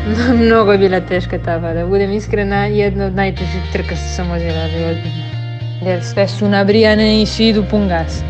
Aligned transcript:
Mnogo 0.44 0.72
je 0.72 0.78
bila 0.78 1.00
teška 1.00 1.36
etapa, 1.36 1.72
da 1.72 1.86
budem 1.86 2.12
iskrena, 2.12 2.66
jedna 2.66 3.06
od 3.06 3.14
najtežih 3.14 3.62
trka 3.72 3.96
što 3.96 4.08
sam 4.16 4.30
vozila, 4.30 4.58
ali 4.62 4.84
ozbiljno. 4.84 5.24
Jer 5.86 6.04
sve 6.04 6.28
su 6.28 6.48
nabrijane 6.48 7.22
i 7.22 7.26
svi 7.26 7.48
idu 7.48 7.64
pun 7.70 7.88
gas. 7.88 8.22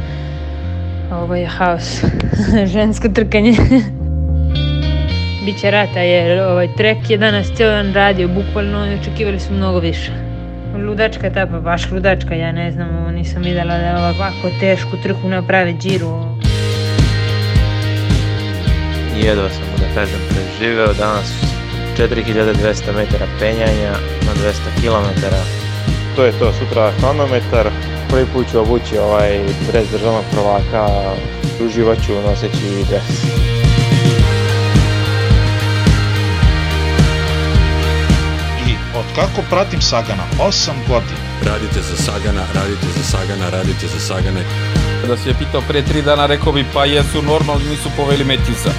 Ovo 1.13 1.35
je 1.35 1.47
haos. 1.47 2.05
Žensko 2.73 3.09
trkanje. 3.09 3.53
Biće 5.45 5.71
rata 5.71 6.01
jer 6.01 6.41
ovaj 6.41 6.69
trek 6.77 7.11
je 7.11 7.19
danas 7.19 7.47
cijel 7.57 7.71
dan 7.71 7.93
radio, 7.95 8.29
bukvalno 8.29 8.87
i 8.87 8.95
očekivali 8.95 9.41
su 9.41 9.53
mnogo 9.53 9.79
više. 9.79 10.13
Ludačka 10.87 11.27
etapa, 11.27 11.61
baš 11.61 11.91
ludačka, 11.91 12.35
ja 12.35 12.53
ne 12.53 12.71
znam, 12.73 13.15
nisam 13.15 13.43
videla 13.43 13.79
da 13.79 14.13
ovako 14.15 14.51
tešku 14.61 14.97
trku 15.03 15.29
naprave 15.29 15.73
džiru. 15.73 16.37
Jedva 19.17 19.49
sam, 19.49 19.63
da 19.79 19.95
kažem, 19.95 20.19
preživeo 20.29 20.93
danas 20.93 21.60
4200 22.01 22.93
metara 22.97 23.27
penjanja 23.39 23.93
na 24.27 24.33
200 24.35 24.53
km. 24.81 25.27
To 26.17 26.25
je 26.25 26.33
to, 26.33 26.53
sutra 26.53 26.93
hronometar. 26.99 27.71
Prvi 28.09 28.27
put 28.33 28.51
ću 28.51 28.61
obući 28.61 28.99
ovaj 28.99 29.41
dres 29.73 29.89
državnog 29.91 30.25
prvaka, 30.33 30.87
uživat 31.67 31.99
ću 32.07 32.13
noseći 32.13 32.85
dres. 32.89 33.25
I 38.67 38.75
od 38.97 39.05
kako 39.15 39.43
pratim 39.51 39.81
Sagana? 39.81 40.23
8 40.39 40.71
godina. 40.89 41.21
Radite 41.45 41.81
za 41.83 41.97
Sagana, 41.97 42.43
radite 42.55 42.87
za 42.97 43.03
Sagana, 43.03 43.51
radite 43.51 43.87
za 43.87 44.01
Sagane. 44.01 44.45
Da 45.09 45.17
si 45.17 45.29
je 45.29 45.35
pitao 45.39 45.63
pre 45.69 45.83
tri 45.83 46.03
dana, 46.03 46.27
rekao 46.27 46.53
bi 46.53 46.65
pa 46.75 46.85
jesu 46.85 47.23
normalni, 47.23 47.65
nisu 47.71 47.89
poveli 47.97 48.25
Metjusa. 48.25 48.71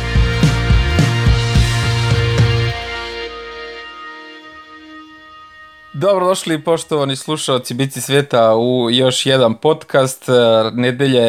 Dobrodošli 6.01 6.63
poštovani 6.63 7.15
slušalci 7.15 7.73
Bici 7.73 8.01
svijeta 8.01 8.55
u 8.55 8.91
još 8.91 9.25
jedan 9.25 9.53
podcast. 9.53 10.25
Nedelja 10.73 11.25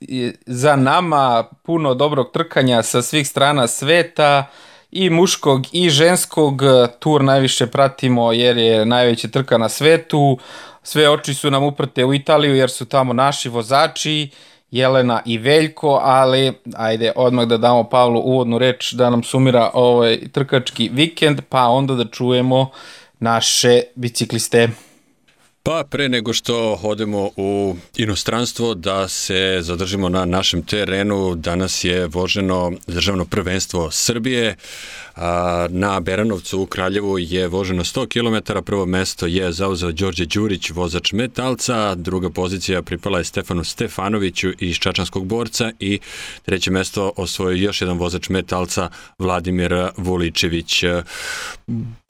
je 0.00 0.34
za 0.46 0.76
nama 0.76 1.44
puno 1.62 1.94
dobrog 1.94 2.30
trkanja 2.32 2.82
sa 2.82 3.02
svih 3.02 3.28
strana 3.28 3.66
sveta 3.66 4.46
i 4.90 5.10
muškog 5.10 5.66
i 5.72 5.90
ženskog. 5.90 6.62
Tur 6.98 7.24
najviše 7.24 7.66
pratimo 7.66 8.32
jer 8.32 8.56
je 8.56 8.86
najveća 8.86 9.28
trka 9.28 9.58
na 9.58 9.68
svetu. 9.68 10.38
Sve 10.82 11.10
oči 11.10 11.34
su 11.34 11.50
nam 11.50 11.64
uprte 11.64 12.04
u 12.04 12.14
Italiju 12.14 12.54
jer 12.54 12.70
su 12.70 12.84
tamo 12.86 13.12
naši 13.12 13.48
vozači. 13.48 14.30
Jelena 14.70 15.22
i 15.24 15.38
Veljko, 15.38 16.00
ali 16.02 16.52
ajde 16.76 17.12
odmah 17.16 17.46
da 17.46 17.56
damo 17.56 17.84
Pavlu 17.84 18.20
uvodnu 18.20 18.58
reč 18.58 18.92
da 18.92 19.10
nam 19.10 19.22
sumira 19.22 19.70
ovaj 19.74 20.18
trkački 20.32 20.90
vikend, 20.92 21.40
pa 21.48 21.68
onda 21.68 21.94
da 21.94 22.04
čujemo 22.04 22.70
naše 23.24 23.82
bicikliste. 23.94 24.68
Pa 25.66 25.84
pre 25.90 26.08
nego 26.08 26.32
što 26.32 26.80
odemo 26.82 27.30
u 27.36 27.76
inostranstvo 27.96 28.74
da 28.74 29.08
se 29.08 29.58
zadržimo 29.60 30.08
na 30.08 30.24
našem 30.24 30.62
terenu, 30.62 31.34
danas 31.34 31.84
je 31.84 32.06
voženo 32.06 32.72
državno 32.86 33.24
prvenstvo 33.24 33.90
Srbije. 33.90 34.56
Na 35.68 36.00
Beranovcu 36.00 36.60
u 36.60 36.66
Kraljevu 36.66 37.18
je 37.18 37.48
voženo 37.48 37.84
100 37.84 38.08
km, 38.12 38.58
prvo 38.64 38.86
mesto 38.86 39.26
je 39.26 39.52
zauzeo 39.52 39.92
Đorđe 39.92 40.26
Đurić, 40.26 40.70
vozač 40.70 41.12
metalca, 41.12 41.94
druga 41.94 42.30
pozicija 42.30 42.82
pripala 42.82 43.18
je 43.18 43.24
Stefanu 43.24 43.64
Stefanoviću 43.64 44.52
iz 44.58 44.76
Čačanskog 44.76 45.26
borca 45.26 45.72
i 45.80 45.98
treće 46.42 46.70
mesto 46.70 47.12
osvojio 47.16 47.64
još 47.64 47.80
jedan 47.80 47.98
vozač 47.98 48.28
metalca 48.28 48.90
Vladimir 49.18 49.74
Vuličević. 49.96 50.84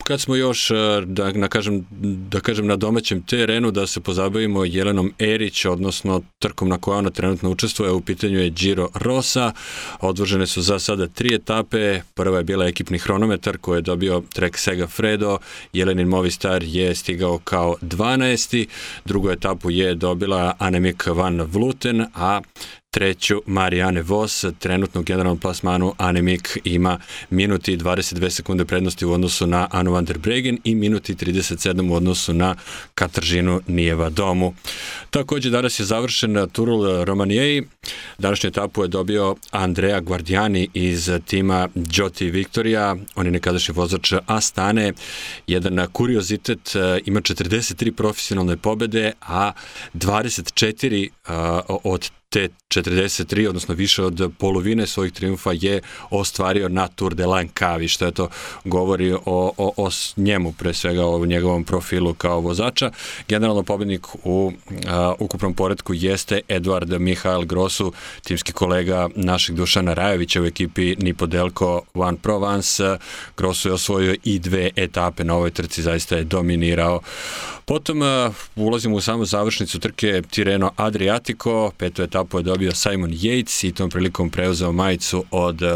Kad 0.04 0.20
smo 0.20 0.36
još, 0.36 0.70
da, 1.06 1.30
da, 1.32 1.48
kažem, 1.48 1.86
da 2.30 2.40
kažem 2.40 2.66
na 2.66 2.76
domaćem 2.76 3.22
terenu, 3.22 3.70
da 3.70 3.86
se 3.86 4.00
pozabavimo 4.00 4.64
Jelenom 4.64 5.12
Erić, 5.18 5.64
odnosno 5.64 6.22
trkom 6.38 6.68
na 6.68 6.78
kojoj 6.78 6.98
ona 6.98 7.10
trenutno 7.10 7.50
učestvuje, 7.50 7.90
u 7.90 8.00
pitanju 8.00 8.38
je 8.38 8.50
Giro 8.50 8.88
Rosa, 8.94 9.52
odvožene 10.00 10.46
su 10.46 10.62
za 10.62 10.78
sada 10.78 11.06
tri 11.06 11.34
etape, 11.34 12.00
prva 12.14 12.38
je 12.38 12.44
bila 12.44 12.66
ekipna 12.66 12.94
ukupni 12.94 12.98
hronometar 12.98 13.58
koji 13.58 13.78
je 13.78 13.82
dobio 13.82 14.22
Trek 14.32 14.58
Sega 14.58 14.86
Fredo, 14.86 15.38
Jelenin 15.72 16.08
Movistar 16.08 16.62
je 16.62 16.94
stigao 16.94 17.38
kao 17.38 17.76
12. 17.82 18.66
Drugu 19.04 19.30
etapu 19.30 19.70
je 19.70 19.94
dobila 19.94 20.54
Anemik 20.58 21.06
Van 21.06 21.40
Vluten, 21.40 22.06
a 22.14 22.40
treću 22.94 23.42
Marijane 23.46 24.02
Vos, 24.02 24.44
trenutno 24.58 25.00
u 25.00 25.04
generalnom 25.04 25.38
plasmanu 25.38 25.94
Anemik 25.98 26.58
ima 26.64 26.98
minuti 27.30 27.76
22 27.76 28.30
sekunde 28.30 28.64
prednosti 28.64 29.04
u 29.04 29.12
odnosu 29.12 29.46
na 29.46 29.68
Anu 29.70 29.92
van 29.92 30.04
der 30.04 30.18
Bregen 30.18 30.58
i 30.64 30.74
minuti 30.74 31.14
37 31.14 31.90
u 31.90 31.94
odnosu 31.94 32.32
na 32.32 32.54
Katržinu 32.94 33.60
Nijeva 33.66 34.10
Domu. 34.10 34.54
Takođe 35.10 35.50
danas 35.50 35.80
je 35.80 35.84
završen 35.84 36.48
Turul 36.52 37.04
Romanijeji, 37.04 37.62
današnju 38.18 38.48
etapu 38.48 38.82
je 38.82 38.88
dobio 38.88 39.36
Andrea 39.50 40.00
Guardiani 40.00 40.68
iz 40.74 41.10
tima 41.26 41.68
Joti 41.94 42.30
Victoria, 42.30 42.96
on 43.14 43.26
je 43.26 43.32
nekadašnji 43.32 43.74
vozač 43.74 44.12
Astane, 44.26 44.92
jedan 45.46 45.86
kuriozitet, 45.92 46.72
ima 47.04 47.20
43 47.20 47.90
profesionalne 47.90 48.56
pobede, 48.56 49.12
a 49.20 49.52
24 49.94 51.08
od 51.84 52.10
te 52.34 52.48
43, 52.68 53.48
odnosno 53.48 53.74
više 53.74 54.02
od 54.04 54.32
polovine 54.38 54.86
svojih 54.86 55.12
triumfa 55.12 55.50
je 55.52 55.80
ostvario 56.10 56.68
na 56.68 56.88
Tour 56.88 57.14
de 57.14 57.26
Lankavi, 57.26 57.88
što 57.88 58.10
to 58.10 58.28
govori 58.64 59.12
o, 59.12 59.20
o, 59.26 59.72
o 59.76 59.90
njemu, 60.16 60.52
pre 60.52 60.74
svega 60.74 61.06
o 61.06 61.26
njegovom 61.26 61.64
profilu 61.64 62.14
kao 62.14 62.40
vozača. 62.40 62.90
Generalno 63.28 63.62
pobednik 63.62 64.06
u 64.24 64.52
a, 64.86 65.14
ukupnom 65.18 65.54
poredku 65.54 65.94
jeste 65.94 66.40
Eduard 66.48 67.00
Mihael 67.00 67.44
Grosu, 67.44 67.92
timski 68.22 68.52
kolega 68.52 69.08
našeg 69.14 69.56
Dušana 69.56 69.94
Rajevića 69.94 70.42
u 70.42 70.44
ekipi 70.44 70.96
Nipodelko 70.96 71.82
One 71.94 72.18
Provence. 72.22 72.98
Grosu 73.36 73.68
je 73.68 73.72
osvojio 73.72 74.16
i 74.24 74.38
dve 74.38 74.70
etape 74.76 75.24
na 75.24 75.34
ovoj 75.34 75.50
trci, 75.50 75.82
zaista 75.82 76.16
je 76.16 76.24
dominirao. 76.24 77.00
Potom 77.66 78.02
uh, 78.02 78.34
ulazimo 78.56 78.96
u 78.96 79.00
samu 79.00 79.24
završnicu 79.24 79.78
trke 79.78 80.22
Tireno 80.30 80.70
Adriatico, 80.76 81.70
petu 81.78 82.02
etapu 82.02 82.23
je 82.32 82.42
dobio 82.42 82.74
Simon 82.74 83.10
Yates 83.10 83.68
i 83.68 83.72
tom 83.72 83.90
prilikom 83.90 84.30
preuzeo 84.30 84.72
majicu 84.72 85.24
od 85.30 85.62
uh, 85.62 85.70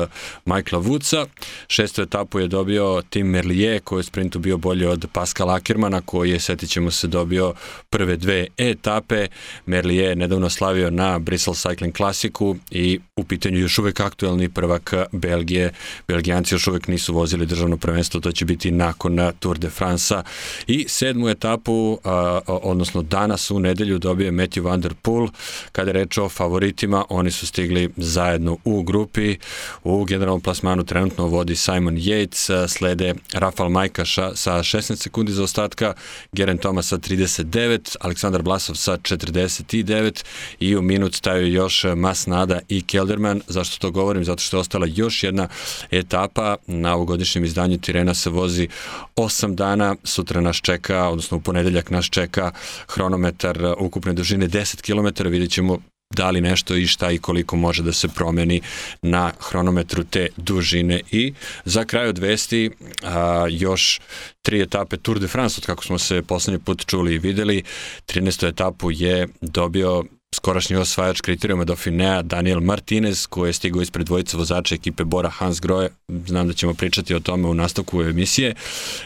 Michaela 0.45 0.85
Woodsa. 0.85 1.27
Šestu 1.69 2.03
etapu 2.03 2.39
je 2.39 2.49
dobio 2.49 3.03
Tim 3.11 3.27
Merlier 3.27 3.81
koji 3.81 3.99
je 4.01 4.05
sprintu 4.05 4.39
bio 4.39 4.57
bolji 4.57 4.87
od 4.87 5.07
Pascal 5.13 5.51
Ackermana 5.51 6.01
koji 6.01 6.31
je, 6.31 6.41
setit 6.41 6.71
ćemo 6.71 6.91
se, 6.91 7.07
dobio 7.07 7.55
prve 7.91 8.17
dve 8.17 8.47
etape. 8.59 9.27
Merlier 9.67 10.09
je 10.09 10.17
nedavno 10.17 10.51
slavio 10.51 10.91
na 10.91 11.19
Bristol 11.19 11.55
Cycling 11.55 11.97
Classicu 11.97 12.57
i 12.71 13.01
u 13.17 13.25
pitanju 13.25 13.59
još 13.59 13.79
uvek 13.79 14.01
aktuelni 14.01 14.49
prvak 14.49 14.95
Belgije. 15.13 15.73
Belgijanci 16.09 16.55
još 16.55 16.67
uvek 16.67 16.89
nisu 16.89 17.15
vozili 17.15 17.47
državno 17.47 17.77
prvenstvo, 17.77 18.21
to 18.21 18.33
će 18.33 18.45
biti 18.45 18.71
nakon 18.71 19.19
Tour 19.39 19.59
de 19.59 19.71
France-a. 19.71 20.23
I 20.67 20.89
sedmu 20.89 21.29
etapu 21.29 21.99
a, 22.05 22.41
odnosno 22.47 23.03
danas 23.03 23.51
u 23.51 23.61
nedelju 23.61 23.99
dobije 23.99 24.33
Matthew 24.33 24.61
Van 24.61 24.81
Der 24.81 24.95
Poel. 25.03 25.29
Kada 25.73 25.89
je 25.89 25.93
reč 25.93 26.19
o 26.19 26.29
favoritima, 26.39 27.05
oni 27.09 27.31
su 27.31 27.47
stigli 27.47 27.91
zajedno 27.97 28.57
u 28.65 28.83
grupi. 28.83 29.37
U 29.85 30.05
generalnom 30.05 30.41
plasmanu 30.41 30.85
trenutno 30.85 31.27
vodi 31.27 31.57
Simon 31.57 31.97
Yates, 31.97 32.69
slede 32.69 33.15
Rafal 33.33 33.69
Majkaša 33.69 34.37
sa 34.37 34.53
16 34.53 34.97
sekundi 34.97 35.33
za 35.33 35.43
ostatka, 35.43 35.95
Geren 36.33 36.59
Thomas 36.59 36.89
sa 36.89 36.99
39, 36.99 37.97
Aleksandar 38.01 38.43
Blasov 38.43 38.75
sa 38.77 38.97
49 38.97 40.25
i 40.61 40.77
u 40.77 40.83
minut 40.83 41.15
staju 41.15 41.53
još 41.53 41.85
Masnada 41.97 42.61
i 42.69 42.83
Kelderman. 42.83 43.43
Zašto 43.47 43.79
to 43.79 43.91
govorim? 43.91 44.25
Zato 44.25 44.43
što 44.43 44.57
je 44.57 44.61
ostala 44.61 44.87
još 44.95 45.25
jedna 45.25 45.49
etapa. 45.91 46.57
Na 46.67 46.95
ovogodišnjem 46.95 47.45
izdanju 47.45 47.79
Tirena 47.79 48.15
se 48.15 48.31
vozi 48.31 48.69
8 49.17 49.55
dana. 49.55 49.97
Sutra 50.05 50.41
nas 50.41 50.57
čeka, 50.57 51.09
odnosno 51.09 51.37
u 51.37 51.41
ponedeljak 51.41 51.91
nas 51.91 52.07
čeka 52.07 52.53
hronometar 52.89 53.75
ukupne 53.79 54.13
dužine 54.13 54.49
10 54.49 54.83
km, 54.83 55.29
vidjet 55.29 55.51
ćemo 55.51 55.79
da 56.11 56.31
li 56.31 56.41
nešto 56.41 56.77
i 56.77 56.87
šta 56.87 57.11
i 57.11 57.19
koliko 57.19 57.57
može 57.57 57.83
da 57.83 57.93
se 57.93 58.09
promeni 58.09 58.61
na 59.03 59.33
hronometru 59.41 60.05
te 60.05 60.29
dužine 60.37 61.01
i 61.11 61.33
za 61.65 61.85
kraj 61.85 62.09
od 62.09 62.19
vesti 62.19 62.71
a, 63.05 63.47
još 63.51 64.01
tri 64.43 64.63
etape 64.63 64.97
Tour 64.97 65.19
de 65.19 65.29
France 65.29 65.59
od 65.59 65.67
kako 65.67 65.85
smo 65.85 65.99
se 65.99 66.23
poslednji 66.23 66.65
put 66.65 66.87
čuli 66.87 67.15
i 67.15 67.19
videli 67.19 67.63
13. 68.07 68.49
etapu 68.49 68.91
je 68.91 69.29
dobio 69.41 70.05
skorašnji 70.39 70.77
osvajač 70.77 71.21
kriterijuma 71.21 71.65
Dauphinea 71.65 72.23
Daniel 72.23 72.61
Martinez 72.61 73.27
koji 73.27 73.49
je 73.49 73.53
stigao 73.53 73.83
ispred 73.83 74.07
dvojice 74.07 74.37
vozača 74.37 74.75
ekipe 74.75 75.05
Bora 75.05 75.29
Hans 75.31 75.61
Grohe. 75.61 75.89
Znam 76.27 76.49
da 76.49 76.53
ćemo 76.53 76.75
pričati 76.75 77.15
o 77.15 77.21
tome 77.21 77.49
u 77.49 77.55
nastavku 77.55 78.03
emisije. 78.03 78.55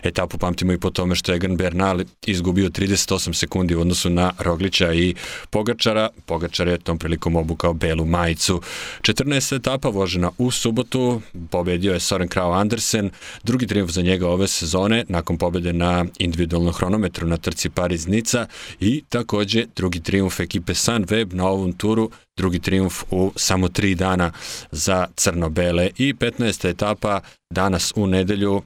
Etapu 0.02 0.38
pamtimo 0.38 0.72
i 0.72 0.78
po 0.78 0.90
tome 0.90 1.14
što 1.14 1.34
Egan 1.34 1.56
Bernal 1.56 2.00
izgubio 2.26 2.68
38 2.68 3.32
sekundi 3.32 3.74
u 3.74 3.80
odnosu 3.80 4.10
na 4.10 4.32
Roglića 4.38 4.92
i 4.92 5.14
Pogačara. 5.50 6.08
Pogačar 6.26 6.68
je 6.68 6.78
tom 6.78 6.98
prilikom 6.98 7.36
obukao 7.36 7.72
belu 7.72 8.04
majicu. 8.04 8.60
14. 9.00 9.56
etapa 9.56 9.88
vožena 9.88 10.30
u 10.38 10.50
subotu, 10.50 11.22
pobedio 11.50 11.92
je 11.92 12.00
Soren 12.00 12.28
Krao 12.28 12.52
Andersen, 12.52 13.10
drugi 13.44 13.66
triumf 13.66 13.90
za 13.90 14.02
njega 14.02 14.28
ove 14.28 14.48
sezone 14.48 15.04
nakon 15.08 15.38
pobede 15.38 15.72
na 15.72 16.04
individualnom 16.18 16.72
hronometru 16.72 17.26
na 17.26 17.36
trci 17.36 17.68
Paris-Nica 17.68 18.46
i 18.80 19.02
takođe 19.08 19.66
drugi 19.76 20.00
triumf 20.00 20.40
ekipe 20.40 20.74
Sunweb 21.12 21.32
na 21.32 21.46
ovom 21.46 21.72
turu, 21.72 22.10
drugi 22.36 22.58
triumf 22.58 23.02
u 23.10 23.32
samo 23.36 23.68
tri 23.68 23.94
dana 23.94 24.32
za 24.70 25.06
crno-bele 25.16 25.90
i 25.98 26.14
15. 26.14 26.68
etapa 26.68 27.20
danas 27.50 27.92
u 27.96 28.06
nedelju, 28.06 28.62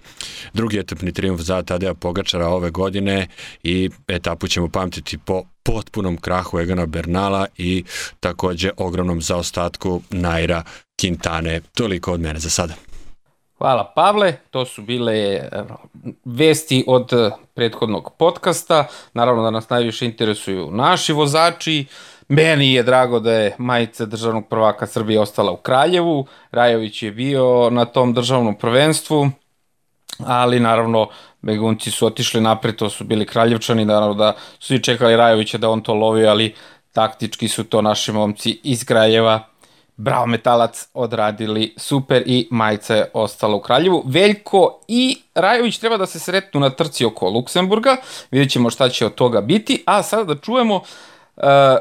drugi 0.52 0.78
etapni 0.78 1.12
triumf 1.12 1.40
za 1.40 1.62
Tadeja 1.62 1.94
Pogačara 1.94 2.48
ove 2.48 2.70
godine 2.70 3.26
i 3.62 3.90
etapu 4.08 4.48
ćemo 4.48 4.68
pamtiti 4.68 5.18
po 5.18 5.42
potpunom 5.62 6.16
krahu 6.16 6.60
Egana 6.60 6.86
Bernala 6.86 7.46
i 7.58 7.84
takođe 8.20 8.70
ogromnom 8.76 9.22
zaostatku 9.22 10.02
Naira 10.10 10.62
Quintane. 11.02 11.60
Toliko 11.74 12.12
od 12.12 12.20
mene 12.20 12.38
za 12.38 12.50
sada. 12.50 12.74
Hvala 13.58 13.92
Pavle, 13.94 14.36
to 14.50 14.64
su 14.64 14.82
bile 14.82 15.48
vesti 16.24 16.84
od 16.86 17.10
prethodnog 17.54 18.10
podcasta. 18.18 18.86
Naravno 19.14 19.42
da 19.42 19.50
nas 19.50 19.70
najviše 19.70 20.06
interesuju 20.06 20.70
naši 20.70 21.12
vozači. 21.12 21.86
Meni 22.28 22.72
je 22.72 22.82
drago 22.82 23.20
da 23.20 23.32
je 23.32 23.54
majica 23.58 24.06
državnog 24.06 24.48
prvaka 24.48 24.86
Srbije 24.86 25.20
ostala 25.20 25.52
u 25.52 25.56
Kraljevu. 25.56 26.26
Rajović 26.50 27.02
je 27.02 27.10
bio 27.10 27.70
na 27.70 27.84
tom 27.84 28.14
državnom 28.14 28.54
prvenstvu, 28.54 29.30
ali 30.18 30.60
naravno 30.60 31.08
Begunci 31.42 31.90
su 31.90 32.06
otišli 32.06 32.40
napred, 32.40 32.76
to 32.76 32.90
su 32.90 33.04
bili 33.04 33.26
Kraljevčani, 33.26 33.84
naravno 33.84 34.14
da 34.14 34.34
su 34.58 34.74
i 34.74 34.82
čekali 34.82 35.16
Rajovića 35.16 35.58
da 35.58 35.70
on 35.70 35.80
to 35.80 35.94
lovi, 35.94 36.26
ali 36.26 36.54
taktički 36.92 37.48
su 37.48 37.64
to 37.64 37.82
naši 37.82 38.12
momci 38.12 38.60
iz 38.62 38.84
Kraljeva 38.84 39.40
Bravo 39.96 40.26
Metalac 40.26 40.88
odradili 40.94 41.74
super 41.76 42.22
i 42.26 42.48
majica 42.50 42.94
je 42.94 43.10
ostala 43.14 43.56
u 43.56 43.60
Kraljevu. 43.60 44.02
Veljko 44.06 44.80
i 44.88 45.18
Rajović 45.34 45.78
treba 45.78 45.96
da 45.96 46.06
se 46.06 46.18
sretnu 46.18 46.60
na 46.60 46.70
trci 46.70 47.04
oko 47.04 47.28
Luksemburga, 47.28 47.96
vidjet 48.30 48.50
ćemo 48.50 48.70
šta 48.70 48.88
će 48.88 49.06
od 49.06 49.14
toga 49.14 49.40
biti, 49.40 49.82
a 49.86 50.02
sada 50.02 50.34
da 50.34 50.40
čujemo 50.40 50.76
uh, 50.76 50.82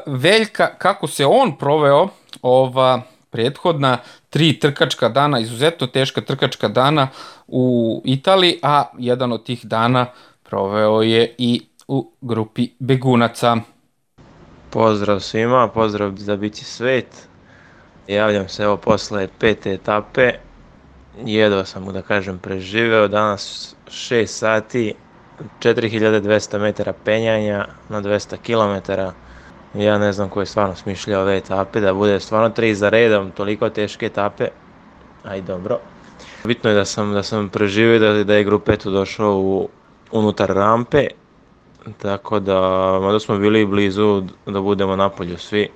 Veljka 0.06 0.66
kako 0.78 1.06
se 1.06 1.26
on 1.26 1.56
proveo 1.58 2.08
ova 2.42 3.02
prethodna 3.30 3.98
tri 4.30 4.58
trkačka 4.58 5.08
dana, 5.08 5.40
izuzetno 5.40 5.86
teška 5.86 6.20
trkačka 6.20 6.68
dana 6.68 7.08
u 7.48 8.02
Italiji, 8.04 8.58
a 8.62 8.84
jedan 8.98 9.32
od 9.32 9.44
tih 9.44 9.66
dana 9.66 10.06
proveo 10.42 11.02
je 11.02 11.34
i 11.38 11.66
u 11.88 12.12
grupi 12.20 12.68
begunaca. 12.78 13.56
Pozdrav 14.70 15.20
svima, 15.20 15.68
pozdrav 15.68 16.12
za 16.16 16.36
bići 16.36 16.64
svet. 16.64 17.28
Javljam 18.06 18.48
se 18.48 18.62
evo 18.62 18.76
posle 18.76 19.28
pete 19.38 19.72
etape. 19.72 20.32
Jedva 21.24 21.64
sam 21.64 21.82
mu 21.82 21.92
da 21.92 22.02
kažem 22.02 22.38
preživeo. 22.38 23.08
Danas 23.08 23.74
6 23.88 24.26
sati, 24.26 24.94
4200 25.60 26.58
metara 26.58 26.92
penjanja 27.04 27.66
na 27.88 28.02
200 28.02 28.36
km. 28.36 28.92
Ja 29.76 29.98
ne 29.98 30.12
znam 30.12 30.28
ko 30.28 30.40
je 30.40 30.46
stvarno 30.46 30.74
smišljao 30.74 31.22
ove 31.22 31.36
etape, 31.36 31.80
da 31.80 31.94
bude 31.94 32.20
stvarno 32.20 32.50
tri 32.50 32.74
za 32.74 32.88
redom, 32.88 33.30
toliko 33.30 33.70
teške 33.70 34.06
etape. 34.06 34.48
Aj 35.24 35.40
dobro. 35.40 35.78
Bitno 36.44 36.70
je 36.70 36.76
da 36.76 36.84
sam, 36.84 37.12
da 37.12 37.22
sam 37.22 37.48
preživio 37.48 37.98
da, 37.98 38.24
da 38.24 38.34
je 38.34 38.44
grupetu 38.44 38.90
došao 38.90 39.38
u, 39.38 39.68
unutar 40.12 40.50
rampe, 40.50 41.06
tako 41.98 42.40
da, 42.40 42.60
mada 43.02 43.20
smo 43.20 43.38
bili 43.38 43.66
blizu 43.66 44.22
da 44.46 44.60
budemo 44.60 44.96
napolju 44.96 45.38
svi, 45.38 45.68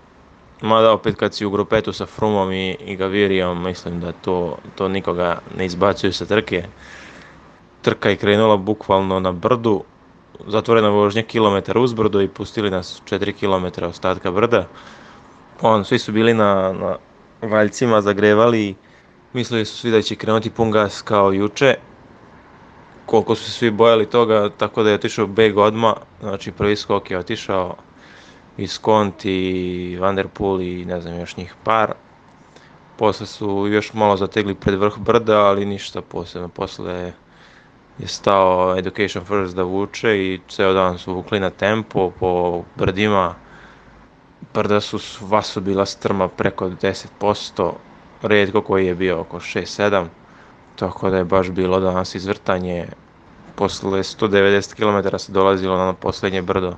Mada 0.61 0.93
opet 0.93 1.17
kad 1.17 1.35
si 1.35 1.47
u 1.47 1.51
grupetu 1.51 1.93
sa 1.93 2.07
Frumom 2.07 2.53
i, 2.53 2.77
i 2.81 2.97
Gavirijom, 2.97 3.65
mislim 3.65 4.01
da 4.01 4.13
to, 4.13 4.59
to 4.75 4.89
nikoga 4.89 5.39
ne 5.57 5.67
izbacuju 5.67 6.13
sa 6.13 6.27
trke. 6.27 6.65
Trka 7.83 8.11
je 8.11 8.17
krenula 8.17 8.57
bukvalno 8.57 9.21
na 9.21 9.33
brdu, 9.33 9.83
zatvorena 10.47 10.89
vožnja 10.89 11.23
kilometar 11.23 11.79
uz 11.79 11.95
brdo 11.95 12.21
i 12.21 12.29
pustili 12.29 12.71
nas 12.71 13.03
4 13.05 13.33
km 13.33 13.85
ostatka 13.85 14.31
brda. 14.31 14.67
On, 15.61 15.85
svi 15.85 15.99
su 15.99 16.13
bili 16.13 16.35
na, 16.35 16.73
na 16.73 16.97
valjcima, 17.49 18.01
zagrevali, 18.01 18.75
mislili 19.33 19.65
su 19.65 19.77
svi 19.77 19.91
da 19.91 20.03
će 20.03 20.17
krenuti 20.17 20.51
pun 20.51 20.71
gas 20.71 21.03
kao 21.03 21.33
juče. 21.33 21.75
Koliko 23.07 23.35
su 23.35 23.51
svi 23.51 23.71
bojali 23.71 24.07
toga, 24.07 24.51
tako 24.57 24.83
da 24.83 24.89
je 24.89 24.95
otišao 24.95 25.27
beg 25.27 25.59
odma, 25.59 25.95
znači 26.21 26.53
prvi 26.53 26.77
skok 26.77 27.11
je 27.11 27.19
otišao 27.19 27.77
i 28.57 28.67
Skonti, 28.67 29.97
Van 30.01 30.17
der 30.17 30.29
Poel 30.29 30.61
i 30.61 30.85
ne 30.85 31.01
znam 31.01 31.19
još 31.21 31.37
njih 31.37 31.55
par. 31.65 31.95
Posle 32.97 33.27
su 33.27 33.67
još 33.69 33.93
malo 33.93 34.17
zategli 34.17 34.55
pred 34.55 34.79
vrh 34.79 34.99
brda, 34.99 35.41
ali 35.41 35.67
ništa 35.67 36.03
posebno. 36.03 36.49
Posle 36.49 37.13
je 38.01 38.09
stao 38.09 38.77
Education 38.79 39.25
First 39.25 39.57
da 39.57 39.63
vuče 39.63 40.19
i 40.19 40.41
ceo 40.49 40.73
dan 40.73 40.99
su 40.99 41.15
vukli 41.15 41.41
na 41.41 41.51
tempo 41.51 42.11
po 42.11 42.63
brdima. 42.77 43.35
Brda 44.55 44.81
su 44.81 44.99
sva 44.99 45.43
su 45.43 45.61
bila 45.61 45.87
strma 45.87 46.29
preko 46.29 46.69
10%, 46.69 47.73
redko 48.23 48.63
koji 48.63 48.87
je 48.87 48.95
bio 48.95 49.21
oko 49.21 49.41
6-7, 49.41 50.07
tako 50.77 51.11
da 51.11 51.17
je 51.17 51.25
baš 51.25 51.51
bilo 51.51 51.81
danas 51.81 52.15
izvrtanje. 52.15 52.87
Posle 53.55 53.99
190 53.99 54.75
km 54.75 55.17
se 55.19 55.33
dolazilo 55.33 55.77
na 55.77 55.93
poslednje 55.93 56.43
brdo 56.43 56.77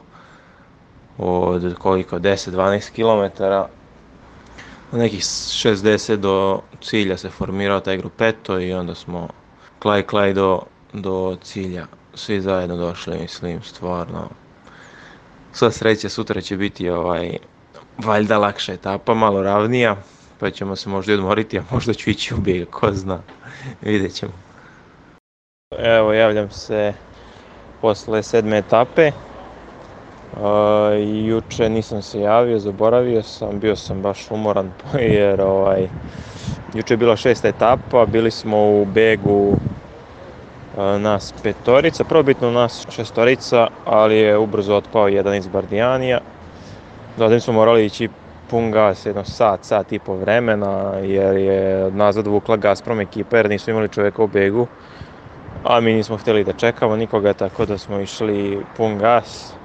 od 1.19 1.75
koliko, 1.79 2.19
10-12 2.19 2.91
km. 2.91 3.43
Nekih 4.93 5.21
60 5.21 6.17
do 6.17 6.61
cilja 6.81 7.17
se 7.17 7.31
formirao 7.31 7.81
taj 7.81 7.97
grupeto 7.97 8.61
i 8.61 8.73
onda 8.73 8.95
smo 8.95 9.29
klaj 9.79 10.03
klaj 10.03 10.33
do, 10.33 10.63
do 10.93 11.37
cilja 11.43 11.87
svi 12.15 12.41
zajedno 12.41 12.77
došli, 12.77 13.19
mislim, 13.19 13.63
stvarno. 13.63 14.29
Sva 15.53 15.71
sreća, 15.71 16.09
sutra 16.09 16.41
će 16.41 16.57
biti 16.57 16.89
ovaj, 16.89 17.37
valjda 17.99 18.39
lakša 18.39 18.73
etapa, 18.73 19.15
malo 19.15 19.43
ravnija, 19.43 19.97
pa 20.39 20.51
ćemo 20.51 20.77
se 20.77 20.89
možda 20.89 21.15
odmoriti, 21.15 21.59
a 21.59 21.63
možda 21.71 21.95
ću 21.95 22.11
ići 22.11 22.35
u 22.35 22.37
bijeg, 22.37 22.71
ko 22.71 22.93
zna, 22.93 23.23
vidjet 23.83 24.15
ćemo. 24.15 24.33
Evo, 25.79 26.13
javljam 26.13 26.51
se 26.51 26.93
posle 27.81 28.23
sedme 28.23 28.59
etape, 28.59 29.13
Uh, 30.33 30.39
juče 31.27 31.69
nisam 31.69 32.03
se 32.03 32.21
javio, 32.21 32.59
zaboravio 32.59 33.23
sam, 33.23 33.61
bio 33.61 33.77
sam 33.77 34.03
baš 34.03 34.31
umoran 34.31 34.73
jer 34.99 35.41
ovaj, 35.41 35.89
juče 36.75 36.95
je 36.95 36.99
bila 36.99 37.17
šesta 37.17 37.49
etapa, 37.49 38.07
bili 38.07 38.31
smo 38.31 38.57
u 38.57 38.85
begu 38.85 39.57
nas 40.77 41.33
petorica, 41.43 42.05
probitno 42.05 42.51
nas 42.51 42.85
šestorica, 42.89 43.67
ali 43.85 44.17
je 44.17 44.39
ubrzo 44.39 44.75
otpao 44.77 45.09
jedan 45.09 45.35
iz 45.35 45.49
Bardijanija. 45.49 46.19
Zatim 47.17 47.41
smo 47.41 47.53
morali 47.53 47.87
ići 47.87 48.09
pun 48.51 48.71
gas, 48.71 49.07
jedno 49.07 49.25
sat, 49.25 49.65
sat 49.65 49.93
i 49.93 49.99
po 49.99 50.17
vremena, 50.17 50.99
jer 51.03 51.37
je 51.37 51.91
nazad 51.91 52.27
vukla 52.27 52.57
Gazprom 52.57 53.01
ekipa, 53.01 53.37
jer 53.37 53.49
nismo 53.49 53.71
imali 53.71 53.89
čoveka 53.89 54.23
u 54.23 54.27
begu, 54.27 54.69
a 55.63 55.81
mi 55.81 55.93
nismo 55.95 56.17
hteli 56.17 56.45
da 56.45 56.53
čekamo 56.53 56.97
nikoga, 56.97 57.35
tako 57.35 57.67
da 57.67 57.79
smo 57.79 58.01
išli 58.01 58.67
pun 58.77 58.99
gas 58.99 59.59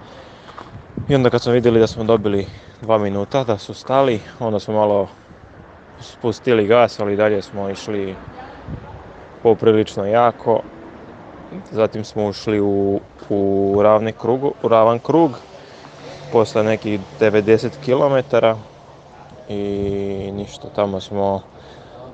I 1.08 1.16
onda 1.16 1.30
kad 1.30 1.42
smo 1.42 1.52
vidjeli 1.52 1.80
da 1.80 1.88
smo 1.88 2.04
dobili 2.04 2.48
dva 2.82 2.98
minuta, 2.98 3.44
da 3.44 3.58
su 3.58 3.74
stali, 3.74 4.22
onda 4.40 4.60
smo 4.60 4.74
malo 4.74 5.10
spustili 6.00 6.68
gas, 6.68 7.00
ali 7.00 7.16
dalje 7.16 7.42
smo 7.42 7.70
išli 7.70 8.20
poprilično 9.40 10.06
jako. 10.06 10.77
Zatim 11.72 12.04
smo 12.04 12.28
ušli 12.28 12.60
u, 12.62 13.00
u, 13.30 13.80
ravni 13.84 14.14
krug, 14.14 14.44
u 14.64 14.68
ravan 14.68 15.00
krug, 15.00 15.32
posle 16.32 16.64
nekih 16.64 17.00
90 17.20 17.70
km 17.86 18.36
i 19.54 19.62
ništa, 20.34 20.70
tamo 20.76 21.00
smo 21.00 21.42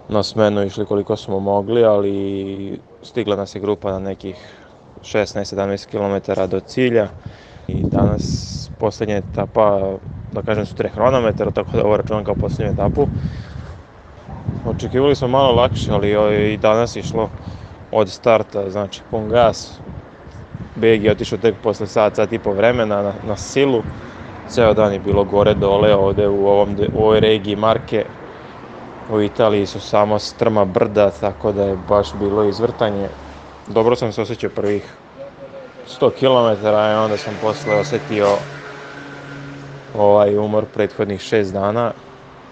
na 0.10 0.24
smenu 0.24 0.64
išli 0.64 0.86
koliko 0.86 1.18
smo 1.18 1.40
mogli, 1.40 1.84
ali 1.84 2.80
stigla 3.04 3.36
nas 3.36 3.56
je 3.56 3.62
grupa 3.62 3.92
na 3.92 4.00
nekih 4.00 4.36
16-17 5.02 5.88
km 5.90 6.42
do 6.50 6.60
cilja 6.60 7.08
i 7.68 7.84
danas 7.84 8.70
poslednja 8.78 9.16
etapa, 9.18 9.98
da 10.32 10.42
kažem, 10.42 10.66
su 10.66 10.76
tre 10.76 10.90
hronometra, 10.90 11.52
tako 11.52 11.78
da 11.78 11.86
ovo 11.86 11.98
računam 11.98 12.24
kao 12.24 12.36
poslednju 12.36 12.72
etapu. 12.72 13.08
Očekivali 14.66 15.16
smo 15.16 15.28
malo 15.28 15.52
lakše, 15.52 15.92
ali 15.92 16.54
i 16.54 16.58
danas 16.58 16.96
išlo 16.96 17.30
od 17.94 18.12
starta, 18.12 18.70
znači 18.70 19.04
pun 19.10 19.30
gas. 19.30 19.82
Beg 20.76 21.04
je 21.04 21.12
otišao 21.12 21.38
tek 21.38 21.62
posle 21.62 21.88
sat, 21.88 22.16
sat 22.16 22.32
i 22.34 22.40
po 22.40 22.54
vremena 22.54 23.02
na, 23.02 23.20
na 23.24 23.38
silu. 23.38 23.84
ceo 24.46 24.74
dan 24.74 24.94
je 24.94 25.00
bilo 25.00 25.26
gore 25.26 25.56
dole 25.56 25.96
ovde 25.96 26.28
u, 26.28 26.48
ovom, 26.48 26.78
u 26.92 27.02
ovoj 27.04 27.20
regiji 27.20 27.56
Marke. 27.56 28.06
U 29.08 29.22
Italiji 29.22 29.66
su 29.68 29.80
samo 29.82 30.20
strma 30.20 30.66
brda, 30.66 31.12
tako 31.12 31.52
da 31.52 31.64
je 31.66 31.78
baš 31.78 32.14
bilo 32.16 32.44
izvrtanje. 32.46 33.10
Dobro 33.66 33.96
sam 33.96 34.14
se 34.14 34.22
osjećao 34.22 34.50
prvih 34.50 35.00
100 35.86 36.12
km 36.14 36.66
i 36.68 36.70
onda 37.06 37.18
sam 37.18 37.38
posle 37.38 37.76
osetio 37.76 38.46
ovaj 39.94 40.38
umor 40.38 40.66
prethodnih 40.72 41.22
6 41.22 41.52
dana. 41.54 41.94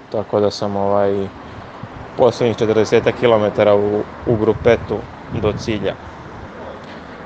Tako 0.10 0.40
da 0.40 0.52
sam 0.52 0.76
ovaj 0.76 1.30
poslednjih 2.18 2.58
40 2.58 3.12
km 3.12 3.70
u, 3.70 4.04
u 4.26 4.36
grupetu 4.36 5.00
do 5.32 5.52
cilja. 5.54 5.96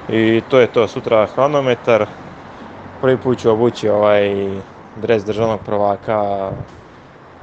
I 0.08 0.42
to 0.50 0.60
je 0.60 0.68
to, 0.68 0.88
sutra 0.88 1.26
hronometar. 1.26 2.06
Prvi 3.02 3.18
put 3.18 3.38
ću 3.38 3.52
obući 3.52 3.90
ovaj 3.90 4.36
dres 4.96 5.26
državnog 5.26 5.60
prvaka 5.66 6.52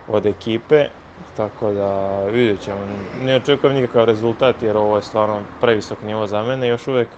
od 0.08 0.26
ekipe, 0.26 0.84
tako 1.36 1.72
da 1.72 2.22
vidjet 2.24 2.60
ćemo. 2.60 2.78
Ne 3.22 3.36
očekujem 3.36 3.76
nikakav 3.76 4.04
rezultat 4.04 4.62
jer 4.62 4.76
ovo 4.76 4.96
je 4.96 5.02
stvarno 5.02 5.42
previsok 5.60 6.02
nivo 6.02 6.26
za 6.26 6.42
mene 6.42 6.68
još 6.68 6.88
uvek, 6.88 7.08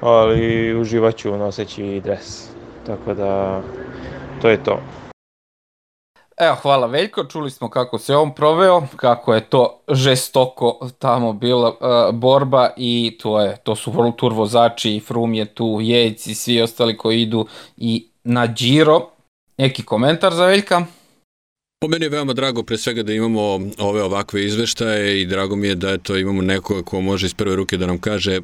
ali 0.00 0.74
uživat 0.74 1.16
ću 1.16 1.36
noseći 1.36 2.00
dres. 2.04 2.48
Tako 2.86 3.14
da 3.14 3.60
to 4.42 4.48
je 4.48 4.62
to. 4.62 5.05
Evo, 6.36 6.54
hvala 6.62 6.86
Veljko, 6.86 7.24
čuli 7.24 7.50
smo 7.50 7.70
kako 7.70 7.98
se 7.98 8.16
on 8.16 8.34
proveo, 8.34 8.82
kako 8.96 9.34
je 9.34 9.40
to 9.40 9.80
žestoko 9.88 10.88
tamo 10.98 11.32
bila 11.32 11.68
uh, 11.68 12.14
borba 12.14 12.70
i 12.76 13.18
to 13.22 13.40
je, 13.40 13.56
to 13.56 13.76
su 13.76 13.92
World 13.92 14.16
Tour 14.16 14.32
vozači, 14.32 14.96
i 14.96 15.00
Froome 15.00 15.38
je 15.38 15.54
tu, 15.54 15.78
Jejc 15.80 16.26
i 16.26 16.34
svi 16.34 16.62
ostali 16.62 16.96
koji 16.96 17.22
idu 17.22 17.46
i 17.76 18.08
na 18.24 18.46
Giro. 18.46 19.08
Neki 19.58 19.84
komentar 19.84 20.34
za 20.34 20.46
Veljka? 20.46 20.82
Po 21.78 21.88
meni 21.88 22.04
je 22.04 22.08
veoma 22.08 22.32
drago 22.32 22.62
pre 22.62 22.78
svega 22.78 23.02
da 23.02 23.12
imamo 23.12 23.40
ove 23.78 24.02
ovakve 24.02 24.44
izveštaje 24.44 25.20
i 25.20 25.26
drago 25.26 25.56
mi 25.56 25.68
je 25.68 25.74
da 25.74 25.90
eto, 25.90 26.16
imamo 26.16 26.42
nekoga 26.42 26.82
ko 26.82 27.00
može 27.00 27.26
iz 27.26 27.34
prve 27.34 27.56
ruke 27.56 27.76
da 27.76 27.86
nam 27.86 27.98
kaže 27.98 28.40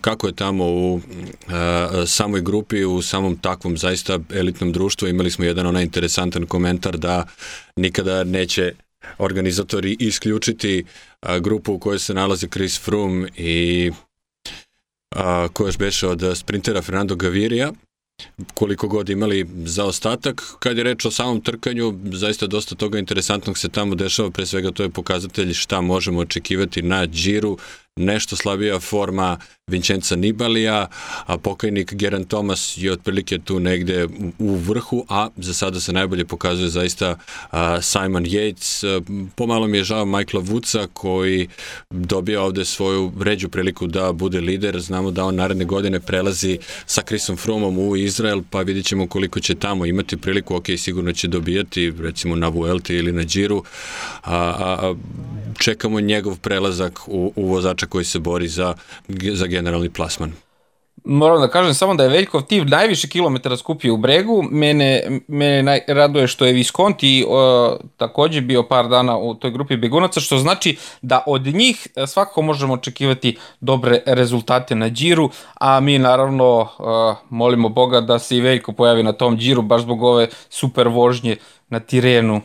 kako 0.00 0.26
je 0.26 0.36
tamo 0.36 0.64
u 0.64 1.00
a, 1.48 2.04
samoj 2.06 2.40
grupi, 2.40 2.84
u 2.84 3.02
samom 3.02 3.36
takvom 3.36 3.78
zaista 3.78 4.18
elitnom 4.34 4.72
društvu. 4.72 5.08
Imali 5.08 5.30
smo 5.30 5.44
jedan 5.44 5.66
onaj 5.66 5.82
interesantan 5.82 6.46
komentar 6.46 6.98
da 6.98 7.24
nikada 7.76 8.24
neće 8.24 8.72
organizatori 9.18 9.96
isključiti 10.00 10.84
a, 11.20 11.38
grupu 11.38 11.72
u 11.72 11.78
kojoj 11.78 11.98
se 11.98 12.14
nalazi 12.14 12.48
Chris 12.48 12.80
Froome 12.80 13.28
i 13.36 13.90
a, 15.10 15.48
ko 15.52 15.66
još 15.66 15.78
beše 15.78 16.08
od 16.08 16.22
sprintera 16.34 16.82
Fernando 16.82 17.16
Gavirija 17.16 17.72
koliko 18.54 18.88
god 18.88 19.08
imali 19.08 19.46
za 19.64 19.84
ostatak. 19.84 20.42
Kad 20.58 20.78
je 20.78 20.84
reč 20.84 21.04
o 21.04 21.10
samom 21.10 21.40
trkanju, 21.40 21.98
zaista 22.12 22.46
dosta 22.46 22.74
toga 22.74 22.98
interesantnog 22.98 23.58
se 23.58 23.68
tamo 23.68 23.94
dešava, 23.94 24.30
pre 24.30 24.46
svega 24.46 24.70
to 24.70 24.82
je 24.82 24.90
pokazatelj 24.90 25.54
šta 25.54 25.80
možemo 25.80 26.20
očekivati 26.20 26.82
na 26.82 27.06
džiru, 27.06 27.58
nešto 27.96 28.36
slabija 28.36 28.80
forma 28.80 29.38
Vincenza 29.70 30.16
Nibalija, 30.16 30.86
a 31.26 31.38
pokajnik 31.38 31.94
Geran 31.94 32.24
Thomas 32.24 32.74
je 32.76 32.92
otprilike 32.92 33.38
tu 33.38 33.60
negde 33.60 34.06
u 34.38 34.54
vrhu, 34.54 35.04
a 35.08 35.28
za 35.36 35.54
sada 35.54 35.80
se 35.80 35.92
najbolje 35.92 36.24
pokazuje 36.24 36.68
zaista 36.68 37.18
a, 37.50 37.82
Simon 37.82 38.24
Yates. 38.24 39.02
Pomalo 39.34 39.66
mi 39.66 39.78
je 39.78 39.84
žao 39.84 40.04
Michaela 40.04 40.44
Woodsa 40.46 40.86
koji 40.92 41.48
dobija 41.90 42.42
ovde 42.42 42.64
svoju 42.64 43.12
ređu 43.20 43.48
priliku 43.48 43.86
da 43.86 44.12
bude 44.12 44.40
lider. 44.40 44.80
Znamo 44.80 45.10
da 45.10 45.24
on 45.24 45.34
naredne 45.34 45.64
godine 45.64 46.00
prelazi 46.00 46.58
sa 46.86 47.02
Chrisom 47.02 47.36
Froomom 47.36 47.78
u 47.78 47.96
Izrael, 47.96 48.42
pa 48.50 48.60
vidjet 48.60 48.86
ćemo 48.86 49.06
koliko 49.06 49.40
će 49.40 49.54
tamo 49.54 49.86
imati 49.86 50.16
priliku. 50.16 50.56
Ok, 50.56 50.66
sigurno 50.76 51.12
će 51.12 51.28
dobijati, 51.28 51.92
recimo 52.00 52.36
na 52.36 52.48
Vuelti 52.48 52.94
ili 52.94 53.12
na 53.12 53.22
Džiru. 53.22 53.64
A, 54.22 54.36
a, 54.36 54.94
čekamo 55.58 56.00
njegov 56.00 56.38
prelazak 56.38 57.00
u, 57.08 57.32
u 57.36 57.48
vozača 57.48 57.85
koji 57.86 58.04
se 58.04 58.18
bori 58.18 58.48
za, 58.48 58.74
za 59.32 59.46
generalni 59.46 59.90
plasman. 59.90 60.32
Moram 61.04 61.40
da 61.40 61.48
kažem 61.48 61.74
samo 61.74 61.94
da 61.94 62.02
je 62.02 62.08
Veljkov 62.08 62.42
Tiv 62.42 62.64
najviše 62.64 63.08
kilometara 63.08 63.56
skupio 63.56 63.94
u 63.94 63.96
bregu. 63.96 64.42
Mene, 64.50 65.02
mene 65.28 65.62
naj, 65.62 65.80
raduje 65.88 66.26
što 66.26 66.46
je 66.46 66.52
Visconti 66.52 67.24
o, 67.28 67.76
takođe 67.96 68.40
bio 68.40 68.62
par 68.62 68.88
dana 68.88 69.18
u 69.18 69.34
toj 69.34 69.50
grupi 69.50 69.76
begunaca, 69.76 70.20
što 70.20 70.38
znači 70.38 70.76
da 71.02 71.22
od 71.26 71.46
njih 71.46 71.88
svakako 72.06 72.42
možemo 72.42 72.74
očekivati 72.74 73.36
dobre 73.60 74.02
rezultate 74.06 74.74
na 74.74 74.90
džiru, 74.90 75.30
a 75.54 75.80
mi 75.80 75.98
naravno 75.98 76.68
o, 76.78 77.14
molimo 77.30 77.68
Boga 77.68 78.00
da 78.00 78.18
se 78.18 78.36
i 78.36 78.40
Veljko 78.40 78.72
pojavi 78.72 79.02
na 79.02 79.12
tom 79.12 79.38
džiru 79.38 79.62
baš 79.62 79.82
zbog 79.82 80.02
ove 80.02 80.28
super 80.50 80.88
vožnje 80.88 81.36
na 81.68 81.80
Tirenu 81.80 82.40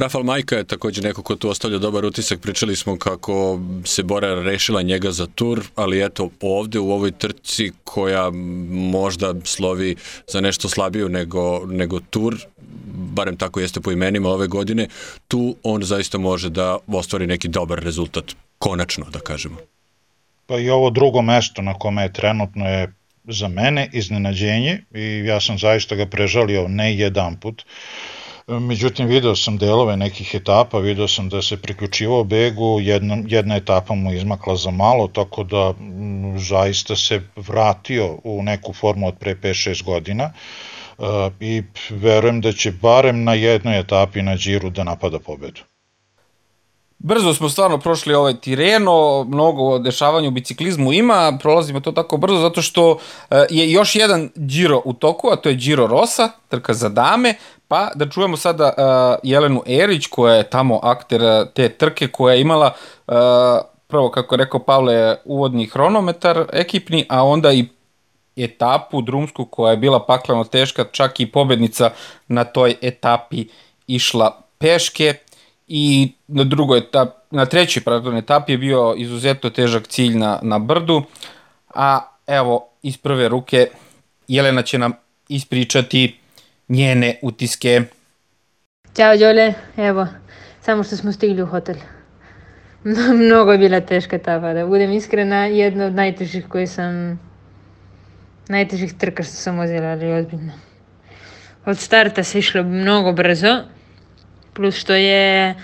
Rafal 0.00 0.22
Majka 0.22 0.56
je 0.56 0.64
takođe 0.64 1.02
neko 1.02 1.22
ko 1.22 1.36
tu 1.36 1.48
ostavlja 1.48 1.78
dobar 1.78 2.04
utisak. 2.04 2.40
Pričali 2.40 2.76
smo 2.76 2.96
kako 2.98 3.60
se 3.84 4.02
Bora 4.02 4.42
rešila 4.42 4.82
njega 4.82 5.10
za 5.10 5.26
tur, 5.26 5.60
ali 5.74 6.04
eto 6.04 6.30
ovde 6.40 6.78
u 6.78 6.92
ovoj 6.92 7.12
trci 7.12 7.72
koja 7.84 8.30
možda 8.70 9.34
slovi 9.44 9.96
za 10.26 10.40
nešto 10.40 10.68
slabiju 10.68 11.08
nego, 11.08 11.66
nego 11.66 12.00
tur, 12.00 12.36
barem 12.94 13.36
tako 13.36 13.60
jeste 13.60 13.80
po 13.80 13.92
imenima 13.92 14.28
ove 14.28 14.46
godine, 14.46 14.88
tu 15.28 15.56
on 15.62 15.82
zaista 15.82 16.18
može 16.18 16.50
da 16.50 16.78
ostvari 16.86 17.26
neki 17.26 17.48
dobar 17.48 17.78
rezultat. 17.78 18.24
Konačno, 18.58 19.06
da 19.12 19.18
kažemo. 19.18 19.56
Pa 20.46 20.58
i 20.58 20.70
ovo 20.70 20.90
drugo 20.90 21.22
mesto 21.22 21.62
na 21.62 21.74
kome 21.74 22.02
je 22.02 22.12
trenutno 22.12 22.68
je 22.68 22.92
za 23.24 23.48
mene 23.48 23.90
iznenađenje 23.92 24.84
i 24.94 25.22
ja 25.26 25.40
sam 25.40 25.58
zaista 25.58 25.94
ga 25.94 26.06
prežalio 26.06 26.68
ne 26.68 26.96
jedan 26.96 27.36
put. 27.40 27.64
Međutim, 28.58 29.06
video 29.06 29.36
sam 29.36 29.56
delove 29.58 29.96
nekih 29.96 30.34
etapa, 30.34 30.78
video 30.78 31.08
sam 31.08 31.28
da 31.28 31.42
se 31.42 31.56
priključivao 31.56 32.24
begu, 32.24 32.80
jedna, 32.80 33.18
jedna 33.26 33.56
etapa 33.56 33.94
mu 33.94 34.12
izmakla 34.12 34.56
za 34.56 34.70
malo, 34.70 35.08
tako 35.08 35.44
da 35.44 35.74
m, 35.80 36.38
zaista 36.38 36.96
se 36.96 37.20
vratio 37.36 38.18
u 38.24 38.42
neku 38.42 38.72
formu 38.72 39.08
od 39.08 39.14
pre 39.20 39.34
5-6 39.34 39.84
godina 39.84 40.32
uh, 40.98 41.06
i 41.40 41.62
verujem 41.90 42.40
da 42.40 42.52
će 42.52 42.72
barem 42.72 43.24
na 43.24 43.34
jednoj 43.34 43.78
etapi 43.78 44.22
na 44.22 44.36
džiru 44.36 44.70
da 44.70 44.84
napada 44.84 45.18
pobedu. 45.18 45.60
Brzo 47.02 47.34
smo 47.34 47.48
stvarno 47.48 47.78
prošli 47.78 48.14
ovaj 48.14 48.34
Tireno, 48.34 49.24
mnogo 49.24 49.78
dešavanja 49.78 50.28
u 50.28 50.30
biciklizmu 50.30 50.92
ima, 50.92 51.38
prolazimo 51.42 51.80
to 51.80 51.92
tako 51.92 52.16
brzo 52.16 52.38
zato 52.38 52.62
što 52.62 52.98
je 53.50 53.72
još 53.72 53.96
jedan 53.96 54.30
Giro 54.34 54.82
u 54.84 54.92
toku, 54.92 55.28
a 55.32 55.36
to 55.36 55.48
je 55.48 55.54
Giro 55.54 55.86
Rosa, 55.86 56.28
trka 56.48 56.74
za 56.74 56.88
dame, 56.88 57.34
pa 57.68 57.90
da 57.94 58.08
čujemo 58.08 58.36
sada 58.36 58.72
uh, 58.76 59.20
Jelenu 59.22 59.62
Erić 59.66 60.06
koja 60.06 60.34
je 60.34 60.50
tamo 60.50 60.80
akter 60.82 61.46
te 61.54 61.68
trke 61.68 62.08
koja 62.08 62.34
je 62.34 62.40
imala 62.40 62.72
uh, 63.06 63.14
prvo 63.86 64.10
kako 64.10 64.34
je 64.34 64.38
rekao 64.38 64.60
Pavle 64.60 65.16
uvodni 65.24 65.66
hronometar 65.66 66.44
ekipni, 66.52 67.06
a 67.08 67.24
onda 67.24 67.52
i 67.52 67.68
etapu 68.36 69.02
drumsku 69.02 69.44
koja 69.44 69.70
je 69.70 69.76
bila 69.76 70.06
paklano 70.06 70.44
teška, 70.44 70.84
čak 70.92 71.20
i 71.20 71.32
pobednica 71.32 71.90
na 72.28 72.44
toj 72.44 72.76
etapi 72.82 73.46
išla 73.86 74.42
peške 74.58 75.14
i 75.72 76.12
na 76.28 76.44
drugoj 76.44 76.78
etap, 76.78 77.08
na 77.30 77.46
trećoj 77.46 77.82
pardon, 77.82 78.16
etapi 78.16 78.52
je 78.52 78.58
bio 78.58 78.94
izuzetno 78.96 79.50
težak 79.50 79.86
cilj 79.86 80.16
na, 80.18 80.38
na 80.42 80.58
brdu, 80.58 81.02
a 81.74 82.00
evo 82.26 82.68
iz 82.82 82.96
prve 82.96 83.28
ruke 83.28 83.66
Jelena 84.28 84.62
će 84.62 84.78
nam 84.78 84.92
ispričati 85.28 86.18
njene 86.68 87.18
utiske. 87.22 87.82
Ćao 88.96 89.16
Đole, 89.16 89.54
evo, 89.76 90.06
samo 90.60 90.82
što 90.82 90.96
smo 90.96 91.12
stigli 91.12 91.42
u 91.42 91.46
hotel. 91.46 91.76
Mnogo 93.24 93.52
je 93.52 93.58
bila 93.58 93.80
teška 93.80 94.16
etapa, 94.16 94.52
da 94.52 94.66
budem 94.66 94.92
iskrena, 94.92 95.46
jedna 95.46 95.84
od 95.84 95.94
najtežih 95.94 96.48
koje 96.48 96.66
sam, 96.66 97.20
najtežih 98.48 98.94
trka 98.94 99.22
što 99.22 99.32
sam 99.32 99.58
vozila, 99.58 99.86
ali 99.86 100.12
ozbiljno. 100.12 100.52
Od 101.66 101.78
starta 101.78 102.24
se 102.24 102.38
išlo 102.38 102.62
mnogo 102.62 103.12
brzo, 103.12 103.62
plus 104.60 104.76
što 104.76 104.94
je 104.94 105.54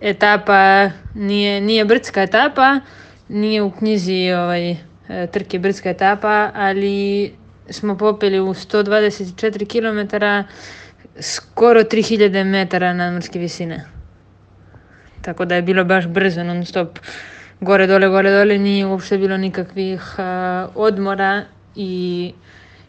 etapa, 0.00 0.90
nije, 1.14 1.60
nije 1.60 1.84
brdska 1.84 2.22
etapa, 2.22 2.80
nije 3.28 3.62
u 3.62 3.70
knjizi 3.70 4.32
ovaj, 4.32 4.76
trke 5.32 5.58
brdska 5.58 5.90
etapa, 5.90 6.50
ali 6.54 7.32
smo 7.68 7.96
popeli 7.96 8.40
u 8.40 8.54
124 8.54 9.70
km 9.70 10.16
skoro 11.20 11.80
3000 11.80 12.44
metara 12.44 12.92
nadmorske 12.92 13.38
visine. 13.38 13.84
Tako 15.22 15.44
da 15.44 15.54
je 15.54 15.62
bilo 15.62 15.84
baš 15.84 16.06
brzo, 16.06 16.42
non 16.42 16.64
stop. 16.66 16.98
Gore, 17.60 17.86
dole, 17.86 18.08
gore, 18.08 18.30
dole, 18.30 18.58
nije 18.58 18.86
uopšte 18.86 19.18
bilo 19.18 19.36
nikakvih 19.36 20.00
uh, 20.18 20.24
odmora 20.74 21.44
i 21.76 22.32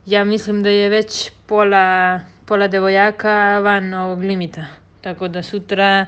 ja 0.05 0.23
mislim 0.23 0.63
da 0.63 0.69
je 0.69 0.89
već 0.89 1.31
pola, 1.45 2.19
pola 2.45 2.67
devojaka 2.67 3.59
van 3.59 3.93
ovog 3.93 4.19
limita. 4.19 4.80
Tako 5.01 5.27
da 5.27 5.43
sutra 5.43 6.05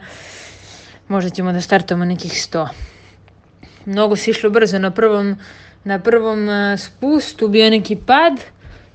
možda 1.07 1.29
ćemo 1.29 1.51
da 1.51 1.62
startamo 1.62 2.05
nekih 2.05 2.31
100. 2.31 2.67
Mnogo 3.85 4.15
se 4.15 4.31
išlo 4.31 4.50
brzo 4.50 4.79
na 4.79 4.91
prvom, 4.91 5.38
na 5.83 6.00
prvom 6.00 6.47
spustu, 6.77 7.47
bio 7.47 7.69
neki 7.69 7.95
pad, 7.95 8.33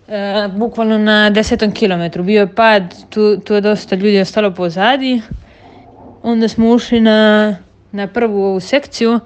e, 0.08 0.48
bukvalno 0.56 0.98
na 0.98 1.30
desetom 1.30 1.72
kilometru. 1.72 2.22
Bio 2.22 2.40
je 2.40 2.54
pad, 2.54 2.94
tu, 3.10 3.36
tu 3.40 3.54
je 3.54 3.60
dosta 3.60 3.96
ljudi 3.96 4.20
ostalo 4.20 4.50
pozadi. 4.54 5.22
Onda 6.22 6.48
smo 6.48 6.68
ušli 6.70 7.00
na, 7.00 7.56
na 7.92 8.06
prvu 8.06 8.60
sekciju 8.60 9.20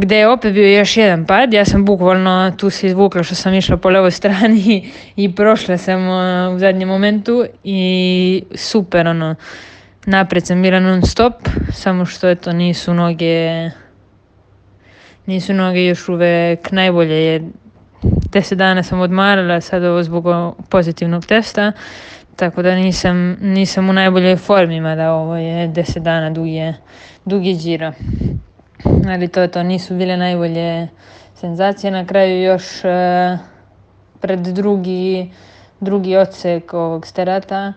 gde 0.00 0.16
je 0.16 0.28
opet 0.28 0.54
bio 0.54 0.78
još 0.78 0.96
jedan 0.96 1.26
pad. 1.26 1.52
Ja 1.52 1.64
sam 1.64 1.84
bukvalno 1.84 2.52
tu 2.56 2.70
se 2.70 2.86
izvukla 2.86 3.22
što 3.22 3.34
sam 3.34 3.54
išla 3.54 3.76
po 3.76 3.90
levoj 3.90 4.10
strani 4.10 4.90
i 5.16 5.34
prošla 5.34 5.78
sam 5.78 6.08
uh, 6.08 6.56
u 6.56 6.58
zadnjem 6.58 6.88
momentu 6.88 7.44
i 7.64 8.42
super 8.54 9.06
ono. 9.06 9.34
Napred 10.08 10.46
sam 10.46 10.62
bila 10.62 10.80
non 10.80 11.02
stop, 11.02 11.34
samo 11.72 12.04
što 12.04 12.28
eto 12.28 12.52
nisu 12.52 12.94
noge 12.94 13.70
nisu 15.26 15.54
noge 15.54 15.84
još 15.84 16.08
uvek 16.08 16.72
najbolje 16.72 17.24
jer 17.24 17.42
10 18.02 18.54
dana 18.54 18.82
sam 18.82 19.00
odmarala 19.00 19.60
sad 19.60 19.84
ovo 19.84 20.02
zbog 20.02 20.24
pozitivnog 20.68 21.26
testa 21.26 21.72
tako 22.36 22.62
da 22.62 22.74
nisam, 22.74 23.36
nisam 23.40 23.90
u 23.90 23.92
najboljoj 23.92 24.36
formi 24.36 24.80
mada 24.80 25.12
ovo 25.12 25.36
je 25.36 25.68
10 25.68 25.98
dana 25.98 26.30
dugi, 26.30 26.74
dugi 27.24 27.54
džira 27.54 27.92
ali 29.08 29.28
to 29.28 29.40
je 29.40 29.48
to, 29.48 29.62
nisu 29.62 29.94
bile 29.94 30.16
najbolje 30.16 30.88
senzacije. 31.34 31.90
Na 31.90 32.06
kraju 32.06 32.42
još 32.42 32.84
e, 32.84 33.38
pred 34.20 34.40
drugi, 34.40 35.30
drugi 35.80 36.16
odsek 36.16 36.74
ovog 36.74 37.06
sterata 37.06 37.72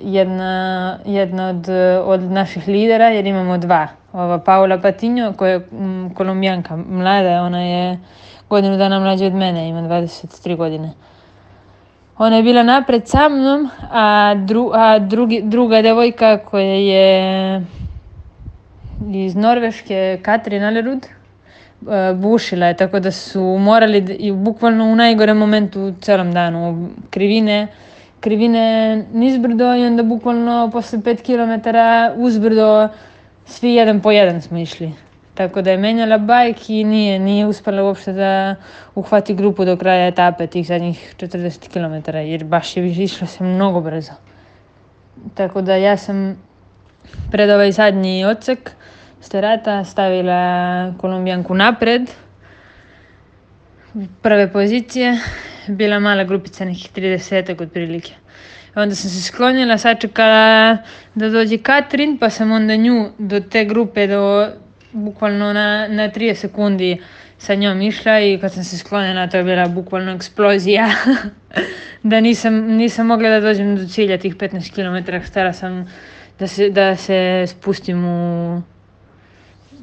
jedna, 0.00 0.98
jedna 1.04 1.48
od, 1.48 1.68
od 2.04 2.22
naših 2.22 2.68
lidera, 2.68 3.08
jer 3.08 3.26
imamo 3.26 3.58
dva. 3.58 3.88
Ova 4.12 4.38
Paula 4.38 4.78
Patinjo, 4.78 5.32
koja 5.32 5.52
je 5.52 5.66
kolumbijanka, 6.14 6.76
mlada, 6.76 7.42
ona 7.42 7.62
je 7.62 7.98
godinu 8.48 8.76
dana 8.76 9.00
mlađa 9.00 9.26
od 9.26 9.34
mene, 9.34 9.68
ima 9.68 9.80
23 9.80 10.56
godine. 10.56 10.92
Ona 12.18 12.36
je 12.36 12.42
bila 12.42 12.62
napred 12.62 13.08
sa 13.08 13.28
mnom, 13.28 13.68
a, 13.90 14.34
dru, 14.34 14.70
a 14.74 14.98
drugi, 14.98 15.40
druga 15.44 15.82
devojka 15.82 16.38
koja 16.38 16.74
je 16.74 17.66
iz 19.12 19.36
Norveške, 19.36 20.18
Katrin 20.22 20.64
Alerud, 20.64 21.06
e, 21.06 22.14
bušila 22.14 22.66
je, 22.66 22.76
tako 22.76 23.00
da 23.00 23.10
su 23.10 23.42
morali, 23.42 23.98
i 24.18 24.32
bukvalno 24.32 24.84
u 24.84 24.96
najgorem 24.96 25.36
momentu 25.36 25.80
u 25.80 25.92
celom 26.00 26.32
danu, 26.32 26.90
krivine, 27.10 27.66
krivine 28.20 28.96
nizbrdo 29.12 29.74
i 29.74 29.84
onda 29.86 30.02
bukvalno 30.02 30.70
posle 30.72 30.98
5 30.98 31.22
km 31.22 31.68
uzbrdo 32.22 32.88
svi 33.44 33.74
jedan 33.74 34.00
po 34.00 34.10
jedan 34.10 34.42
smo 34.42 34.58
išli. 34.58 34.92
Tako 35.34 35.62
da 35.62 35.70
je 35.70 35.78
menjala 35.78 36.18
bajk 36.18 36.70
i 36.70 36.84
nije, 36.84 37.18
nije 37.18 37.46
uspela 37.46 37.82
uopšte 37.82 38.12
da 38.12 38.56
uhvati 38.94 39.34
grupu 39.34 39.64
do 39.64 39.76
kraja 39.76 40.06
etape 40.06 40.46
tih 40.46 40.66
zadnjih 40.66 41.14
40 41.18 41.68
km 41.68 42.16
jer 42.16 42.44
baš 42.44 42.76
je 42.76 42.86
išlo 42.86 43.26
se 43.26 43.44
mnogo 43.44 43.80
brzo. 43.80 44.12
Tako 45.34 45.62
da 45.62 45.76
ja 45.76 45.96
sam 45.96 46.42
pred 47.30 47.50
ovaj 47.50 47.72
zadnji 47.72 48.24
odsek 48.24 48.70
Sterata 49.20 49.84
stavila 49.84 50.92
Kolumbijanku 51.00 51.54
napred, 51.54 52.10
prve 54.22 54.52
pozicije, 54.52 55.18
bila 55.70 55.98
mala 56.00 56.24
grupica 56.24 56.64
nekih 56.64 56.90
30 56.94 57.62
otprilike. 57.62 58.12
Onda 58.74 58.94
sam 58.94 59.10
se 59.10 59.22
sklonila, 59.22 59.78
sačekala 59.78 60.76
da 61.14 61.28
dođe 61.28 61.58
Katrin, 61.58 62.18
pa 62.18 62.30
sam 62.30 62.52
onda 62.52 62.76
nju 62.76 63.08
do 63.18 63.40
te 63.40 63.64
grupe, 63.64 64.06
do, 64.06 64.48
bukvalno 64.92 65.52
na, 65.52 65.88
na 65.88 66.08
30 66.08 66.34
sekundi 66.34 66.98
sa 67.38 67.54
njom 67.54 67.82
išla 67.82 68.20
i 68.20 68.38
kad 68.38 68.52
sam 68.52 68.64
se 68.64 68.78
sklonila 68.78 69.26
to 69.26 69.36
je 69.36 69.44
bila 69.44 69.68
bukvalno 69.68 70.12
eksplozija. 70.12 70.88
da 72.02 72.20
nisam, 72.20 72.54
nisam 72.54 73.06
mogla 73.06 73.28
da 73.28 73.40
dođem 73.40 73.76
do 73.76 73.86
cilja 73.86 74.18
tih 74.18 74.36
15 74.36 74.72
km, 74.74 75.26
htela 75.26 75.52
sam 75.52 75.92
da 76.38 76.46
se, 76.46 76.70
da 76.70 76.96
se 76.96 77.44
spustim 77.46 78.04
u 78.04 78.62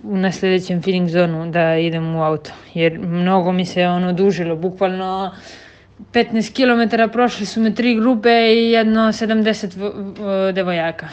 na 0.04 0.32
sledećem 0.32 0.82
feeling 0.82 1.10
zonu 1.10 1.52
da 1.52 1.76
idem 1.76 2.16
u 2.16 2.24
auto, 2.24 2.52
jer 2.74 3.00
mnogo 3.00 3.52
mi 3.52 3.66
se 3.66 3.88
ono 3.88 4.14
dužilo, 4.14 4.56
bukvalno 4.56 5.32
15 6.00 6.54
km 6.54 7.12
prošli 7.12 7.46
su 7.46 7.62
me 7.62 7.76
tri 7.76 7.96
grupe 7.96 8.30
i 8.30 8.72
jedno 8.72 9.02
70 9.02 10.52
devojaka. 10.52 11.08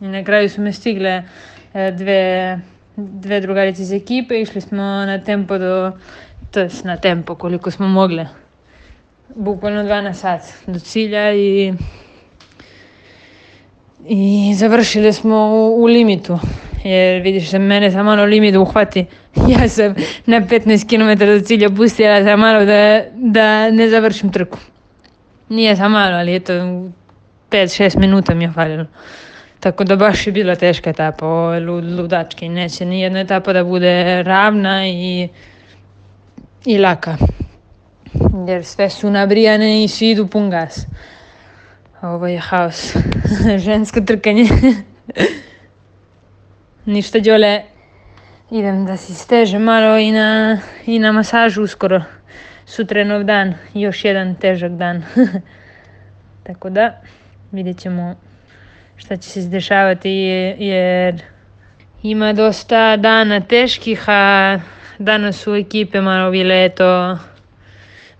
I 0.00 0.04
na 0.04 0.24
kraju 0.24 0.48
su 0.48 0.60
me 0.60 0.72
stigle 0.72 1.22
e, 1.74 1.92
dve, 1.92 2.60
dve 2.96 3.40
drugarice 3.40 3.82
iz 3.82 3.92
ekipe, 3.92 4.40
išli 4.40 4.60
smo 4.60 4.82
na 4.82 5.20
tempo 5.20 5.58
do, 5.58 5.92
to 6.50 6.60
je 6.60 6.68
na 6.84 6.96
tempo 6.96 7.34
koliko 7.34 7.70
smo 7.70 7.88
mogle. 7.88 8.26
Bukvalno 9.34 9.82
12 9.82 10.12
sat 10.12 10.42
do 10.66 10.78
cilja 10.78 11.34
i 11.34 11.72
i 14.08 14.54
završili 14.54 15.12
smo 15.12 15.36
u, 15.36 15.82
u 15.82 15.86
limitu 15.86 16.38
jer 16.84 17.22
vidiš 17.22 17.50
da 17.50 17.58
mene 17.58 17.90
za 17.90 18.02
malo 18.02 18.24
limit 18.24 18.56
uhvati. 18.56 19.06
Ja 19.36 19.68
sam 19.68 19.94
na 20.26 20.40
15 20.40 20.88
km 20.88 21.26
do 21.26 21.40
cilja 21.40 21.70
pustila 21.70 22.22
za 22.22 22.36
malo 22.36 22.64
da, 22.64 23.02
da 23.14 23.70
ne 23.70 23.88
završim 23.88 24.32
trku. 24.32 24.58
Nije 25.48 25.76
za 25.76 25.88
malo, 25.88 26.16
ali 26.16 26.36
eto 26.36 26.52
5-6 27.50 27.98
minuta 27.98 28.34
mi 28.34 28.44
je 28.44 28.52
falilo. 28.52 28.86
Tako 29.60 29.84
da 29.84 29.96
baš 29.96 30.26
je 30.26 30.32
bila 30.32 30.56
teška 30.56 30.90
etapa, 30.90 31.54
je 31.54 31.60
ludački, 31.60 32.48
neće 32.48 32.84
ni 32.84 33.00
jedna 33.00 33.20
etapa 33.20 33.52
da 33.52 33.64
bude 33.64 34.22
ravna 34.22 34.88
i, 34.88 35.28
i 36.64 36.78
laka. 36.78 37.16
Jer 38.48 38.64
sve 38.64 38.90
su 38.90 39.10
nabrijane 39.10 39.84
i 39.84 39.88
svi 39.88 40.10
idu 40.10 40.26
pun 40.26 40.50
gas. 40.50 40.86
Ovo 42.02 42.26
je 42.26 42.38
haos. 42.38 42.96
Žensko 43.64 44.00
trkanje. 44.00 44.44
Ništa 46.86 47.18
Đole, 47.18 47.62
idem 48.52 48.86
da 48.86 48.96
si 48.96 49.14
stežem 49.14 49.62
malo 49.62 49.98
i 49.98 50.12
na, 50.12 50.58
i 50.86 50.98
na 50.98 51.12
masažu 51.12 51.62
uskoro. 51.62 52.02
Sutra 52.66 53.00
je 53.00 53.04
nov 53.04 53.24
dan, 53.24 53.54
još 53.74 54.04
jedan 54.04 54.34
težak 54.34 54.72
dan. 54.72 55.02
Tako 56.46 56.70
da, 56.70 57.00
vidjet 57.52 57.78
ćemo 57.78 58.14
šta 58.96 59.16
će 59.16 59.28
se 59.28 59.40
izdešavati 59.40 60.10
jer 60.58 61.22
ima 62.02 62.32
dosta 62.32 62.96
dana 62.96 63.40
teških, 63.40 64.04
a 64.08 64.58
danas 64.98 65.36
su 65.36 65.54
ekipe 65.54 66.00
malo 66.00 66.30
bile 66.30 66.64
eto, 66.64 67.18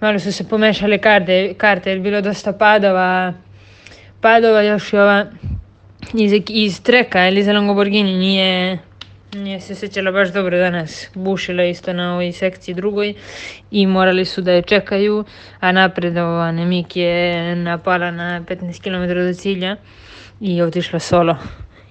malo 0.01 0.19
su 0.19 0.33
se 0.33 0.49
pomešale 0.49 0.99
karte, 0.99 1.55
karte 1.55 1.91
jer 1.91 2.01
bilo 2.01 2.21
dosta 2.21 2.53
padova, 2.53 3.33
padova 4.21 4.63
još 4.63 4.93
i 4.93 4.97
ova 4.97 5.27
iz, 6.15 6.33
iz 6.49 6.83
treka 6.83 7.27
Eliza 7.27 7.53
Longoborgini 7.53 8.15
nije, 8.15 8.79
nije 9.35 9.61
se 9.61 9.75
sećala 9.75 10.13
baš 10.13 10.33
dobro 10.33 10.59
danas. 10.59 11.11
Bušila 11.15 11.65
isto 11.65 11.93
na 11.93 12.13
ovoj 12.13 12.33
sekciji 12.33 12.75
drugoj 12.75 13.15
i 13.71 13.87
morali 13.87 14.25
su 14.25 14.43
da 14.43 14.53
je 14.53 14.63
čekaju, 14.63 15.25
a 15.61 15.73
napred 15.73 16.17
ova 16.17 16.53
Nemik 16.53 16.97
je 16.97 17.57
napala 17.57 18.11
na 18.11 18.41
15 18.49 18.83
km 18.83 19.15
do 19.15 19.35
cilja 19.35 19.77
i 20.41 20.63
otišla 20.63 20.99
solo. 20.99 21.37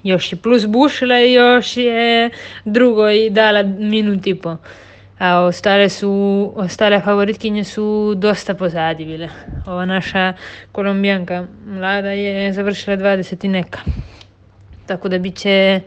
Još 0.03 0.33
je 0.33 0.37
plus 0.37 0.65
bušila 0.65 1.19
i 1.19 1.33
još 1.33 1.77
je 1.77 2.29
drugoj 2.65 3.29
dala 3.29 3.63
minut 3.63 4.27
i 4.27 4.35
po. 4.35 4.57
A 5.19 5.39
ostale 5.39 5.89
su, 5.89 6.53
ostale 6.55 6.99
favoritkinje 6.99 7.63
su 7.63 8.13
dosta 8.17 8.53
pozadi 8.53 9.05
bile. 9.05 9.29
Ova 9.67 9.85
naša 9.85 10.33
kolombijanka 10.71 11.47
mlada 11.65 12.11
je 12.11 12.53
završila 12.53 12.97
20 12.97 13.45
i 13.45 13.47
neka. 13.47 13.79
Tako 14.85 15.09
da 15.09 15.17
biće, 15.17 15.81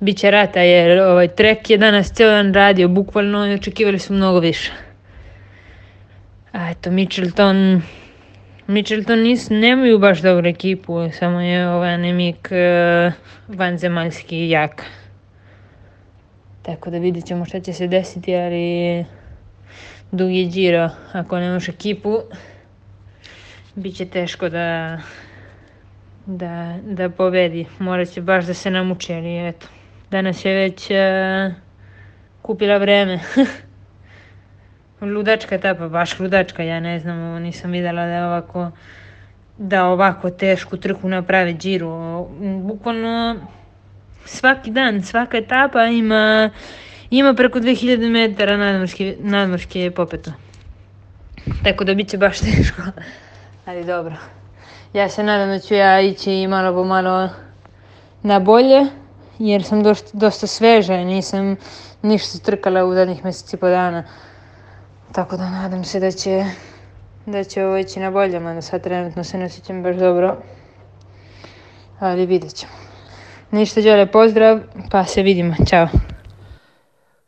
biće 0.00 0.30
rata 0.30 0.60
jer 0.60 1.00
ovaj 1.00 1.28
trek 1.28 1.70
je 1.70 1.78
danas 1.78 2.12
ceo 2.12 2.30
dan 2.30 2.54
radio 2.54 2.88
bukvalno 2.88 3.46
i 3.46 3.54
očekivali 3.54 3.98
su 3.98 4.12
mnogo 4.12 4.40
više. 4.40 4.72
A 6.52 6.70
eto 6.70 6.90
Mitchelton 6.90 7.82
Mitchelton 8.70 9.18
nis, 9.18 9.48
nemaju 9.50 9.98
baš 9.98 10.20
dobru 10.22 10.48
ekipu, 10.48 11.10
samo 11.12 11.40
je 11.40 11.68
ovaj 11.68 11.94
anemik 11.94 12.48
uh, 12.50 13.12
vanzemaljski 13.48 14.48
jak. 14.48 14.84
Tako 16.62 16.90
da 16.90 16.98
vidjet 16.98 17.26
ćemo 17.26 17.44
šta 17.44 17.60
će 17.60 17.72
se 17.72 17.86
desiti, 17.86 18.36
ali 18.36 19.04
dugi 20.12 20.48
džiro, 20.52 20.90
ako 21.12 21.38
nemaš 21.38 21.68
ekipu, 21.68 22.18
bit 23.74 23.96
će 23.96 24.06
teško 24.06 24.48
da, 24.48 24.98
da, 26.26 26.78
da 26.82 27.10
pobedi. 27.10 27.66
Morat 27.78 28.08
će 28.08 28.20
baš 28.20 28.44
da 28.44 28.54
se 28.54 28.70
namuči, 28.70 29.12
ali 29.12 29.48
eto. 29.48 29.66
Danas 30.10 30.44
je 30.44 30.54
već 30.54 30.90
uh, 30.90 31.52
kupila 32.42 32.76
vreme. 32.76 33.20
ludačka 35.00 35.54
etapa, 35.54 35.88
baš 35.88 36.18
ludačka, 36.20 36.62
ja 36.62 36.80
ne 36.80 37.00
znam, 37.00 37.42
nisam 37.42 37.70
videla 37.70 38.06
da 38.06 38.12
je 38.12 38.26
ovako 38.26 38.70
da 39.58 39.84
ovako 39.86 40.30
tešku 40.30 40.76
trku 40.76 41.08
naprave 41.08 41.54
džiru. 41.54 42.26
Bukvalno 42.62 43.36
svaki 44.24 44.70
dan, 44.70 45.02
svaka 45.02 45.36
etapa 45.36 45.84
ima, 45.84 46.50
ima 47.10 47.34
preko 47.34 47.58
2000 47.58 48.10
metara 48.10 48.56
nadmorske, 48.56 49.16
nadmorske 49.20 49.90
popeta. 49.90 50.32
Tako 51.64 51.84
da 51.84 51.94
bit 51.94 52.08
će 52.08 52.18
baš 52.18 52.40
teško. 52.46 52.82
ali 53.66 53.84
dobro. 53.84 54.14
Ja 54.92 55.08
se 55.08 55.22
nadam 55.22 55.48
da 55.48 55.58
ću 55.58 55.74
ja 55.74 56.00
ići 56.00 56.46
malo 56.46 56.72
po 56.72 56.84
malo 56.84 57.28
na 58.22 58.38
bolje, 58.38 58.86
jer 59.40 59.64
sam 59.64 59.82
dosta, 59.82 60.10
dosta 60.12 60.46
sveža 60.46 60.94
i 60.94 61.04
nisam 61.04 61.56
ništa 62.02 62.38
trkala 62.38 62.84
u 62.84 62.94
zadnjih 62.94 63.24
mjeseci 63.24 63.56
po 63.56 63.68
dana. 63.68 64.04
Tako 65.12 65.36
da 65.36 65.50
nadam 65.50 65.84
se 65.84 66.00
da 66.00 66.10
će, 66.12 66.44
da 67.26 67.44
će 67.44 67.64
ovo 67.64 67.76
ići 67.76 68.00
na 68.00 68.10
bolje, 68.10 68.40
mada 68.40 68.62
sad 68.62 68.82
trenutno 68.82 69.24
se 69.24 69.38
ne 69.38 69.44
osjećam 69.44 69.82
baš 69.82 69.96
dobro. 69.96 70.36
Ali 71.98 72.26
vidjet 72.26 72.54
ćemo. 72.54 72.72
Ništa, 73.50 73.80
Đole, 73.80 74.06
pozdrav, 74.06 74.60
pa 74.90 75.04
se 75.04 75.22
vidimo. 75.22 75.54
Ćao. 75.68 75.88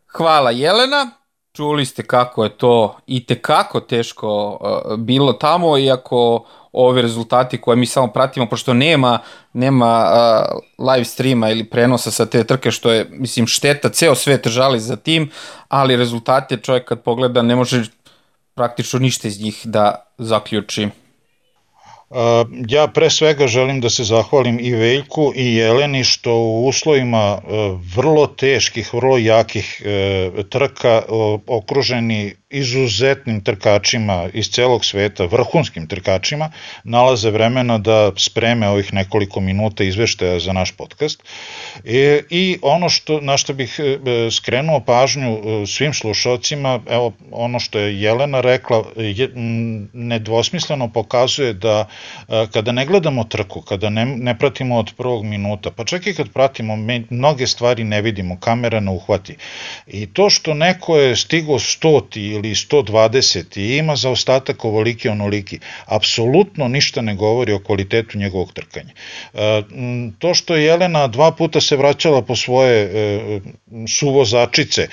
Hvala 0.07 0.51
Jelena. 0.51 1.22
Čuli 1.53 1.87
ste 1.87 2.03
kako 2.03 2.45
je 2.45 2.51
to 2.51 2.97
i 3.07 3.27
tekako 3.27 3.81
teško 3.81 4.59
uh, 4.61 4.97
bilo 4.99 5.33
tamo, 5.33 5.79
iako 5.79 6.47
ovi 6.73 7.03
rezultati 7.03 7.61
koje 7.61 7.77
mi 7.77 7.87
samo 7.87 8.07
pratimo, 8.07 8.47
pošto 8.47 8.75
nema, 8.75 9.19
nema 9.53 10.11
uh, 10.11 10.87
live 10.93 11.05
streama 11.05 11.51
ili 11.51 11.65
prenosa 11.65 12.11
sa 12.11 12.27
te 12.27 12.45
trke, 12.45 12.71
što 12.71 12.93
je, 12.93 13.07
mislim, 13.11 13.47
šteta, 13.47 13.89
ceo 13.89 14.15
svet 14.15 14.47
žali 14.47 14.81
za 14.81 14.97
tim, 14.97 15.31
ali 15.69 15.97
rezultate 15.97 16.57
čovjek 16.57 16.89
kad 16.89 17.03
pogleda 17.03 17.43
ne 17.43 17.57
može 17.57 17.85
praktično 18.55 18.99
ništa 18.99 19.29
iz 19.29 19.41
njih 19.41 19.61
da 19.65 20.07
zaključi. 20.19 20.89
Ja 22.69 22.87
pre 22.87 23.11
svega 23.11 23.47
želim 23.47 23.81
da 23.81 23.91
se 23.91 24.05
zahvalim 24.05 24.59
i 24.61 24.71
Veljku 24.71 25.33
i 25.37 25.55
Jeleni 25.55 26.05
što 26.05 26.35
u 26.35 26.67
uslovima 26.67 27.39
vrlo 27.97 28.27
teških, 28.27 28.95
vrlo 28.95 29.19
jakih 29.19 29.83
trka 30.51 31.03
okruženi 31.47 32.35
izuzetnim 32.53 33.41
trkačima 33.45 34.29
iz 34.33 34.51
celog 34.51 34.85
sveta, 34.85 35.25
vrhunskim 35.25 35.87
trkačima, 35.87 36.51
nalaze 36.85 37.31
vremena 37.31 37.79
da 37.79 38.13
spreme 38.17 38.69
ovih 38.69 38.93
nekoliko 38.95 39.41
minuta 39.41 39.85
izveštaja 39.85 40.41
za 40.41 40.53
naš 40.53 40.73
podcast. 40.73 41.23
I, 41.85 42.21
i 42.31 42.59
ono 42.63 42.89
što, 42.89 43.21
na 43.21 43.37
što 43.37 43.53
bih 43.53 43.81
skrenuo 44.31 44.81
pažnju 44.81 45.41
svim 45.67 45.95
slušalcima, 45.95 46.81
evo 46.91 47.13
ono 47.31 47.61
što 47.61 47.79
je 47.79 48.01
Jelena 48.03 48.41
rekla, 48.41 48.85
je, 48.97 49.29
nedvosmisleno 49.93 50.89
pokazuje 50.93 51.53
da 51.53 51.89
kada 52.53 52.73
ne 52.73 52.87
gledamo 52.87 53.25
trku, 53.25 53.61
kada 53.61 53.91
ne, 53.91 54.07
ne 54.07 54.39
pratimo 54.39 54.79
od 54.79 54.93
prvog 54.97 55.25
minuta, 55.25 55.71
pa 55.71 55.85
čak 55.85 56.07
i 56.07 56.15
kad 56.15 56.29
pratimo, 56.33 56.77
mi 56.77 57.05
mnoge 57.11 57.47
stvari 57.47 57.85
ne 57.85 58.03
vidimo, 58.03 58.41
kamera 58.41 58.81
ne 58.81 58.91
uhvati. 58.91 59.37
I 59.87 60.07
to 60.07 60.31
što 60.31 60.55
neko 60.55 60.97
je 60.97 61.17
stigo 61.17 61.53
100 61.53 62.19
ili 62.19 62.42
120 62.51 63.59
i 63.61 63.77
ima 63.77 63.97
za 63.97 64.11
ostatak 64.11 64.65
ovoliki 64.65 65.09
onoliki, 65.09 65.59
apsolutno 65.87 66.69
ništa 66.69 67.03
ne 67.03 67.15
govori 67.15 67.53
o 67.53 67.59
kvalitetu 67.59 68.19
njegovog 68.19 68.53
trkanja. 68.53 68.93
To 70.19 70.35
što 70.35 70.57
je 70.57 70.65
Jelena 70.65 71.07
dva 71.07 71.33
puta 71.33 71.61
se 71.61 71.77
vraćala 71.77 72.23
po 72.23 72.37
svoje 72.37 72.83
e, 72.83 73.41
suvozačice, 73.89 74.89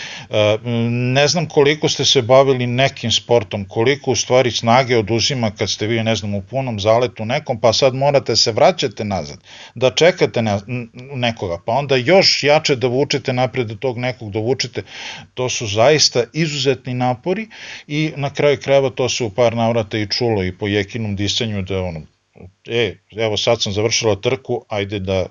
ne 0.89 1.27
znam 1.27 1.45
koliko 1.45 1.89
ste 1.89 2.05
se 2.05 2.21
bavili 2.21 2.67
nekim 2.67 3.11
sportom, 3.11 3.65
koliko 3.65 4.11
u 4.11 4.15
stvari 4.15 4.51
snage 4.51 4.97
oduzima 4.97 5.51
kad 5.51 5.69
ste 5.69 5.87
vi, 5.87 6.03
ne 6.03 6.15
znam, 6.15 6.35
u 6.35 6.41
punom 6.41 6.79
zale 6.79 6.99
zaletu 6.99 7.25
nekom, 7.25 7.59
pa 7.59 7.73
sad 7.73 7.95
morate 7.95 8.35
se 8.35 8.51
vraćate 8.51 9.03
nazad, 9.05 9.39
da 9.75 9.91
čekate 9.91 10.41
nekoga, 11.15 11.59
pa 11.65 11.71
onda 11.71 11.95
još 11.95 12.43
jače 12.43 12.75
da 12.75 12.87
vučete 12.87 13.33
napred 13.33 13.67
do 13.67 13.75
tog 13.75 13.97
nekog 13.97 14.31
dovučete, 14.31 14.83
to 15.33 15.49
su 15.49 15.67
zaista 15.67 16.23
izuzetni 16.33 16.93
napori 16.93 17.38
i 17.87 18.11
na 18.15 18.33
kraju 18.33 18.57
krajeva 18.63 18.89
to 18.89 19.09
se 19.09 19.23
u 19.23 19.29
par 19.29 19.55
navrata 19.55 19.97
i 19.97 20.07
čulo 20.07 20.43
i 20.43 20.51
po 20.51 20.67
jekinom 20.67 21.15
disanju 21.15 21.61
da 21.61 21.81
ono, 21.81 22.01
e, 22.67 22.95
evo 23.17 23.37
sad 23.37 23.61
sam 23.61 23.73
završila 23.73 24.15
trku, 24.15 24.65
ajde 24.69 24.99
da 24.99 25.25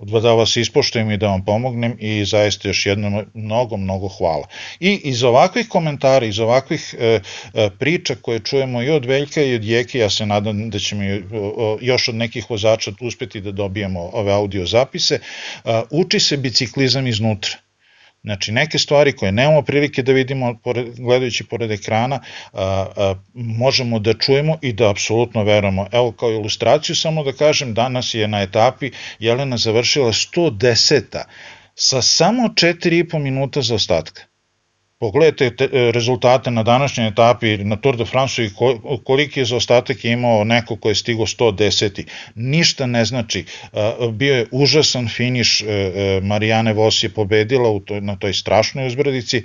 da 0.00 0.32
vas 0.32 0.56
ispoštujem 0.56 1.10
i 1.10 1.16
da 1.16 1.28
vam 1.28 1.44
pomognem 1.44 1.96
i 2.00 2.24
zaista 2.24 2.68
još 2.68 2.86
jednom 2.86 3.24
mnogo, 3.34 3.76
mnogo 3.76 4.08
hvala. 4.08 4.46
I 4.80 5.00
iz 5.04 5.22
ovakvih 5.22 5.68
komentara, 5.68 6.26
iz 6.26 6.38
ovakvih 6.38 6.94
e, 6.98 7.20
e, 7.54 7.70
priča 7.78 8.14
koje 8.14 8.40
čujemo 8.40 8.82
i 8.82 8.90
od 8.90 9.04
Veljka 9.04 9.42
i 9.42 9.54
od 9.54 9.64
Jeke, 9.64 9.98
ja 9.98 10.10
se 10.10 10.26
nadam 10.26 10.70
da 10.70 10.78
ćemo 10.78 11.02
još 11.80 12.08
od 12.08 12.14
nekih 12.14 12.50
vozača 12.50 12.92
uspeti 13.00 13.40
da 13.40 13.52
dobijemo 13.52 14.00
ove 14.12 14.32
audio 14.32 14.66
zapise, 14.66 15.14
e, 15.14 15.82
uči 15.90 16.20
se 16.20 16.36
biciklizam 16.36 17.06
iznutra 17.06 17.67
Znači, 18.22 18.52
neke 18.52 18.78
stvari 18.78 19.12
koje 19.12 19.32
nemamo 19.32 19.62
prilike 19.62 20.02
da 20.02 20.12
vidimo 20.12 20.58
pored, 20.64 20.86
gledajući 20.98 21.44
pored 21.44 21.70
ekrana, 21.70 22.20
a, 22.52 22.86
a, 22.96 23.14
možemo 23.34 23.98
da 23.98 24.14
čujemo 24.14 24.58
i 24.62 24.72
da 24.72 24.90
apsolutno 24.90 25.44
verujemo. 25.44 25.86
Evo, 25.92 26.12
kao 26.12 26.30
ilustraciju 26.30 26.96
samo 26.96 27.24
da 27.24 27.32
kažem, 27.32 27.74
danas 27.74 28.14
je 28.14 28.28
na 28.28 28.42
etapi 28.42 28.90
Jelena 29.18 29.56
završila 29.56 30.12
110. 30.12 31.22
sa 31.74 32.02
samo 32.02 32.42
4,5 32.48 33.18
minuta 33.18 33.62
za 33.62 33.74
ostatka. 33.74 34.27
Pogledajte 35.00 35.56
te, 35.56 35.64
e, 35.64 35.92
rezultate 35.92 36.50
na 36.50 36.62
današnjoj 36.62 37.08
etapi 37.08 37.56
na 37.58 37.76
Tour 37.76 37.96
de 37.96 38.04
France 38.04 38.44
i 38.44 38.50
koliki 39.04 39.40
je 39.40 39.44
zaostatak 39.44 40.04
imao 40.04 40.44
neko 40.44 40.76
ko 40.76 40.88
je 40.88 40.94
stigo 40.94 41.26
110. 41.26 42.04
Ništa 42.34 42.86
ne 42.86 43.04
znači. 43.04 43.44
Bio 44.12 44.34
je 44.34 44.46
užasan 44.50 45.08
finiš, 45.08 45.60
e, 45.60 45.66
e, 45.66 46.20
Marijane 46.22 46.72
Vos 46.72 47.02
je 47.02 47.08
pobedila 47.08 47.70
u 47.70 47.80
toj, 47.80 48.00
na 48.00 48.16
toj 48.16 48.32
strašnoj 48.32 48.86
uzbrdici. 48.86 49.42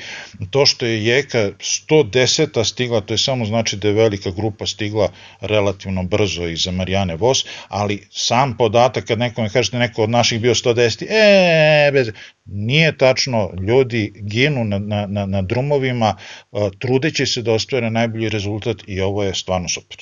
To 0.50 0.66
što 0.66 0.86
je 0.86 1.06
Jeka 1.06 1.50
110. 1.60 2.64
stigla, 2.64 3.02
to 3.02 3.14
je 3.14 3.18
samo 3.18 3.46
znači 3.46 3.78
da 3.78 3.88
je 3.88 3.94
velika 3.94 4.32
grupa 4.32 4.66
stigla 4.66 5.12
relativno 5.42 6.04
brzo 6.04 6.48
iza 6.48 6.72
Marijane 6.72 7.16
Vos, 7.16 7.46
ali 7.68 8.08
sam 8.12 8.58
podatak 8.58 9.06
kad 9.06 9.20
nekome 9.20 9.50
kažete 9.50 9.78
neko 9.78 10.04
od 10.04 10.10
naših 10.10 10.42
bio 10.42 10.56
110. 10.56 11.06
E, 11.10 11.92
bez, 11.92 12.10
nije 12.46 12.98
tačno, 12.98 13.52
ljudi 13.68 14.14
ginu 14.16 14.64
na, 14.64 14.80
na, 14.80 15.06
na, 15.08 15.26
na 15.26 15.42
drumovima, 15.42 16.18
trudeći 16.80 17.26
se 17.26 17.42
da 17.42 17.52
ostvare 17.52 17.92
najbolji 17.92 18.30
rezultat 18.30 18.78
i 18.88 19.02
ovo 19.02 19.24
je 19.24 19.36
stvarno 19.36 19.70
super. 19.70 19.98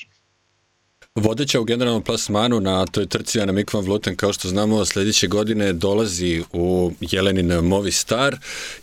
Vodeća 1.14 1.60
u 1.60 1.64
generalnom 1.64 2.02
plasmanu 2.02 2.60
na 2.60 2.86
toj 2.86 3.06
trci 3.06 3.40
Ana 3.40 3.52
Mikvan 3.52 3.84
Vluten, 3.84 4.16
kao 4.16 4.32
što 4.32 4.48
znamo, 4.48 4.84
sledeće 4.84 5.26
godine 5.26 5.72
dolazi 5.72 6.42
u 6.52 6.92
Jelenin 7.00 7.52
Movi 7.52 7.92
Star. 7.92 8.36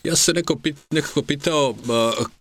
Ja 0.04 0.16
se 0.16 0.34
neko, 0.34 0.60
nekako 0.92 1.22
pitao 1.22 1.76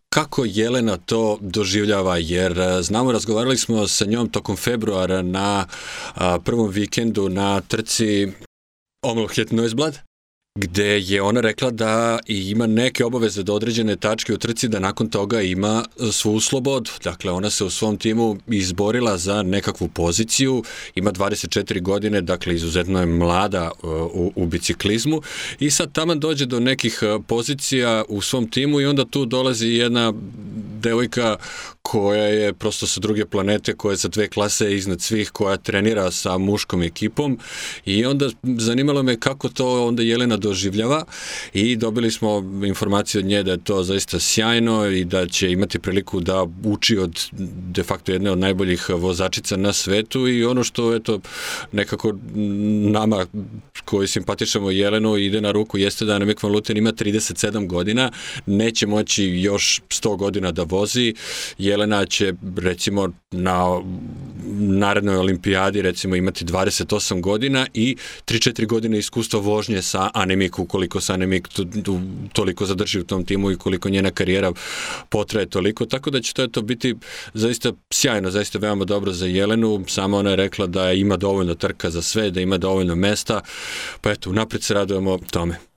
kako 0.08 0.44
Jelena 0.44 0.96
to 0.96 1.38
doživljava, 1.40 2.18
jer 2.18 2.54
znamo, 2.82 3.12
razgovarali 3.12 3.58
smo 3.58 3.88
sa 3.88 4.04
njom 4.04 4.28
tokom 4.28 4.56
februara 4.56 5.22
na 5.22 5.66
prvom 6.44 6.70
vikendu 6.70 7.28
na 7.28 7.60
trci 7.60 8.28
Omlohet 9.02 9.52
Noisblad, 9.52 9.98
gde 10.60 11.00
je 11.00 11.22
ona 11.22 11.40
rekla 11.40 11.70
da 11.70 12.18
ima 12.26 12.66
neke 12.66 13.04
obaveze 13.04 13.42
do 13.42 13.54
određene 13.54 13.96
tačke 13.96 14.34
u 14.34 14.38
trci 14.38 14.68
da 14.68 14.78
nakon 14.78 15.10
toga 15.10 15.42
ima 15.42 15.84
svu 16.12 16.40
slobodu. 16.40 16.90
Dakle, 17.04 17.32
ona 17.32 17.50
se 17.50 17.64
u 17.64 17.70
svom 17.70 17.96
timu 17.96 18.36
izborila 18.46 19.18
za 19.18 19.42
nekakvu 19.42 19.88
poziciju, 19.88 20.62
ima 20.94 21.12
24 21.12 21.82
godine, 21.82 22.20
dakle 22.20 22.54
izuzetno 22.54 23.00
je 23.00 23.06
mlada 23.06 23.70
uh, 23.82 23.90
u, 23.92 24.32
u 24.36 24.46
biciklizmu 24.46 25.22
i 25.60 25.70
sad 25.70 25.92
tamo 25.92 26.14
dođe 26.14 26.46
do 26.46 26.60
nekih 26.60 27.00
uh, 27.02 27.24
pozicija 27.26 28.04
u 28.08 28.20
svom 28.20 28.50
timu 28.50 28.80
i 28.80 28.86
onda 28.86 29.04
tu 29.04 29.24
dolazi 29.24 29.68
jedna 29.68 30.12
devojka 30.80 31.36
koja 31.82 32.24
je 32.24 32.52
prosto 32.52 32.86
sa 32.86 33.00
druge 33.00 33.24
planete, 33.26 33.74
koja 33.74 33.92
je 33.92 33.96
za 33.96 34.08
dve 34.08 34.28
klase 34.28 34.74
iznad 34.74 35.00
svih, 35.00 35.30
koja 35.30 35.56
trenira 35.56 36.10
sa 36.10 36.38
muškom 36.38 36.82
ekipom 36.82 37.38
i 37.84 38.04
onda 38.04 38.28
zanimalo 38.42 39.02
me 39.02 39.20
kako 39.20 39.48
to 39.48 39.86
onda 39.86 40.02
Jelena 40.02 40.36
doživljava 40.48 41.04
i 41.52 41.76
dobili 41.76 42.10
smo 42.10 42.38
informaciju 42.66 43.18
od 43.18 43.24
nje 43.24 43.42
da 43.42 43.50
je 43.50 43.64
to 43.64 43.82
zaista 43.82 44.18
sjajno 44.18 44.86
i 44.86 45.04
da 45.04 45.26
će 45.26 45.52
imati 45.52 45.78
priliku 45.78 46.20
da 46.20 46.46
uči 46.64 46.98
od 46.98 47.28
de 47.72 47.82
facto 47.82 48.12
jedne 48.12 48.30
od 48.30 48.38
najboljih 48.38 48.88
vozačica 48.90 49.56
na 49.56 49.72
svetu 49.72 50.28
i 50.28 50.44
ono 50.44 50.64
što 50.64 50.94
eto 50.94 51.20
nekako 51.72 52.14
nama 52.92 53.26
koji 53.84 54.08
simpatišamo 54.08 54.70
Jelenu 54.70 55.16
ide 55.16 55.40
na 55.40 55.52
ruku 55.52 55.78
jeste 55.78 56.04
da 56.04 56.14
Annemiek 56.14 56.42
van 56.42 56.52
Luten 56.52 56.76
ima 56.76 56.92
37 56.92 57.66
godina, 57.66 58.10
neće 58.46 58.86
moći 58.86 59.24
još 59.24 59.80
100 59.88 60.16
godina 60.16 60.52
da 60.52 60.62
vozi, 60.62 61.14
Jelena 61.58 62.06
će 62.06 62.34
recimo 62.56 63.08
na 63.30 63.80
narednoj 64.58 65.16
olimpijadi 65.16 65.82
recimo 65.82 66.16
imati 66.16 66.44
28 66.44 67.20
godina 67.20 67.66
i 67.74 67.96
3-4 68.26 68.66
godine 68.66 68.98
iskustva 68.98 69.40
vožnje 69.40 69.82
sa 69.82 70.10
Anemik, 70.14 70.58
ukoliko 70.58 71.00
se 71.00 71.12
Anemik 71.12 71.48
toliko 72.32 72.66
zadrži 72.66 73.00
u 73.00 73.04
tom 73.04 73.24
timu 73.24 73.50
i 73.50 73.56
koliko 73.56 73.88
njena 73.88 74.10
karijera 74.10 74.52
potraje 75.08 75.46
toliko, 75.46 75.86
tako 75.86 76.10
da 76.10 76.20
će 76.20 76.34
to 76.34 76.42
eto 76.42 76.62
biti 76.62 76.94
zaista 77.34 77.72
sjajno, 77.90 78.30
zaista 78.30 78.58
veoma 78.58 78.84
dobro 78.84 79.12
za 79.12 79.26
Jelenu, 79.26 79.84
samo 79.88 80.16
ona 80.16 80.30
je 80.30 80.36
rekla 80.36 80.66
da 80.66 80.92
ima 80.92 81.16
dovoljno 81.16 81.54
trka 81.54 81.90
za 81.90 82.02
sve, 82.02 82.30
da 82.30 82.40
ima 82.40 82.58
dovoljno 82.58 82.94
mesta, 82.94 83.40
pa 84.00 84.10
eto, 84.10 84.32
napred 84.32 84.62
se 84.62 84.74
radujemo 84.74 85.18
tome. 85.30 85.67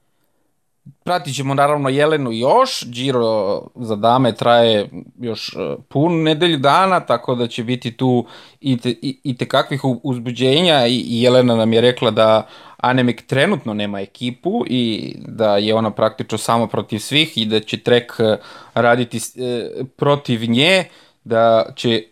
Pratit 1.03 1.35
ćemo 1.35 1.53
naravno 1.53 1.89
Jelenu 1.89 2.31
još, 2.31 2.85
Giro 2.87 3.61
za 3.75 3.95
dame 3.95 4.35
traje 4.35 4.89
još 5.19 5.55
e, 5.55 5.75
pun 5.89 6.23
nedelju 6.23 6.57
dana, 6.57 6.99
tako 6.99 7.35
da 7.35 7.47
će 7.47 7.63
biti 7.63 7.97
tu 7.97 8.25
i, 8.59 8.77
te, 8.77 8.89
i, 8.89 9.19
i 9.23 9.37
te 9.37 9.47
kakvih 9.47 9.81
uzbuđenja 10.03 10.87
i, 10.87 11.21
Jelena 11.21 11.55
nam 11.55 11.73
je 11.73 11.81
rekla 11.81 12.11
da 12.11 12.47
Anemik 12.77 13.27
trenutno 13.27 13.73
nema 13.73 14.01
ekipu 14.01 14.63
i 14.67 15.15
da 15.27 15.57
je 15.57 15.75
ona 15.75 15.91
praktično 15.91 16.37
samo 16.37 16.67
protiv 16.67 16.99
svih 16.99 17.37
i 17.37 17.45
da 17.45 17.59
će 17.59 17.77
Trek 17.77 18.13
e, 18.19 18.37
raditi 18.73 19.17
e, 19.17 19.69
protiv 19.95 20.49
nje, 20.49 20.85
da 21.23 21.65
će 21.75 22.03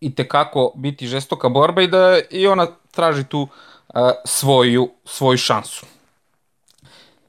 i 0.00 0.14
te 0.14 0.28
kako 0.28 0.72
biti 0.76 1.06
žestoka 1.06 1.48
borba 1.48 1.82
i 1.82 1.88
da 1.88 2.18
i 2.30 2.46
ona 2.46 2.66
traži 2.90 3.24
tu 3.24 3.48
svoju, 4.24 4.90
svoju 5.04 5.36
šansu. 5.36 5.86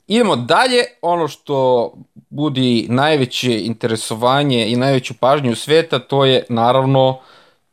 Idemo 0.07 0.35
dalje, 0.35 0.83
ono 1.01 1.27
što 1.27 1.91
budi 2.29 2.85
najveće 2.89 3.59
interesovanje 3.61 4.67
i 4.67 4.75
najveću 4.75 5.13
pažnju 5.13 5.55
sveta, 5.55 5.99
to 5.99 6.25
je 6.25 6.43
naravno 6.49 7.19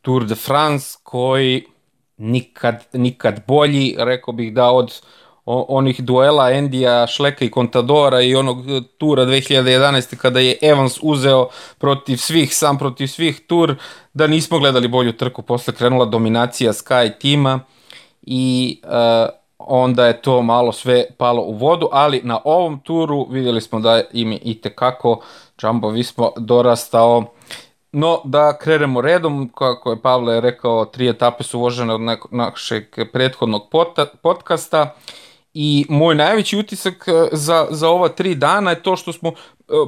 Tour 0.01 0.25
de 0.25 0.35
France 0.35 0.97
koji 1.03 1.65
nikad, 2.17 2.85
nikad 2.93 3.41
bolji, 3.47 3.95
rekao 3.97 4.33
bih 4.33 4.53
da 4.53 4.71
od 4.71 5.01
onih 5.45 6.01
duela 6.03 6.51
Endija, 6.51 7.07
Šleka 7.07 7.45
i 7.45 7.51
Contadora 7.51 8.21
i 8.21 8.35
onog 8.35 8.57
tura 8.97 9.25
2011. 9.25 10.15
kada 10.15 10.39
je 10.39 10.57
Evans 10.61 10.99
uzeo 11.01 11.49
protiv 11.77 12.17
svih, 12.17 12.55
sam 12.55 12.77
protiv 12.77 13.07
svih 13.07 13.39
tur, 13.47 13.75
da 14.13 14.27
nismo 14.27 14.59
gledali 14.59 14.87
bolju 14.87 15.13
trku, 15.13 15.41
posle 15.41 15.73
krenula 15.73 16.05
dominacija 16.05 16.73
Sky 16.73 17.19
tima 17.19 17.59
i 18.21 18.81
uh, 18.83 19.38
onda 19.59 20.05
je 20.05 20.21
to 20.21 20.41
malo 20.41 20.71
sve 20.71 21.05
palo 21.17 21.41
u 21.41 21.53
vodu, 21.53 21.89
ali 21.91 22.21
na 22.23 22.39
ovom 22.43 22.79
turu 22.79 23.27
vidjeli 23.29 23.61
smo 23.61 23.79
da 23.79 24.01
im 24.13 24.31
je 24.31 24.37
i 24.37 24.61
tekako 24.61 25.21
Jumbo 25.63 25.89
Visma 25.89 26.29
dorastao. 26.37 27.23
No, 27.91 28.21
da 28.23 28.57
krenemo 28.57 29.01
redom, 29.01 29.51
kako 29.55 29.91
je 29.91 30.01
Pavle 30.01 30.41
rekao, 30.41 30.85
tri 30.85 31.09
etape 31.09 31.43
su 31.43 31.59
vožene 31.59 31.93
od 31.93 32.01
našeg 32.31 32.83
prethodnog 33.13 33.61
podcasta 34.21 34.95
i 35.53 35.85
moj 35.89 36.15
najveći 36.15 36.57
utisak 36.57 37.07
e, 37.07 37.29
za, 37.31 37.67
za 37.69 37.89
ova 37.89 38.09
tri 38.09 38.35
dana 38.35 38.69
je 38.69 38.83
to 38.83 38.95
što 38.95 39.13
smo, 39.13 39.29
e, 39.29 39.33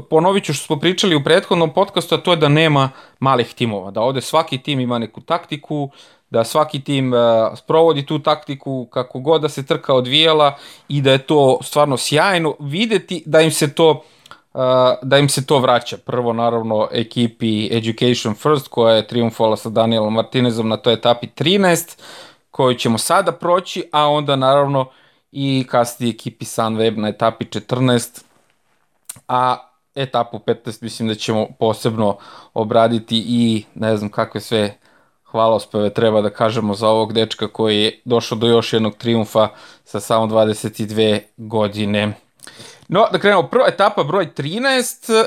ponovit 0.09 0.43
ću 0.43 0.53
što 0.53 0.65
smo 0.65 0.79
pričali 0.79 1.15
u 1.15 1.23
prethodnom 1.23 1.73
podcastu, 1.73 2.15
a 2.15 2.17
to 2.17 2.31
je 2.31 2.37
da 2.37 2.49
nema 2.49 2.89
malih 3.19 3.53
timova, 3.53 3.91
da 3.91 4.01
ovde 4.01 4.21
svaki 4.21 4.57
tim 4.57 4.79
ima 4.79 4.99
neku 4.99 5.21
taktiku, 5.21 5.89
da 6.31 6.43
svaki 6.43 6.83
tim 6.83 7.13
uh, 7.13 7.19
sprovodi 7.57 8.05
tu 8.05 8.19
taktiku 8.19 8.85
kako 8.85 9.19
god 9.19 9.41
da 9.41 9.49
se 9.49 9.65
trka 9.65 9.93
odvijala 9.93 10.57
i 10.87 11.01
da 11.01 11.11
je 11.11 11.17
to 11.17 11.59
stvarno 11.63 11.97
sjajno 11.97 12.55
videti 12.59 13.23
da 13.25 13.41
im 13.41 13.51
se 13.51 13.73
to 13.73 13.89
uh, 14.53 14.61
da 15.01 15.17
im 15.17 15.29
se 15.29 15.45
to 15.45 15.59
vraća. 15.59 15.97
Prvo 15.97 16.33
naravno 16.33 16.87
ekipi 16.91 17.77
Education 17.77 18.35
First 18.35 18.67
koja 18.67 18.95
je 18.95 19.07
triumfovala 19.07 19.57
sa 19.57 19.69
Danielom 19.69 20.13
Martinezom 20.13 20.67
na 20.67 20.77
toj 20.77 20.93
etapi 20.93 21.27
13 21.27 21.99
koju 22.51 22.75
ćemo 22.75 22.97
sada 22.97 23.31
proći, 23.31 23.83
a 23.91 24.07
onda 24.07 24.35
naravno 24.35 24.85
i 25.31 25.65
kasnije 25.69 26.09
ekipi 26.11 26.45
Sunweb 26.45 26.97
na 26.97 27.07
etapi 27.07 27.45
14 27.45 28.23
a 29.27 29.57
etapu 29.95 30.39
15 30.39 30.83
mislim 30.83 31.07
da 31.07 31.15
ćemo 31.15 31.47
posebno 31.59 32.17
obraditi 32.53 33.23
i 33.27 33.65
ne 33.75 33.97
znam 33.97 34.09
kakve 34.09 34.41
sve 34.41 34.77
hvalospeve 35.31 35.89
treba 35.89 36.21
da 36.21 36.29
kažemo 36.29 36.73
za 36.73 36.87
ovog 36.87 37.13
dečka 37.13 37.47
koji 37.47 37.81
je 37.81 37.99
došao 38.05 38.37
do 38.37 38.47
još 38.47 38.73
jednog 38.73 38.97
triumfa 38.97 39.47
sa 39.83 39.99
samo 39.99 40.25
22 40.27 41.19
godine. 41.37 42.13
No, 42.87 43.05
da 43.11 43.19
krenemo, 43.19 43.43
prva 43.43 43.67
etapa 43.67 44.03
broj 44.03 44.29
13, 44.37 45.25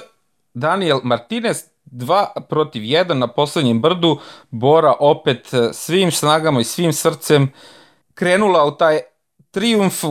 Daniel 0.55 1.01
Martinez 1.03 1.65
2 1.87 2.27
protiv 2.49 2.83
1 2.83 3.13
na 3.13 3.27
poslednjem 3.27 3.81
brdu, 3.81 4.19
Bora 4.51 4.95
opet 5.01 5.51
svim 5.73 6.11
snagama 6.11 6.61
i 6.61 6.65
svim 6.65 6.93
srcem 6.93 7.53
krenula 8.15 8.65
u 8.65 8.77
taj 8.77 9.01
triumf, 9.51 10.03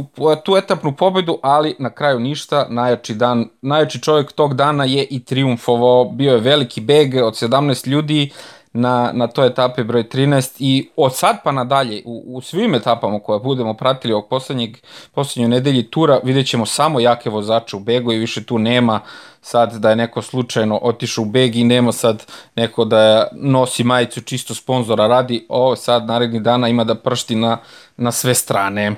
tu 0.46 0.58
etapnu 0.58 0.96
pobedu, 0.96 1.40
ali 1.42 1.76
na 1.80 1.90
kraju 1.90 2.20
ništa, 2.20 2.68
najjači, 2.70 3.14
dan, 3.16 3.50
najjači 3.62 4.02
čovjek 4.02 4.32
tog 4.32 4.54
dana 4.54 4.86
je 4.86 5.06
i 5.06 5.26
triumfovao, 5.26 6.06
bio 6.06 6.34
je 6.34 6.40
veliki 6.40 6.82
beg 6.82 7.16
od 7.16 7.34
17 7.34 7.88
ljudi, 7.88 8.32
na, 8.74 9.12
na 9.14 9.28
toj 9.28 9.48
etapi 9.48 9.84
broj 9.84 10.04
13 10.04 10.56
i 10.60 10.90
od 10.96 11.16
sad 11.16 11.38
pa 11.44 11.52
nadalje 11.52 12.02
u, 12.06 12.24
u 12.28 12.42
svim 12.42 12.76
etapama 12.76 13.20
koje 13.20 13.40
budemo 13.40 13.74
pratili 13.74 14.14
ovog 14.14 14.30
poslednjeg, 14.30 14.78
poslednjoj 15.12 15.50
nedelji 15.50 15.84
tura 15.84 16.20
vidjet 16.24 16.48
ćemo 16.48 16.66
samo 16.66 17.00
jake 17.00 17.30
vozače 17.30 17.76
u 17.76 17.80
begu 17.80 18.14
i 18.14 18.18
više 18.18 18.44
tu 18.44 18.60
nema 18.60 19.00
sad 19.42 19.74
da 19.74 19.90
je 19.90 19.96
neko 19.96 20.22
slučajno 20.22 20.80
otišao 20.82 21.22
u 21.22 21.26
beg 21.26 21.56
i 21.56 21.64
nema 21.64 21.92
sad 21.92 22.26
neko 22.56 22.86
da 22.86 23.28
nosi 23.32 23.84
majicu 23.84 24.22
čisto 24.22 24.56
sponzora 24.56 25.08
radi, 25.08 25.46
ovo 25.50 25.76
sad 25.76 26.06
naredni 26.06 26.40
dana 26.40 26.68
ima 26.68 26.84
da 26.84 26.96
pršti 26.96 27.36
na, 27.36 27.58
na 27.98 28.12
sve 28.12 28.36
strane. 28.36 28.96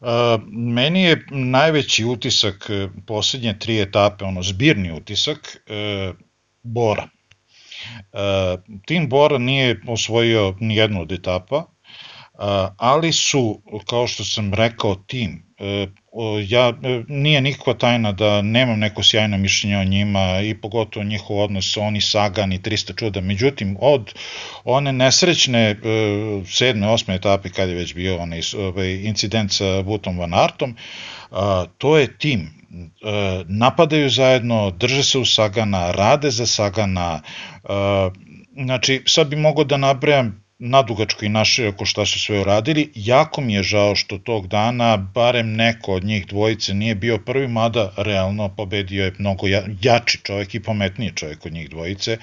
Uh, 0.00 0.08
meni 0.48 1.02
je 1.02 1.26
najveći 1.30 2.04
utisak 2.04 2.70
poslednje 3.06 3.58
tri 3.58 3.80
etape, 3.80 4.24
ono 4.24 4.42
zbirni 4.42 4.92
utisak, 4.92 5.58
uh, 5.66 6.16
Bora. 6.62 7.08
E, 8.12 8.56
tim 8.86 9.08
Bora 9.08 9.38
nije 9.38 9.80
osvojio 9.86 10.54
ni 10.60 10.76
jednu 10.76 11.00
od 11.00 11.12
etapa, 11.12 11.56
e, 11.56 11.66
ali 12.76 13.12
su, 13.12 13.62
kao 13.90 14.06
što 14.06 14.24
sam 14.24 14.54
rekao, 14.54 14.94
tim. 14.94 15.48
E, 15.58 15.86
ja, 16.48 16.72
nije 17.08 17.40
nikakva 17.40 17.74
tajna 17.74 18.12
da 18.12 18.42
nemam 18.42 18.78
neko 18.78 19.02
sjajno 19.02 19.38
mišljenje 19.38 19.78
o 19.78 19.84
njima 19.84 20.40
i 20.40 20.54
pogotovo 20.54 21.04
njihov 21.04 21.38
odnos 21.38 21.76
oni 21.76 22.00
Sagan 22.00 22.52
i 22.52 22.58
300 22.58 22.98
čuda. 22.98 23.20
Međutim, 23.20 23.76
od 23.80 24.14
one 24.64 24.92
nesrećne 24.92 25.76
sedme, 26.46 26.88
osme 26.88 27.14
etape 27.14 27.50
kad 27.50 27.68
je 27.68 27.74
već 27.74 27.94
bio 27.94 28.16
onaj, 28.16 28.40
ovaj 28.58 28.94
incident 28.94 29.52
sa 29.52 29.82
Butom 29.82 30.18
Van 30.18 30.34
Artom, 30.34 30.76
to 31.78 31.98
je 31.98 32.18
tim 32.18 32.57
napadaju 33.48 34.10
zajedno, 34.10 34.70
drže 34.70 35.02
se 35.04 35.18
u 35.18 35.24
Sagana, 35.24 35.90
rade 35.90 36.30
za 36.30 36.46
Sagana, 36.46 37.20
e, 37.64 37.68
znači 38.64 39.02
sad 39.06 39.28
bi 39.28 39.36
mogo 39.36 39.64
da 39.64 39.76
nabrajam 39.76 40.44
nadugačko 40.58 41.24
i 41.24 41.28
naše 41.28 41.68
oko 41.68 41.84
šta 41.84 42.06
su 42.06 42.20
sve 42.20 42.40
uradili. 42.40 42.90
Jako 42.94 43.40
mi 43.40 43.54
je 43.54 43.62
žao 43.62 43.94
što 43.94 44.18
tog 44.18 44.46
dana 44.46 44.96
barem 44.96 45.52
neko 45.52 45.92
od 45.92 46.04
njih 46.04 46.26
dvojice 46.26 46.74
nije 46.74 46.94
bio 46.94 47.18
prvi, 47.18 47.48
mada 47.48 47.92
realno 47.96 48.48
pobedio 48.48 49.04
je 49.04 49.14
mnogo 49.18 49.46
jači 49.82 50.18
čovjek 50.22 50.54
i 50.54 50.62
pametniji 50.62 51.12
čovjek 51.14 51.46
od 51.46 51.52
njih 51.52 51.70
dvojice. 51.70 52.18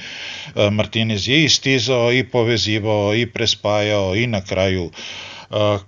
E, 0.55 0.69
Martinez 0.69 1.27
je 1.27 1.43
istizao 1.43 2.13
i 2.13 2.23
povezivao 2.23 3.15
i 3.15 3.25
prespajao 3.25 4.15
i 4.15 4.27
na 4.27 4.41
kraju 4.41 4.83
uh, 4.83 4.91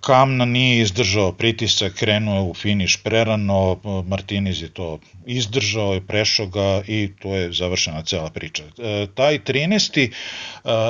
Kamna 0.01 0.45
nije 0.45 0.81
izdržao 0.81 1.31
pritisak, 1.31 1.93
krenuo 1.93 2.43
u 2.43 2.53
finiš 2.53 2.97
prerano, 3.03 3.79
Martinez 4.07 4.61
je 4.61 4.69
to 4.69 4.99
izdržao, 5.25 5.93
je 5.93 6.07
prešao 6.07 6.47
ga 6.47 6.81
i 6.87 7.09
to 7.21 7.35
je 7.35 7.51
završena 7.53 8.01
cela 8.01 8.29
priča. 8.29 8.63
E, 8.63 9.07
taj 9.15 9.39
13. 9.39 10.03
E, 10.05 10.11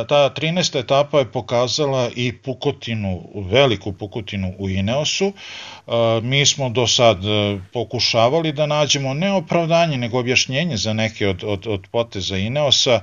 ta 0.08 0.34
13. 0.36 0.80
etapa 0.80 1.20
je 1.20 1.32
pokazala 1.32 2.10
i 2.16 2.34
pukotinu, 2.34 3.30
veliku 3.36 3.94
pukotinu 3.94 4.54
u 4.58 4.70
Ineosu. 4.70 5.34
E, 5.88 6.22
mi 6.22 6.46
smo 6.46 6.70
do 6.70 6.88
sad 6.88 7.18
pokušavali 7.74 8.52
da 8.52 8.66
nađemo 8.66 9.14
ne 9.14 9.32
opravdanje, 9.32 9.98
nego 9.98 10.20
objašnjenje 10.20 10.78
za 10.78 10.94
neke 10.94 11.28
od, 11.28 11.44
od, 11.44 11.68
od 11.68 11.88
poteza 11.92 12.38
Ineosa, 12.38 13.02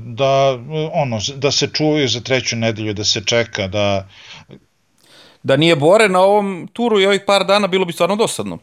da, 0.00 0.58
ono, 0.92 1.18
da 1.36 1.50
se 1.50 1.68
čuvaju 1.72 2.08
za 2.08 2.20
treću 2.20 2.56
nedelju, 2.56 2.94
da 2.94 3.04
se 3.04 3.24
čeka, 3.24 3.68
da 3.68 4.08
Da 5.44 5.56
nije 5.56 5.76
Bore 5.76 6.08
na 6.08 6.20
ovom 6.20 6.68
turu 6.72 7.00
i 7.00 7.06
ovih 7.06 7.20
par 7.26 7.44
dana 7.44 7.66
bilo 7.66 7.84
bi 7.84 7.92
stvarno 7.92 8.16
dosadno. 8.16 8.58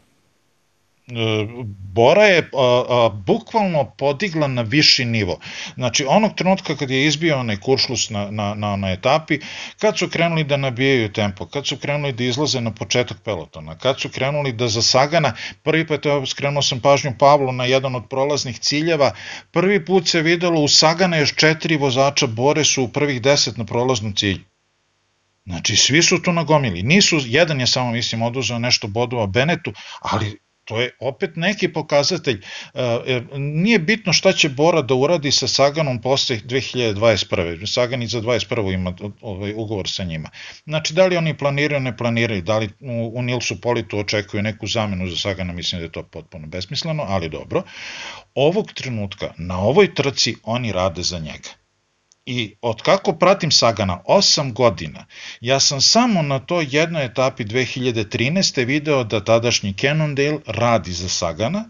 Bora 1.92 2.24
je 2.24 2.50
a, 2.52 2.84
a, 2.88 3.08
bukvalno 3.08 3.84
podigla 3.98 4.46
na 4.48 4.62
viši 4.62 5.04
nivo. 5.04 5.38
Znači, 5.74 6.04
onog 6.08 6.34
trenutka 6.36 6.76
kad 6.76 6.90
je 6.90 7.06
izbio 7.06 7.38
onaj 7.38 7.56
kuršlus 7.56 8.10
na, 8.10 8.30
na, 8.30 8.54
na, 8.54 8.76
na 8.76 8.92
etapi, 8.92 9.38
kad 9.78 9.98
su 9.98 10.08
krenuli 10.08 10.44
da 10.44 10.56
nabijaju 10.56 11.12
tempo, 11.12 11.46
kad 11.46 11.66
su 11.66 11.76
krenuli 11.76 12.12
da 12.12 12.24
izlaze 12.24 12.60
na 12.60 12.70
početak 12.70 13.22
pelotona, 13.24 13.78
kad 13.78 14.00
su 14.00 14.08
krenuli 14.08 14.52
da 14.52 14.68
za 14.68 14.82
Sagana, 14.82 15.34
prvi 15.62 15.86
put 15.86 16.06
evo, 16.06 16.26
skrenuo 16.26 16.62
sam 16.62 16.80
pažnju 16.80 17.14
Pavlu 17.18 17.52
na 17.52 17.64
jedan 17.64 17.94
od 17.94 18.08
prolaznih 18.10 18.58
ciljeva, 18.58 19.12
prvi 19.50 19.84
put 19.84 20.08
se 20.08 20.22
videlo 20.22 20.60
u 20.60 20.68
Sagana 20.68 21.16
još 21.16 21.34
četiri 21.36 21.76
vozača 21.76 22.26
Bore 22.26 22.64
su 22.64 22.84
u 22.84 22.88
prvih 22.88 23.22
deset 23.22 23.56
na 23.56 23.64
prolaznom 23.64 24.14
cilju. 24.14 24.44
Znači, 25.46 25.76
svi 25.76 26.02
su 26.02 26.22
to 26.22 26.32
nagomili. 26.32 26.82
Nisu, 26.82 27.18
jedan 27.24 27.60
je 27.60 27.66
samo, 27.66 27.90
mislim, 27.90 28.22
oduzeo 28.22 28.58
nešto 28.58 28.88
bodova 28.88 29.26
Benetu, 29.26 29.72
ali 30.00 30.38
to 30.72 30.80
je 30.80 30.90
opet 31.00 31.36
neki 31.36 31.68
pokazatelj. 31.72 32.40
E, 32.74 33.22
nije 33.36 33.78
bitno 33.78 34.12
šta 34.12 34.32
će 34.32 34.48
Bora 34.48 34.82
da 34.82 34.94
uradi 34.94 35.32
sa 35.32 35.48
Saganom 35.48 36.00
posle 36.00 36.36
2021. 36.36 37.66
Sagan 37.66 38.02
i 38.02 38.06
za 38.06 38.20
21. 38.20 38.74
ima 38.74 38.94
ovaj 39.20 39.52
ugovor 39.56 39.88
sa 39.88 40.04
njima. 40.04 40.30
Znači, 40.64 40.94
da 40.94 41.06
li 41.06 41.16
oni 41.16 41.36
planiraju, 41.38 41.80
ne 41.80 41.96
planiraju, 41.96 42.42
da 42.42 42.58
li 42.58 42.70
u 43.12 43.22
Nilsu 43.22 43.60
Politu 43.60 43.98
očekuju 43.98 44.42
neku 44.42 44.66
zamenu 44.66 45.08
za 45.08 45.16
Sagana, 45.16 45.52
mislim 45.52 45.80
da 45.80 45.84
je 45.84 45.92
to 45.92 46.02
potpuno 46.02 46.46
besmisleno, 46.46 47.04
ali 47.08 47.28
dobro. 47.28 47.62
Ovog 48.34 48.72
trenutka, 48.72 49.34
na 49.38 49.60
ovoj 49.60 49.94
trci, 49.94 50.34
oni 50.42 50.72
rade 50.72 51.02
za 51.02 51.18
njega 51.18 51.61
I 52.26 52.56
od 52.60 52.82
kako 52.82 53.12
pratim 53.12 53.50
Sagana 53.50 54.02
8 54.08 54.52
godina, 54.52 55.06
ja 55.40 55.60
sam 55.60 55.80
samo 55.80 56.22
na 56.22 56.38
toj 56.38 56.66
jednoj 56.70 57.04
etapi 57.04 57.44
2013. 57.44 58.66
video 58.66 59.04
da 59.04 59.24
tadašnji 59.24 59.74
Cannondale 59.80 60.38
radi 60.46 60.92
za 60.92 61.08
Sagana 61.08 61.64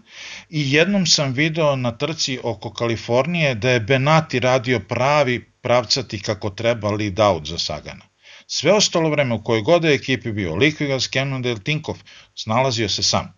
i 0.49 0.71
jednom 0.71 1.05
sam 1.05 1.33
video 1.33 1.75
na 1.75 1.97
trci 1.97 2.39
oko 2.43 2.73
Kalifornije 2.73 3.55
da 3.55 3.69
je 3.69 3.79
Benati 3.79 4.39
radio 4.39 4.79
pravi 4.79 5.51
pravcati 5.61 6.21
kako 6.21 6.49
treba 6.49 6.91
lead 6.91 7.19
out 7.19 7.47
za 7.47 7.57
Sagana. 7.57 8.05
Sve 8.47 8.73
ostalo 8.73 9.09
vreme 9.09 9.35
u 9.35 9.43
kojoj 9.43 9.61
god 9.61 9.83
je 9.83 9.93
ekipi 9.93 10.31
bio, 10.31 10.55
Liquigas, 10.55 11.11
Cannondale, 11.13 11.59
Tinkoff, 11.59 11.99
snalazio 12.35 12.89
se 12.89 13.03
sam. 13.03 13.33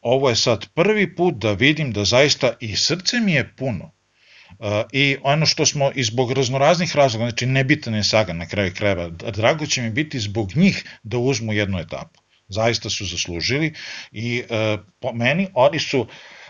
Ovo 0.00 0.28
je 0.28 0.36
sad 0.36 0.66
prvi 0.74 1.16
put 1.16 1.34
da 1.34 1.52
vidim 1.52 1.92
da 1.92 2.04
zaista 2.04 2.52
i 2.60 2.76
srce 2.76 3.20
mi 3.20 3.32
je 3.32 3.56
puno 3.56 3.95
I 4.92 5.16
ono 5.22 5.46
što 5.46 5.66
smo 5.66 5.90
i 5.94 6.04
zbog 6.04 6.32
raznoraznih 6.32 6.96
razloga, 6.96 7.24
znači 7.24 7.46
nebitan 7.46 7.94
je 7.94 8.04
saga 8.04 8.32
na 8.32 8.46
kraju 8.46 8.72
krajeva, 8.74 9.08
drago 9.08 9.66
će 9.66 9.82
mi 9.82 9.90
biti 9.90 10.20
zbog 10.20 10.56
njih 10.56 10.84
da 11.02 11.18
uzmu 11.18 11.52
jednu 11.52 11.78
etapu. 11.78 12.20
Zaista 12.48 12.90
su 12.90 13.06
zaslužili 13.06 13.72
i 14.12 14.42
e, 14.50 14.78
po 15.00 15.12
meni 15.12 15.48
oni 15.54 15.78
su 15.78 16.06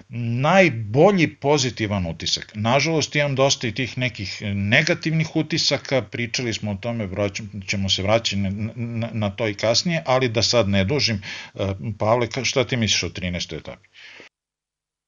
najbolji 0.08 1.36
pozitivan 1.36 2.06
utisak. 2.06 2.52
Nažalost 2.54 3.16
imam 3.16 3.34
dosta 3.34 3.66
i 3.66 3.74
tih 3.74 3.98
nekih 3.98 4.42
negativnih 4.54 5.36
utisaka, 5.36 6.02
pričali 6.02 6.54
smo 6.54 6.70
o 6.70 6.74
tome, 6.74 7.08
ćemo 7.66 7.88
se 7.88 8.02
vraćati 8.02 8.36
na, 8.36 8.50
na, 8.74 9.10
na 9.12 9.30
to 9.30 9.48
i 9.48 9.54
kasnije, 9.54 10.02
ali 10.06 10.28
da 10.28 10.42
sad 10.42 10.68
ne 10.68 10.84
dužim. 10.84 11.22
E, 11.54 11.58
Pavle, 11.98 12.28
šta 12.42 12.64
ti 12.64 12.76
misliš 12.76 13.02
o 13.02 13.08
13. 13.08 13.56
etapi? 13.56 13.88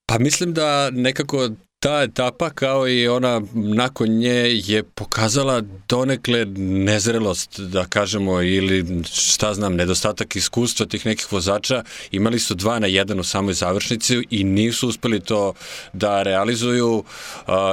Pa 0.06 0.18
mislim 0.18 0.54
da 0.54 0.90
nekako 0.90 1.50
ta 1.80 2.02
etapa 2.02 2.50
kao 2.50 2.88
i 2.88 3.08
ona 3.08 3.42
nakon 3.54 4.08
nje 4.08 4.60
je 4.64 4.82
pokazala 4.82 5.62
donekle 5.88 6.44
nezrelost, 6.58 7.60
da 7.60 7.84
kažemo, 7.84 8.42
ili 8.42 9.02
šta 9.12 9.54
znam, 9.54 9.74
nedostatak 9.74 10.36
iskustva 10.36 10.86
tih 10.86 11.06
nekih 11.06 11.32
vozača. 11.32 11.82
Imali 12.10 12.38
su 12.38 12.54
dva 12.54 12.78
na 12.78 12.86
jedan 12.86 13.20
u 13.20 13.24
samoj 13.24 13.54
završnici 13.54 14.26
i 14.30 14.44
nisu 14.44 14.88
uspeli 14.88 15.20
to 15.20 15.52
da 15.92 16.22
realizuju. 16.22 17.04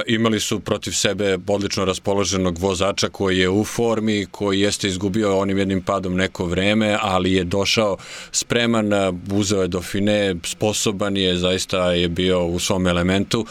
Imali 0.08 0.40
su 0.40 0.60
protiv 0.60 0.92
sebe 0.92 1.38
odlično 1.48 1.86
raspoloženog 1.86 2.58
vozača 2.60 3.10
koji 3.10 3.38
je 3.38 3.50
u 3.50 3.64
formi, 3.64 4.26
koji 4.32 4.60
jeste 4.60 4.88
izgubio 4.88 5.38
onim 5.38 5.58
jednim 5.58 5.82
padom 5.82 6.16
neko 6.16 6.46
vreme, 6.46 6.98
ali 7.02 7.34
je 7.34 7.44
došao 7.44 7.98
spreman, 8.32 8.92
uzeo 9.32 9.62
je 9.62 9.68
Dofine, 9.68 10.36
sposoban 10.44 11.18
je, 11.18 11.38
zaista 11.38 11.92
je 11.92 12.10
bio 12.10 12.46
u 12.46 12.60
svom 12.60 12.88
elementu, 12.88 13.46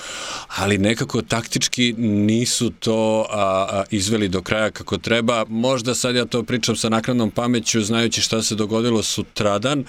ali 0.49 0.79
nekako 0.79 1.23
taktički 1.23 1.95
nisu 1.99 2.71
to 2.71 3.27
a, 3.31 3.67
a, 3.71 3.85
izveli 3.91 4.29
do 4.29 4.43
kraja 4.43 4.71
kako 4.71 4.99
treba. 4.99 5.45
Možda 5.49 5.95
sad 5.95 6.17
ja 6.17 6.25
to 6.25 6.43
pričam 6.43 6.77
sa 6.77 6.89
nakladnom 6.89 7.31
pameću, 7.31 7.83
znajući 7.83 8.21
šta 8.21 8.43
se 8.43 8.55
dogodilo 8.55 9.03
sutradan. 9.03 9.85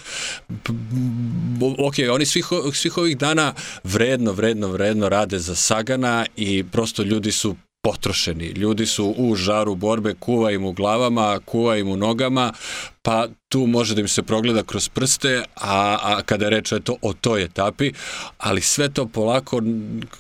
Ok, 1.78 1.96
oni 2.12 2.26
svih, 2.26 2.46
svih 2.74 2.98
ovih 2.98 3.18
dana 3.18 3.54
vredno, 3.84 4.32
vredno, 4.32 4.68
vredno 4.68 5.10
rade 5.10 5.40
za 5.40 5.56
Sagana 5.56 6.26
i 6.36 6.64
prosto 6.72 7.04
ljudi 7.04 7.32
su 7.32 7.56
potrošeni. 7.86 8.46
Ljudi 8.46 8.86
su 8.86 9.14
u 9.18 9.36
žaru 9.36 9.76
borbe, 9.76 10.14
kuva 10.20 10.52
im 10.52 10.66
u 10.66 10.72
glavama, 10.72 11.40
kuva 11.46 11.78
im 11.78 11.90
u 11.90 11.98
nogama, 11.98 12.54
pa 13.02 13.28
tu 13.50 13.68
može 13.68 13.96
da 13.96 14.02
im 14.02 14.08
se 14.08 14.24
progleda 14.24 14.64
kroz 14.64 14.90
prste, 14.90 15.44
a, 15.56 15.98
a 16.02 16.22
kada 16.26 16.46
je 16.46 16.50
reč 16.50 16.72
eto, 16.72 16.98
o 17.02 17.14
toj 17.14 17.44
etapi, 17.44 17.92
ali 18.38 18.62
sve 18.62 18.90
to 18.90 19.06
polako, 19.06 19.62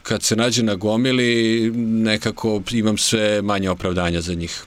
kad 0.03 0.23
se 0.23 0.35
nađe 0.35 0.63
na 0.63 0.75
gomili, 0.75 1.71
nekako 2.11 2.61
imam 2.71 2.97
sve 2.97 3.41
manje 3.41 3.69
opravdanja 3.69 4.21
za 4.21 4.33
njih. 4.33 4.65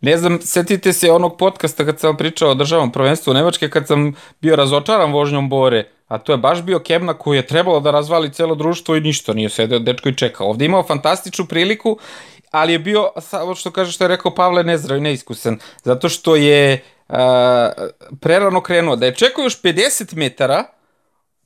Ne 0.00 0.16
znam, 0.16 0.38
setite 0.42 0.92
se 0.92 1.12
onog 1.12 1.36
podcasta 1.36 1.84
kad 1.84 2.00
sam 2.00 2.16
pričao 2.16 2.50
o 2.50 2.54
državnom 2.54 2.92
prvenstvu 2.92 3.34
Nemačke, 3.34 3.70
kad 3.70 3.86
sam 3.86 4.14
bio 4.40 4.56
razočaran 4.56 5.12
vožnjom 5.12 5.48
Bore, 5.48 5.88
a 6.08 6.18
to 6.18 6.32
je 6.32 6.38
baš 6.38 6.62
bio 6.62 6.78
Kemna 6.78 7.14
koji 7.14 7.36
je 7.36 7.46
trebalo 7.46 7.80
da 7.80 7.90
razvali 7.90 8.32
celo 8.32 8.54
društvo 8.54 8.96
i 8.96 9.00
ništa, 9.00 9.32
nije 9.32 9.48
sedeo 9.48 9.78
dečko 9.78 10.08
i 10.08 10.16
čekao. 10.16 10.46
Ovde 10.46 10.64
imao 10.64 10.82
fantastičnu 10.82 11.46
priliku, 11.46 11.98
ali 12.50 12.72
je 12.72 12.78
bio, 12.78 13.10
samo 13.20 13.54
što 13.54 13.70
kaže 13.70 13.92
što 13.92 14.04
je 14.04 14.08
rekao 14.08 14.34
Pavle, 14.34 14.64
nezdrav 14.64 14.98
i 14.98 15.00
neiskusan, 15.00 15.58
zato 15.82 16.08
što 16.08 16.36
je 16.36 16.82
uh, 17.08 17.16
prerano 18.20 18.60
krenuo. 18.60 18.96
Da 18.96 19.06
je 19.06 19.14
čekao 19.14 19.44
još 19.44 19.62
50 19.62 20.16
metara, 20.16 20.64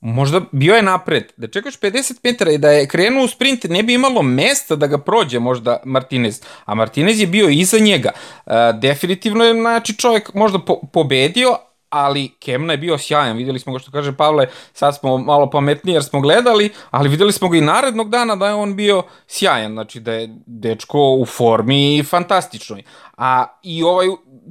možda 0.05 0.41
bio 0.53 0.75
je 0.75 0.83
napred, 0.83 1.33
da 1.37 1.49
čekaš 1.49 1.81
50 1.81 2.15
metara 2.23 2.53
i 2.53 2.59
da 2.59 2.71
je 2.71 2.89
krenuo 2.89 3.25
u 3.25 3.29
sprint, 3.29 3.65
ne 3.65 3.83
bi 3.83 3.95
imalo 3.95 4.23
mesta 4.23 4.77
da 4.77 4.87
ga 4.87 4.99
prođe 4.99 5.39
možda 5.39 5.81
Martinez, 5.85 6.41
a 6.65 6.75
Martinez 6.75 7.21
je 7.21 7.27
bio 7.27 7.49
iza 7.49 7.79
njega. 7.79 8.11
Uh, 8.47 8.53
definitivno 8.81 9.45
je 9.45 9.55
znači, 9.55 9.97
čovjek 9.97 10.35
možda 10.35 10.59
po 10.59 10.81
pobedio, 10.93 11.57
ali 11.89 12.29
Kemna 12.39 12.73
je 12.73 12.79
bio 12.79 12.99
sjajan, 12.99 13.37
videli 13.37 13.59
smo 13.59 13.73
ga 13.73 13.79
što 13.79 13.91
kaže 13.91 14.17
Pavle, 14.17 14.47
sad 14.73 14.97
smo 14.97 15.19
malo 15.19 15.51
pametniji 15.51 15.95
jer 15.95 16.05
smo 16.05 16.21
gledali, 16.21 16.71
ali 16.91 17.09
videli 17.09 17.33
smo 17.33 17.49
ga 17.49 17.57
i 17.57 17.61
narednog 17.61 18.11
dana 18.11 18.37
da 18.37 18.47
je 18.47 18.55
on 18.55 18.77
bio 18.77 19.03
sjajan, 19.27 19.73
znači 19.73 20.01
da 20.01 20.13
je 20.13 20.29
dečko 20.47 21.15
u 21.15 21.27
formi 21.27 22.05
fantastičnoj. 22.11 22.83
A 23.17 23.47
i 23.63 23.83
ovaj 23.83 24.07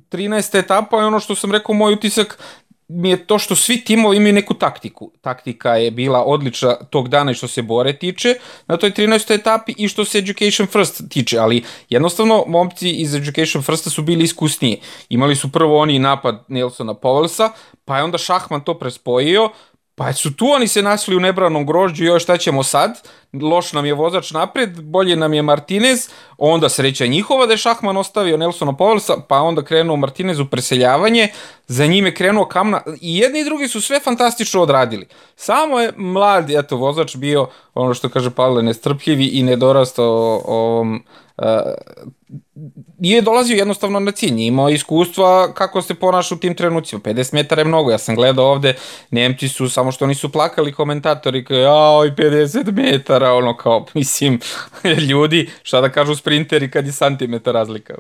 13. 0.10 0.60
etapa 0.60 0.98
je 0.98 1.06
ono 1.06 1.20
što 1.20 1.36
sam 1.36 1.52
rekao, 1.52 1.76
moj 1.76 1.94
utisak 1.94 2.40
mi 2.88 3.10
je 3.10 3.26
to 3.26 3.40
što 3.40 3.56
svi 3.56 3.84
timovi 3.84 4.18
imaju 4.18 4.34
neku 4.34 4.54
taktiku. 4.54 5.12
Taktika 5.22 5.76
je 5.76 5.92
bila 5.92 6.24
odlična 6.24 6.76
tog 6.76 7.10
dana 7.10 7.32
i 7.32 7.36
što 7.36 7.48
se 7.48 7.62
Bore 7.62 7.94
tiče 7.94 8.36
na 8.68 8.78
toj 8.78 8.92
13. 8.92 9.34
etapi 9.34 9.74
i 9.78 9.88
što 9.88 10.06
se 10.06 10.18
Education 10.18 10.68
First 10.68 11.02
tiče, 11.10 11.38
ali 11.38 11.64
jednostavno 11.90 12.44
momci 12.48 12.90
iz 12.90 13.16
Education 13.16 13.64
Firsta 13.64 13.90
su 13.90 14.02
bili 14.02 14.24
iskusniji. 14.24 14.82
Imali 15.10 15.36
su 15.36 15.52
prvo 15.52 15.80
oni 15.80 16.00
napad 16.00 16.44
Nelsona 16.48 16.94
Powellsa, 16.94 17.50
pa 17.86 17.98
je 17.98 18.04
onda 18.04 18.18
Šahman 18.18 18.64
to 18.64 18.80
prespojio, 18.80 19.50
Pa 19.96 20.14
su 20.14 20.34
tu 20.34 20.48
oni 20.48 20.68
se 20.68 20.82
našli 20.82 21.16
u 21.16 21.20
nebranom 21.20 21.66
grožđu, 21.66 22.04
još 22.04 22.24
šta 22.24 22.38
ćemo 22.38 22.64
sad? 22.64 23.02
Loš 23.34 23.74
nam 23.74 23.86
je 23.86 23.94
vozač 23.94 24.32
napred, 24.32 24.82
bolje 24.82 25.16
nam 25.16 25.34
je 25.34 25.42
Martinez, 25.42 26.10
onda 26.38 26.70
sreća 26.70 27.06
njihova 27.06 27.46
da 27.46 27.54
je 27.54 27.58
Šahman 27.58 27.98
ostavio 27.98 28.38
Nelsona 28.38 28.74
Povelsa, 28.74 29.14
pa 29.28 29.42
onda 29.42 29.64
krenuo 29.64 29.96
Martinez 29.96 30.40
u 30.40 30.46
preseljavanje, 30.46 31.28
za 31.68 31.86
njime 31.86 32.16
krenuo 32.16 32.46
Kamna, 32.46 32.82
i 33.02 33.18
jedni 33.18 33.40
i 33.40 33.44
drugi 33.44 33.68
su 33.68 33.82
sve 33.82 34.00
fantastično 34.00 34.62
odradili. 34.62 35.08
Samo 35.36 35.80
je 35.80 35.94
mlad, 35.98 36.50
eto, 36.50 36.78
vozač 36.78 37.16
bio, 37.16 37.48
ono 37.74 37.94
što 37.94 38.10
kaže 38.10 38.30
Pavle, 38.30 38.64
nestrpljivi 38.64 39.26
i 39.26 39.44
nedorastao 39.44 40.42
ovom 40.46 41.04
nije 43.00 43.22
dolazio 43.22 43.56
jednostavno 43.56 44.00
na 44.00 44.12
cilj, 44.12 44.42
imao 44.42 44.70
iskustva 44.70 45.54
kako 45.54 45.82
se 45.82 45.94
ponaša 45.94 46.36
u 46.36 46.38
tim 46.38 46.56
trenucima. 46.56 47.02
50 47.02 47.34
metara 47.34 47.62
je 47.62 47.66
mnogo, 47.66 47.92
ja 47.92 47.98
sam 47.98 48.16
gledao 48.16 48.46
ovde, 48.46 48.76
Nemci 49.12 49.50
su, 49.50 49.70
samo 49.70 49.92
što 49.92 50.08
nisu 50.08 50.32
plakali 50.32 50.74
komentatori, 50.74 51.46
kao, 51.46 51.58
jaoj, 51.58 52.12
50 52.12 52.72
metara, 52.72 53.34
ono 53.34 53.58
kao, 53.58 53.86
mislim, 53.94 54.40
ljudi, 55.10 55.50
šta 55.64 55.82
da 55.82 55.90
kažu 55.90 56.16
sprinteri 56.16 56.72
kad 56.72 56.86
je 56.86 56.92
santimetar 56.92 57.54
razlika. 57.54 57.96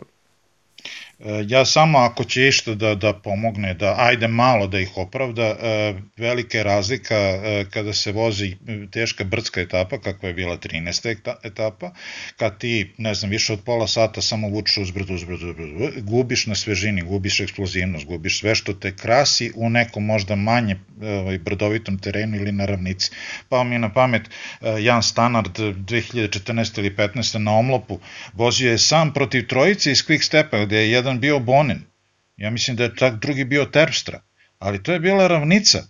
E, 1.25 1.45
ja 1.47 1.65
samo 1.65 1.97
ako 1.97 2.23
će 2.23 2.47
išta 2.47 2.73
da, 2.73 2.95
da 2.95 3.13
pomogne, 3.13 3.73
da 3.73 3.95
ajde 3.97 4.27
malo 4.27 4.67
da 4.67 4.79
ih 4.79 4.97
opravda, 4.97 5.43
e, 5.43 5.93
velika 6.17 6.57
je 6.57 6.63
razlika 6.63 7.15
e, 7.15 7.65
kada 7.69 7.93
se 7.93 8.12
vozi 8.12 8.55
teška 8.91 9.23
brdska 9.23 9.62
etapa, 9.62 9.97
kakva 9.97 10.27
je 10.29 10.33
bila 10.33 10.57
13. 10.57 11.36
etapa, 11.43 11.91
kad 12.38 12.57
ti, 12.57 12.93
ne 12.97 13.13
znam, 13.13 13.31
više 13.31 13.53
od 13.53 13.59
pola 13.65 13.88
sata 13.88 14.21
samo 14.21 14.47
vučeš 14.47 14.77
uzbrdo, 14.77 15.13
uzbrdo, 15.13 15.49
uzbrdo, 15.49 16.01
gubiš 16.01 16.45
na 16.47 16.55
svežini, 16.55 17.01
gubiš 17.01 17.39
eksplozivnost, 17.39 18.05
gubiš 18.05 18.39
sve 18.39 18.55
što 18.55 18.73
te 18.73 18.95
krasi 18.95 19.51
u 19.55 19.69
nekom 19.69 20.05
možda 20.05 20.36
manje 20.36 20.75
ovaj, 21.01 21.38
brdovitom 21.38 21.99
terenu 21.99 22.38
ili 22.38 22.51
na 22.51 22.65
ravnici. 22.65 23.12
Pa 23.49 23.63
mi 23.63 23.75
je 23.75 23.79
na 23.79 23.93
pamet 23.93 24.29
Jan 24.79 25.03
Stanard 25.03 25.59
2014. 25.59 26.79
ili 26.79 26.95
15. 26.95 27.38
na 27.38 27.51
omlopu, 27.51 27.99
vozio 28.33 28.71
je 28.71 28.77
sam 28.77 29.13
protiv 29.13 29.47
trojice 29.47 29.91
iz 29.91 30.05
Quick 30.05 30.23
Stepa, 30.23 30.65
gde 30.65 30.77
je 30.77 30.91
jedan 30.91 31.12
jedan 31.13 31.21
bio 31.21 31.39
Bonin, 31.39 31.82
ja 32.38 32.49
mislim 32.49 32.78
da 32.78 32.84
je 32.84 32.95
tak 32.95 33.19
drugi 33.21 33.45
bio 33.45 33.65
Terpstra, 33.65 34.21
ali 34.60 34.84
to 34.84 34.93
je 34.93 34.99
bila 34.99 35.28
ravnica. 35.28 35.84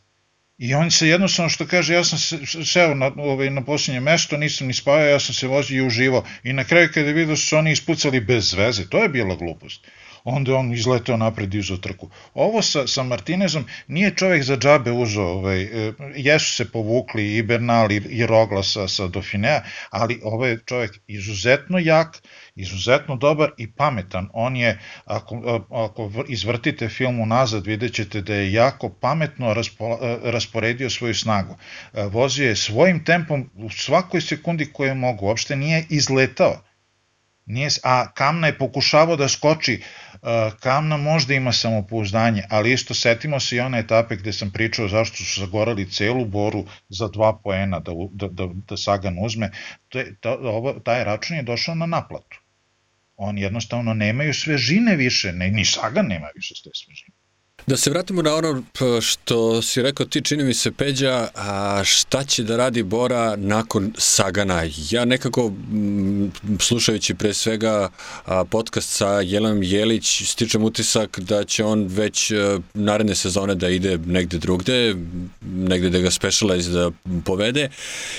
I 0.57 0.73
on 0.73 0.91
se 0.91 1.07
jednostavno 1.07 1.49
što 1.49 1.67
kaže, 1.67 1.93
ja 1.93 2.03
sam 2.03 2.19
se, 2.19 2.37
seo 2.65 2.93
na, 2.95 3.11
ovaj, 3.17 3.49
na 3.49 3.63
posljednje 3.63 3.99
mesto, 3.99 4.37
nisam 4.37 4.67
ni 4.67 4.73
spavao, 4.73 5.05
ja 5.05 5.19
sam 5.19 5.35
se 5.35 5.47
vozio 5.47 5.77
i 5.77 5.87
uživao. 5.87 6.23
I 6.43 6.53
na 6.53 6.63
kraju 6.63 6.89
kada 6.93 7.07
je 7.07 7.13
vidio 7.13 7.35
su 7.35 7.57
oni 7.57 7.71
ispucali 7.71 8.19
bez 8.19 8.53
veze, 8.53 8.89
to 8.89 9.03
je 9.03 9.09
bila 9.09 9.35
glupost. 9.35 9.87
Onda 10.23 10.55
on 10.55 10.73
izleteo 10.73 11.17
napred 11.17 11.53
i 11.53 11.59
uzao 11.59 11.77
trku. 11.77 12.09
Ovo 12.33 12.61
sa, 12.61 12.87
sa 12.87 13.03
Martinezom 13.03 13.65
nije 13.87 14.15
čovek 14.15 14.43
za 14.43 14.57
džabe 14.57 14.91
uzao, 14.91 15.27
ovaj, 15.27 15.61
e, 15.61 15.93
jesu 16.15 16.55
se 16.55 16.71
povukli 16.71 17.37
i 17.37 17.43
Bernal 17.43 17.91
i, 17.91 17.95
i 17.95 18.25
Rogla 18.25 18.63
sa, 18.63 18.87
sa 18.87 19.07
Dauphinea, 19.07 19.61
ali 19.89 20.19
ovaj 20.23 20.49
je 20.49 20.59
čovek 20.65 20.99
izuzetno 21.07 21.79
jak, 21.79 22.21
izuzetno 22.55 23.15
dobar 23.15 23.51
i 23.57 23.71
pametan. 23.71 24.29
On 24.33 24.55
je, 24.55 24.79
ako, 25.05 25.65
ako 25.69 26.11
izvrtite 26.27 26.89
film 26.89 27.19
unazad, 27.19 27.65
vidjet 27.65 27.93
ćete 27.93 28.21
da 28.21 28.35
je 28.35 28.53
jako 28.53 28.89
pametno 28.89 29.53
raspo, 29.53 29.99
rasporedio 30.23 30.89
svoju 30.89 31.15
snagu. 31.15 31.55
Vozio 31.93 32.47
je 32.47 32.55
svojim 32.55 33.05
tempom 33.05 33.49
u 33.55 33.69
svakoj 33.69 34.21
sekundi 34.21 34.65
koje 34.73 34.87
je 34.87 34.95
mogu, 34.95 35.25
uopšte 35.25 35.55
nije 35.55 35.85
izletao. 35.89 36.61
Nije, 37.45 37.69
a 37.83 38.13
Kamna 38.13 38.47
je 38.47 38.57
pokušavao 38.57 39.15
da 39.15 39.27
skoči, 39.29 39.81
Kamna 40.59 40.97
možda 40.97 41.33
ima 41.33 41.51
samopouzdanje, 41.51 42.43
ali 42.49 42.73
isto 42.73 42.93
setimo 42.93 43.39
se 43.39 43.55
i 43.55 43.59
one 43.59 43.79
etape 43.79 44.15
gde 44.15 44.33
sam 44.33 44.51
pričao 44.51 44.87
zašto 44.87 45.17
su 45.17 45.41
zagorali 45.41 45.89
celu 45.91 46.25
boru 46.25 46.65
za 46.89 47.07
dva 47.07 47.39
poena 47.43 47.79
da, 47.79 47.91
da, 48.11 48.27
da, 48.27 48.47
da 48.67 48.77
Sagan 48.77 49.17
uzme, 49.19 49.51
to 49.89 49.99
je, 49.99 50.15
ta, 50.21 50.37
ovo, 50.37 50.73
taj 50.73 51.03
račun 51.03 51.37
je 51.37 51.43
došao 51.43 51.75
na 51.75 51.85
naplatu. 51.85 52.39
Oni 53.17 53.41
jednostavno 53.41 53.93
nemaju 53.93 54.33
svežine 54.33 54.95
više, 54.95 55.31
ne, 55.31 55.49
ni 55.49 55.65
Sagan 55.65 56.07
nema 56.07 56.27
više 56.35 56.53
te 56.63 56.69
svežine. 56.73 57.22
Da 57.67 57.77
se 57.77 57.89
vratimo 57.89 58.21
na 58.21 58.35
ono 58.35 58.63
što 59.01 59.61
si 59.61 59.81
rekao 59.81 60.05
ti, 60.05 60.21
čini 60.21 60.43
mi 60.43 60.53
se 60.53 60.71
Peđa, 60.71 61.27
a 61.35 61.81
šta 61.83 62.23
će 62.23 62.43
da 62.43 62.57
radi 62.57 62.83
Bora 62.83 63.35
nakon 63.35 63.93
Sagana? 63.97 64.63
Ja 64.89 65.05
nekako, 65.05 65.51
slušajući 66.59 67.15
pre 67.15 67.33
svega 67.33 67.89
podcast 68.49 68.89
sa 68.89 69.07
Jelenom 69.07 69.63
Jelić, 69.63 70.23
stičem 70.25 70.63
utisak 70.63 71.19
da 71.19 71.43
će 71.43 71.63
on 71.63 71.87
već 71.87 72.31
e, 72.31 72.35
naredne 72.73 73.15
sezone 73.15 73.55
da 73.55 73.69
ide 73.69 73.97
negde 73.97 74.37
drugde, 74.37 74.95
negde 75.41 75.89
da 75.89 75.99
ga 75.99 76.11
Specialized 76.11 76.73
da 76.73 76.91
povede 77.25 77.69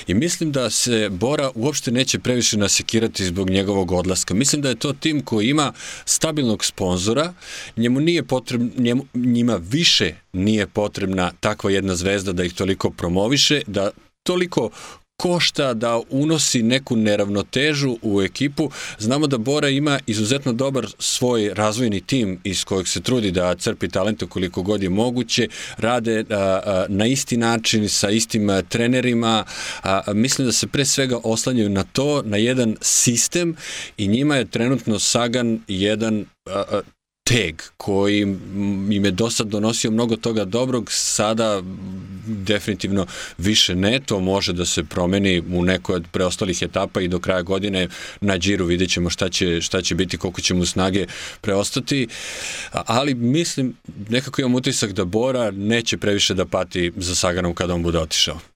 i 0.06 0.14
mislim 0.14 0.52
da 0.52 0.70
se 0.70 1.08
Bora 1.10 1.50
uopšte 1.54 1.90
neće 1.90 2.18
previše 2.18 2.56
nasekirati 2.56 3.24
zbog 3.24 3.50
njegovog 3.50 3.92
odlaska. 3.92 4.34
Mislim 4.34 4.62
da 4.62 4.68
je 4.68 4.74
to 4.74 4.92
tim 4.92 5.24
koji 5.24 5.48
ima 5.48 5.72
stabilnog 6.04 6.64
sponzora, 6.64 7.34
njemu 7.76 8.00
nije 8.00 8.22
potrebno, 8.22 8.70
njemu, 8.76 9.06
njima 9.34 9.60
više 9.62 10.14
nije 10.32 10.66
potrebna 10.66 11.32
takva 11.40 11.70
jedna 11.70 11.96
zvezda 11.96 12.32
da 12.32 12.44
ih 12.44 12.54
toliko 12.54 12.90
promoviše, 12.90 13.62
da 13.66 13.90
toliko 14.22 14.70
košta 15.16 15.74
da 15.74 16.00
unosi 16.10 16.62
neku 16.62 16.96
neravnotežu 16.96 17.96
u 18.02 18.22
ekipu. 18.22 18.70
Znamo 18.98 19.26
da 19.26 19.38
Bora 19.38 19.68
ima 19.68 20.00
izuzetno 20.06 20.52
dobar 20.52 20.86
svoj 20.98 21.50
razvojni 21.54 22.00
tim 22.00 22.40
iz 22.44 22.64
kojeg 22.64 22.88
se 22.88 23.00
trudi 23.00 23.30
da 23.30 23.54
crpi 23.54 23.88
talente 23.88 24.26
koliko 24.26 24.62
god 24.62 24.82
je 24.82 24.90
moguće, 24.90 25.48
rade 25.76 26.24
a, 26.30 26.34
a, 26.36 26.86
na 26.88 27.06
isti 27.06 27.36
način 27.36 27.88
sa 27.88 28.10
istim 28.10 28.50
a, 28.50 28.62
trenerima. 28.62 29.44
A, 29.82 30.00
a, 30.06 30.12
mislim 30.12 30.46
da 30.46 30.52
se 30.52 30.66
pre 30.66 30.84
svega 30.84 31.18
oslanjaju 31.24 31.70
na 31.70 31.84
to, 31.84 32.22
na 32.22 32.36
jedan 32.36 32.76
sistem 32.80 33.56
i 33.96 34.08
njima 34.08 34.36
je 34.36 34.50
trenutno 34.50 34.98
Sagan 34.98 35.60
jedan 35.68 36.24
a, 36.46 36.62
a, 36.70 36.80
teg 37.24 37.62
koji 37.76 38.20
im 38.20 39.04
je 39.04 39.10
do 39.10 39.30
sad 39.30 39.46
donosio 39.46 39.90
mnogo 39.90 40.16
toga 40.16 40.44
dobrog, 40.44 40.92
sada 40.92 41.62
definitivno 42.26 43.06
više 43.38 43.74
ne, 43.74 44.00
to 44.06 44.20
može 44.20 44.52
da 44.52 44.64
se 44.64 44.84
promeni 44.84 45.42
u 45.52 45.62
nekoj 45.62 45.96
od 45.96 46.04
preostalih 46.12 46.62
etapa 46.62 47.00
i 47.00 47.08
do 47.08 47.18
kraja 47.18 47.42
godine 47.42 47.88
na 48.20 48.38
džiru 48.38 48.64
vidjet 48.66 48.90
ćemo 48.90 49.10
šta 49.10 49.28
će, 49.28 49.60
šta 49.60 49.82
će 49.82 49.94
biti, 49.94 50.18
koliko 50.18 50.40
će 50.40 50.54
mu 50.54 50.66
snage 50.66 51.06
preostati, 51.40 52.08
ali 52.72 53.14
mislim, 53.14 53.76
nekako 54.08 54.40
imam 54.40 54.54
utisak 54.54 54.92
da 54.92 55.04
Bora 55.04 55.50
neće 55.50 55.96
previše 55.96 56.34
da 56.34 56.44
pati 56.44 56.92
za 56.96 57.14
Saganom 57.14 57.54
kada 57.54 57.74
on 57.74 57.82
bude 57.82 57.98
otišao. 57.98 58.53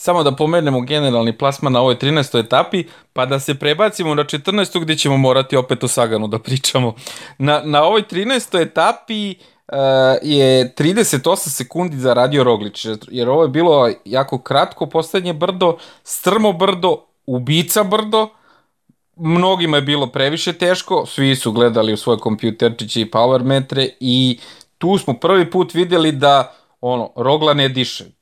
Samo 0.00 0.22
da 0.22 0.32
pomenemo 0.32 0.80
generalni 0.80 1.38
plasman 1.38 1.72
na 1.72 1.80
ovoj 1.80 1.94
13. 1.94 2.38
etapi, 2.38 2.84
pa 3.12 3.26
da 3.26 3.40
se 3.40 3.54
prebacimo 3.54 4.14
na 4.14 4.24
14. 4.24 4.80
gde 4.80 4.96
ćemo 4.96 5.16
morati 5.16 5.56
opet 5.56 5.84
o 5.84 5.88
Saganu 5.88 6.28
da 6.28 6.38
pričamo. 6.38 6.94
Na, 7.38 7.62
na 7.64 7.82
ovoj 7.82 8.02
13. 8.02 8.62
etapi 8.62 9.34
uh, 9.68 9.76
je 10.22 10.74
38 10.78 11.36
sekundi 11.36 11.96
za 11.96 12.14
radio 12.14 12.44
Roglič, 12.44 12.86
jer 13.08 13.28
ovo 13.28 13.42
je 13.42 13.48
bilo 13.48 13.90
jako 14.04 14.38
kratko 14.38 14.86
poslednje 14.86 15.32
brdo, 15.32 15.76
strmo 16.04 16.52
brdo, 16.52 16.96
ubica 17.26 17.84
brdo, 17.84 18.28
mnogima 19.16 19.76
je 19.76 19.82
bilo 19.82 20.06
previše 20.06 20.52
teško, 20.52 21.06
svi 21.06 21.36
su 21.36 21.52
gledali 21.52 21.92
u 21.92 21.96
svoje 21.96 22.18
kompjuterčiće 22.18 23.00
i 23.00 23.10
power 23.10 23.42
metre 23.44 23.88
i 24.00 24.38
tu 24.78 24.98
smo 24.98 25.14
prvi 25.14 25.50
put 25.50 25.74
videli 25.74 26.12
da 26.12 26.54
ono, 26.80 27.12
Rogla 27.16 27.54
ne 27.54 27.68
diše. 27.68 28.19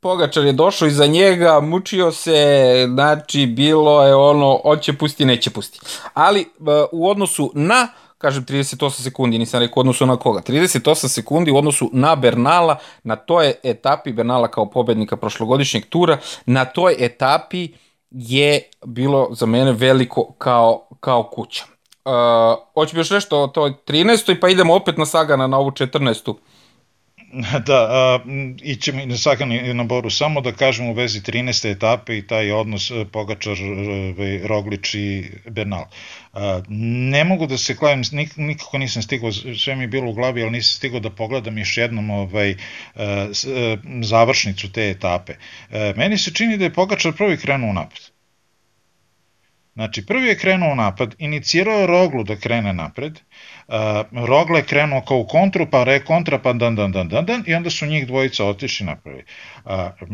Pogačar 0.00 0.44
je 0.44 0.52
došao 0.52 0.88
iza 0.88 1.06
njega, 1.06 1.60
mučio 1.60 2.12
se, 2.12 2.86
znači 2.90 3.46
bilo 3.46 4.06
je 4.06 4.14
ono, 4.14 4.60
hoće 4.62 4.92
pusti, 4.92 5.24
neće 5.24 5.50
pusti. 5.50 5.80
Ali 6.14 6.48
u 6.92 7.08
odnosu 7.08 7.52
na 7.54 7.88
kažem 8.20 8.44
38 8.44 8.90
sekundi, 8.90 9.38
nisam 9.38 9.60
rekao 9.60 9.80
u 9.80 9.80
odnosu 9.80 10.06
na 10.06 10.16
koga, 10.16 10.40
38 10.40 11.08
sekundi 11.08 11.50
u 11.50 11.56
odnosu 11.56 11.90
na 11.92 12.16
Bernala, 12.16 12.76
na 13.02 13.16
toj 13.16 13.52
etapi, 13.62 14.12
Bernala 14.12 14.48
kao 14.48 14.70
pobednika 14.70 15.16
prošlogodišnjeg 15.16 15.86
tura, 15.86 16.18
na 16.46 16.64
toj 16.64 16.96
etapi 16.98 17.68
je 18.10 18.62
bilo 18.86 19.28
za 19.32 19.46
mene 19.46 19.72
veliko 19.72 20.32
kao, 20.38 20.88
kao 21.00 21.22
kuća. 21.22 21.64
Uh, 22.04 22.12
hoću 22.74 22.96
još 22.96 23.10
nešto 23.10 23.42
o 23.42 23.46
toj 23.46 23.74
13. 23.86 24.40
pa 24.40 24.48
idemo 24.48 24.74
opet 24.74 24.98
na 24.98 25.06
Sagana 25.06 25.46
na 25.46 25.58
ovu 25.58 25.70
14. 25.70 26.34
Da, 27.66 27.86
a, 27.90 28.18
ićemo 28.62 29.00
i 29.00 29.06
na 29.06 29.16
Sagan 29.16 29.76
na 29.76 29.84
Boru, 29.84 30.10
samo 30.10 30.40
da 30.40 30.52
kažem 30.52 30.86
u 30.86 30.92
vezi 30.92 31.20
13. 31.20 31.70
etape 31.70 32.18
i 32.18 32.26
taj 32.26 32.52
odnos 32.52 32.90
e, 32.90 33.04
Pogačar, 33.12 33.56
e, 33.56 34.40
Roglič 34.46 34.94
i 34.94 35.30
Bernal. 35.50 35.84
A, 36.32 36.62
ne 36.68 37.24
mogu 37.24 37.46
da 37.46 37.58
se 37.58 37.76
klavim, 37.76 38.02
nik, 38.12 38.36
nikako 38.36 38.78
nisam 38.78 39.02
stigao, 39.02 39.32
sve 39.32 39.76
mi 39.76 39.84
je 39.84 39.88
bilo 39.88 40.10
u 40.10 40.14
glavi, 40.14 40.42
ali 40.42 40.50
nisam 40.50 40.76
stigao 40.76 41.00
da 41.00 41.10
pogledam 41.10 41.58
još 41.58 41.76
jednom 41.76 42.10
ovaj, 42.10 42.54
a, 42.94 43.28
e, 43.46 43.76
završnicu 44.02 44.72
te 44.72 44.90
etape. 44.90 45.34
A, 45.70 45.92
meni 45.96 46.18
se 46.18 46.34
čini 46.34 46.56
da 46.56 46.64
je 46.64 46.72
Pogačar 46.74 47.12
prvi 47.12 47.36
krenuo 47.36 47.72
napad. 47.72 48.10
Znači, 49.74 50.06
prvi 50.06 50.28
je 50.28 50.38
krenuo 50.38 50.74
napad, 50.74 51.14
inicirao 51.18 51.78
je 51.78 51.86
Roglu 51.86 52.24
da 52.24 52.36
krene 52.36 52.72
napred, 52.72 53.12
uh, 53.12 53.20
Rogla 54.26 54.58
je 54.58 54.64
krenuo 54.64 55.00
kao 55.00 55.18
u 55.18 55.26
kontru, 55.26 55.66
pa 55.70 55.84
re 55.84 56.00
kontra, 56.04 56.38
pa 56.38 56.52
dan, 56.52 56.74
dan, 56.74 56.92
dan, 56.92 57.08
dan, 57.08 57.26
dan, 57.26 57.44
i 57.46 57.54
onda 57.54 57.70
su 57.70 57.86
njih 57.86 58.06
dvojica 58.06 58.44
otišli 58.44 58.86
napravi. 58.86 59.24
Uh, 59.64 59.70
uh, 59.70 60.08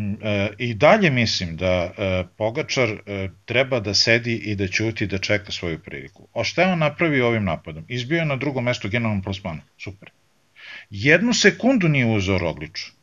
I 0.59 0.75
dalje 0.75 1.11
mislim 1.11 1.57
da 1.57 1.85
uh, 1.85 2.29
Pogačar 2.37 2.93
uh, 2.93 2.99
treba 3.45 3.81
da 3.81 3.95
sedi 3.95 4.35
i 4.35 4.55
da 4.55 4.69
ćuti 4.69 5.07
da 5.07 5.19
čeka 5.19 5.53
svoju 5.53 5.79
priliku. 5.79 6.29
O 6.33 6.45
šta 6.45 6.63
je 6.63 6.73
on 6.73 6.79
napravio 6.79 7.27
ovim 7.27 7.45
napadom? 7.45 7.85
Izbio 7.89 8.19
je 8.19 8.27
na 8.27 8.37
drugom 8.37 8.65
mestu 8.65 8.89
generalnom 8.89 9.23
plasmanu. 9.23 9.61
Super. 9.79 10.11
Jednu 10.91 11.33
sekundu 11.33 11.89
nije 11.89 12.07
uzao 12.07 12.39
Rogliču. 12.39 12.96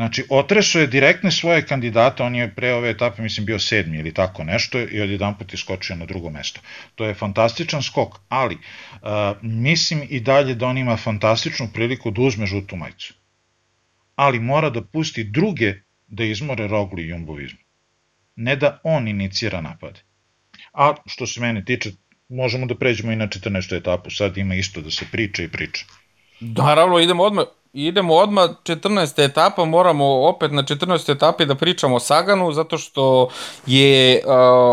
Znači, 0.00 0.24
otresao 0.28 0.80
je 0.80 0.86
direktne 0.86 1.30
svoje 1.30 1.66
kandidate, 1.66 2.22
on 2.22 2.34
je 2.34 2.54
pre 2.54 2.72
ove 2.74 2.90
etape, 2.90 3.22
mislim, 3.22 3.46
bio 3.46 3.58
sedmi 3.58 3.98
ili 3.98 4.14
tako 4.14 4.44
nešto 4.44 4.80
i 4.80 5.00
od 5.00 5.10
jedan 5.10 5.34
put 5.38 5.52
iskočio 5.54 5.96
na 5.96 6.06
drugo 6.06 6.30
mesto. 6.30 6.60
To 6.94 7.04
je 7.04 7.14
fantastičan 7.14 7.82
skok, 7.82 8.16
ali 8.28 8.54
uh, 8.54 9.10
mislim 9.42 10.06
i 10.08 10.20
dalje 10.20 10.54
da 10.54 10.66
on 10.66 10.78
ima 10.78 10.96
fantastičnu 10.96 11.68
priliku 11.74 12.10
da 12.10 12.22
uzme 12.22 12.46
žutu 12.46 12.76
majicu. 12.76 13.14
Ali 14.16 14.40
mora 14.40 14.70
da 14.70 14.82
pusti 14.82 15.24
druge 15.24 15.74
da 16.06 16.24
izmore 16.24 16.68
Roglu 16.68 17.00
i 17.00 17.08
Jumbovizmu. 17.08 17.60
Ne 18.36 18.56
da 18.56 18.80
on 18.84 19.08
inicira 19.08 19.60
napade. 19.60 20.00
A 20.72 20.94
što 21.06 21.26
se 21.26 21.40
mene 21.40 21.64
tiče, 21.64 21.92
možemo 22.28 22.66
da 22.66 22.74
pređemo 22.74 23.12
i 23.12 23.16
na 23.16 23.28
14. 23.28 23.76
etapu, 23.76 24.10
sad 24.10 24.36
ima 24.36 24.54
isto 24.54 24.80
da 24.80 24.90
se 24.90 25.04
priča 25.12 25.42
i 25.42 25.48
priča. 25.48 25.84
Naravno, 26.40 26.98
idemo 26.98 27.22
odmah, 27.22 27.44
idemo 27.72 28.14
odmah 28.14 28.50
14. 28.64 29.24
etapa, 29.24 29.64
moramo 29.64 30.28
opet 30.28 30.52
na 30.52 30.62
14. 30.62 31.12
etapi 31.12 31.46
da 31.46 31.54
pričamo 31.54 31.96
o 31.96 32.00
Saganu, 32.00 32.52
zato 32.52 32.78
što 32.78 33.28
je 33.66 34.22
uh, 34.24 34.32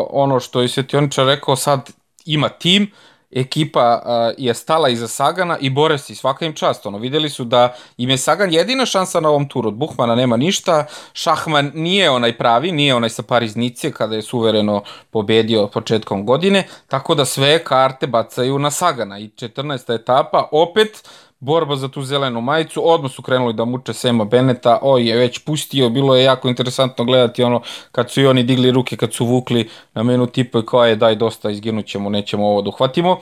ono 0.10 0.40
što 0.40 0.62
je 0.62 0.68
Svetioničar 0.68 1.26
rekao, 1.26 1.56
sad 1.56 1.90
ima 2.26 2.50
tim, 2.50 2.92
ekipa 3.32 4.02
uh, 4.06 4.36
je 4.38 4.54
stala 4.54 4.90
iza 4.90 5.08
Sagana 5.08 5.58
i 5.58 5.70
bore 5.70 5.98
se 5.98 6.16
svaka 6.16 6.46
im 6.46 6.54
čast. 6.54 6.86
Ono, 6.86 6.98
videli 6.98 7.30
su 7.30 7.44
da 7.44 7.76
im 7.98 8.10
je 8.10 8.18
Sagan 8.18 8.54
jedina 8.54 8.86
šansa 8.86 9.20
na 9.20 9.30
ovom 9.30 9.48
turu. 9.50 9.68
Od 9.68 9.74
Buhmana 9.74 10.16
nema 10.16 10.38
ništa, 10.38 10.86
Šahman 11.14 11.72
nije 11.74 12.10
onaj 12.10 12.38
pravi, 12.38 12.72
nije 12.72 12.96
onaj 12.96 13.10
sa 13.10 13.24
Paris 13.24 13.56
Nice 13.56 13.92
kada 13.92 14.16
je 14.16 14.22
suvereno 14.22 14.84
pobedio 15.12 15.68
početkom 15.68 16.26
godine, 16.26 16.68
tako 16.88 17.16
da 17.16 17.26
sve 17.26 17.64
karte 17.64 18.08
bacaju 18.08 18.60
na 18.60 18.72
Sagana 18.72 19.20
i 19.20 19.28
14. 19.28 19.96
etapa 19.96 20.48
opet 20.52 21.10
borba 21.40 21.76
za 21.76 21.88
tu 21.88 22.02
zelenu 22.02 22.42
majicu, 22.42 22.90
odmah 22.90 23.12
su 23.12 23.22
krenuli 23.22 23.54
da 23.54 23.66
muče 23.66 23.94
Sema 23.94 24.26
Beneta, 24.26 24.80
oj 24.82 25.10
je 25.10 25.18
već 25.18 25.40
pustio, 25.40 25.90
bilo 25.90 26.16
je 26.16 26.24
jako 26.24 26.48
interesantno 26.48 27.06
gledati 27.06 27.44
ono 27.44 27.62
kad 27.92 28.12
su 28.12 28.22
i 28.22 28.28
oni 28.28 28.44
digli 28.44 28.72
ruke, 28.72 28.98
kad 28.98 29.14
su 29.14 29.26
vukli 29.26 29.70
na 29.94 30.04
menu 30.04 30.28
tipa 30.28 30.66
kao 30.66 30.86
je 30.86 30.96
daj 30.96 31.16
dosta, 31.16 31.50
izginućemo, 31.50 32.10
nećemo 32.10 32.48
ovo 32.48 32.62
da 32.62 32.70
uhvatimo. 32.70 33.20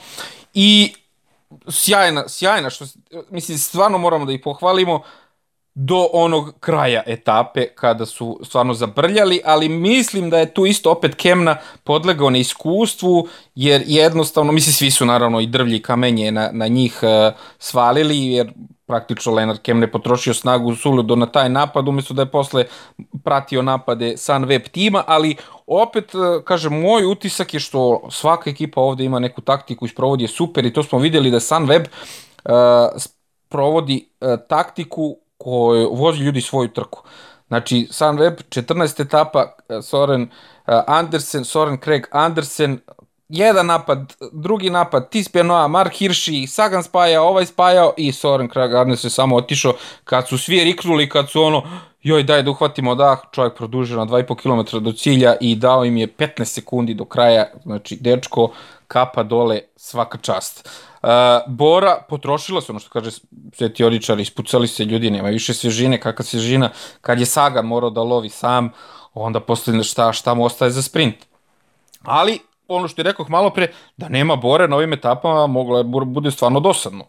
I 0.53 0.93
sjajna, 1.70 2.28
sjajna, 2.28 2.70
što, 2.70 2.86
mislim, 3.30 3.57
stvarno 3.57 3.97
moramo 3.97 4.26
da 4.26 4.34
ih 4.34 4.41
pohvalimo, 4.43 5.01
do 5.76 6.10
onog 6.14 6.60
kraja 6.60 7.04
etape 7.06 7.68
kada 7.68 8.06
su 8.06 8.40
stvarno 8.44 8.74
zabrljali, 8.74 9.42
ali 9.46 9.70
mislim 9.70 10.30
da 10.30 10.38
je 10.38 10.54
tu 10.54 10.66
isto 10.66 10.92
opet 10.92 11.16
Kemna 11.16 11.58
podlegao 11.84 12.30
na 12.30 12.38
iskustvu, 12.38 13.28
jer 13.56 13.84
jednostavno, 13.86 14.52
mislim 14.52 14.74
svi 14.74 14.92
su 14.92 15.06
naravno 15.06 15.40
i 15.40 15.48
drvlji 15.48 15.82
kamenje 15.82 16.32
na, 16.32 16.50
na 16.54 16.68
njih 16.68 17.00
uh, 17.04 17.34
svalili, 17.60 18.28
jer 18.28 18.54
praktično 18.86 19.34
Leonard 19.34 19.60
Kemne 19.62 19.92
potrošio 19.92 20.34
snagu 20.34 20.76
suludo 20.76 21.16
na 21.16 21.26
taj 21.26 21.50
napad, 21.50 21.88
umesto 21.88 22.14
da 22.14 22.22
je 22.22 22.32
posle 22.32 22.66
pratio 23.24 23.62
napade 23.62 24.14
Sunweb 24.18 24.70
tima, 24.72 25.04
ali 25.08 25.36
opet, 25.68 26.16
uh, 26.16 26.44
kažem, 26.44 26.82
moj 26.82 27.06
utisak 27.06 27.54
je 27.54 27.60
što 27.60 28.08
svaka 28.12 28.50
ekipa 28.50 28.82
ovde 28.82 29.04
ima 29.04 29.20
neku 29.20 29.42
taktiku 29.42 29.86
i 29.86 29.90
sprovodi 29.90 30.24
je 30.24 30.28
super 30.28 30.66
i 30.66 30.74
to 30.74 30.84
smo 30.84 31.00
videli 31.00 31.32
da 31.32 31.40
Sunweb 31.40 31.86
uh, 32.46 32.54
provodi 33.50 34.10
uh, 34.22 34.30
taktiku 34.50 35.18
koji 35.38 35.88
vozi 35.92 36.24
ljudi 36.24 36.42
svoju 36.42 36.68
trku. 36.68 37.04
Znači, 37.48 37.88
Sunweb, 37.92 38.42
14 38.50 39.02
etapa, 39.02 39.56
e, 39.70 39.82
Soren 39.82 40.22
uh, 40.22 40.28
Andersen, 40.88 41.46
Soren 41.46 41.78
Craig 41.84 42.04
Andersen, 42.12 42.80
jedan 43.30 43.66
napad, 43.66 44.14
drugi 44.32 44.70
napad, 44.70 45.10
Tis 45.10 45.30
Penoa, 45.30 45.68
Mark 45.68 45.94
Hirschi, 45.94 46.48
Sagan 46.48 46.84
spajao, 46.84 47.28
ovaj 47.28 47.46
spajao 47.46 47.94
i 47.98 48.12
Soren 48.12 48.50
Craig 48.50 48.74
Andersen 48.74 49.10
samo 49.10 49.36
otišao 49.36 49.74
kad 50.04 50.28
su 50.28 50.38
svi 50.38 50.64
riknuli, 50.64 51.10
kad 51.10 51.30
su 51.30 51.44
ono, 51.44 51.64
joj 52.04 52.24
daj 52.24 52.44
da 52.44 52.52
uhvatimo 52.52 52.96
dah, 52.96 53.20
čovjek 53.32 53.58
produžio 53.58 53.98
na 53.98 54.06
2,5 54.06 54.36
km 54.36 54.84
do 54.84 54.92
cilja 54.92 55.36
i 55.42 55.56
dao 55.56 55.86
im 55.86 55.98
je 55.98 56.08
15 56.08 56.46
sekundi 56.46 56.94
do 56.94 57.06
kraja, 57.06 57.46
znači 57.64 57.98
dečko 58.02 58.52
kapa 58.88 59.24
dole 59.24 59.60
svaka 59.76 60.18
čast. 60.18 60.70
Uh, 60.70 60.95
Bora 61.47 61.97
potrošila 62.10 62.62
se, 62.62 62.72
ono 62.72 62.80
što 62.80 62.89
kaže 62.89 63.12
sve 63.53 63.74
teoričari, 63.74 64.22
ispucali 64.22 64.68
se 64.68 64.86
ljudi, 64.86 65.12
nema 65.12 65.30
više 65.30 65.53
svežine, 65.53 65.99
kakva 66.01 66.26
svežina, 66.26 66.70
kad 67.01 67.20
je 67.20 67.26
Sagan 67.26 67.66
morao 67.66 67.89
da 67.89 68.03
lovi 68.03 68.30
sam, 68.30 68.70
onda 69.14 69.39
posle 69.39 69.84
šta, 69.84 70.14
šta 70.14 70.34
mu 70.34 70.45
ostaje 70.45 70.72
za 70.72 70.82
sprint. 70.82 71.16
Ali, 72.03 72.39
ono 72.68 72.88
što 72.88 73.01
je 73.01 73.03
rekao 73.03 73.26
malo 73.30 73.49
pre, 73.49 73.72
da 73.97 74.10
nema 74.10 74.36
Bore 74.36 74.68
na 74.68 74.76
ovim 74.76 74.93
etapama, 74.93 75.47
moglo 75.47 75.78
je 75.78 75.84
bude 76.06 76.32
stvarno 76.32 76.60
dosadno 76.60 77.06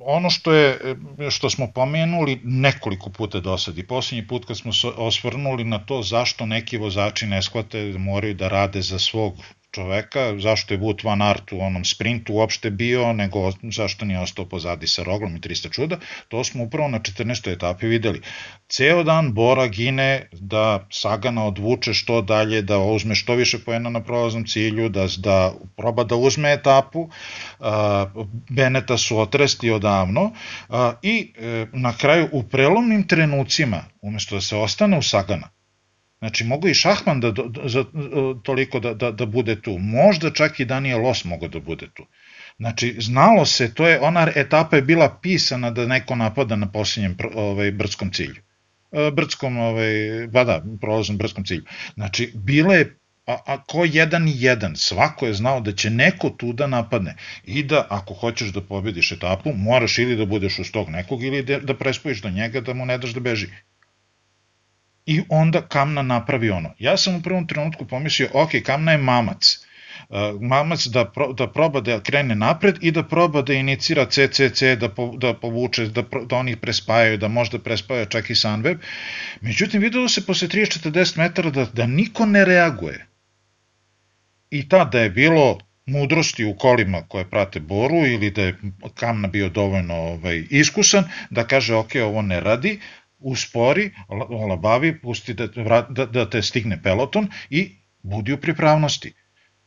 ono 0.00 0.30
što 0.30 0.52
je 0.52 0.96
što 1.30 1.50
smo 1.50 1.66
pomenuli 1.74 2.40
nekoliko 2.44 3.10
puta 3.10 3.40
do 3.40 3.58
sad 3.58 3.78
i 3.78 3.86
poslednji 3.86 4.26
put 4.26 4.44
kad 4.44 4.56
smo 4.56 4.72
osvrnuli 4.96 5.64
na 5.64 5.78
to 5.78 6.02
zašto 6.02 6.46
neki 6.46 6.76
vozači 6.76 7.26
ne 7.26 7.42
shvate 7.42 7.92
da 7.92 7.98
moraju 7.98 8.34
da 8.34 8.48
rade 8.48 8.82
za 8.82 8.98
svog 8.98 9.34
čoveka, 9.78 10.34
zašto 10.38 10.74
je 10.74 10.80
Wout 10.80 11.04
van 11.04 11.22
Aert 11.22 11.52
u 11.52 11.60
onom 11.60 11.84
sprintu 11.84 12.34
uopšte 12.34 12.70
bio, 12.70 13.12
nego 13.12 13.52
zašto 13.62 14.04
nije 14.04 14.20
ostao 14.20 14.44
pozadi 14.44 14.86
sa 14.86 15.02
Roglom 15.06 15.36
i 15.36 15.40
300 15.40 15.72
čuda, 15.74 15.98
to 16.28 16.44
smo 16.44 16.64
upravo 16.64 16.88
na 16.88 16.98
14. 16.98 17.52
etapi 17.52 17.86
videli. 17.86 18.22
Ceo 18.68 19.02
dan 19.02 19.32
Bora 19.34 19.68
gine 19.68 20.28
da 20.32 20.86
Sagana 20.90 21.46
odvuče 21.46 21.94
što 21.94 22.22
dalje, 22.22 22.62
da 22.62 22.78
uzme 22.78 23.14
što 23.14 23.34
više 23.34 23.58
pojena 23.58 23.90
na 23.90 24.02
prolaznom 24.02 24.46
cilju, 24.46 24.88
da, 24.88 25.06
da 25.16 25.52
proba 25.76 26.04
da 26.04 26.16
uzme 26.16 26.52
etapu, 26.52 27.08
Beneta 28.50 28.98
su 28.98 29.18
otresti 29.18 29.70
odavno 29.70 30.32
i 31.02 31.32
e, 31.38 31.66
na 31.72 31.92
kraju 31.96 32.28
u 32.32 32.42
prelomnim 32.42 33.06
trenucima, 33.06 33.84
umesto 34.02 34.34
da 34.34 34.40
se 34.40 34.56
ostane 34.56 34.98
u 34.98 35.02
Sagana, 35.02 35.57
Znači, 36.18 36.44
mogu 36.44 36.68
i 36.68 36.74
Šahman 36.74 37.20
da, 37.20 37.30
da, 37.30 37.68
za, 37.68 37.84
toliko 38.42 38.80
da, 38.80 38.94
da, 38.94 39.10
da 39.10 39.26
bude 39.26 39.60
tu. 39.62 39.78
Možda 39.78 40.30
čak 40.30 40.60
i 40.60 40.64
Daniel 40.64 41.06
Os 41.06 41.24
mogu 41.24 41.48
da 41.48 41.60
bude 41.60 41.86
tu. 41.94 42.06
Znači, 42.58 42.96
znalo 42.98 43.44
se, 43.46 43.74
to 43.74 43.88
je, 43.88 44.00
ona 44.00 44.28
etapa 44.34 44.76
je 44.76 44.82
bila 44.82 45.18
pisana 45.22 45.70
da 45.70 45.86
neko 45.86 46.16
napada 46.16 46.56
na 46.56 46.72
posljednjem 46.72 47.16
ovaj, 47.34 47.70
brdskom 47.72 48.12
cilju. 48.12 48.42
E, 48.92 49.10
brdskom, 49.10 49.58
ovaj, 49.58 50.26
ba 50.32 50.44
da, 50.44 50.62
prolaznom 50.80 51.18
brdskom 51.18 51.44
cilju. 51.44 51.64
Znači, 51.94 52.32
bile 52.34 52.76
je 52.76 52.98
a, 53.28 53.36
a 53.46 53.62
ko 53.62 53.84
jedan 53.84 54.28
i 54.28 54.32
jedan, 54.34 54.76
svako 54.76 55.26
je 55.26 55.34
znao 55.34 55.60
da 55.60 55.72
će 55.72 55.90
neko 55.90 56.30
tu 56.30 56.52
da 56.52 56.66
napadne 56.66 57.14
i 57.44 57.62
da 57.62 57.86
ako 57.90 58.14
hoćeš 58.14 58.52
da 58.56 58.60
pobediš 58.60 59.12
etapu, 59.12 59.52
moraš 59.52 59.98
ili 59.98 60.16
da 60.16 60.26
budeš 60.26 60.58
uz 60.58 60.70
tog 60.72 60.88
nekog 60.88 61.24
ili 61.24 61.42
da, 61.42 61.58
da 61.60 61.76
prespojiš 61.76 62.22
do 62.22 62.30
njega 62.30 62.60
da 62.60 62.74
mu 62.74 62.86
ne 62.86 62.98
daš 62.98 63.12
da 63.12 63.20
beži 63.20 63.48
i 65.08 65.22
onda 65.28 65.60
Kamna 65.62 66.02
napravi 66.02 66.50
ono. 66.50 66.74
Ja 66.78 66.96
sam 66.96 67.14
u 67.14 67.22
prvom 67.22 67.46
trenutku 67.46 67.86
pomislio, 67.86 68.28
ok, 68.32 68.50
Kamna 68.64 68.92
je 68.92 68.98
mamac, 68.98 69.58
uh, 70.08 70.16
mamac 70.40 70.86
da, 70.86 71.04
pro, 71.04 71.32
da 71.32 71.46
proba 71.52 71.80
da 71.80 72.00
krene 72.00 72.34
napred 72.34 72.76
i 72.80 72.90
da 72.90 73.02
proba 73.02 73.42
da 73.42 73.54
inicira 73.54 74.04
CCC, 74.06 74.62
da, 74.80 74.88
po, 74.88 75.06
da 75.16 75.34
povuče, 75.34 75.86
da, 75.86 76.02
da 76.26 76.36
oni 76.36 76.56
prespajaju, 76.56 77.16
da 77.18 77.28
možda 77.28 77.58
prespaja 77.58 78.04
čak 78.04 78.30
i 78.30 78.34
Sunweb. 78.34 78.78
Međutim, 79.40 79.80
videlo 79.80 80.08
se 80.08 80.26
posle 80.26 80.48
30-40 80.48 81.18
metara 81.18 81.50
da, 81.50 81.64
da 81.64 81.86
niko 81.86 82.26
ne 82.26 82.44
reaguje. 82.44 83.06
I 84.50 84.68
tada 84.68 85.00
je 85.00 85.10
bilo 85.10 85.58
mudrosti 85.86 86.44
u 86.44 86.54
kolima 86.56 87.02
koje 87.08 87.24
prate 87.24 87.60
Boru 87.60 88.06
ili 88.06 88.30
da 88.30 88.42
je 88.42 88.56
Kamna 88.94 89.28
bio 89.28 89.48
dovoljno 89.48 89.94
ovaj, 89.94 90.44
iskusan 90.50 91.04
da 91.30 91.46
kaže 91.46 91.74
ok, 91.74 91.90
ovo 92.04 92.22
ne 92.22 92.40
radi, 92.40 92.78
uspori, 93.18 93.90
olabavi, 94.28 95.00
pusti 95.00 95.34
da, 95.34 95.46
da, 95.46 96.06
da 96.06 96.30
te 96.30 96.42
stigne 96.42 96.82
peloton 96.82 97.28
i 97.50 97.76
budi 98.02 98.32
u 98.32 98.40
pripravnosti. 98.40 99.14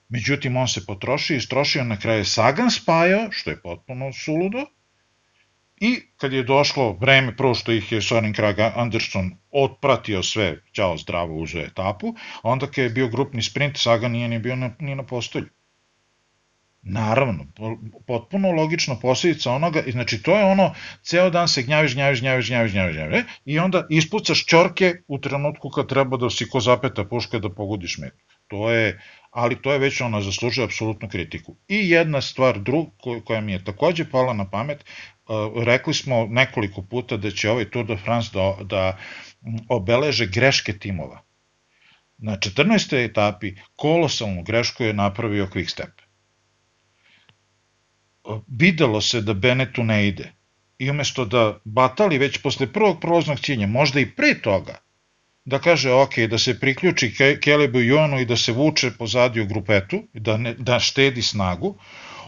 Međutim, 0.10 0.58
on 0.58 0.68
se 0.68 0.86
potrošio, 0.86 1.38
istrošio, 1.38 1.84
na 1.84 2.00
kraju 2.00 2.26
Sagan 2.26 2.72
spajao, 2.72 3.28
što 3.32 3.50
je 3.50 3.62
potpuno 3.62 4.14
suludo, 4.14 4.66
i 5.82 6.02
kad 6.18 6.34
je 6.34 6.44
došlo 6.44 6.92
vreme, 6.94 7.36
prvo 7.38 7.54
što 7.56 7.72
ih 7.72 7.92
je 7.92 8.02
Soren 8.02 8.34
Krag 8.34 8.60
Anderson 8.60 9.32
otpratio 9.52 10.24
sve, 10.24 10.58
ćao 10.72 10.98
zdravo 10.98 11.36
uzeo 11.36 11.64
etapu, 11.66 12.14
onda 12.44 12.68
kad 12.68 12.84
je 12.84 12.90
bio 12.90 13.08
grupni 13.08 13.42
sprint, 13.42 13.78
Sagan 13.78 14.12
nije 14.12 14.28
ni 14.28 14.40
bio 14.40 14.56
na, 14.56 14.76
ni 14.80 14.96
na 14.96 15.04
postolju. 15.04 15.50
Naravno, 16.84 17.46
potpuno 18.08 18.52
logično 18.52 19.00
posljedica 19.00 19.52
onoga, 19.52 19.84
znači 19.92 20.24
to 20.24 20.38
je 20.38 20.46
ono, 20.46 20.74
ceo 21.04 21.30
dan 21.30 21.48
se 21.48 21.64
gnjaviš, 21.64 21.94
gnjaviš, 21.94 22.20
gnjaviš, 22.20 22.48
gnjaviš, 22.48 22.72
gnjaviš, 22.72 22.96
gnjaviš, 22.96 23.26
i 23.46 23.60
onda 23.60 23.86
ispucaš 23.90 24.46
čorke 24.46 24.96
u 25.08 25.20
trenutku 25.20 25.70
kad 25.70 25.90
treba 25.90 26.18
da 26.18 26.30
si 26.30 26.50
ko 26.50 26.60
zapeta 26.60 27.06
puška 27.06 27.40
da 27.40 27.54
pogodiš 27.54 27.98
metu. 27.98 28.26
To 28.48 28.72
je, 28.72 29.02
ali 29.32 29.62
to 29.62 29.74
je 29.74 29.80
već 29.80 30.02
ona 30.02 30.22
zaslužuje 30.22 30.66
apsolutnu 30.66 31.10
kritiku. 31.10 31.56
I 31.68 31.90
jedna 31.90 32.22
stvar 32.22 32.60
drug, 32.60 32.88
koja 33.26 33.42
mi 33.42 33.52
je 33.52 33.64
takođe 33.64 34.10
pala 34.10 34.34
na 34.34 34.50
pamet, 34.50 34.86
rekli 35.66 35.94
smo 35.94 36.26
nekoliko 36.30 36.82
puta 36.82 37.18
da 37.18 37.32
će 37.32 37.50
ovaj 37.50 37.70
Tour 37.70 37.86
de 37.86 37.98
France 37.98 38.30
da, 38.34 38.58
da 38.64 38.98
obeleže 39.70 40.26
greške 40.26 40.78
timova. 40.80 41.22
Na 42.18 42.38
14. 42.38 43.06
etapi 43.10 43.56
kolosalnu 43.76 44.44
grešku 44.44 44.84
je 44.84 44.94
napravio 44.94 45.46
Quickstep 45.46 46.11
videlo 48.48 49.02
se 49.02 49.22
da 49.22 49.34
Benetu 49.34 49.84
ne 49.84 50.08
ide. 50.08 50.32
I 50.80 50.90
umesto 50.90 51.26
da 51.26 51.60
batali 51.66 52.18
već 52.18 52.38
posle 52.38 52.68
prvog 52.74 53.02
prolaznog 53.02 53.40
cilja, 53.40 53.68
možda 53.68 54.00
i 54.00 54.06
pre 54.06 54.34
toga, 54.42 54.78
da 55.46 55.60
kaže 55.60 55.92
ok, 55.92 56.18
da 56.30 56.38
se 56.38 56.60
priključi 56.60 57.14
Kelebu 57.42 57.80
i 57.80 57.88
Joanu 57.88 58.20
i 58.20 58.26
da 58.26 58.38
se 58.38 58.52
vuče 58.52 58.92
pozadi 58.98 59.42
u 59.42 59.46
grupetu, 59.46 60.04
da, 60.14 60.38
ne, 60.38 60.54
da 60.54 60.80
štedi 60.80 61.22
snagu, 61.22 61.76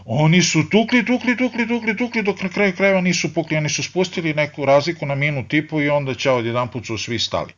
oni 0.04 0.42
su 0.42 0.68
tukli, 0.70 1.04
tukli, 1.06 1.36
tukli, 1.36 1.68
tukli, 1.68 1.96
tukli, 1.96 2.22
dok 2.22 2.42
na 2.42 2.48
kraju 2.48 2.72
krajeva 2.76 3.00
nisu 3.00 3.34
pukli, 3.34 3.56
oni 3.56 3.68
su 3.68 3.82
spustili 3.82 4.34
neku 4.34 4.64
razliku 4.64 5.06
na 5.06 5.14
minut 5.14 5.48
tipu 5.48 5.80
i 5.80 5.88
onda 5.88 6.14
ćao, 6.14 6.40
jedan 6.40 6.70
put 6.70 6.86
su 6.86 6.98
svi 6.98 7.18
stali 7.18 7.52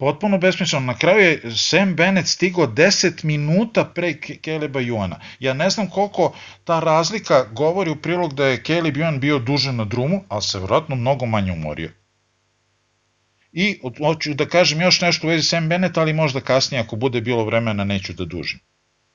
potpuno 0.00 0.38
besmisleno. 0.38 0.86
Na 0.86 0.98
kraju 0.98 1.20
je 1.20 1.50
Sam 1.56 1.94
Bennett 1.94 2.28
stigao 2.28 2.66
10 2.66 3.24
minuta 3.24 3.84
pre 3.84 4.14
Keleba 4.20 4.80
Juana. 4.80 5.20
Ja 5.38 5.54
ne 5.54 5.70
znam 5.70 5.90
koliko 5.90 6.32
ta 6.64 6.80
razlika 6.80 7.44
govori 7.44 7.90
u 7.90 7.96
prilog 7.96 8.34
da 8.34 8.46
je 8.46 8.62
Keleb 8.62 8.96
Juan 8.96 9.20
bio 9.20 9.38
duže 9.38 9.72
na 9.72 9.84
drumu, 9.84 10.24
ali 10.28 10.42
se 10.42 10.58
vjerojatno 10.58 10.96
mnogo 10.96 11.26
manje 11.26 11.52
umorio. 11.52 11.90
I 13.52 13.80
hoću 13.98 14.34
da 14.34 14.46
kažem 14.46 14.80
još 14.80 15.00
nešto 15.00 15.26
u 15.26 15.30
vezi 15.30 15.44
Sam 15.44 15.68
Bennett, 15.68 15.98
ali 15.98 16.12
možda 16.12 16.40
kasnije 16.40 16.80
ako 16.80 16.96
bude 16.96 17.20
bilo 17.20 17.44
vremena 17.44 17.84
neću 17.84 18.12
da 18.12 18.24
dužim. 18.24 18.60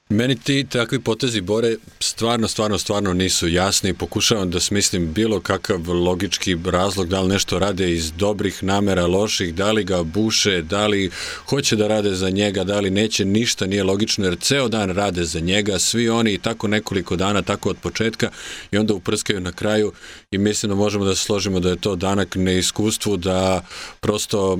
Meni 0.09 0.35
ti 0.35 0.65
takvi 0.69 0.99
potezi 0.99 1.41
Bore 1.41 1.75
stvarno, 1.99 2.47
stvarno, 2.47 2.77
stvarno 2.77 3.13
nisu 3.13 3.47
jasni. 3.47 3.93
Pokušavam 3.93 4.49
da 4.49 4.59
smislim 4.59 5.13
bilo 5.13 5.39
kakav 5.39 5.89
logički 5.89 6.57
razlog, 6.65 7.07
da 7.07 7.21
li 7.21 7.27
nešto 7.27 7.59
rade 7.59 7.91
iz 7.91 8.11
dobrih 8.11 8.63
namera, 8.63 9.07
loših, 9.07 9.55
da 9.55 9.71
li 9.71 9.83
ga 9.83 10.03
buše, 10.03 10.61
da 10.61 10.87
li 10.87 11.11
hoće 11.49 11.75
da 11.75 11.87
rade 11.87 12.15
za 12.15 12.29
njega, 12.29 12.63
da 12.63 12.79
li 12.79 12.89
neće, 12.89 13.25
ništa 13.25 13.65
nije 13.65 13.83
logično, 13.83 14.25
jer 14.25 14.37
ceo 14.39 14.67
dan 14.67 14.89
rade 14.89 15.23
za 15.23 15.39
njega, 15.39 15.79
svi 15.79 16.09
oni 16.09 16.33
i 16.33 16.37
tako 16.37 16.67
nekoliko 16.67 17.15
dana, 17.15 17.41
tako 17.41 17.69
od 17.69 17.77
početka 17.77 18.31
i 18.71 18.77
onda 18.77 18.93
uprskaju 18.93 19.39
na 19.39 19.51
kraju 19.51 19.91
i 20.35 20.37
mislim 20.37 20.69
da 20.69 20.75
možemo 20.75 21.05
da 21.05 21.15
se 21.15 21.23
složimo 21.23 21.59
da 21.59 21.69
je 21.69 21.75
to 21.75 21.95
danak 21.95 22.35
neiskustvu, 22.35 23.17
da 23.17 23.61
prosto 23.99 24.59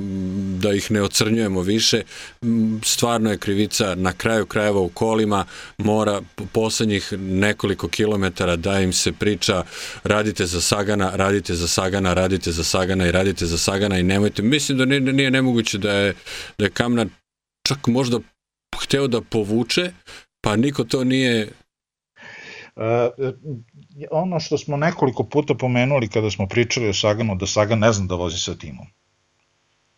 da 0.58 0.72
ih 0.72 0.90
ne 0.90 1.02
ocrnjujemo 1.02 1.60
više. 1.60 2.02
Stvarno 2.84 3.30
je 3.30 3.38
krivica 3.38 3.94
na 3.94 4.12
kraju 4.12 4.46
krajeva 4.46 4.80
u 4.80 4.88
kolima, 4.88 5.44
mora 5.78 6.20
poslednjih 6.52 7.12
nekoliko 7.18 7.88
kilometara 7.88 8.56
da 8.56 8.80
im 8.80 8.92
se 8.92 9.12
priča 9.12 9.64
radite 10.04 10.46
za 10.46 10.60
Sagana, 10.60 11.10
radite 11.14 11.54
za 11.54 11.68
Sagana, 11.68 12.14
radite 12.14 12.52
za 12.52 12.64
Sagana 12.64 13.06
i 13.06 13.12
radite 13.12 13.46
za 13.46 13.58
Sagana 13.58 13.98
i 13.98 14.02
nemojte, 14.02 14.42
mislim 14.42 14.78
da 14.78 14.84
nije, 14.84 15.00
nije 15.00 15.30
nemoguće 15.30 15.78
da 15.78 15.92
je, 15.92 16.14
da 16.58 16.64
je 16.64 16.70
Kamna 16.70 17.06
čak 17.68 17.86
možda 17.86 18.20
hteo 18.82 19.08
da 19.08 19.20
povuče, 19.20 19.92
pa 20.40 20.56
niko 20.56 20.84
to 20.84 21.04
nije 21.04 21.48
ono 24.10 24.40
što 24.40 24.58
smo 24.58 24.76
nekoliko 24.76 25.24
puta 25.24 25.54
pomenuli 25.54 26.08
kada 26.08 26.30
smo 26.30 26.46
pričali 26.46 26.88
o 26.88 26.94
Saganu, 26.94 27.34
da 27.34 27.46
Sagan 27.46 27.78
ne 27.78 27.92
zna 27.92 28.06
da 28.06 28.14
vozi 28.14 28.38
sa 28.38 28.54
timom. 28.54 28.86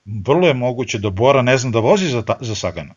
Vrlo 0.04 0.46
je 0.46 0.54
moguće 0.54 0.98
da 0.98 1.10
Bora 1.10 1.42
ne 1.42 1.58
zna 1.58 1.70
da 1.70 1.78
vozi 1.78 2.08
za, 2.08 2.22
ta, 2.22 2.36
za 2.40 2.54
Sagana. 2.54 2.94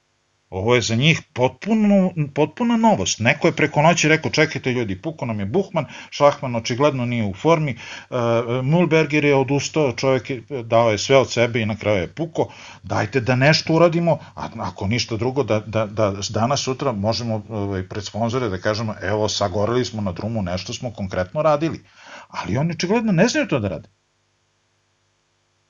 Ovo 0.51 0.75
je 0.75 0.81
za 0.81 0.95
njih 0.95 1.21
potpuno, 1.33 2.11
potpuna 2.35 2.77
novost. 2.77 3.19
Neko 3.19 3.47
je 3.47 3.51
preko 3.55 3.81
noći 3.81 4.07
rekao, 4.07 4.31
čekajte 4.31 4.71
ljudi, 4.71 5.01
puko 5.01 5.25
nam 5.25 5.39
je 5.39 5.45
Buhman, 5.45 5.85
Šahman 6.09 6.55
očigledno 6.55 7.05
nije 7.05 7.25
u 7.25 7.33
formi, 7.33 7.75
uh, 8.09 8.17
Mulberger 8.63 9.25
je 9.25 9.35
odustao, 9.35 9.93
čovjek 9.93 10.29
je, 10.29 10.43
dao 10.63 10.91
je 10.91 10.97
sve 10.97 11.17
od 11.17 11.31
sebe 11.31 11.61
i 11.61 11.65
na 11.65 11.77
kraju 11.77 12.01
je 12.01 12.13
puko, 12.13 12.47
dajte 12.83 13.19
da 13.19 13.35
nešto 13.35 13.73
uradimo, 13.73 14.17
a 14.35 14.49
ako 14.59 14.87
ništa 14.87 15.17
drugo, 15.17 15.43
da, 15.43 15.59
da, 15.59 15.85
da 15.85 16.13
danas, 16.29 16.63
sutra 16.63 16.91
možemo 16.91 17.43
ovaj, 17.49 17.87
pred 17.87 18.05
sponzore 18.05 18.49
da 18.49 18.57
kažemo, 18.57 18.95
evo, 19.01 19.29
sagorili 19.29 19.85
smo 19.85 20.01
na 20.01 20.11
drumu, 20.11 20.41
nešto 20.41 20.73
smo 20.73 20.91
konkretno 20.93 21.41
radili. 21.41 21.83
Ali 22.27 22.57
oni 22.57 22.71
očigledno 22.71 23.11
ne 23.11 23.27
znaju 23.27 23.47
to 23.47 23.59
da 23.59 23.67
rade. 23.67 23.89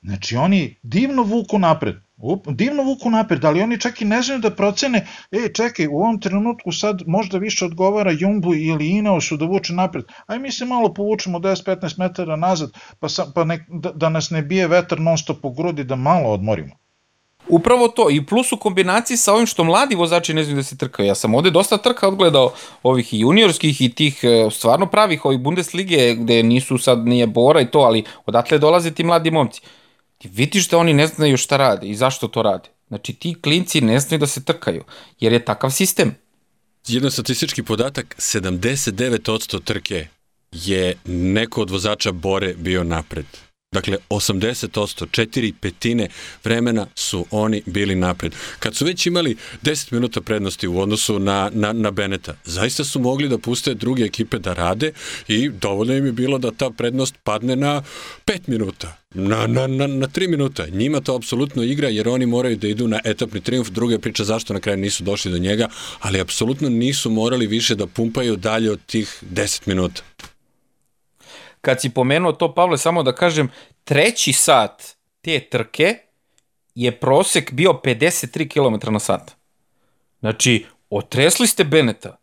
Znači, 0.02 0.36
oni 0.36 0.78
divno 0.82 1.22
vuku 1.22 1.58
napred, 1.58 2.01
divno 2.46 2.82
vuku 2.82 3.10
napred, 3.10 3.44
ali 3.44 3.62
oni 3.62 3.80
čak 3.80 4.00
i 4.00 4.04
ne 4.04 4.22
znaju 4.22 4.40
da 4.40 4.50
procene, 4.50 5.06
e, 5.30 5.48
čekaj, 5.54 5.86
u 5.86 5.96
ovom 5.96 6.20
trenutku 6.20 6.72
sad 6.72 7.02
možda 7.06 7.38
više 7.38 7.64
odgovara 7.64 8.12
Jumbu 8.18 8.54
ili 8.54 8.88
Ineosu 8.88 9.36
da 9.36 9.44
vuče 9.44 9.72
napred, 9.72 10.04
aj 10.26 10.38
mi 10.38 10.52
se 10.52 10.64
malo 10.64 10.94
povučemo 10.94 11.38
10-15 11.38 11.98
metara 11.98 12.36
nazad, 12.36 12.70
pa, 13.00 13.08
sam, 13.08 13.32
pa 13.34 13.44
ne, 13.44 13.66
da, 13.68 13.90
da 13.92 14.08
nas 14.08 14.30
ne 14.30 14.42
bije 14.42 14.68
vetar 14.68 15.00
non 15.00 15.18
stop 15.18 15.44
u 15.44 15.50
grudi, 15.50 15.84
da 15.84 15.96
malo 15.96 16.30
odmorimo. 16.30 16.82
Upravo 17.48 17.88
to, 17.88 18.10
i 18.10 18.26
plus 18.26 18.52
u 18.52 18.56
kombinaciji 18.56 19.16
sa 19.16 19.32
ovim 19.34 19.46
što 19.46 19.64
mladi 19.64 19.94
vozači 19.94 20.34
ne 20.34 20.44
znaju 20.44 20.56
da 20.56 20.62
se 20.62 20.78
trkaju. 20.78 21.06
Ja 21.06 21.14
sam 21.14 21.34
ovde 21.34 21.50
dosta 21.50 21.76
trka 21.76 22.08
odgledao 22.08 22.52
ovih 22.82 23.14
i 23.14 23.18
juniorskih 23.18 23.80
i 23.80 23.88
tih 23.88 24.20
e, 24.22 24.50
stvarno 24.50 24.86
pravih 24.86 25.24
ovih 25.24 25.40
Bundeslige 25.40 26.14
gde 26.14 26.42
nisu 26.42 26.78
sad 26.78 27.06
nije 27.06 27.26
Bora 27.26 27.60
i 27.60 27.66
to, 27.66 27.78
ali 27.78 28.04
odatle 28.26 28.58
dolaze 28.58 28.90
ti 28.90 29.04
mladi 29.04 29.30
momci 29.30 29.60
ti 30.22 30.28
vidiš 30.28 30.68
da 30.68 30.78
oni 30.78 30.94
ne 30.94 31.06
znaju 31.06 31.36
šta 31.36 31.56
rade 31.56 31.86
i 31.86 31.94
zašto 31.94 32.28
to 32.28 32.42
rade. 32.42 32.68
Znači 32.88 33.12
ti 33.12 33.34
klinci 33.42 33.80
ne 33.80 34.00
znaju 34.00 34.18
da 34.20 34.26
se 34.26 34.44
trkaju, 34.44 34.84
jer 35.20 35.32
je 35.32 35.44
takav 35.44 35.70
sistem. 35.70 36.14
Jedan 36.88 37.10
statistički 37.10 37.62
podatak, 37.62 38.16
79% 38.18 39.64
trke 39.64 40.06
je 40.52 40.94
neko 41.04 41.62
od 41.62 41.70
vozača 41.70 42.12
Bore 42.12 42.54
bio 42.54 42.84
napred. 42.84 43.26
Dakle, 43.72 43.96
80%, 44.10 45.06
četiri 45.10 45.52
petine 45.60 46.08
vremena 46.44 46.86
su 46.94 47.26
oni 47.30 47.62
bili 47.66 47.94
napred. 47.94 48.34
Kad 48.58 48.74
su 48.74 48.84
već 48.84 49.06
imali 49.06 49.36
10 49.62 49.92
minuta 49.92 50.20
prednosti 50.20 50.68
u 50.68 50.80
odnosu 50.80 51.18
na, 51.18 51.50
na, 51.54 51.72
na 51.72 51.90
Beneta, 51.90 52.34
zaista 52.44 52.84
su 52.84 53.00
mogli 53.00 53.28
da 53.28 53.38
puste 53.38 53.74
druge 53.74 54.04
ekipe 54.04 54.38
da 54.38 54.52
rade 54.52 54.92
i 55.28 55.48
dovoljno 55.48 55.94
im 55.94 56.06
je 56.06 56.12
bilo 56.12 56.38
da 56.38 56.50
ta 56.50 56.70
prednost 56.70 57.14
padne 57.24 57.56
na 57.56 57.82
5 58.26 58.40
minuta, 58.46 59.01
na, 59.14 59.46
na, 59.46 59.66
na, 59.66 59.86
na 59.86 60.06
3 60.06 60.28
minuta. 60.28 60.66
Njima 60.66 61.00
to 61.00 61.16
apsolutno 61.16 61.62
igra 61.62 61.88
jer 61.88 62.08
oni 62.08 62.26
moraju 62.26 62.56
da 62.56 62.68
idu 62.68 62.88
na 62.88 63.00
etapni 63.04 63.40
triumf. 63.40 63.68
Druga 63.68 63.94
je 63.94 63.98
priča 63.98 64.24
zašto 64.24 64.54
na 64.54 64.60
kraju 64.60 64.78
nisu 64.78 65.04
došli 65.04 65.32
do 65.32 65.38
njega, 65.38 65.68
ali 66.00 66.20
apsolutno 66.20 66.68
nisu 66.68 67.10
morali 67.10 67.46
više 67.46 67.74
da 67.74 67.86
pumpaju 67.86 68.36
dalje 68.36 68.70
od 68.70 68.80
tih 68.86 69.22
10 69.32 69.68
minuta 69.68 70.02
kad 71.62 71.80
si 71.80 71.90
pomenuo 71.90 72.32
to, 72.32 72.54
Pavle, 72.54 72.78
samo 72.78 73.02
da 73.02 73.14
kažem, 73.14 73.50
treći 73.84 74.32
sat 74.32 74.96
te 75.20 75.40
trke 75.40 75.96
je 76.74 76.92
prosek 77.00 77.52
bio 77.52 77.80
53 77.84 78.48
km 78.48 78.92
na 78.92 78.98
sat. 78.98 79.30
Znači, 80.20 80.66
otresli 80.90 81.46
ste 81.46 81.64
Beneta. 81.64 82.16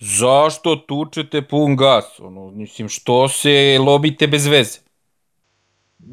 Zašto 0.00 0.76
tučete 0.76 1.42
pun 1.42 1.76
gas? 1.76 2.04
Ono, 2.18 2.50
mislim, 2.50 2.88
što 2.88 3.28
se 3.28 3.78
lobite 3.80 4.26
bez 4.26 4.46
veze? 4.46 4.78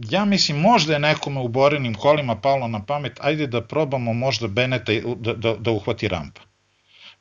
Ja 0.10 0.26
mislim 0.26 0.60
možda 0.60 0.94
je 0.94 1.00
nekome 1.00 1.40
u 1.40 1.48
borenim 1.48 1.94
kolima 1.94 2.36
palo 2.36 2.68
na 2.68 2.86
pamet, 2.86 3.18
ajde 3.22 3.48
da 3.48 3.62
probamo 3.62 4.14
možda 4.14 4.48
Beneta 4.48 4.92
da, 5.16 5.34
da, 5.34 5.56
da 5.56 5.72
uhvati 5.72 6.08
rampa. 6.08 6.42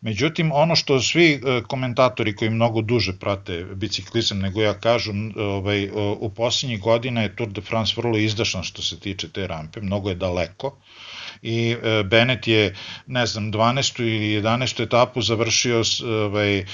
Međutim, 0.01 0.53
ono 0.53 0.77
što 0.77 1.01
svi 1.01 1.33
e, 1.33 1.62
komentatori 1.68 2.37
koji 2.37 2.51
mnogo 2.51 2.81
duže 2.81 3.12
prate 3.18 3.64
biciklizam 3.64 4.39
nego 4.39 4.62
ja 4.62 4.75
kažu, 4.81 5.12
ovaj, 5.37 5.91
u 6.21 6.31
posljednjih 6.35 6.81
godina 6.81 7.23
je 7.23 7.37
Tour 7.37 7.49
de 7.49 7.61
France 7.61 7.95
vrlo 7.97 8.18
izdašan 8.18 8.62
što 8.62 8.83
se 8.83 9.01
tiče 9.01 9.29
te 9.29 9.47
rampe, 9.47 9.81
mnogo 9.81 10.09
je 10.09 10.14
daleko 10.14 10.77
i 11.43 11.76
e, 11.82 12.03
Bennett 12.03 12.49
je, 12.49 12.74
ne 13.07 13.26
znam, 13.26 13.53
12. 13.53 14.01
ili 14.01 14.43
11. 14.43 14.82
etapu 14.82 15.22
završio 15.22 15.82
ovaj, 16.05 16.59
e, 16.59 16.64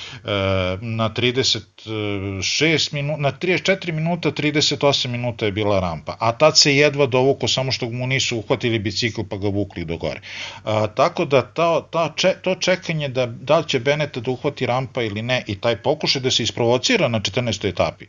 na 0.81 1.11
36 1.11 2.93
minuta, 2.93 3.21
na 3.21 3.33
34 3.33 3.93
minuta, 3.93 4.31
38 4.31 5.09
minuta 5.09 5.47
je 5.47 5.53
bila 5.53 5.81
rampa, 5.81 6.17
a 6.21 6.33
tad 6.33 6.59
se 6.59 6.77
jedva 6.77 7.07
dovuko 7.07 7.49
samo 7.49 7.73
što 7.73 7.91
mu 7.91 8.07
nisu 8.07 8.39
uhvatili 8.39 8.79
bicikl 8.79 9.23
pa 9.31 9.37
ga 9.37 9.49
vukli 9.49 9.85
do 9.85 9.97
gore. 9.97 10.21
A, 10.65 10.87
tako 10.87 11.25
da 11.25 11.43
ta, 11.43 11.81
ta, 11.91 12.13
če, 12.17 12.35
to 12.43 12.55
čekanje 12.55 13.09
da, 13.09 13.27
da 13.27 13.59
li 13.59 13.69
će 13.69 13.81
Bennett 13.81 14.19
da 14.19 14.31
uhvati 14.31 14.67
rampa 14.67 15.03
ili 15.03 15.23
ne 15.23 15.43
i 15.47 15.61
taj 15.61 15.77
pokušaj 15.77 16.23
da 16.23 16.31
se 16.31 16.43
isprovocira 16.43 17.09
na 17.09 17.21
14. 17.21 17.69
etapi 17.69 18.07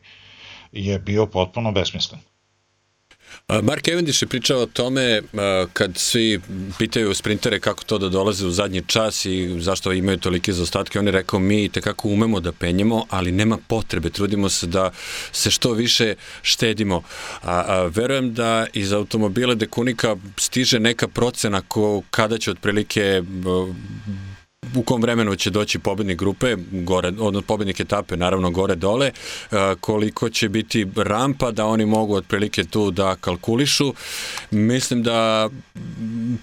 je 0.71 0.99
bio 0.99 1.25
potpuno 1.25 1.71
besmislen. 1.71 2.21
Mark 3.63 3.81
Cavendish 3.81 4.21
je 4.21 4.27
pričao 4.27 4.61
o 4.61 4.65
tome 4.65 5.21
kad 5.73 5.97
svi 5.97 6.39
pitaju 6.77 7.13
sprintere 7.13 7.59
kako 7.59 7.83
to 7.83 7.97
da 7.97 8.09
dolaze 8.09 8.45
u 8.45 8.51
zadnji 8.51 8.83
čas 8.87 9.25
i 9.25 9.59
zašto 9.59 9.93
imaju 9.93 10.17
tolike 10.17 10.53
zaostatke, 10.53 10.99
on 10.99 11.05
je 11.05 11.11
rekao 11.11 11.39
mi 11.39 11.69
tekako 11.69 12.09
umemo 12.09 12.39
da 12.39 12.51
penjemo, 12.51 13.05
ali 13.09 13.31
nema 13.31 13.57
potrebe, 13.67 14.09
trudimo 14.09 14.49
se 14.49 14.67
da 14.67 14.91
se 15.31 15.51
što 15.51 15.73
više 15.73 16.15
štedimo. 16.41 17.03
A, 17.43 17.63
a 17.67 17.83
verujem 17.83 18.33
da 18.33 18.67
iz 18.73 18.93
automobile 18.93 19.55
Dekunika 19.55 20.15
stiže 20.37 20.79
neka 20.79 21.07
procena 21.07 21.61
ko, 21.61 22.01
kada 22.11 22.37
će 22.37 22.51
otprilike 22.51 23.23
u 24.77 24.83
kom 24.83 25.01
vremenu 25.01 25.35
će 25.35 25.49
doći 25.49 25.79
pobednik 25.79 26.19
grupe, 26.19 26.55
gore, 26.71 27.07
odnosno 27.07 27.41
pobednik 27.41 27.79
etape, 27.79 28.17
naravno 28.17 28.51
gore 28.51 28.75
dole, 28.75 29.11
koliko 29.79 30.29
će 30.29 30.49
biti 30.49 30.87
rampa 30.95 31.51
da 31.51 31.65
oni 31.65 31.85
mogu 31.85 32.15
otprilike 32.15 32.63
tu 32.63 32.91
da 32.91 33.15
kalkulišu. 33.15 33.93
Mislim 34.51 35.03
da 35.03 35.49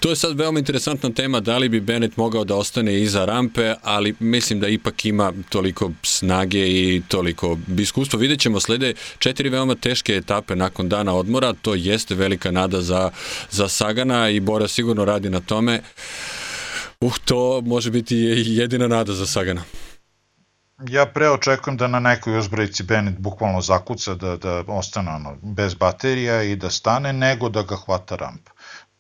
to 0.00 0.10
je 0.10 0.16
sad 0.16 0.38
veoma 0.38 0.58
interesantna 0.58 1.10
tema, 1.10 1.40
da 1.40 1.58
li 1.58 1.68
bi 1.68 1.80
Bennett 1.80 2.16
mogao 2.16 2.44
da 2.44 2.56
ostane 2.56 3.02
iza 3.02 3.24
rampe, 3.24 3.74
ali 3.82 4.14
mislim 4.20 4.60
da 4.60 4.68
ipak 4.68 5.04
ima 5.04 5.32
toliko 5.48 5.90
snage 6.02 6.68
i 6.68 7.02
toliko 7.08 7.58
iskustva. 7.78 8.18
Vidjet 8.18 8.40
ćemo 8.40 8.60
slede 8.60 8.94
četiri 9.18 9.48
veoma 9.48 9.74
teške 9.74 10.16
etape 10.16 10.56
nakon 10.56 10.88
dana 10.88 11.14
odmora, 11.14 11.52
to 11.62 11.74
jeste 11.74 12.14
velika 12.14 12.50
nada 12.50 12.80
za, 12.80 13.10
za 13.50 13.68
Sagana 13.68 14.30
i 14.30 14.40
Bora 14.40 14.68
sigurno 14.68 15.04
radi 15.04 15.30
na 15.30 15.40
tome. 15.40 15.74
Uh, 15.74 16.33
to 17.24 17.60
može 17.64 17.90
biti 17.90 18.16
jedina 18.46 18.88
nada 18.88 19.12
za 19.12 19.26
Sagana. 19.26 19.62
Ja 20.88 21.06
pre 21.06 21.30
očekujem 21.30 21.76
da 21.76 21.86
na 21.86 22.00
nekoj 22.00 22.38
uzbrojici 22.38 22.82
Bennett 22.82 23.18
bukvalno 23.18 23.60
zakuca, 23.60 24.14
da, 24.14 24.36
da 24.36 24.64
ostane 24.66 25.10
ono, 25.10 25.36
bez 25.42 25.74
baterija 25.74 26.42
i 26.42 26.56
da 26.56 26.70
stane, 26.70 27.12
nego 27.12 27.48
da 27.48 27.62
ga 27.62 27.76
hvata 27.76 28.16
rampa. 28.16 28.50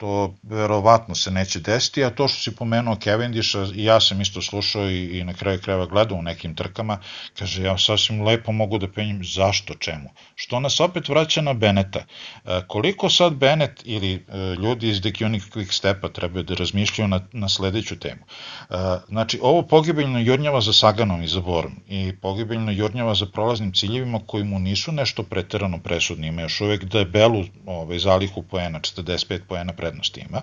To 0.04 0.34
verovatno 0.42 1.14
se 1.14 1.30
neće 1.30 1.60
desiti, 1.60 2.04
a 2.04 2.10
to 2.10 2.28
što 2.28 2.42
si 2.42 2.56
pomenuo 2.56 2.96
Cavendisha, 2.96 3.66
i 3.74 3.84
ja 3.84 4.00
sam 4.00 4.20
isto 4.20 4.42
slušao 4.42 4.90
i, 4.90 5.18
i 5.18 5.24
na 5.24 5.34
kraju 5.34 5.60
krajeva 5.60 5.86
gledao 5.86 6.18
u 6.18 6.22
nekim 6.22 6.54
trkama, 6.54 6.98
kaže, 7.38 7.62
ja 7.62 7.78
sasvim 7.78 8.22
lepo 8.22 8.52
mogu 8.52 8.78
da 8.78 8.88
penjem, 8.88 9.24
zašto, 9.24 9.74
čemu? 9.74 10.10
Što 10.34 10.60
nas 10.60 10.80
opet 10.80 11.08
vraća 11.08 11.40
na 11.40 11.52
Beneta. 11.52 12.04
E, 12.44 12.60
koliko 12.68 13.10
sad 13.10 13.34
Benet 13.34 13.82
ili 13.84 14.12
e, 14.14 14.38
ljudi 14.58 14.88
iz 14.88 15.00
Decunic 15.00 15.42
Quick 15.42 15.72
Stepa 15.72 16.08
trebaju 16.08 16.44
da 16.44 16.54
razmišljaju 16.54 17.08
na, 17.08 17.20
na 17.32 17.48
sledeću 17.48 17.98
temu? 17.98 18.20
E, 18.20 18.74
znači, 19.08 19.38
ovo 19.42 19.62
pogibeljno 19.62 20.18
jurnjava 20.18 20.60
za 20.60 20.72
Saganom 20.72 21.22
i 21.22 21.28
za 21.28 21.40
Borom 21.40 21.80
i 21.88 22.12
pogibeljno 22.22 22.72
jurnjava 22.72 23.14
za 23.14 23.26
prolaznim 23.26 23.72
ciljevima 23.72 24.20
koji 24.26 24.44
mu 24.44 24.58
nisu 24.58 24.92
nešto 24.92 25.22
preterano 25.22 25.78
presudni, 25.78 26.28
ima 26.28 26.42
još 26.42 26.60
uvek 26.60 26.84
debelu 26.84 27.44
ovaj, 27.66 27.98
zalihu 27.98 28.42
poena, 28.42 28.80
45 28.80 29.40
poena 29.48 29.72
prednosti 29.94 30.24
ima. 30.30 30.42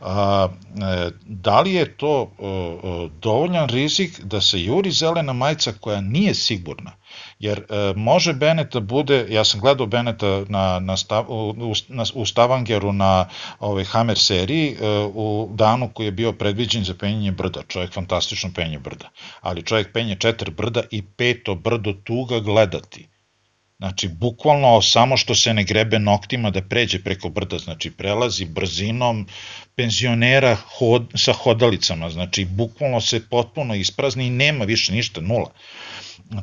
A, 0.00 0.48
e, 0.48 1.10
da 1.24 1.60
li 1.60 1.72
je 1.72 1.96
to 1.96 2.30
e, 2.38 2.44
e, 2.46 3.08
dovoljan 3.20 3.68
rizik 3.68 4.20
da 4.20 4.40
se 4.40 4.62
juri 4.62 4.90
zelena 4.90 5.32
majica 5.32 5.72
koja 5.80 6.00
nije 6.00 6.34
sigurna? 6.34 6.92
Jer 7.38 7.62
može 7.96 8.32
Beneta 8.32 8.80
bude, 8.80 9.26
ja 9.30 9.44
sam 9.44 9.60
gledao 9.60 9.86
Beneta 9.86 10.44
na, 10.48 10.78
na, 10.78 10.96
stav, 10.96 11.24
u, 11.28 11.74
na, 11.88 12.04
u 12.14 12.26
Stavangeru 12.26 12.92
na 12.92 13.28
ovaj, 13.60 13.84
Hammer 13.84 14.18
seriji 14.18 14.76
u 15.14 15.48
danu 15.54 15.90
koji 15.94 16.06
je 16.06 16.12
bio 16.12 16.32
predviđen 16.32 16.84
za 16.84 16.94
penjenje 16.94 17.32
brda. 17.32 17.62
Čovjek 17.68 17.92
fantastično 17.92 18.50
penje 18.54 18.78
brda. 18.78 19.10
Ali 19.40 19.62
čovjek 19.62 19.92
penje 19.92 20.16
četiri 20.16 20.50
brda 20.50 20.82
i 20.90 21.02
peto 21.02 21.54
brdo 21.54 21.92
tuga 21.92 22.40
gledati. 22.40 23.11
Znači, 23.82 24.08
bukvalno 24.08 24.82
samo 24.82 25.16
što 25.16 25.34
se 25.34 25.54
ne 25.54 25.64
grebe 25.64 25.98
noktima 25.98 26.50
da 26.50 26.60
pređe 26.62 27.00
preko 27.02 27.28
brda, 27.28 27.58
znači 27.58 27.90
prelazi 27.90 28.44
brzinom 28.44 29.26
penzionera 29.74 30.54
hod, 30.54 31.08
sa 31.14 31.32
hodalicama, 31.32 32.10
znači 32.10 32.44
bukvalno 32.44 33.00
se 33.00 33.20
potpuno 33.28 33.74
isprazni 33.74 34.26
i 34.26 34.30
nema 34.30 34.64
više 34.64 34.92
ništa, 34.92 35.20
nula. 35.20 35.50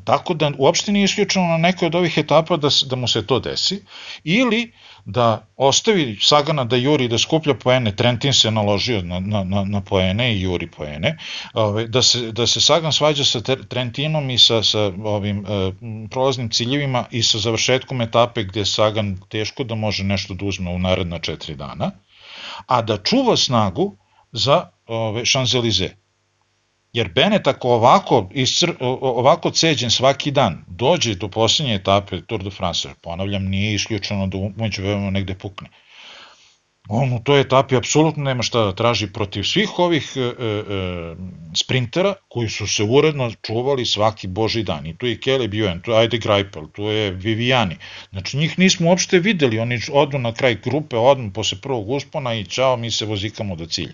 Tako 0.03 0.33
da 0.33 0.51
uopšte 0.57 0.91
nije 0.91 1.05
isključeno 1.05 1.47
na 1.47 1.57
nekoj 1.57 1.85
od 1.85 1.95
ovih 1.95 2.17
etapa 2.17 2.57
da, 2.57 2.69
da 2.89 2.95
mu 2.95 3.07
se 3.07 3.25
to 3.27 3.39
desi, 3.39 3.81
ili 4.23 4.71
da 5.05 5.47
ostavi 5.55 6.17
Sagana 6.21 6.63
da 6.63 6.75
juri 6.75 7.07
da 7.07 7.17
skuplja 7.17 7.53
poene, 7.53 7.95
Trentin 7.95 8.33
se 8.33 8.51
naložio 8.51 9.01
na, 9.01 9.19
na, 9.19 9.43
na, 9.43 9.63
na 9.63 9.81
poene 9.81 10.33
i 10.33 10.41
juri 10.41 10.67
poene, 10.71 11.17
ovaj, 11.53 11.87
da, 11.87 12.01
se, 12.01 12.31
da 12.31 12.47
se 12.47 12.61
Sagan 12.61 12.93
svađa 12.93 13.23
sa 13.23 13.41
Trentinom 13.41 14.29
i 14.29 14.37
sa, 14.37 14.63
sa 14.63 14.91
ovim 15.03 15.45
e, 15.45 15.71
prolaznim 16.09 16.49
ciljevima 16.49 17.05
i 17.11 17.23
sa 17.23 17.37
završetkom 17.37 18.01
etape 18.01 18.43
gde 18.43 18.65
Sagan 18.65 19.17
teško 19.29 19.63
da 19.63 19.75
može 19.75 20.03
nešto 20.03 20.33
da 20.33 20.45
uzme 20.45 20.71
u 20.71 20.79
naredna 20.79 21.19
četiri 21.19 21.55
dana, 21.55 21.91
a 22.67 22.81
da 22.81 22.97
čuva 22.97 23.37
snagu 23.37 23.97
za 24.31 24.69
ove, 24.87 25.21
Champs-Élysées 25.21 25.91
Jer 26.93 27.11
Bennett 27.13 27.47
ako 27.47 27.69
ovako, 27.69 28.29
iscr, 28.31 28.71
ovako 28.79 29.51
ceđen 29.51 29.91
svaki 29.91 30.31
dan 30.31 30.63
dođe 30.67 31.15
do 31.15 31.27
poslednje 31.27 31.75
etape 31.75 32.21
Tour 32.21 32.43
de 32.43 32.49
France, 32.49 32.89
ponavljam, 33.01 33.45
nije 33.45 33.73
isključeno 33.73 34.27
da 34.27 34.37
umeđu 34.37 34.83
veoma 34.83 35.09
negde 35.09 35.35
pukne 35.35 35.69
on 36.89 37.13
u 37.13 37.19
toj 37.23 37.41
etapi 37.41 37.75
apsolutno 37.75 38.23
nema 38.23 38.43
šta 38.43 38.63
da 38.65 38.75
traži 38.75 39.07
protiv 39.07 39.43
svih 39.43 39.79
ovih 39.79 40.13
e, 40.15 40.19
e, 40.19 40.63
sprintera 41.55 42.13
koji 42.27 42.49
su 42.49 42.67
se 42.67 42.83
uredno 42.83 43.31
čuvali 43.41 43.85
svaki 43.85 44.27
boži 44.27 44.63
dan. 44.63 44.85
I 44.87 44.97
tu 44.97 45.07
je 45.07 45.19
Caleb 45.23 45.53
Ewan, 45.53 45.81
tu 45.81 45.91
je 45.91 45.97
Ajde 45.97 46.17
Greipel, 46.17 46.67
tu 46.73 46.83
je 46.83 47.11
Viviani. 47.11 47.77
Znači 48.11 48.37
njih 48.37 48.59
nismo 48.59 48.89
uopšte 48.89 49.19
videli, 49.19 49.59
oni 49.59 49.79
odu 49.91 50.17
na 50.17 50.33
kraj 50.33 50.55
grupe, 50.55 50.97
odmah 50.97 51.31
posle 51.33 51.57
prvog 51.61 51.89
uspona 51.89 52.33
i 52.33 52.45
čao, 52.45 52.77
mi 52.77 52.91
se 52.91 53.05
vozikamo 53.05 53.55
do 53.55 53.65
cilja. 53.65 53.93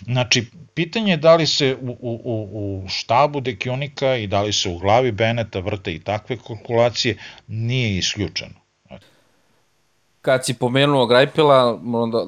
Znači, 0.00 0.44
pitanje 0.74 1.12
je 1.12 1.16
da 1.16 1.36
li 1.36 1.46
se 1.46 1.76
u, 1.80 1.96
u, 2.00 2.48
u 2.84 2.88
štabu 2.88 3.40
Dekionika 3.40 4.16
i 4.16 4.26
da 4.26 4.42
li 4.42 4.52
se 4.52 4.68
u 4.68 4.78
glavi 4.78 5.12
Beneta 5.12 5.60
vrte 5.60 5.94
i 5.94 5.98
takve 5.98 6.36
kalkulacije, 6.36 7.16
nije 7.48 7.98
isključeno 7.98 8.59
kad 10.22 10.44
si 10.44 10.54
pomenuo 10.54 11.06
Grajpela, 11.06 11.78
onda, 11.94 12.26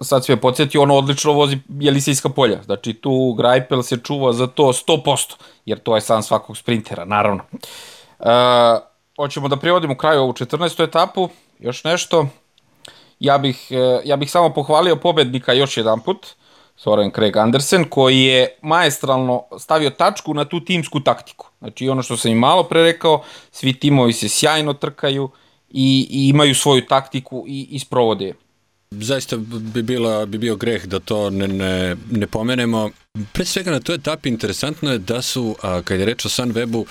sad 0.00 0.24
si 0.24 0.32
me 0.32 0.40
podsjetio, 0.40 0.82
ono 0.82 0.94
odlično 0.94 1.32
vozi 1.32 1.58
Jelisejska 1.68 2.28
polja. 2.28 2.62
Znači 2.62 2.94
tu 2.94 3.32
Grajpel 3.32 3.82
se 3.82 3.96
čuva 3.96 4.32
za 4.32 4.46
to 4.46 4.62
100%, 4.62 5.34
jer 5.64 5.78
to 5.78 5.94
je 5.94 6.00
san 6.00 6.22
svakog 6.22 6.56
sprintera, 6.56 7.04
naravno. 7.04 7.42
E, 8.20 8.24
hoćemo 9.16 9.48
da 9.48 9.56
privodimo 9.56 9.96
kraju 9.96 10.20
ovu 10.20 10.32
14. 10.32 10.84
etapu, 10.84 11.28
još 11.58 11.84
nešto. 11.84 12.26
Ja 13.20 13.38
bih, 13.38 13.66
e, 13.70 14.00
ja 14.04 14.16
bih 14.16 14.30
samo 14.30 14.54
pohvalio 14.54 14.96
pobednika 14.96 15.52
još 15.52 15.76
jedan 15.76 16.00
put, 16.00 16.26
Soren 16.76 17.10
Craig 17.10 17.36
Andersen, 17.36 17.84
koji 17.84 18.20
je 18.22 18.58
maestralno 18.62 19.42
stavio 19.58 19.90
tačku 19.90 20.34
na 20.34 20.44
tu 20.44 20.60
timsku 20.60 21.00
taktiku. 21.00 21.46
Znači 21.58 21.88
ono 21.88 22.02
što 22.02 22.16
sam 22.16 22.30
i 22.30 22.34
malo 22.34 22.62
pre 22.62 22.82
rekao, 22.82 23.22
svi 23.50 23.72
timovi 23.72 24.12
se 24.12 24.28
sjajno 24.28 24.72
trkaju, 24.72 25.30
i, 25.74 26.06
i 26.10 26.28
imaju 26.28 26.54
svoju 26.54 26.86
taktiku 26.86 27.44
i, 27.48 27.68
i 27.70 27.78
sprovode 27.78 28.32
Zaista 29.00 29.36
bi, 29.36 29.82
bila, 29.82 30.26
bi 30.26 30.38
bio 30.38 30.56
greh 30.56 30.86
da 30.86 31.00
to 31.00 31.30
ne, 31.30 31.48
ne, 31.48 31.96
ne 32.10 32.26
pomenemo. 32.26 32.90
Pre 33.32 33.44
svega 33.44 33.70
na 33.70 33.80
toj 33.80 33.94
etapi 33.94 34.28
interesantno 34.28 34.92
je 34.92 34.98
da 34.98 35.22
su, 35.22 35.56
a, 35.62 35.82
kad 35.82 36.00
je 36.00 36.06
reč 36.06 36.24
o 36.24 36.28
Sunwebu, 36.28 36.84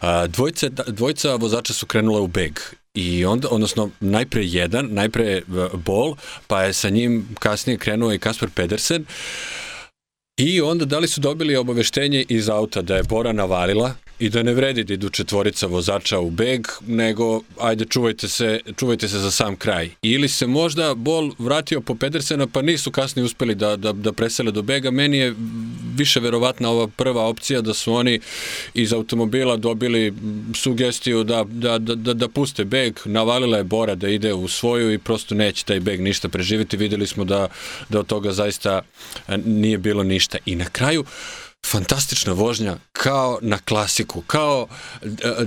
a, 0.00 0.26
dvojce, 0.26 0.70
dvojca 0.86 1.34
vozača 1.34 1.72
su 1.72 1.86
krenule 1.86 2.20
u 2.20 2.26
beg 2.26 2.58
i 2.94 3.24
onda, 3.24 3.48
odnosno 3.50 3.90
najpre 4.00 4.44
jedan, 4.44 4.88
najpre 4.90 5.42
Bol, 5.74 6.16
pa 6.46 6.62
je 6.62 6.72
sa 6.72 6.90
njim 6.90 7.28
kasnije 7.38 7.78
krenuo 7.78 8.12
i 8.12 8.18
Kasper 8.18 8.50
Pedersen. 8.50 9.04
I 10.36 10.60
onda 10.60 10.84
da 10.84 10.98
li 10.98 11.08
su 11.08 11.20
dobili 11.20 11.56
obaveštenje 11.56 12.24
iz 12.28 12.48
auta 12.48 12.82
da 12.82 12.96
je 12.96 13.02
Bora 13.02 13.32
navalila 13.32 13.94
i 14.18 14.28
da 14.28 14.42
ne 14.42 14.54
vredi 14.54 14.84
da 14.84 14.94
idu 14.94 15.08
četvorica 15.08 15.66
vozača 15.66 16.18
u 16.18 16.30
beg, 16.30 16.66
nego 16.86 17.40
ajde 17.60 17.84
čuvajte 17.84 18.28
se, 18.28 18.60
čuvajte 18.76 19.08
se 19.08 19.18
za 19.18 19.30
sam 19.30 19.56
kraj. 19.56 19.90
Ili 20.02 20.28
se 20.28 20.46
možda 20.46 20.94
Bol 20.94 21.32
vratio 21.38 21.80
po 21.80 21.94
Pedersena 21.94 22.46
pa 22.46 22.62
nisu 22.62 22.90
kasnije 22.90 23.24
uspeli 23.24 23.54
da, 23.54 23.76
da, 23.76 23.92
da 23.92 24.12
presele 24.12 24.52
do 24.52 24.62
bega. 24.62 24.90
Meni 24.90 25.18
je 25.18 25.34
više 25.96 26.20
verovatna 26.20 26.70
ova 26.70 26.88
prva 26.88 27.26
opcija 27.26 27.60
da 27.60 27.74
su 27.74 27.92
oni 27.92 28.20
iz 28.74 28.92
automobila 28.92 29.56
dobili 29.56 30.14
sugestiju 30.54 31.24
da, 31.24 31.44
da, 31.48 31.78
da, 31.78 31.94
da, 31.94 32.14
da 32.14 32.28
puste 32.28 32.64
beg, 32.64 32.98
navalila 33.04 33.58
je 33.58 33.64
Bora 33.64 33.94
da 33.94 34.08
ide 34.08 34.34
u 34.34 34.48
svoju 34.48 34.92
i 34.92 34.98
prosto 34.98 35.34
neće 35.34 35.64
taj 35.64 35.80
beg 35.80 36.00
ništa 36.00 36.28
preživiti. 36.28 36.76
Videli 36.76 37.06
smo 37.06 37.24
da, 37.24 37.48
da 37.88 38.00
od 38.00 38.06
toga 38.06 38.32
zaista 38.32 38.82
nije 39.44 39.78
bilo 39.78 40.02
ništa. 40.02 40.38
I 40.46 40.56
na 40.56 40.64
kraju, 40.64 41.00
uh, 41.00 41.43
fantastična 41.64 42.32
vožnja 42.32 42.76
kao 42.92 43.38
na 43.42 43.58
klasiku, 43.58 44.20
kao 44.20 44.66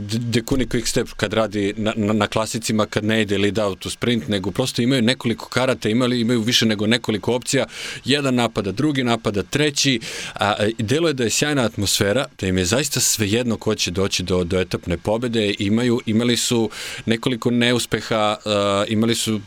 Dekuni 0.08 0.66
Quick 0.66 0.86
Step 0.86 1.08
kad 1.18 1.34
radi 1.34 1.74
na, 1.78 1.94
na, 1.96 2.14
na 2.14 2.28
klasicima 2.28 2.86
kad 2.86 3.04
ne 3.04 3.22
ide 3.22 3.38
lead 3.38 3.60
out 3.60 3.86
u 3.86 3.90
sprint, 3.90 4.28
nego 4.28 4.52
prosto 4.52 4.82
imaju 4.82 5.02
nekoliko 5.02 5.50
karata, 5.50 5.90
imali, 5.90 6.22
imaju 6.22 6.42
više 6.42 6.66
nego 6.66 6.88
nekoliko 6.88 7.36
opcija, 7.36 7.66
jedan 8.06 8.36
napada, 8.36 8.72
drugi 8.72 9.04
napada, 9.04 9.44
treći, 9.44 10.00
a, 10.34 10.56
delo 10.78 11.08
je 11.08 11.14
da 11.14 11.24
je 11.24 11.30
sjajna 11.30 11.66
atmosfera, 11.66 12.26
da 12.40 12.48
im 12.48 12.58
je 12.58 12.66
zaista 12.66 13.00
svejedno 13.00 13.58
ko 13.58 13.76
će 13.76 13.92
doći 13.92 14.24
do, 14.24 14.44
do 14.44 14.60
etapne 14.60 14.98
pobede, 14.98 15.54
imaju, 15.60 16.02
imali 16.06 16.38
su 16.38 16.70
nekoliko 17.06 17.52
neuspeha, 17.52 18.36
a, 18.46 18.86
imali 18.88 19.16
su 19.16 19.42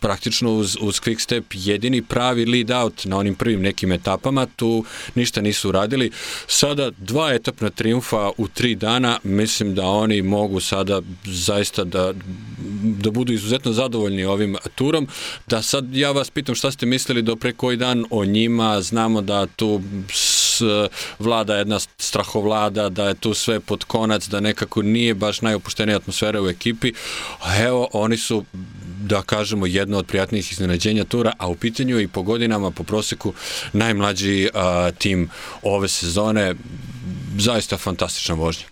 praktično 0.00 0.52
uz, 0.52 0.76
uz 0.80 1.00
Quick 1.00 1.20
Step 1.20 1.44
jedini 1.52 2.02
pravi 2.02 2.46
lead 2.46 2.70
out 2.70 3.04
na 3.04 3.18
onim 3.18 3.34
prvim 3.34 3.62
nekim 3.62 3.92
etapama, 3.92 4.46
tu 4.56 4.84
ništa 5.14 5.40
nisu 5.40 5.68
uradili, 5.68 6.10
Sada 6.46 6.90
dva 6.98 7.32
etapna 7.32 7.70
triumfa 7.70 8.30
u 8.38 8.48
tri 8.48 8.74
dana, 8.74 9.18
mislim 9.22 9.74
da 9.74 9.86
oni 9.86 10.22
mogu 10.22 10.60
sada 10.60 11.02
zaista 11.24 11.84
da, 11.84 12.12
da 12.82 13.10
budu 13.10 13.32
izuzetno 13.32 13.72
zadovoljni 13.72 14.24
ovim 14.24 14.56
turom. 14.74 15.08
Da 15.46 15.62
sad 15.62 15.96
ja 15.96 16.12
vas 16.12 16.30
pitam 16.30 16.54
šta 16.54 16.70
ste 16.70 16.86
mislili 16.86 17.22
do 17.22 17.36
pre 17.36 17.52
koji 17.52 17.76
dan 17.76 18.04
o 18.10 18.24
njima, 18.24 18.80
znamo 18.80 19.20
da 19.20 19.46
tu 19.46 19.80
vlada 21.18 21.56
jedna 21.56 21.78
strahovlada, 21.98 22.88
da 22.88 23.08
je 23.08 23.14
tu 23.14 23.34
sve 23.34 23.60
pod 23.60 23.84
konac, 23.84 24.28
da 24.28 24.40
nekako 24.40 24.82
nije 24.82 25.14
baš 25.14 25.40
najopuštenija 25.40 25.96
atmosfera 25.96 26.42
u 26.42 26.48
ekipi, 26.48 26.92
a 27.40 27.62
evo 27.62 27.88
oni 27.92 28.16
su 28.16 28.44
da 29.06 29.22
kažemo, 29.22 29.66
jedno 29.66 29.98
od 29.98 30.06
prijatnijih 30.06 30.52
iznenađenja 30.52 31.04
tura, 31.04 31.32
a 31.38 31.48
u 31.48 31.54
pitanju 31.54 32.00
i 32.00 32.08
po 32.08 32.22
godinama, 32.22 32.70
po 32.70 32.82
proseku, 32.82 33.32
najmlađi 33.72 34.48
a, 34.54 34.90
tim 34.98 35.30
ove 35.62 35.88
sezone, 35.88 36.54
zaista 37.38 37.76
fantastična 37.76 38.34
vožnja. 38.34 38.66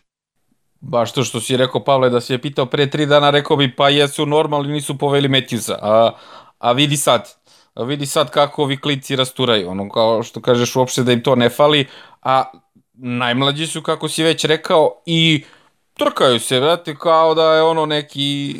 Baš 0.80 1.12
to 1.12 1.24
što 1.24 1.40
si 1.40 1.56
rekao, 1.56 1.84
Pavle, 1.84 2.10
da 2.10 2.20
si 2.20 2.32
je 2.32 2.40
pitao 2.40 2.66
pre 2.66 2.90
tri 2.90 3.06
dana, 3.06 3.30
rekao 3.30 3.56
bi, 3.56 3.76
pa 3.76 3.88
jesu 3.88 4.26
normalni, 4.26 4.72
nisu 4.72 4.98
poveli 4.98 5.28
Metjusa, 5.28 5.78
a, 5.82 6.10
a 6.58 6.72
vidi 6.72 6.96
sad, 6.96 7.30
a 7.74 7.84
vidi 7.84 8.06
sad 8.06 8.30
kako 8.30 8.62
ovi 8.62 8.76
klici 8.76 9.16
rasturaju, 9.16 9.70
ono 9.70 9.88
kao 9.88 10.22
što 10.22 10.40
kažeš 10.40 10.76
uopšte 10.76 11.02
da 11.02 11.12
im 11.12 11.22
to 11.22 11.36
ne 11.36 11.48
fali, 11.48 11.86
a 12.22 12.44
najmlađi 12.92 13.66
su, 13.66 13.82
kako 13.82 14.08
si 14.08 14.22
već 14.22 14.44
rekao, 14.44 15.02
i 15.06 15.44
trkaju 15.98 16.40
se, 16.40 16.60
vrati, 16.60 16.94
kao 16.94 17.34
da 17.34 17.54
je 17.54 17.62
ono 17.62 17.86
neki, 17.86 18.56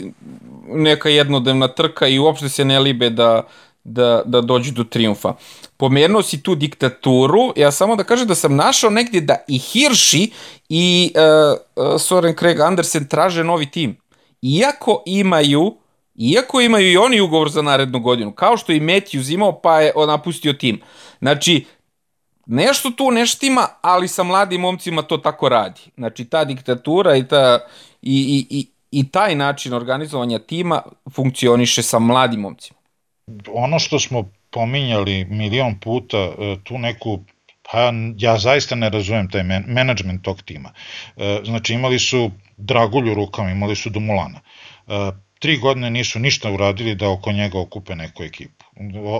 neka 0.66 1.08
jednodnevna 1.08 1.68
trka 1.68 2.06
i 2.06 2.18
uopšte 2.18 2.48
se 2.48 2.64
ne 2.64 2.78
libe 2.80 3.10
da, 3.10 3.42
da, 3.84 4.22
da 4.24 4.40
dođu 4.40 4.72
do 4.72 4.84
triumfa. 4.84 5.34
Pomenuo 5.76 6.22
si 6.22 6.42
tu 6.42 6.54
diktaturu, 6.54 7.52
ja 7.56 7.70
samo 7.70 7.96
da 7.96 8.04
kažem 8.04 8.28
da 8.28 8.34
sam 8.34 8.56
našao 8.56 8.90
negdje 8.90 9.20
da 9.20 9.36
i 9.48 9.58
Hirši 9.58 10.30
i 10.68 11.12
uh, 11.14 11.58
uh, 11.86 12.00
Soren 12.00 12.34
Craig 12.38 12.60
Andersen 12.60 13.08
traže 13.08 13.44
novi 13.44 13.70
tim. 13.70 13.96
Iako 14.42 15.02
imaju 15.06 15.76
Iako 16.16 16.60
imaju 16.60 16.92
i 16.92 16.96
oni 16.96 17.20
ugovor 17.20 17.50
za 17.50 17.62
narednu 17.62 18.00
godinu, 18.00 18.32
kao 18.32 18.56
što 18.56 18.72
i 18.72 18.80
Matthews 18.80 19.34
imao 19.34 19.60
pa 19.60 19.80
je 19.80 19.92
napustio 20.06 20.52
tim. 20.52 20.80
Znači, 21.18 21.64
nešto 22.46 22.90
tu 22.90 23.10
neštima, 23.10 23.66
ali 23.82 24.08
sa 24.08 24.22
mladim 24.22 24.60
momcima 24.60 25.02
to 25.02 25.16
tako 25.18 25.48
radi. 25.48 25.80
Znači, 25.96 26.24
ta 26.24 26.44
diktatura 26.44 27.16
i, 27.16 27.28
ta, 27.28 27.58
i, 28.02 28.46
i, 28.50 28.58
i, 28.58 28.66
i 28.90 29.08
taj 29.08 29.34
način 29.34 29.72
organizovanja 29.72 30.38
tima 30.38 30.82
funkcioniše 31.14 31.82
sa 31.82 31.98
mladim 31.98 32.40
momcima. 32.40 32.78
Ono 33.54 33.78
što 33.78 33.98
smo 33.98 34.30
pominjali 34.50 35.24
milion 35.24 35.80
puta, 35.80 36.18
e, 36.18 36.56
tu 36.64 36.78
neku 36.78 37.20
pa 37.72 37.92
ja 38.18 38.38
zaista 38.38 38.74
ne 38.74 38.90
razumem 38.90 39.30
taj 39.30 39.42
men, 39.42 39.64
management 39.68 40.22
tog 40.22 40.42
tima. 40.42 40.72
E, 41.16 41.40
znači 41.44 41.74
imali 41.74 41.98
su 41.98 42.30
Dragulju 42.56 43.14
rukama, 43.14 43.50
imali 43.50 43.76
su 43.76 43.90
Dumulana. 43.90 44.40
E, 44.86 45.10
tri 45.38 45.58
godine 45.58 45.90
nisu 45.90 46.18
ništa 46.18 46.50
uradili 46.50 46.94
da 46.94 47.10
oko 47.10 47.32
njega 47.32 47.60
okupe 47.60 47.94
neku 47.94 48.22
ekipu 48.22 48.63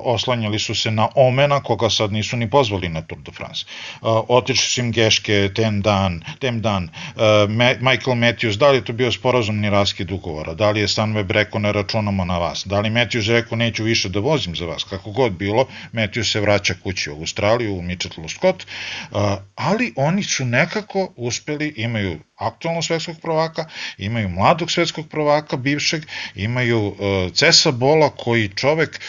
oslanjali 0.05 0.59
su 0.59 0.75
se 0.75 0.91
na 0.91 1.09
Omena, 1.15 1.63
koga 1.63 1.91
sad 1.91 2.13
nisu 2.13 2.37
ni 2.37 2.51
pozvali 2.51 2.89
na 2.89 3.03
Tour 3.03 3.21
de 3.21 3.33
France. 3.33 3.65
Uh, 4.03 4.09
otišli 4.29 4.67
su 4.67 4.81
im 4.81 4.93
Geške, 4.93 5.51
Tem 5.55 5.83
Dan, 5.83 6.23
Tem 6.39 6.61
Dan, 6.61 6.85
uh, 6.85 7.23
Michael 7.81 8.17
Matthews, 8.17 8.59
da 8.59 8.71
li 8.71 8.77
je 8.77 8.85
to 8.85 8.93
bio 8.93 9.13
sporazumni 9.13 9.71
raskid 9.71 10.11
ugovora, 10.11 10.55
da 10.55 10.71
li 10.71 10.81
je 10.81 10.89
Sunweb 10.89 11.31
rekao 11.31 11.61
ne 11.61 11.73
računamo 11.73 12.25
na 12.25 12.39
vas, 12.39 12.67
da 12.67 12.81
li 12.81 12.91
Matthews 12.91 13.29
rekao 13.29 13.57
neću 13.57 13.85
više 13.85 14.09
da 14.09 14.21
vozim 14.21 14.57
za 14.57 14.67
vas, 14.67 14.85
kako 14.85 15.11
god 15.11 15.33
bilo, 15.33 15.67
Matthews 15.93 16.33
se 16.33 16.41
vraća 16.41 16.75
kući 16.83 17.11
u 17.11 17.15
Australiju, 17.15 17.75
u 17.75 17.83
Mitchellu 17.83 18.29
Scott, 18.29 18.67
uh, 19.11 19.19
ali 19.55 19.93
oni 19.97 20.23
su 20.23 20.45
nekako 20.45 21.13
uspeli, 21.17 21.75
imaju 21.77 22.19
aktualnog 22.37 22.85
svetskog 22.85 23.17
prvaka, 23.23 23.65
imaju 23.99 24.29
mladog 24.29 24.71
svetskog 24.71 25.09
prvaka, 25.09 25.57
bivšeg, 25.57 26.03
imaju 26.35 26.97
Cesa 27.35 27.71
Bola 27.71 28.11
koji 28.11 28.49
čovek, 28.49 29.01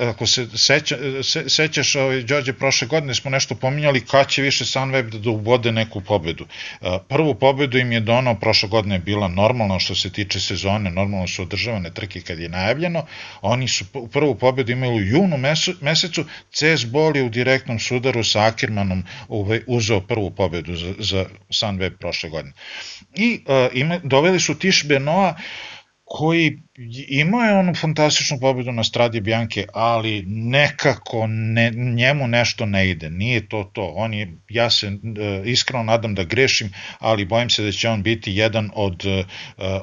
ako 0.00 0.26
se 0.26 0.46
seća, 0.54 0.96
se, 1.22 1.48
sećaš, 1.48 1.94
ovaj, 1.96 2.22
Đorđe, 2.22 2.52
prošle 2.52 2.88
godine 2.88 3.14
smo 3.14 3.30
nešto 3.30 3.54
pominjali 3.54 4.00
kad 4.00 4.28
će 4.28 4.42
više 4.42 4.64
Sunweb 4.64 5.10
da 5.10 5.30
uvode 5.30 5.72
neku 5.72 6.00
pobedu. 6.00 6.44
Uh, 6.44 6.88
prvu 7.08 7.34
pobedu 7.34 7.78
im 7.78 7.92
je 7.92 8.00
donao, 8.00 8.34
prošle 8.34 8.68
godine 8.68 8.94
je 8.94 8.98
bila 8.98 9.28
normalna 9.28 9.78
što 9.78 9.94
se 9.94 10.12
tiče 10.12 10.40
sezone, 10.40 10.90
normalno 10.90 11.26
su 11.26 11.42
održavane 11.42 11.90
trke 11.90 12.20
kad 12.20 12.38
je 12.38 12.48
najavljeno, 12.48 13.06
oni 13.42 13.68
su 13.68 13.84
prvu 14.12 14.34
pobedu 14.34 14.72
imali 14.72 14.94
u 14.94 15.06
junu 15.06 15.36
mesecu, 15.80 16.24
CS 16.50 16.84
Bol 16.86 17.16
je 17.16 17.22
u 17.22 17.28
direktnom 17.28 17.78
sudaru 17.78 18.24
sa 18.24 18.46
Ackermanom 18.46 19.04
ovaj, 19.28 19.60
uzeo 19.66 20.00
prvu 20.00 20.30
pobedu 20.30 20.76
za, 20.76 20.94
za 20.98 21.24
Sunweb 21.50 21.98
prošle 21.98 22.30
godine. 22.30 22.54
I 23.14 23.40
uh, 23.46 23.54
ima, 23.72 24.00
doveli 24.02 24.40
su 24.40 24.54
Tiš 24.58 24.84
Benoa 24.84 25.34
koji 26.04 26.58
imao 27.08 27.40
je 27.40 27.54
onu 27.54 27.74
fantastičnu 27.74 28.38
pobedu 28.40 28.72
na 28.72 28.84
Stradi 28.84 29.20
Bjanke, 29.20 29.66
ali 29.72 30.24
nekako 30.26 31.26
ne, 31.26 31.70
njemu 31.70 32.28
nešto 32.28 32.66
ne 32.66 32.90
ide, 32.90 33.10
nije 33.10 33.48
to 33.48 33.70
to. 33.72 33.92
On 33.96 34.14
je, 34.14 34.38
ja 34.48 34.70
se 34.70 34.86
uh, 34.86 34.94
iskreno 35.44 35.84
nadam 35.84 36.14
da 36.14 36.24
grešim, 36.24 36.72
ali 36.98 37.24
bojim 37.24 37.50
se 37.50 37.62
da 37.62 37.72
će 37.72 37.88
on 37.88 38.02
biti 38.02 38.32
jedan 38.32 38.70
od 38.74 39.04
uh, 39.06 39.24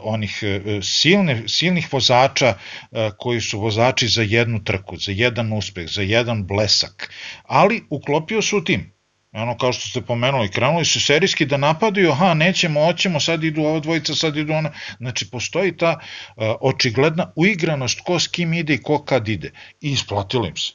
onih 0.01 0.39
uh, 0.43 0.83
silne, 0.83 1.43
silnih 1.47 1.93
vozača 1.93 2.53
uh, 2.55 2.99
koji 3.17 3.41
su 3.41 3.59
vozači 3.59 4.07
za 4.07 4.21
jednu 4.21 4.63
trku, 4.63 4.97
za 4.97 5.11
jedan 5.11 5.53
uspeh, 5.53 5.89
za 5.89 6.01
jedan 6.01 6.47
blesak, 6.47 7.13
ali 7.43 7.83
uklopio 7.89 8.41
su 8.41 8.63
tim 8.63 9.00
ono 9.31 9.57
kao 9.57 9.73
što 9.73 9.87
ste 9.87 10.01
pomenuli, 10.01 10.51
krenuli 10.51 10.85
su 10.85 11.01
serijski 11.01 11.45
da 11.45 11.57
napadaju, 11.57 12.11
aha, 12.11 12.33
nećemo, 12.33 12.85
hoćemo, 12.85 13.19
sad 13.19 13.43
idu 13.43 13.61
ova 13.61 13.79
dvojica, 13.79 14.15
sad 14.15 14.37
idu 14.37 14.53
ona, 14.53 14.71
znači 14.97 15.29
postoji 15.29 15.77
ta 15.77 15.99
uh, 15.99 16.43
očigledna 16.61 17.31
uigranost 17.35 18.01
ko 18.05 18.19
s 18.19 18.27
kim 18.27 18.53
ide 18.53 18.73
i 18.73 18.81
ko 18.81 19.03
kad 19.03 19.27
ide 19.27 19.51
i 19.81 19.91
isplatilo 19.91 20.47
im 20.47 20.57
se. 20.57 20.73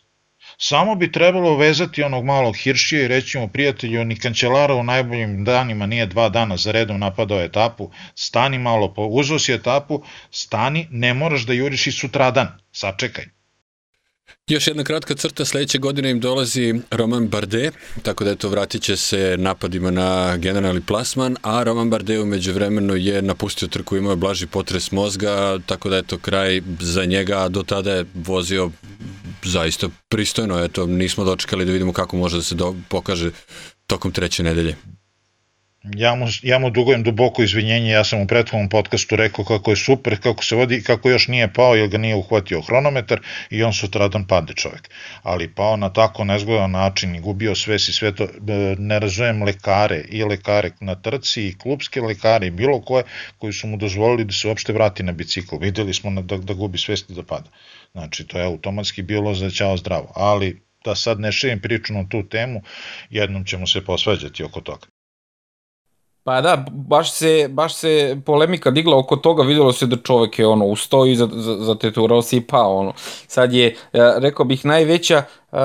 Samo 0.59 0.94
bi 0.94 1.12
trebalo 1.12 1.57
vezati 1.57 2.02
onog 2.02 2.24
malog 2.24 2.57
Hiršija 2.57 3.04
i 3.04 3.09
reći 3.09 3.38
mu 3.38 3.48
prijatelju, 3.48 4.04
ni 4.04 4.18
kancelara 4.18 4.74
u 4.74 4.82
najboljim 4.82 5.44
danima 5.44 5.86
nije 5.86 6.07
dva 6.07 6.28
dana 6.28 6.57
za 6.57 6.72
redom 6.72 7.00
napadao 7.00 7.40
etapu, 7.40 7.90
stani 8.14 8.59
malo, 8.59 8.94
uzao 8.96 9.38
si 9.38 9.52
etapu, 9.52 10.02
stani, 10.30 10.86
ne 10.90 11.14
moraš 11.14 11.46
da 11.46 11.52
juriš 11.52 11.86
i 11.86 11.92
sutradan, 11.92 12.48
sačekaj. 12.72 13.36
Još 14.51 14.66
jedna 14.66 14.85
kratka 14.85 15.14
crta, 15.14 15.45
sledeće 15.45 15.79
godine 15.79 16.11
im 16.11 16.20
dolazi 16.20 16.74
Roman 16.91 17.29
Bardet, 17.29 17.74
tako 18.03 18.24
da 18.24 18.31
eto 18.31 18.49
vratit 18.49 18.83
će 18.83 18.97
se 18.97 19.37
napadima 19.39 19.91
na 19.91 20.37
generalni 20.37 20.81
plasman, 20.81 21.37
a 21.43 21.62
Roman 21.62 21.91
Bardet 21.91 22.20
umeđu 22.22 22.53
vremenu 22.53 22.97
je 22.97 23.22
napustio 23.22 23.68
trku, 23.68 23.97
imao 23.97 24.12
je 24.12 24.16
blaži 24.16 24.47
potres 24.47 24.93
mozga, 24.93 25.59
tako 25.66 25.89
da 25.89 25.97
eto 25.97 26.18
kraj 26.18 26.62
za 26.81 27.05
njega, 27.05 27.39
a 27.39 27.49
do 27.49 27.62
tada 27.62 27.93
je 27.93 28.05
vozio 28.14 28.70
zaista 29.45 29.89
pristojno, 30.09 30.64
eto 30.64 30.87
nismo 30.87 31.24
dočekali 31.24 31.64
da 31.64 31.72
vidimo 31.72 31.93
kako 31.93 32.16
može 32.16 32.37
da 32.37 32.43
se 32.43 32.55
do, 32.55 32.74
pokaže 32.89 33.31
tokom 33.87 34.12
treće 34.12 34.43
nedelje. 34.43 34.77
Ja 35.95 36.14
mu, 36.14 36.26
ja 36.43 36.59
mu 36.59 36.70
dugujem 36.70 37.03
duboko 37.03 37.43
izvinjenje, 37.43 37.91
ja 37.91 38.05
sam 38.05 38.20
u 38.20 38.26
prethodnom 38.26 38.68
podcastu 38.68 39.16
rekao 39.16 39.45
kako 39.45 39.70
je 39.70 39.76
super, 39.76 40.20
kako 40.20 40.45
se 40.45 40.57
vodi, 40.57 40.82
kako 40.82 41.11
još 41.11 41.28
nije 41.28 41.53
pao 41.53 41.74
jer 41.74 41.89
ga 41.89 41.99
nije 41.99 42.16
uhvatio 42.16 42.61
hronometar 42.61 43.20
i 43.51 43.62
on 43.62 43.72
sutradan 43.72 44.26
pade 44.26 44.53
čovjek. 44.55 44.91
Ali 45.22 45.55
pao 45.55 45.76
na 45.76 45.93
tako 45.93 46.24
nezgodan 46.24 46.70
način 46.70 47.14
i 47.14 47.20
gubio 47.20 47.55
svesi 47.55 47.93
sve 47.93 48.14
to, 48.14 48.24
e, 48.24 48.28
ne 48.78 48.99
razumem 48.99 49.43
lekare 49.43 50.05
i 50.09 50.24
lekare 50.24 50.70
na 50.80 50.95
trci 50.95 51.49
i 51.49 51.59
klubske 51.59 52.01
lekare 52.01 52.47
i 52.47 52.51
bilo 52.51 52.80
koje 52.80 53.05
koji 53.39 53.53
su 53.53 53.66
mu 53.66 53.76
dozvolili 53.76 54.24
da 54.24 54.32
se 54.32 54.49
uopšte 54.49 54.72
vrati 54.72 55.03
na 55.03 55.12
bicikl. 55.12 55.57
Videli 55.61 55.95
smo 55.95 56.22
da, 56.22 56.37
da 56.37 56.55
gubi 56.55 56.78
svesti 56.78 57.14
da 57.14 57.22
pada. 57.22 57.51
Znači 57.93 58.26
to 58.26 58.39
je 58.39 58.45
automatski 58.45 59.03
bilo 59.03 59.34
za 59.34 59.51
ćao 59.51 59.76
zdravo, 59.76 60.12
ali 60.14 60.61
da 60.84 60.95
sad 60.95 61.20
ne 61.20 61.32
širim 61.32 61.61
priču 61.61 61.93
na 61.93 62.09
tu 62.09 62.28
temu, 62.28 62.62
jednom 63.11 63.45
ćemo 63.45 63.66
se 63.66 63.84
posvađati 63.84 64.45
oko 64.45 64.61
toga. 64.61 64.95
Pa 66.27 66.41
da, 66.41 66.64
baš 66.70 67.12
se, 67.12 67.49
baš 67.51 67.74
se 67.74 68.16
polemika 68.27 68.70
digla 68.70 68.99
oko 68.99 69.16
toga, 69.16 69.43
videlo 69.43 69.72
se 69.72 69.87
da 69.87 69.97
čovek 69.97 70.39
je 70.39 70.47
ono 70.47 70.64
ustao 70.64 71.07
i 71.07 71.16
zateturao 71.59 72.22
se 72.22 72.37
i 72.37 72.41
pao. 72.41 72.77
Ono. 72.77 72.93
Sad 73.27 73.53
je, 73.53 73.77
rekao 73.93 74.45
bih, 74.45 74.64
najveća 74.64 75.22
uh, 75.53 75.59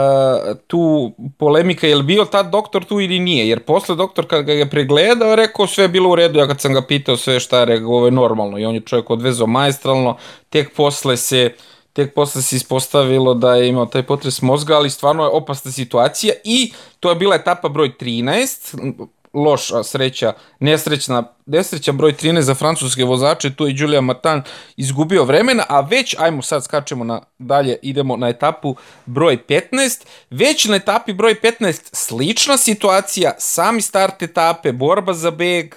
tu 0.68 1.12
polemika, 1.38 1.88
je 1.88 1.96
li 1.96 2.04
bio 2.04 2.26
tad 2.26 2.52
doktor 2.52 2.86
tu 2.86 3.00
ili 3.00 3.20
nije, 3.20 3.50
jer 3.50 3.60
posle 3.60 3.96
doktor 3.96 4.28
kad 4.28 4.46
ga 4.46 4.54
je 4.54 4.70
pregledao, 4.70 5.36
rekao 5.36 5.68
sve 5.68 5.84
je 5.84 5.88
bilo 5.88 6.10
u 6.10 6.16
redu, 6.16 6.40
ja 6.40 6.48
kad 6.48 6.62
sam 6.62 6.74
ga 6.74 6.82
pitao 6.82 7.18
sve 7.18 7.40
šta 7.40 7.60
je, 7.60 7.66
rekao 7.66 7.90
ovo 7.90 8.06
je 8.06 8.12
normalno. 8.12 8.60
I 8.60 8.66
on 8.66 8.76
je 8.76 8.82
čovjek 8.82 9.10
odvezao 9.10 9.48
majstralno, 9.48 10.18
tek 10.50 10.76
posle 10.76 11.18
se 11.18 11.54
tek 11.94 12.14
posle 12.14 12.42
se 12.42 12.56
ispostavilo 12.56 13.34
da 13.34 13.56
je 13.56 13.70
imao 13.70 13.86
taj 13.86 14.04
potres 14.04 14.42
mozga, 14.42 14.76
ali 14.76 14.90
stvarno 14.90 15.24
je 15.24 15.30
opasna 15.30 15.72
situacija. 15.72 16.34
I 16.44 16.74
to 17.00 17.10
je 17.10 17.16
bila 17.16 17.36
etapa 17.36 17.70
broj 17.70 17.92
13, 18.00 19.08
loša 19.34 19.84
sreća, 19.84 20.34
nesrećna, 20.60 21.24
nesreća 21.46 21.92
broj 21.92 22.14
13 22.14 22.40
za 22.40 22.56
francuske 22.56 23.04
vozače, 23.04 23.56
tu 23.56 23.68
je 23.68 23.74
Julia 23.78 24.02
Martin 24.02 24.42
izgubio 24.78 25.24
vremena, 25.24 25.64
a 25.70 25.82
već, 25.82 26.16
ajmo 26.20 26.42
sad 26.42 26.64
skačemo 26.64 27.04
na 27.04 27.22
dalje, 27.40 27.78
idemo 27.82 28.18
na 28.18 28.30
etapu 28.30 28.76
broj 29.06 29.38
15, 29.48 30.06
već 30.30 30.66
na 30.66 30.76
etapi 30.76 31.14
broj 31.14 31.36
15 31.42 31.90
slična 31.92 32.58
situacija, 32.58 33.32
sami 33.38 33.82
start 33.82 34.22
etape, 34.22 34.72
borba 34.72 35.14
za 35.14 35.32
beg, 35.32 35.76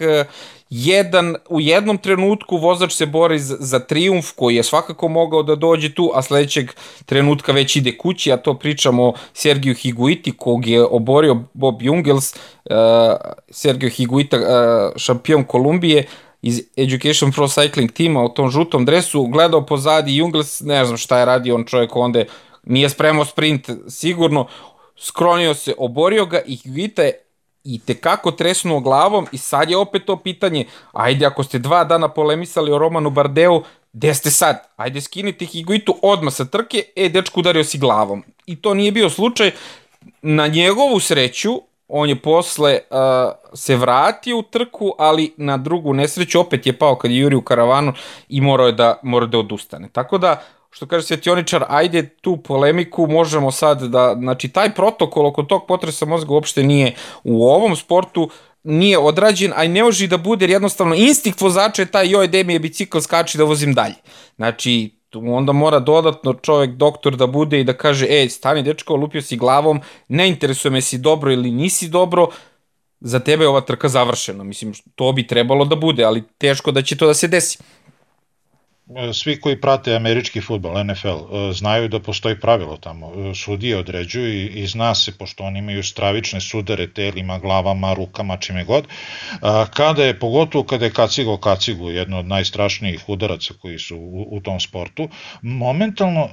jedan, 0.76 1.36
u 1.48 1.60
jednom 1.60 1.98
trenutku 1.98 2.56
vozač 2.56 2.92
se 2.92 3.06
bori 3.06 3.38
za, 3.38 3.56
za 3.60 3.78
triumf 3.78 4.32
koji 4.36 4.56
je 4.56 4.62
svakako 4.62 5.08
mogao 5.08 5.42
da 5.42 5.54
dođe 5.54 5.94
tu, 5.94 6.10
a 6.14 6.22
sledećeg 6.22 6.70
trenutka 7.06 7.52
već 7.52 7.76
ide 7.76 7.98
kući, 7.98 8.32
a 8.32 8.36
to 8.36 8.54
pričamo 8.54 9.04
o 9.04 9.14
Sergiju 9.32 9.74
Higuiti 9.74 10.32
kog 10.36 10.66
je 10.66 10.84
oborio 10.84 11.36
Bob 11.52 11.82
Jungels, 11.82 12.34
uh, 12.34 12.76
Sergio 13.50 13.90
Higuita, 13.90 14.36
uh, 14.36 14.44
šampion 14.96 15.44
Kolumbije, 15.44 16.06
iz 16.42 16.62
Education 16.76 17.32
Pro 17.32 17.46
Cycling 17.46 17.92
tima 17.92 18.22
u 18.22 18.28
tom 18.28 18.50
žutom 18.50 18.84
dresu, 18.84 19.26
gledao 19.26 19.66
pozadi 19.66 20.16
Jungels, 20.16 20.60
ne 20.60 20.84
znam 20.84 20.96
šta 20.96 21.18
je 21.18 21.24
radio 21.24 21.54
on 21.54 21.64
čovjek 21.64 21.96
onda 21.96 22.24
nije 22.64 22.88
spremao 22.88 23.24
sprint 23.24 23.70
sigurno, 23.88 24.46
skronio 24.96 25.54
se, 25.54 25.74
oborio 25.78 26.26
ga 26.26 26.40
i 26.46 26.56
Higuita 26.56 27.02
je 27.02 27.23
i 27.64 27.78
tekako 27.78 28.30
tresnuo 28.30 28.80
glavom 28.80 29.26
i 29.32 29.38
sad 29.38 29.70
je 29.70 29.76
opet 29.76 30.04
to 30.04 30.16
pitanje, 30.16 30.66
ajde 30.92 31.26
ako 31.26 31.42
ste 31.42 31.58
dva 31.58 31.84
dana 31.84 32.08
polemisali 32.08 32.72
o 32.72 32.78
Romanu 32.78 33.10
Bardeu, 33.10 33.62
gde 33.92 34.14
ste 34.14 34.30
sad? 34.30 34.56
Ajde 34.76 35.00
skinite 35.00 35.44
Higuitu 35.44 35.96
odmah 36.02 36.32
sa 36.34 36.44
trke, 36.44 36.84
e, 36.96 37.08
dečku 37.08 37.40
udario 37.40 37.64
si 37.64 37.78
glavom. 37.78 38.22
I 38.46 38.56
to 38.56 38.74
nije 38.74 38.92
bio 38.92 39.10
slučaj. 39.10 39.50
Na 40.22 40.46
njegovu 40.46 41.00
sreću, 41.00 41.60
on 41.88 42.08
je 42.08 42.16
posle 42.16 42.78
uh, 42.90 42.98
se 43.54 43.76
vratio 43.76 44.38
u 44.38 44.42
trku, 44.42 44.92
ali 44.98 45.32
na 45.36 45.56
drugu 45.56 45.92
nesreću 45.92 46.40
opet 46.40 46.66
je 46.66 46.78
pao 46.78 46.96
kad 46.96 47.10
je 47.10 47.18
Juri 47.18 47.36
u 47.36 47.42
karavanu 47.42 47.92
i 48.28 48.40
morao 48.40 48.66
je 48.66 48.72
da, 48.72 48.98
morao 49.02 49.26
da 49.26 49.38
odustane. 49.38 49.88
Tako 49.92 50.18
da, 50.18 50.42
što 50.74 50.86
kaže 50.86 51.06
Svetioničar, 51.06 51.64
ajde 51.68 52.08
tu 52.08 52.36
polemiku 52.36 53.06
možemo 53.06 53.50
sad 53.50 53.82
da, 53.82 54.16
znači 54.18 54.48
taj 54.48 54.74
protokol 54.74 55.26
oko 55.26 55.42
tog 55.42 55.66
potresa 55.68 56.06
mozga 56.06 56.32
uopšte 56.32 56.62
nije 56.62 56.94
u 57.24 57.46
ovom 57.48 57.76
sportu, 57.76 58.30
nije 58.62 58.98
odrađen, 58.98 59.52
a 59.56 59.64
i 59.64 59.68
ne 59.68 59.82
može 59.82 60.06
da 60.06 60.16
bude, 60.18 60.44
jer 60.44 60.50
jednostavno 60.50 60.94
instinkt 60.94 61.40
vozača 61.40 61.82
je 61.82 61.86
taj, 61.86 62.10
joj, 62.10 62.28
gde 62.28 62.44
mi 62.44 62.52
je 62.52 62.58
bicikl, 62.58 62.98
skači 62.98 63.38
da 63.38 63.44
vozim 63.44 63.74
dalje. 63.74 63.94
Znači, 64.36 64.90
onda 65.14 65.52
mora 65.52 65.78
dodatno 65.78 66.34
čovek, 66.34 66.70
doktor 66.70 67.16
da 67.16 67.26
bude 67.26 67.60
i 67.60 67.64
da 67.64 67.72
kaže, 67.72 68.06
ej, 68.10 68.28
stani 68.28 68.62
dečko, 68.62 68.96
lupio 68.96 69.22
si 69.22 69.36
glavom, 69.36 69.80
ne 70.08 70.28
interesuje 70.28 70.72
me 70.72 70.80
si 70.80 70.98
dobro 70.98 71.32
ili 71.32 71.50
nisi 71.50 71.88
dobro, 71.88 72.28
za 73.00 73.20
tebe 73.20 73.44
je 73.44 73.48
ova 73.48 73.60
trka 73.60 73.88
završena. 73.88 74.44
Mislim, 74.44 74.72
to 74.94 75.12
bi 75.12 75.26
trebalo 75.26 75.64
da 75.64 75.76
bude, 75.76 76.04
ali 76.04 76.22
teško 76.38 76.72
da 76.72 76.82
će 76.82 76.96
to 76.96 77.06
da 77.06 77.14
se 77.14 77.28
desi. 77.28 77.58
E, 78.84 79.12
svi 79.12 79.40
koji 79.40 79.60
prate 79.60 79.94
američki 79.96 80.40
futbol, 80.40 80.84
NFL, 80.84 81.08
e, 81.08 81.52
znaju 81.52 81.88
da 81.88 82.00
postoji 82.00 82.36
pravilo 82.40 82.76
tamo. 82.76 83.12
E, 83.16 83.34
sudije 83.34 83.78
određuju 83.78 84.32
i, 84.34 84.46
i 84.46 84.66
zna 84.66 84.94
se, 84.94 85.12
pošto 85.18 85.44
oni 85.44 85.58
imaju 85.58 85.82
stravične 85.82 86.40
sudare 86.40 86.86
telima, 86.92 87.38
glavama, 87.38 87.94
rukama, 87.94 88.36
čime 88.36 88.64
god, 88.64 88.86
kada 89.74 90.04
je, 90.04 90.18
pogotovo 90.18 90.64
kada 90.64 90.84
je 90.84 90.92
kacigo 90.92 91.36
kacigu, 91.36 91.90
jedno 91.90 92.18
od 92.18 92.26
najstrašnijih 92.26 93.08
udaraca 93.08 93.54
koji 93.62 93.78
su 93.78 93.96
u, 93.96 94.26
u 94.30 94.40
tom 94.40 94.60
sportu, 94.60 95.08
momentalno 95.42 96.28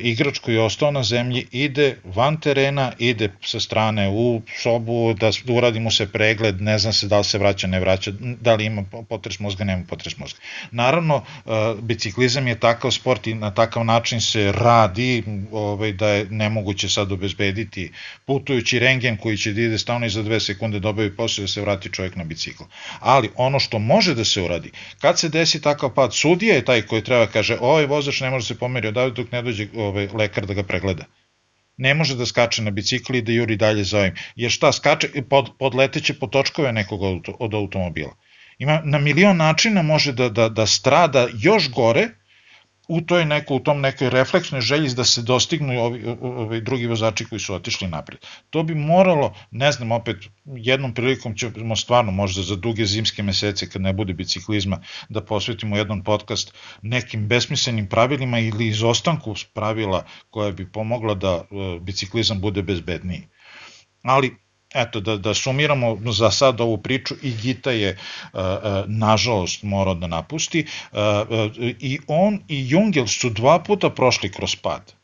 igrač 0.00 0.38
koji 0.38 0.54
je 0.54 0.62
ostao 0.62 0.90
na 0.90 1.02
zemlji 1.02 1.46
ide 1.52 1.96
van 2.04 2.40
terena, 2.40 2.92
ide 2.98 3.30
sa 3.42 3.60
strane 3.60 4.08
u 4.08 4.42
sobu, 4.62 5.14
da 5.14 5.30
uradi 5.48 5.80
mu 5.80 5.90
se 5.90 6.12
pregled, 6.12 6.62
ne 6.62 6.78
zna 6.78 6.92
se 6.92 7.08
da 7.08 7.18
li 7.18 7.24
se 7.24 7.38
vraća, 7.38 7.66
ne 7.66 7.80
vraća, 7.80 8.12
da 8.20 8.54
li 8.54 8.64
ima 8.64 8.84
potres 9.08 9.38
mozga, 9.40 9.64
nema 9.64 9.84
potres 9.88 10.18
mozga. 10.18 10.38
Naravno, 10.70 11.22
biciklizam 11.82 12.46
je 12.46 12.58
takav 12.60 12.90
sport 12.90 13.26
i 13.26 13.34
na 13.34 13.50
takav 13.54 13.84
način 13.84 14.20
se 14.20 14.52
radi 14.52 15.22
ovaj, 15.52 15.92
da 15.92 16.08
je 16.08 16.26
nemoguće 16.30 16.88
sad 16.88 17.12
obezbediti 17.12 17.92
putujući 18.24 18.78
rengen 18.78 19.16
koji 19.16 19.36
će 19.36 19.52
da 19.52 19.60
ide 19.60 19.78
stavno 19.78 20.06
i 20.06 20.10
za 20.10 20.22
dve 20.22 20.40
sekunde 20.40 20.80
dobavi 20.80 21.16
posle 21.16 21.42
da 21.42 21.48
se 21.48 21.60
vrati 21.60 21.92
čovjek 21.92 22.16
na 22.16 22.24
bicikl. 22.24 22.62
Ali 23.00 23.30
ono 23.36 23.58
što 23.58 23.78
može 23.78 24.14
da 24.14 24.24
se 24.24 24.42
uradi, 24.42 24.70
kad 25.00 25.18
se 25.18 25.28
desi 25.28 25.62
takav 25.62 25.94
pad, 25.94 26.14
sudija 26.14 26.54
je 26.54 26.64
taj 26.64 26.82
koji 26.82 27.04
treba 27.04 27.26
kaže 27.26 27.58
ovaj 27.60 27.86
vozač 27.86 28.20
ne 28.20 28.30
može 28.30 28.46
se 28.46 28.58
pomeri 28.58 28.88
odavde 28.88 29.22
dok 29.22 29.32
ne 29.32 29.42
dođe 29.42 29.68
ovaj, 29.76 30.08
lekar 30.14 30.46
da 30.46 30.54
ga 30.54 30.62
pregleda 30.62 31.04
ne 31.76 31.94
može 31.94 32.16
da 32.16 32.26
skače 32.26 32.62
na 32.62 32.70
bicikli 32.70 33.18
i 33.18 33.22
da 33.22 33.32
juri 33.32 33.56
dalje 33.56 33.84
za 33.84 33.98
ovim. 33.98 34.14
Jer 34.36 34.50
šta, 34.50 34.72
skače, 34.72 35.08
pod, 35.30 35.50
podleteće 35.58 36.14
po 36.18 36.26
točkove 36.26 36.72
nekog 36.72 37.02
od 37.38 37.54
automobila. 37.54 38.14
Ima 38.58 38.80
na 38.84 38.98
milion 38.98 39.36
načina 39.36 39.82
može 39.82 40.12
da, 40.12 40.28
da, 40.28 40.48
da 40.48 40.66
strada 40.66 41.28
još 41.34 41.70
gore 41.70 42.08
u 42.88 43.00
toj 43.00 43.24
neko, 43.24 43.54
u 43.54 43.60
tom 43.60 43.80
nekoj 43.80 44.10
refleksnoj 44.10 44.60
želji 44.60 44.94
da 44.94 45.04
se 45.04 45.22
dostignu 45.22 45.80
ovi, 45.80 46.16
ovi 46.20 46.60
drugi 46.60 46.86
vozači 46.86 47.24
koji 47.24 47.40
su 47.40 47.54
otišli 47.54 47.88
napred. 47.88 48.18
To 48.50 48.62
bi 48.62 48.74
moralo, 48.74 49.34
ne 49.50 49.72
znam, 49.72 49.92
opet 49.92 50.16
jednom 50.44 50.94
prilikom 50.94 51.34
ćemo 51.36 51.76
stvarno 51.76 52.12
možda 52.12 52.42
za 52.42 52.56
duge 52.56 52.86
zimske 52.86 53.22
mesece 53.22 53.68
kad 53.70 53.82
ne 53.82 53.92
bude 53.92 54.14
biciklizma 54.14 54.80
da 55.08 55.24
posvetimo 55.24 55.76
jedan 55.76 56.04
podcast 56.04 56.54
nekim 56.82 57.28
besmislenim 57.28 57.88
pravilima 57.88 58.38
ili 58.38 58.68
izostanku 58.68 59.34
pravila 59.54 60.04
koja 60.30 60.50
bi 60.52 60.72
pomogla 60.72 61.14
da 61.14 61.34
e, 61.34 61.44
biciklizam 61.80 62.40
bude 62.40 62.62
bezbedniji. 62.62 63.28
Ali 64.02 64.36
eto, 64.76 65.00
da, 65.00 65.16
da 65.16 65.34
sumiramo 65.34 65.98
za 66.12 66.30
sad 66.30 66.60
ovu 66.60 66.78
priču, 66.78 67.14
i 67.22 67.32
Gita 67.42 67.70
je, 67.70 67.96
uh, 68.32 68.40
uh, 68.40 68.44
nažalost, 68.86 69.62
morao 69.62 69.94
da 69.94 70.06
napusti, 70.06 70.66
uh, 70.92 70.98
i 71.80 71.98
on 72.06 72.40
i 72.48 72.66
Jungel 72.68 73.06
su 73.06 73.30
dva 73.30 73.58
puta 73.58 73.90
prošli 73.90 74.32
kroz 74.32 74.56
pad. 74.56 74.94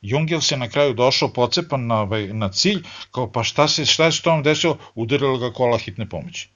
Jungel 0.00 0.40
se 0.40 0.56
na 0.56 0.68
kraju 0.68 0.94
došao 0.94 1.32
pocepan 1.32 1.86
na, 1.86 2.00
ovaj, 2.00 2.26
na 2.26 2.48
cilj, 2.48 2.82
kao 3.10 3.32
pa 3.32 3.42
šta 3.44 3.68
se, 3.68 3.86
šta 3.86 4.04
je 4.04 4.12
s 4.12 4.22
tom 4.22 4.42
desilo, 4.42 4.78
udarilo 4.94 5.38
ga 5.38 5.52
kola 5.52 5.78
hitne 5.78 6.08
pomoći. 6.08 6.48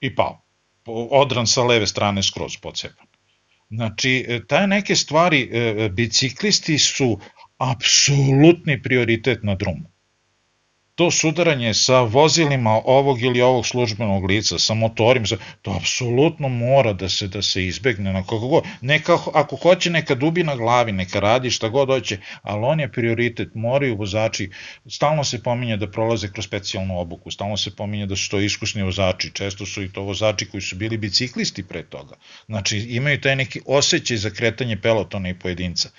I 0.00 0.14
pao. 0.14 0.42
Odran 1.10 1.46
sa 1.46 1.64
leve 1.64 1.86
strane 1.86 2.22
skroz 2.22 2.56
pocepan. 2.62 3.06
Znači, 3.70 4.24
e, 4.28 4.46
taj 4.46 4.66
neke 4.66 4.94
stvari, 4.94 5.50
e, 5.52 5.88
biciklisti 5.88 6.78
su 6.78 7.18
apsolutni 7.58 8.82
prioritet 8.82 9.42
na 9.42 9.54
drumu 9.54 9.95
to 10.96 11.10
sudaranje 11.10 11.74
sa 11.74 12.00
vozilima 12.00 12.70
ovog 12.84 13.22
ili 13.22 13.40
ovog 13.42 13.66
službenog 13.66 14.24
lica, 14.24 14.58
sa 14.58 14.74
motorima, 14.74 15.26
to 15.62 15.70
apsolutno 15.76 16.48
mora 16.48 16.92
da 16.92 17.08
se 17.08 17.28
da 17.28 17.42
se 17.42 17.66
izbegne 17.66 18.12
na 18.12 18.22
kako 18.22 18.48
god. 18.48 18.64
Neka, 18.80 19.18
ako 19.34 19.56
hoće 19.56 19.90
neka 19.90 20.14
dubi 20.14 20.44
na 20.44 20.56
glavi, 20.56 20.92
neka 20.92 21.20
radi 21.20 21.50
šta 21.50 21.68
god 21.68 21.88
hoće, 21.88 22.18
ali 22.42 22.64
on 22.64 22.80
je 22.80 22.92
prioritet, 22.92 23.54
moraju 23.54 23.96
vozači, 23.96 24.50
stalno 24.88 25.24
se 25.24 25.42
pominje 25.42 25.76
da 25.76 25.90
prolaze 25.90 26.32
kroz 26.32 26.46
specijalnu 26.46 27.00
obuku, 27.00 27.30
stalno 27.30 27.56
se 27.56 27.76
pominje 27.76 28.06
da 28.06 28.16
su 28.16 28.30
to 28.30 28.40
iskusni 28.40 28.82
vozači, 28.82 29.30
često 29.34 29.66
su 29.66 29.82
i 29.82 29.92
to 29.92 30.02
vozači 30.02 30.46
koji 30.46 30.60
su 30.60 30.76
bili 30.76 30.96
biciklisti 30.96 31.62
pre 31.62 31.82
toga. 31.82 32.16
Znači 32.46 32.78
imaju 32.78 33.20
taj 33.20 33.36
neki 33.36 33.60
osjećaj 33.66 34.16
za 34.16 34.30
kretanje 34.30 34.80
pelotona 34.80 35.28
i 35.28 35.38
pojedinca. 35.38 35.90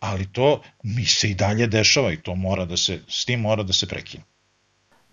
Ali 0.00 0.32
to 0.32 0.62
mi 0.82 1.04
se 1.04 1.30
i 1.30 1.34
dalje 1.34 1.66
dešava 1.66 2.12
i 2.12 2.16
to 2.16 2.34
mora 2.34 2.64
da 2.64 2.76
se, 2.76 3.00
s 3.08 3.24
tim 3.24 3.40
mora 3.40 3.62
da 3.62 3.72
se 3.72 3.86
prekine. 3.86 4.24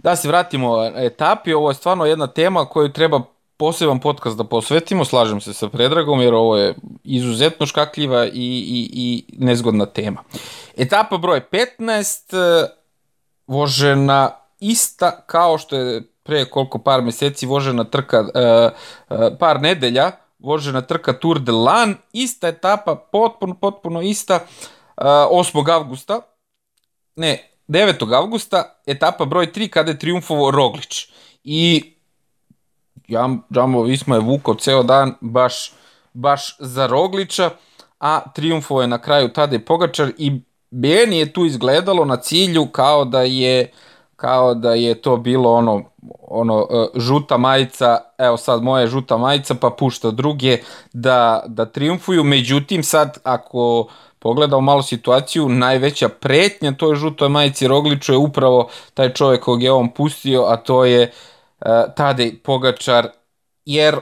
Da 0.05 0.15
se 0.15 0.27
vratimo 0.27 0.85
etapi, 0.95 1.53
ovo 1.53 1.69
je 1.69 1.75
stvarno 1.75 2.05
jedna 2.05 2.27
tema 2.27 2.65
koju 2.65 2.91
treba 2.93 3.21
poseban 3.57 3.99
podcast 3.99 4.37
da 4.37 4.43
posvetimo, 4.43 5.05
slažem 5.05 5.41
se 5.41 5.53
sa 5.53 5.69
Predragom 5.69 6.21
jer 6.21 6.33
ovo 6.33 6.57
je 6.57 6.75
izuzetno 7.03 7.65
škakljiva 7.65 8.25
i, 8.25 8.29
i, 8.33 8.89
i 8.93 9.25
nezgodna 9.37 9.85
tema. 9.85 10.23
Etapa 10.77 11.17
broj 11.17 11.41
15, 11.51 12.67
vožena 13.47 14.31
ista 14.59 15.23
kao 15.25 15.57
što 15.57 15.75
je 15.75 16.01
pre 16.23 16.45
koliko 16.45 16.79
par 16.79 17.01
meseci 17.01 17.45
vožena 17.45 17.83
trka, 17.83 18.25
par 19.39 19.61
nedelja, 19.61 20.11
vožena 20.39 20.81
trka 20.81 21.13
Tour 21.13 21.39
de 21.39 21.51
Lan, 21.51 21.95
ista 22.13 22.47
etapa, 22.47 22.95
potpuno, 22.95 23.55
potpuno 23.55 24.01
ista, 24.01 24.39
8. 24.97 25.71
avgusta, 25.71 26.21
ne, 27.15 27.54
9. 27.67 28.13
avgusta, 28.13 28.75
etapa 28.85 29.25
broj 29.25 29.51
3, 29.51 29.69
kada 29.69 29.91
je 29.91 29.99
triumfovo 29.99 30.51
Roglič. 30.51 31.09
I 31.43 31.93
ja, 33.07 33.29
Džambo 33.53 33.83
Visma 33.83 34.15
je 34.15 34.21
vukao 34.21 34.55
ceo 34.55 34.83
dan 34.83 35.13
baš, 35.21 35.71
baš 36.13 36.55
za 36.59 36.87
Rogliča, 36.87 37.49
a 37.99 38.31
triumfovo 38.33 38.81
je 38.81 38.87
na 38.87 38.97
kraju 39.01 39.33
Tadej 39.33 39.65
Pogačar 39.65 40.11
i 40.17 40.41
meni 40.71 41.19
je 41.19 41.33
tu 41.33 41.45
izgledalo 41.45 42.05
na 42.05 42.17
cilju 42.17 42.67
kao 42.67 43.05
da 43.05 43.21
je 43.21 43.71
kao 44.15 44.53
da 44.53 44.73
je 44.73 45.01
to 45.01 45.17
bilo 45.17 45.53
ono 45.53 45.83
ono 46.27 46.67
e, 46.71 46.99
žuta 46.99 47.37
majica, 47.37 47.97
evo 48.17 48.37
sad 48.37 48.63
moja 48.63 48.87
žuta 48.87 49.17
majica 49.17 49.55
pa 49.55 49.69
pušta 49.69 50.11
druge 50.11 50.57
da 50.93 51.43
da 51.47 51.65
triumfuju. 51.65 52.23
Međutim 52.23 52.83
sad 52.83 53.17
ako 53.23 53.87
pogledao 54.25 54.61
malo 54.61 54.81
situaciju, 54.81 55.49
najveća 55.49 56.09
pretnja 56.09 56.71
toj 56.71 56.95
žutoj 56.95 57.29
majici 57.29 57.67
Rogliču 57.67 58.13
je 58.13 58.17
upravo 58.17 58.69
taj 58.93 59.13
čovjek 59.13 59.43
kog 59.43 59.63
je 59.63 59.71
on 59.71 59.91
pustio, 59.91 60.43
a 60.47 60.57
to 60.57 60.85
je 60.85 61.11
uh, 61.11 61.67
Tadej 61.95 62.39
Pogačar, 62.43 63.07
jer 63.65 63.99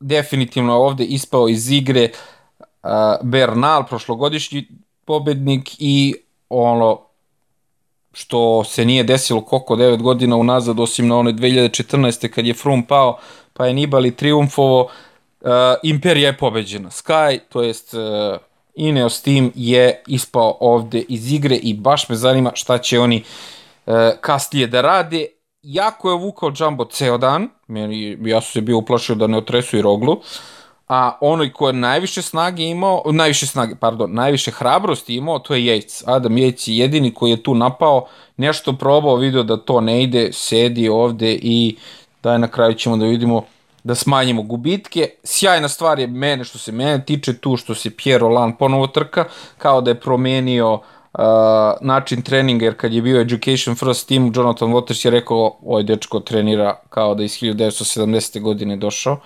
definitivno 0.00 0.74
ovde 0.74 1.04
ispao 1.04 1.48
iz 1.48 1.70
igre 1.70 2.08
uh, 2.10 2.90
Bernal, 3.22 3.86
prošlogodišnji 3.86 4.66
pobednik 5.04 5.70
i 5.78 6.14
ono 6.48 7.00
što 8.12 8.64
se 8.64 8.84
nije 8.84 9.04
desilo 9.04 9.40
koliko 9.40 9.76
9 9.76 10.02
godina 10.02 10.36
unazad, 10.36 10.80
osim 10.80 11.08
na 11.08 11.16
onoj 11.16 11.32
2014. 11.32 12.28
kad 12.28 12.46
je 12.46 12.54
Frum 12.54 12.82
pao, 12.82 13.18
pa 13.52 13.66
je 13.66 13.74
Nibali 13.74 14.16
triumfovo, 14.16 14.82
uh, 15.40 15.50
Imperija 15.82 16.26
je 16.26 16.38
pobeđena. 16.38 16.90
Sky, 16.90 17.38
to 17.48 17.62
jest 17.62 17.94
uh, 17.94 18.00
Ineos 18.74 19.22
Team 19.22 19.52
je 19.54 20.02
ispao 20.06 20.56
ovde 20.60 21.00
iz 21.08 21.32
igre 21.32 21.56
i 21.56 21.74
baš 21.74 22.08
me 22.08 22.16
zanima 22.16 22.52
šta 22.54 22.78
će 22.78 23.00
oni 23.00 23.22
e, 23.86 24.16
kasnije 24.20 24.66
da 24.66 24.80
rade. 24.80 25.26
Jako 25.62 26.10
je 26.10 26.18
vukao 26.18 26.52
Jumbo 26.58 26.84
ceo 26.84 27.18
dan, 27.18 27.48
meni, 27.68 28.18
ja 28.24 28.40
sam 28.40 28.52
se 28.52 28.60
bio 28.60 28.78
uplašio 28.78 29.14
da 29.14 29.26
ne 29.26 29.38
otresu 29.38 29.76
i 29.76 29.82
roglu, 29.82 30.20
a 30.88 31.18
onoj 31.20 31.52
ko 31.52 31.66
je 31.66 31.72
najviše 31.72 32.22
snage 32.22 32.64
imao, 32.64 33.02
najviše 33.12 33.46
snage, 33.46 33.74
pardon, 33.74 34.14
najviše 34.14 34.50
hrabrosti 34.50 35.14
imao, 35.14 35.38
to 35.38 35.54
je 35.54 35.60
Yates. 35.60 36.02
Adam 36.06 36.32
Yates 36.32 36.70
je 36.70 36.78
jedini 36.78 37.14
koji 37.14 37.30
je 37.30 37.42
tu 37.42 37.54
napao, 37.54 38.06
nešto 38.36 38.72
probao, 38.72 39.16
video 39.16 39.42
da 39.42 39.56
to 39.56 39.80
ne 39.80 40.02
ide, 40.02 40.32
sedi 40.32 40.88
ovde 40.88 41.32
i 41.42 41.76
daj 42.22 42.38
na 42.38 42.48
kraju 42.48 42.74
ćemo 42.74 42.96
da 42.96 43.06
vidimo 43.06 43.42
da 43.84 43.94
smanjimo 43.94 44.42
gubitke. 44.42 45.08
Sjajna 45.24 45.68
stvar 45.68 45.98
je 45.98 46.06
mene 46.06 46.44
što 46.44 46.58
se 46.58 46.72
mene 46.72 47.04
tiče 47.04 47.38
tu 47.38 47.56
što 47.56 47.74
se 47.74 47.90
Pierre 47.90 48.18
Roland 48.18 48.54
ponovo 48.58 48.86
trka, 48.86 49.24
kao 49.58 49.80
da 49.80 49.90
je 49.90 50.00
promenio 50.00 50.72
uh, 50.74 50.80
način 51.80 52.22
treninga, 52.22 52.64
jer 52.64 52.76
kad 52.76 52.92
je 52.92 53.02
bio 53.02 53.20
Education 53.20 53.76
First 53.76 54.08
Team, 54.08 54.32
Jonathan 54.36 54.68
Waters 54.68 55.06
je 55.06 55.10
rekao, 55.10 55.58
ovaj 55.62 55.82
dečko 55.82 56.20
trenira 56.20 56.76
kao 56.88 57.14
da 57.14 57.24
iz 57.24 57.32
1970. 57.32 58.40
godine 58.40 58.76
došao. 58.76 59.20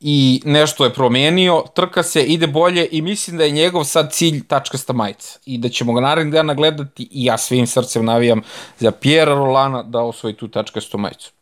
i 0.00 0.42
nešto 0.44 0.84
je 0.84 0.92
promenio, 0.92 1.64
trka 1.74 2.02
se, 2.02 2.22
ide 2.22 2.46
bolje 2.46 2.88
i 2.90 3.02
mislim 3.02 3.38
da 3.38 3.44
je 3.44 3.50
njegov 3.50 3.84
sad 3.84 4.12
cilj 4.12 4.46
tačkasta 4.46 4.92
majica 4.92 5.38
i 5.46 5.58
da 5.58 5.68
ćemo 5.68 5.92
ga 5.92 6.00
narednih 6.00 6.34
dana 6.34 6.54
gledati 6.54 7.08
i 7.10 7.24
ja 7.24 7.38
svim 7.38 7.66
srcem 7.66 8.04
navijam 8.04 8.42
za 8.78 8.90
Pjera 8.90 9.34
Rolana 9.34 9.82
da 9.82 10.00
osvoji 10.00 10.34
tu 10.34 10.48
tačkastu 10.48 10.98
majicu. 10.98 11.35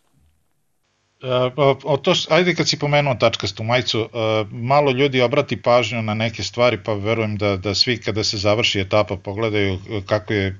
Uh, 1.24 1.76
o 1.84 1.96
to, 1.96 2.12
ajde 2.30 2.54
kad 2.54 2.68
si 2.68 2.78
pomenuo 2.78 3.14
tačkastu 3.14 3.64
majicu, 3.64 4.00
uh, 4.00 4.08
malo 4.52 4.90
ljudi 4.90 5.20
obrati 5.20 5.62
pažnju 5.62 6.02
na 6.02 6.14
neke 6.14 6.42
stvari, 6.42 6.78
pa 6.84 6.92
verujem 6.92 7.36
da, 7.36 7.56
da 7.56 7.74
svi 7.74 7.96
kada 7.96 8.24
se 8.24 8.38
završi 8.38 8.80
etapa 8.80 9.16
pogledaju 9.16 9.78
kako 10.06 10.32
je, 10.32 10.56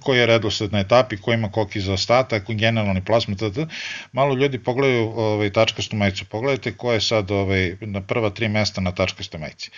koji 0.00 0.18
je 0.18 0.26
redosled 0.26 0.72
na 0.72 0.78
etapi, 0.78 1.16
ko 1.16 1.32
ima 1.32 1.50
koliki 1.50 1.80
zaostatak, 1.80 2.50
generalni 2.50 3.04
plasma, 3.04 3.36
tada. 3.36 3.66
malo 4.12 4.34
ljudi 4.34 4.58
pogledaju 4.58 5.12
ovaj, 5.16 5.50
tačkastu 5.52 5.96
majicu. 5.96 6.24
Pogledajte 6.24 6.76
ko 6.76 6.92
je 6.92 7.00
sad 7.00 7.30
ovaj, 7.30 7.76
na 7.80 8.00
prva 8.00 8.30
tri 8.30 8.48
mesta 8.48 8.80
na 8.80 8.92
tačkastoj 8.92 9.40
majici. 9.40 9.70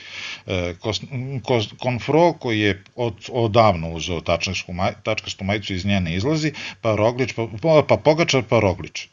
Konfro 1.78 2.32
koji 2.32 2.60
je 2.60 2.82
od, 2.94 3.14
odavno 3.32 3.90
uzeo 3.90 4.20
tačkastu, 4.20 4.72
maj, 4.72 4.92
tačkastu 5.02 5.44
majicu 5.44 5.74
iz 5.74 5.86
njene 5.86 6.14
izlazi, 6.14 6.52
pa 6.80 6.96
Roglič, 6.96 7.32
pa, 7.32 7.82
pa 7.88 7.96
Pogačar, 7.96 8.42
pa 8.48 8.60
Roglič 8.60 9.08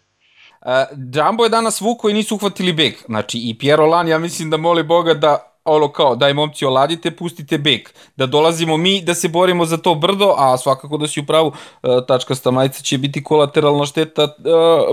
Uh, 0.66 0.72
Jumbo 1.14 1.44
je 1.44 1.50
danas 1.50 1.82
vuko 1.82 2.10
i 2.10 2.14
nisu 2.14 2.36
uhvatili 2.36 2.74
beg. 2.74 2.94
Znači, 3.06 3.38
i 3.38 3.58
Piero 3.58 3.86
Lan, 3.86 4.08
ja 4.08 4.20
mislim 4.20 4.50
da 4.50 4.58
moli 4.58 4.84
Boga 4.84 5.14
da 5.14 5.55
ono 5.66 5.88
kao, 5.88 6.16
daj 6.16 6.34
momci 6.34 6.66
oladite, 6.66 7.12
pustite 7.12 7.58
bek, 7.58 7.94
da 8.16 8.26
dolazimo 8.26 8.78
mi 8.78 9.02
da 9.02 9.14
se 9.14 9.28
borimo 9.28 9.66
za 9.66 9.78
to 9.78 9.96
brdo, 9.96 10.34
a 10.38 10.58
svakako 10.58 10.98
da 10.98 11.08
si 11.08 11.20
u 11.20 11.26
pravu, 11.26 11.52
e, 11.84 11.88
tačkasta 12.08 12.52
majica 12.52 12.82
će 12.82 12.98
biti 12.98 13.24
kolateralna 13.24 13.86
šteta 13.86 14.22
e, 14.22 14.30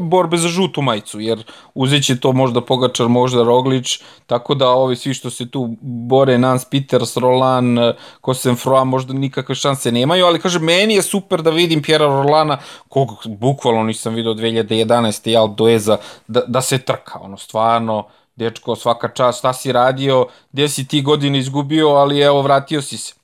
borbe 0.00 0.36
za 0.36 0.48
žutu 0.48 0.82
majicu, 0.82 1.20
jer 1.20 1.44
uzet 1.74 2.04
će 2.04 2.20
to 2.20 2.32
možda 2.32 2.60
Pogačar, 2.60 3.08
možda 3.08 3.42
Roglič, 3.42 4.00
tako 4.26 4.54
da 4.54 4.68
ovi 4.68 4.96
svi 4.96 5.14
što 5.14 5.30
se 5.30 5.50
tu 5.50 5.76
bore, 5.80 6.38
Nans, 6.38 6.64
Peters, 6.64 7.16
Roland, 7.16 7.78
Kosenfroa, 8.20 8.84
možda 8.84 9.12
nikakve 9.12 9.54
šanse 9.54 9.92
nemaju, 9.92 10.26
ali 10.26 10.40
kaže, 10.40 10.58
meni 10.58 10.94
je 10.94 11.02
super 11.02 11.42
da 11.42 11.50
vidim 11.50 11.82
Pjera 11.82 12.06
Rolana, 12.06 12.58
kog 12.88 13.08
bukvalno 13.26 13.82
nisam 13.82 14.14
video 14.14 14.34
2011. 14.34 15.30
i 15.30 15.36
Aldo 15.36 15.68
Eza, 15.68 15.96
da, 16.26 16.40
da 16.46 16.60
se 16.60 16.78
trka, 16.78 17.18
ono, 17.20 17.36
stvarno, 17.36 18.04
dečko, 18.36 18.76
svaka 18.76 19.08
čast, 19.08 19.38
šta 19.38 19.52
si 19.52 19.72
radio, 19.72 20.26
gde 20.52 20.68
si 20.68 20.88
ti 20.88 21.02
godine 21.02 21.38
izgubio, 21.38 21.88
ali 21.88 22.20
evo, 22.20 22.42
vratio 22.42 22.82
si 22.82 22.96
se. 22.96 23.14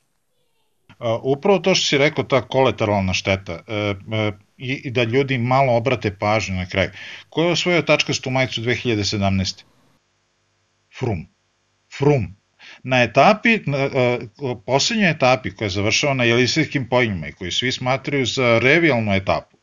Uh, 0.98 1.20
upravo 1.22 1.58
to 1.58 1.74
što 1.74 1.86
si 1.86 1.98
rekao, 1.98 2.24
ta 2.24 2.40
kolateralna 2.42 3.12
šteta 3.12 3.52
uh, 3.52 3.96
uh, 4.06 4.34
i, 4.56 4.90
da 4.90 5.02
ljudi 5.02 5.38
malo 5.38 5.76
obrate 5.76 6.16
pažnju 6.18 6.56
na 6.56 6.66
kraju. 6.66 6.90
Ko 7.28 7.42
je 7.42 7.52
osvojio 7.52 7.82
tačkastu 7.82 8.30
majicu 8.30 8.60
2017? 8.60 9.62
Frum. 10.98 11.26
Frum. 11.98 12.36
Na 12.82 13.02
etapi, 13.02 13.60
na 13.66 13.84
uh, 13.86 14.56
poslednjoj 14.66 15.10
etapi 15.10 15.54
koja 15.54 15.66
je 15.66 15.70
završava 15.70 16.14
na 16.14 16.24
Jelisijskim 16.24 16.88
pojnjima 16.88 17.28
i 17.28 17.32
koju 17.32 17.52
svi 17.52 17.72
smatraju 17.72 18.26
za 18.26 18.58
revijalnu 18.58 19.14
etapu, 19.14 19.58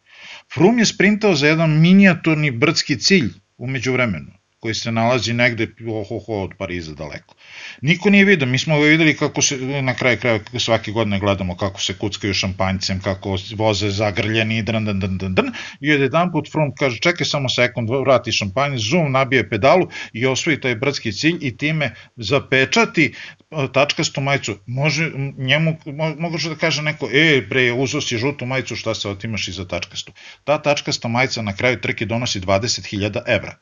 Frum 0.54 0.80
je 0.80 0.86
sprintao 0.86 1.36
za 1.36 1.48
jedan 1.48 1.80
minijaturni 1.82 2.52
brdski 2.52 3.00
cilj 3.00 3.30
umeđu 3.58 3.94
vremenu 3.94 4.32
koji 4.66 4.74
se 4.76 4.92
nalazi 4.92 5.34
negde 5.34 5.68
ohoho 5.88 6.38
od 6.44 6.54
Pariza 6.58 6.94
daleko. 6.98 7.36
Niko 7.82 8.10
nije 8.10 8.26
vidio, 8.26 8.48
mi 8.48 8.58
smo 8.60 8.80
videli 8.80 9.14
kako 9.18 9.42
se, 9.42 9.58
na 9.82 9.94
kraju 9.94 10.18
kraja 10.20 10.40
svake 10.60 10.92
godine 10.92 11.20
gledamo 11.20 11.58
kako 11.58 11.82
se 11.82 11.94
kuckaju 11.98 12.34
šampanjcem, 12.34 13.02
kako 13.02 13.38
voze 13.56 13.90
zagrljeni, 13.90 14.64
dran, 14.64 14.86
dran, 14.86 15.00
dran, 15.00 15.18
dran, 15.18 15.36
dran, 15.36 15.52
i 15.82 15.88
jedan 15.88 16.32
put 16.32 16.50
Froome 16.52 16.74
kaže 16.80 16.98
čekaj 17.00 17.26
samo 17.26 17.50
sekund, 17.50 17.90
vrati 17.90 18.32
šampanj, 18.32 18.78
zoom, 18.78 19.12
nabije 19.12 19.50
pedalu 19.50 19.86
i 20.14 20.26
osvoji 20.26 20.62
taj 20.62 20.76
brdski 20.76 21.14
cilj 21.14 21.38
i 21.42 21.58
time 21.58 21.92
zapečati 22.16 23.06
e, 23.06 23.68
tačkastu 23.74 24.22
majicu, 24.22 24.58
može, 24.66 25.12
njemu, 25.38 25.78
moguće 26.18 26.50
da 26.50 26.56
kaže 26.56 26.82
neko, 26.82 27.10
e, 27.14 27.42
bre, 27.50 27.72
uzo 27.72 28.02
si 28.02 28.18
žutu 28.18 28.46
majicu, 28.46 28.76
šta 28.76 28.96
se 28.96 29.10
otimaš 29.10 29.48
iza 29.48 29.68
tačkastu. 29.68 30.14
Ta 30.44 30.58
tačkasta 30.58 31.08
majica 31.08 31.42
na 31.42 31.56
kraju 31.56 31.82
trke 31.82 32.06
donosi 32.06 32.42
20.000 32.42 33.22
evra 33.28 33.58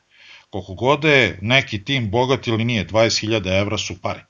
koliko 0.50 0.74
god 0.74 1.04
je 1.04 1.38
neki 1.42 1.84
tim 1.84 2.10
bogat 2.10 2.46
ili 2.46 2.64
nije, 2.64 2.86
20.000 2.86 3.60
evra 3.60 3.78
su 3.78 4.00
pare. 4.02 4.24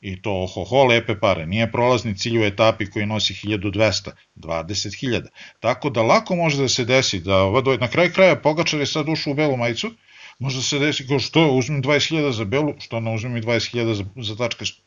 I 0.00 0.22
to 0.22 0.32
ohoho 0.42 0.84
lepe 0.84 1.14
pare, 1.20 1.46
nije 1.46 1.70
prolazni 1.72 2.18
cilj 2.18 2.38
u 2.38 2.44
etapi 2.44 2.86
koji 2.90 3.06
nosi 3.06 3.34
1200, 3.34 4.10
20.000. 4.36 5.28
Tako 5.60 5.90
da 5.90 6.02
lako 6.02 6.36
može 6.36 6.62
da 6.62 6.68
se 6.68 6.84
desi 6.84 7.20
da 7.20 7.36
ova 7.42 7.76
na 7.80 7.88
kraj 7.88 8.10
kraja 8.12 8.36
Pogačar 8.36 8.80
je 8.80 8.86
sad 8.86 9.08
ušao 9.08 9.30
u 9.30 9.34
belu 9.34 9.56
majicu, 9.56 9.90
može 10.38 10.56
da 10.56 10.62
se 10.62 10.78
desi 10.78 11.06
kao 11.06 11.18
što 11.18 11.46
uzmem 11.50 11.82
20.000 11.82 12.30
za 12.30 12.44
belu, 12.44 12.74
što 12.80 13.00
ne 13.00 13.14
uzmem 13.14 13.36
i 13.36 13.42
20.000 13.42 13.94
za, 13.94 14.04
za 14.16 14.36
tačkastu. 14.36 14.82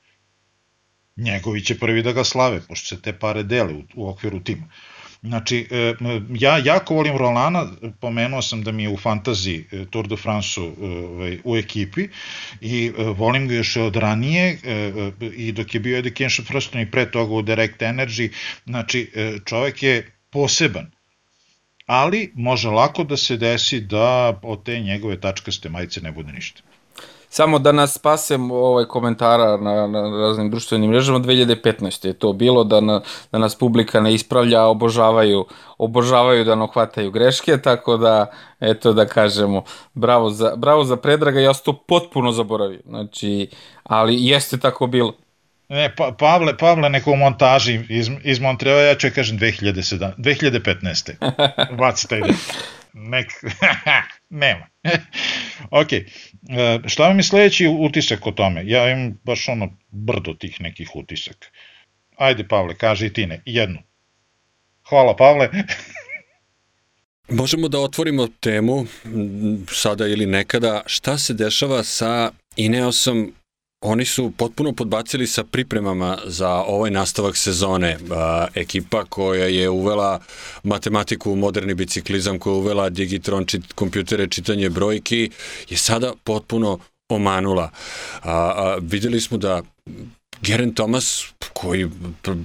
Njegovi 1.15 1.63
će 1.65 1.79
prvi 1.79 2.03
da 2.03 2.11
ga 2.11 2.23
slave, 2.23 2.61
pošto 2.67 2.95
se 2.95 3.01
te 3.01 3.19
pare 3.19 3.43
dele 3.43 3.73
u, 3.73 3.83
u 3.95 4.09
okviru 4.09 4.39
tima. 4.39 4.69
Znači, 5.21 5.67
e, 5.71 5.93
ja 6.39 6.57
jako 6.57 6.93
volim 6.93 7.17
Rolana, 7.17 7.67
pomenuo 7.99 8.41
sam 8.41 8.63
da 8.63 8.71
mi 8.71 8.83
je 8.83 8.89
u 8.89 8.97
fantazi 8.97 9.65
e, 9.71 9.85
Tour 9.85 10.07
de 10.07 10.15
France 10.15 10.61
ovaj, 10.61 11.39
u 11.43 11.57
ekipi 11.57 12.07
i 12.61 12.91
e, 12.97 13.03
volim 13.03 13.47
ga 13.47 13.55
još 13.55 13.75
od 13.75 13.95
ranije 13.95 14.57
i 15.35 15.51
dok 15.51 15.73
je 15.73 15.79
bio 15.79 15.97
Education 15.97 16.45
Fruston 16.45 16.81
i 16.81 16.91
pre 16.91 17.11
toga 17.11 17.33
u 17.33 17.41
Direct 17.41 17.81
Energy, 17.81 18.29
znači 18.65 19.11
čovek 19.45 19.83
je 19.83 20.11
poseban 20.29 20.91
ali 21.87 22.31
može 22.35 22.69
lako 22.69 23.03
da 23.03 23.17
se 23.17 23.37
desi 23.37 23.79
da 23.79 24.39
od 24.43 24.63
te 24.63 24.79
njegove 24.79 25.21
tačkaste 25.21 25.69
majice 25.69 26.01
ne 26.01 26.11
bude 26.11 26.31
ništa. 26.31 26.61
Samo 27.29 27.59
da 27.59 27.71
nas 27.71 27.93
spasem 27.93 28.51
ovaj 28.51 28.85
komentara 28.85 29.57
na, 29.57 29.87
na 29.87 30.01
raznim 30.01 30.49
društvenim 30.49 30.89
mrežama 30.89 31.19
2015. 31.19 32.07
je 32.07 32.13
to 32.13 32.33
bilo 32.33 32.63
da, 32.63 32.81
na, 32.81 33.01
da 33.31 33.37
nas 33.37 33.55
publika 33.55 34.01
ne 34.01 34.13
ispravlja, 34.13 34.63
obožavaju, 34.63 35.45
obožavaju 35.77 36.43
da 36.43 36.55
nohvataju 36.55 37.11
greške, 37.11 37.57
tako 37.57 37.97
da 37.97 38.31
eto 38.59 38.93
da 38.93 39.05
kažemo 39.05 39.63
bravo 39.93 40.29
za, 40.29 40.53
bravo 40.55 40.83
za 40.83 40.95
Predraga, 40.95 41.39
ja 41.39 41.53
sam 41.53 41.63
to 41.65 41.73
potpuno 41.73 42.31
zaboravio. 42.31 42.79
Znači, 42.85 43.49
ali 43.83 44.25
jeste 44.25 44.57
tako 44.57 44.87
bilo. 44.87 45.13
Ne, 45.69 45.95
pa, 45.95 46.15
Pavle, 46.19 46.57
Pavle 46.57 46.89
neko 46.89 47.11
u 47.11 47.15
montaži 47.15 47.79
iz, 47.89 48.09
iz 48.23 48.39
Montreala, 48.39 48.81
ja 48.81 48.95
ću 48.95 49.07
kažem 49.15 49.39
2007, 49.39 50.11
2015. 50.17 51.75
Baci 51.77 52.07
taj 52.07 52.21
nek, 52.93 53.27
nema. 54.29 54.67
ok, 55.81 55.87
šta 56.85 57.07
vam 57.07 57.17
je 57.17 57.23
sledeći 57.23 57.67
utisak 57.79 58.27
o 58.27 58.31
tome? 58.31 58.63
Ja 58.65 58.91
imam 58.91 59.19
baš 59.23 59.49
ono 59.49 59.77
brdo 59.89 60.33
tih 60.33 60.61
nekih 60.61 60.95
utisaka. 60.95 61.47
Ajde 62.15 62.47
Pavle, 62.47 62.75
kaži 62.75 63.05
i 63.05 63.13
ti 63.13 63.25
ne, 63.25 63.41
jednu. 63.45 63.79
Hvala 64.89 65.15
Pavle. 65.15 65.49
Možemo 67.29 67.67
da 67.67 67.79
otvorimo 67.79 68.27
temu 68.39 68.85
sada 69.71 70.07
ili 70.07 70.25
nekada 70.25 70.83
šta 70.85 71.17
se 71.17 71.33
dešava 71.33 71.83
sa 71.83 72.31
Ineosom 72.55 73.33
Oni 73.81 74.05
su 74.05 74.31
potpuno 74.37 74.73
podbacili 74.73 75.27
sa 75.27 75.43
pripremama 75.43 76.17
za 76.25 76.49
ovaj 76.49 76.91
nastavak 76.91 77.37
sezone. 77.37 77.97
Ekipa 78.55 79.05
koja 79.05 79.45
je 79.45 79.69
uvela 79.69 80.19
matematiku, 80.63 81.35
moderni 81.35 81.73
biciklizam, 81.73 82.39
koja 82.39 82.53
je 82.53 82.57
uvela 82.57 82.89
digitron, 82.89 83.45
čit, 83.45 83.73
kompjutere, 83.73 84.27
čitanje 84.27 84.69
brojki, 84.69 85.29
je 85.69 85.77
sada 85.77 86.13
potpuno 86.23 86.79
omanula. 87.09 87.69
A, 88.21 88.31
a, 88.31 88.77
videli 88.81 89.21
smo 89.21 89.37
da 89.37 89.61
Geren 90.41 90.73
Thomas, 90.73 91.25
koji 91.53 91.89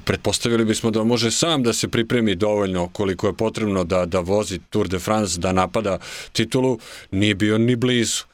pretpostavili 0.04 0.64
bismo 0.64 0.90
da 0.90 1.04
može 1.04 1.30
sam 1.30 1.62
da 1.62 1.72
se 1.72 1.88
pripremi 1.88 2.34
dovoljno 2.34 2.88
koliko 2.88 3.26
je 3.26 3.32
potrebno 3.32 3.84
da, 3.84 4.06
da 4.06 4.20
vozi 4.20 4.58
Tour 4.70 4.88
de 4.88 4.98
France, 4.98 5.40
da 5.40 5.52
napada 5.52 5.98
titulu, 6.32 6.78
nije 7.10 7.34
bio 7.34 7.58
ni 7.58 7.76
blizu. 7.76 8.24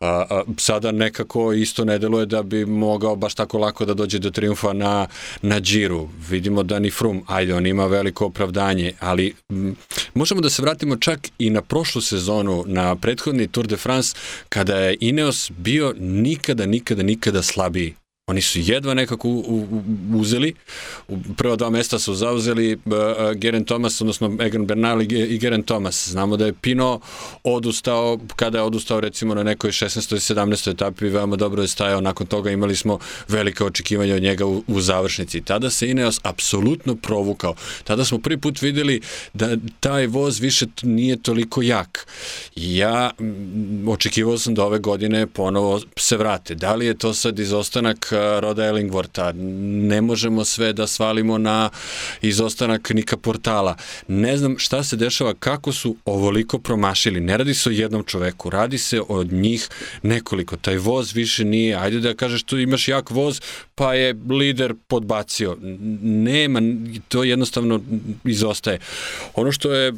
A, 0.00 0.06
a, 0.30 0.42
sada 0.58 0.92
nekako 0.92 1.52
isto 1.52 1.84
ne 1.84 1.98
deluje 1.98 2.26
da 2.26 2.42
bi 2.42 2.64
mogao 2.66 3.16
baš 3.16 3.34
tako 3.34 3.58
lako 3.58 3.84
da 3.84 3.94
dođe 3.94 4.18
do 4.18 4.30
triumfa 4.30 4.72
na, 4.72 5.06
na 5.42 5.60
džiru. 5.60 6.08
Vidimo 6.30 6.62
da 6.62 6.78
ni 6.78 6.90
Frum, 6.90 7.22
ajde, 7.26 7.54
on 7.54 7.66
ima 7.66 7.86
veliko 7.86 8.26
opravdanje, 8.26 8.92
ali 9.00 9.34
m, 9.50 9.76
možemo 10.14 10.40
da 10.40 10.50
se 10.50 10.62
vratimo 10.62 10.96
čak 10.96 11.28
i 11.38 11.50
na 11.50 11.62
prošlu 11.62 12.00
sezonu, 12.00 12.64
na 12.66 12.96
prethodni 12.96 13.48
Tour 13.48 13.66
de 13.66 13.76
France, 13.76 14.16
kada 14.48 14.76
je 14.76 14.96
Ineos 15.00 15.50
bio 15.56 15.94
nikada, 15.98 16.66
nikada, 16.66 17.02
nikada 17.02 17.42
slabiji 17.42 17.94
Oni 18.30 18.42
su 18.42 18.58
jedva 18.62 18.94
nekako 18.94 19.28
uzeli, 20.14 20.54
prva 21.36 21.56
dva 21.56 21.70
mesta 21.70 21.98
su 21.98 22.14
zauzeli 22.14 22.74
uh, 22.74 22.92
Geren 23.34 23.64
Thomas, 23.64 24.00
odnosno 24.00 24.36
Egan 24.40 24.66
Bernal 24.66 25.02
i 25.02 25.38
Geren 25.38 25.62
Thomas. 25.62 26.08
Znamo 26.08 26.36
da 26.36 26.46
je 26.46 26.52
Pino 26.52 27.00
odustao, 27.44 28.18
kada 28.36 28.58
je 28.58 28.62
odustao 28.62 29.00
recimo 29.00 29.34
na 29.34 29.42
nekoj 29.42 29.70
16. 29.70 30.14
i 30.14 30.34
17. 30.34 30.70
etapi, 30.70 31.08
veoma 31.08 31.36
dobro 31.36 31.62
je 31.62 31.68
stajao, 31.68 32.00
nakon 32.00 32.26
toga 32.26 32.50
imali 32.50 32.76
smo 32.76 32.98
velike 33.28 33.64
očekivanja 33.64 34.14
od 34.14 34.22
njega 34.22 34.46
u, 34.46 34.62
u 34.66 34.80
završnici. 34.80 35.40
Tada 35.40 35.70
se 35.70 35.90
Ineos 35.90 36.20
apsolutno 36.22 36.96
provukao. 36.96 37.54
Tada 37.84 38.04
smo 38.04 38.18
prvi 38.18 38.40
put 38.40 38.62
videli 38.62 39.00
da 39.34 39.56
taj 39.80 40.06
voz 40.06 40.40
više 40.40 40.66
nije 40.82 41.22
toliko 41.22 41.62
jak. 41.62 42.06
Ja 42.56 43.10
očekivao 43.88 44.38
sam 44.38 44.54
da 44.54 44.64
ove 44.64 44.78
godine 44.78 45.26
ponovo 45.26 45.80
se 45.96 46.16
vrate. 46.16 46.54
Da 46.54 46.74
li 46.74 46.86
je 46.86 46.98
to 46.98 47.14
sad 47.14 47.38
izostanak 47.38 48.15
Roda 48.40 48.62
Ellingworta. 48.62 49.32
Ne 49.88 50.00
možemo 50.00 50.44
sve 50.44 50.72
da 50.72 50.86
svalimo 50.86 51.38
na 51.38 51.70
izostanak 52.22 52.90
Nika 52.94 53.16
Portala. 53.16 53.76
Ne 54.08 54.36
znam 54.36 54.58
šta 54.58 54.84
se 54.84 54.96
dešava, 54.96 55.34
kako 55.34 55.72
su 55.72 55.96
ovoliko 56.04 56.58
promašili. 56.58 57.20
Ne 57.20 57.36
radi 57.36 57.54
se 57.54 57.68
o 57.68 57.72
jednom 57.72 58.04
čoveku, 58.04 58.50
radi 58.50 58.78
se 58.78 59.00
od 59.08 59.32
njih 59.32 59.68
nekoliko. 60.02 60.56
Taj 60.56 60.76
voz 60.76 61.12
više 61.14 61.44
nije, 61.44 61.76
ajde 61.76 62.00
da 62.00 62.14
kažeš 62.14 62.42
tu 62.42 62.58
imaš 62.58 62.88
jak 62.88 63.10
voz, 63.10 63.40
pa 63.74 63.94
je 63.94 64.14
lider 64.30 64.74
podbacio. 64.86 65.56
Nema, 66.02 66.60
to 67.08 67.24
jednostavno 67.24 67.80
izostaje. 68.24 68.78
Ono 69.34 69.52
što 69.52 69.72
je 69.72 69.92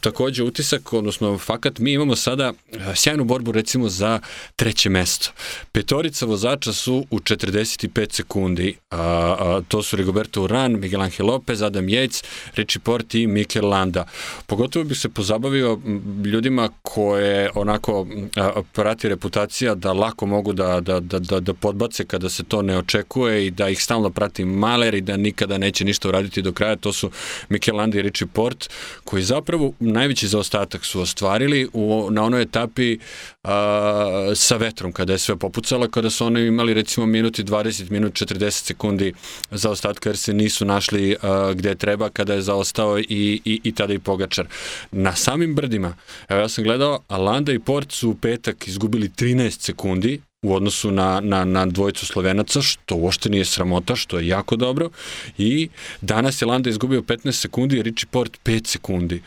takođe 0.00 0.42
utisak, 0.42 0.92
odnosno 0.92 1.38
fakat, 1.38 1.78
mi 1.78 1.92
imamo 1.92 2.16
sada 2.16 2.52
sjajnu 2.94 3.24
borbu 3.24 3.52
recimo 3.52 3.88
za 3.88 4.20
treće 4.56 4.90
mesto. 4.90 5.30
Petorica 5.72 6.26
vozača 6.26 6.72
su 6.72 7.06
u 7.10 7.20
45 7.36 8.12
sekundi. 8.12 8.76
A, 8.90 8.96
a, 8.98 9.62
to 9.68 9.82
su 9.82 9.96
Rigoberto 9.96 10.42
Uran, 10.42 10.80
Miguel 10.80 11.02
Angel 11.02 11.26
Lopez, 11.26 11.62
Adam 11.62 11.86
Yates, 11.86 12.24
Richie 12.54 12.80
Port 12.80 13.14
i 13.14 13.26
Mikel 13.26 13.68
Landa. 13.68 14.04
Pogotovo 14.46 14.84
bih 14.84 14.98
se 14.98 15.08
pozabavio 15.08 15.78
ljudima 16.24 16.68
koje 16.82 17.50
onako 17.54 18.06
a, 18.36 18.62
prati 18.72 19.08
reputacija 19.08 19.74
da 19.74 19.92
lako 19.92 20.26
mogu 20.26 20.52
da, 20.52 20.80
da, 20.80 21.00
da, 21.00 21.18
da, 21.18 21.40
da 21.40 21.54
podbace 21.54 22.04
kada 22.04 22.28
se 22.28 22.44
to 22.44 22.62
ne 22.62 22.78
očekuje 22.78 23.46
i 23.46 23.50
da 23.50 23.68
ih 23.68 23.82
stalno 23.82 24.10
prati 24.10 24.44
maler 24.44 24.94
i 24.94 25.00
da 25.00 25.16
nikada 25.16 25.58
neće 25.58 25.84
ništa 25.84 26.08
uraditi 26.08 26.42
do 26.42 26.52
kraja. 26.52 26.76
To 26.76 26.92
su 26.92 27.10
Mikel 27.48 27.76
Landa 27.76 27.98
i 27.98 28.02
Richie 28.02 28.26
Port 28.32 28.70
koji 29.04 29.22
zapravo 29.22 29.72
najveći 29.80 30.28
zaostatak 30.28 30.84
su 30.84 31.00
ostvarili 31.00 31.68
u, 31.72 32.08
na 32.10 32.22
onoj 32.22 32.42
etapi 32.42 32.98
a, 33.44 34.32
sa 34.34 34.56
vetrom 34.56 34.92
kada 34.92 35.12
je 35.12 35.18
sve 35.18 35.36
popucalo, 35.36 35.88
kada 35.88 36.10
su 36.10 36.26
oni 36.26 36.46
imali 36.46 36.74
recimo 36.74 37.06
minut 37.18 37.38
i 37.38 37.44
20, 37.44 37.90
minut 37.90 38.12
40 38.12 38.50
sekundi 38.50 39.12
za 39.50 39.70
ostatka 39.70 40.08
jer 40.08 40.16
se 40.16 40.32
nisu 40.34 40.64
našli 40.64 41.16
uh, 41.16 41.54
gde 41.54 41.74
treba 41.74 42.08
kada 42.10 42.34
je 42.34 42.42
zaostao 42.42 42.98
i, 42.98 43.40
i, 43.44 43.60
i 43.64 43.72
tada 43.72 43.94
i 43.94 43.98
Pogačar. 43.98 44.46
Na 44.92 45.16
samim 45.16 45.54
brdima, 45.54 45.94
evo 46.28 46.40
ja 46.40 46.48
sam 46.48 46.64
gledao, 46.64 47.00
Alanda 47.08 47.52
i 47.52 47.58
Port 47.58 47.92
su 47.92 48.10
u 48.10 48.14
petak 48.14 48.68
izgubili 48.68 49.08
13 49.08 49.60
sekundi 49.60 50.20
u 50.42 50.54
odnosu 50.54 50.90
na, 50.90 51.20
na, 51.20 51.44
na 51.44 51.66
dvojicu 51.66 52.06
Slovenaca, 52.06 52.62
što 52.62 52.96
uopšte 52.96 53.28
nije 53.30 53.44
sramota, 53.44 53.96
što 53.96 54.18
je 54.18 54.28
jako 54.28 54.56
dobro. 54.56 54.90
I 55.38 55.68
danas 56.00 56.42
je 56.42 56.46
Landa 56.46 56.70
izgubio 56.70 57.00
15 57.00 57.32
sekundi, 57.32 57.82
Richie 57.82 58.08
Port 58.10 58.38
5 58.44 58.66
sekundi 58.66 59.22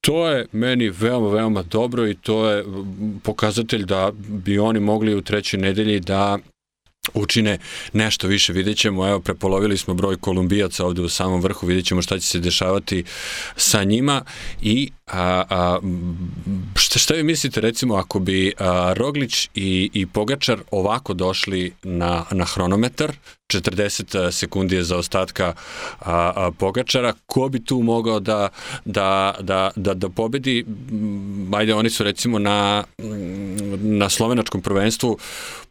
to 0.00 0.28
je 0.28 0.46
meni 0.52 0.88
veoma, 0.88 1.28
veoma 1.28 1.62
dobro 1.62 2.08
i 2.08 2.14
to 2.14 2.50
je 2.50 2.64
pokazatelj 3.22 3.84
da 3.84 4.12
bi 4.28 4.58
oni 4.58 4.80
mogli 4.80 5.14
u 5.14 5.22
trećoj 5.22 5.60
nedelji 5.60 6.00
da 6.00 6.38
učine 7.14 7.58
nešto 7.92 8.26
više, 8.26 8.52
vidjet 8.52 8.78
ćemo, 8.78 9.08
evo 9.08 9.20
prepolovili 9.20 9.76
smo 9.76 9.94
broj 9.94 10.16
kolumbijaca 10.16 10.86
ovde 10.86 11.02
u 11.02 11.08
samom 11.08 11.40
vrhu, 11.40 11.66
vidjet 11.66 11.86
ćemo 11.86 12.02
šta 12.02 12.18
će 12.18 12.26
se 12.26 12.38
dešavati 12.38 13.04
sa 13.56 13.84
njima. 13.84 14.22
I 14.62 14.90
a, 15.06 15.44
a, 15.50 15.80
šta, 16.76 16.98
šta 16.98 17.14
vi 17.14 17.22
mislite 17.22 17.60
recimo 17.60 17.94
ako 17.94 18.18
bi 18.18 18.52
a, 18.58 18.92
Roglić 18.96 19.48
i, 19.54 19.90
i 19.92 20.06
Pogačar 20.06 20.58
ovako 20.70 21.14
došli 21.14 21.72
na, 21.82 22.24
na 22.30 22.44
hronometar, 22.44 23.12
40 23.48 24.30
sekundi 24.30 24.76
je 24.76 24.84
za 24.84 24.96
ostatka 24.96 25.54
a, 26.00 26.32
a, 26.36 26.50
Pogačara, 26.58 27.14
ko 27.26 27.48
bi 27.48 27.64
tu 27.64 27.78
mogao 27.82 28.20
da, 28.20 28.48
da, 28.84 29.34
da, 29.40 29.70
da, 29.76 29.94
da 29.94 30.08
pobedi, 30.08 30.64
ajde 31.52 31.74
oni 31.74 31.90
su 31.90 32.04
recimo 32.04 32.38
na, 32.38 32.84
na 33.82 34.08
slovenačkom 34.08 34.62
prvenstvu 34.62 35.18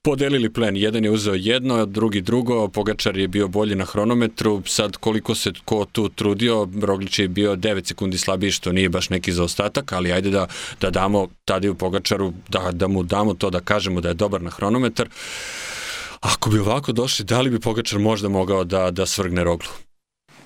podelili 0.01 0.49
plen. 0.49 0.77
Jedan 0.77 1.03
je 1.03 1.11
uzeo 1.11 1.33
jedno, 1.33 1.85
drugi 1.85 2.21
drugo, 2.21 2.67
Pogačar 2.67 3.17
je 3.17 3.27
bio 3.27 3.47
bolji 3.47 3.75
na 3.75 3.85
hronometru, 3.85 4.61
sad 4.65 4.97
koliko 4.97 5.35
se 5.35 5.51
ko 5.65 5.85
tu 5.91 6.09
trudio, 6.09 6.67
Roglić 6.81 7.19
je 7.19 7.27
bio 7.27 7.55
9 7.55 7.87
sekundi 7.87 8.17
slabiji, 8.17 8.51
što 8.51 8.71
nije 8.71 8.89
baš 8.89 9.09
neki 9.09 9.31
zaostatak, 9.31 9.91
ali 9.91 10.11
ajde 10.11 10.29
da, 10.29 10.47
da 10.81 10.89
damo 10.89 11.27
Tadiju 11.45 11.75
Pogačaru, 11.75 12.33
da, 12.49 12.71
da 12.71 12.87
mu 12.87 13.03
damo 13.03 13.33
to 13.33 13.49
da 13.49 13.59
kažemo 13.59 14.01
da 14.01 14.07
je 14.07 14.13
dobar 14.13 14.41
na 14.41 14.49
hronometar. 14.49 15.09
Ako 16.33 16.49
bi 16.49 16.59
ovako 16.59 16.91
došli, 16.91 17.25
da 17.25 17.41
li 17.41 17.49
bi 17.49 17.59
Pogačar 17.59 17.99
možda 17.99 18.29
mogao 18.29 18.63
da, 18.63 18.91
da 18.91 19.05
svrgne 19.05 19.43
Roglu? 19.43 19.69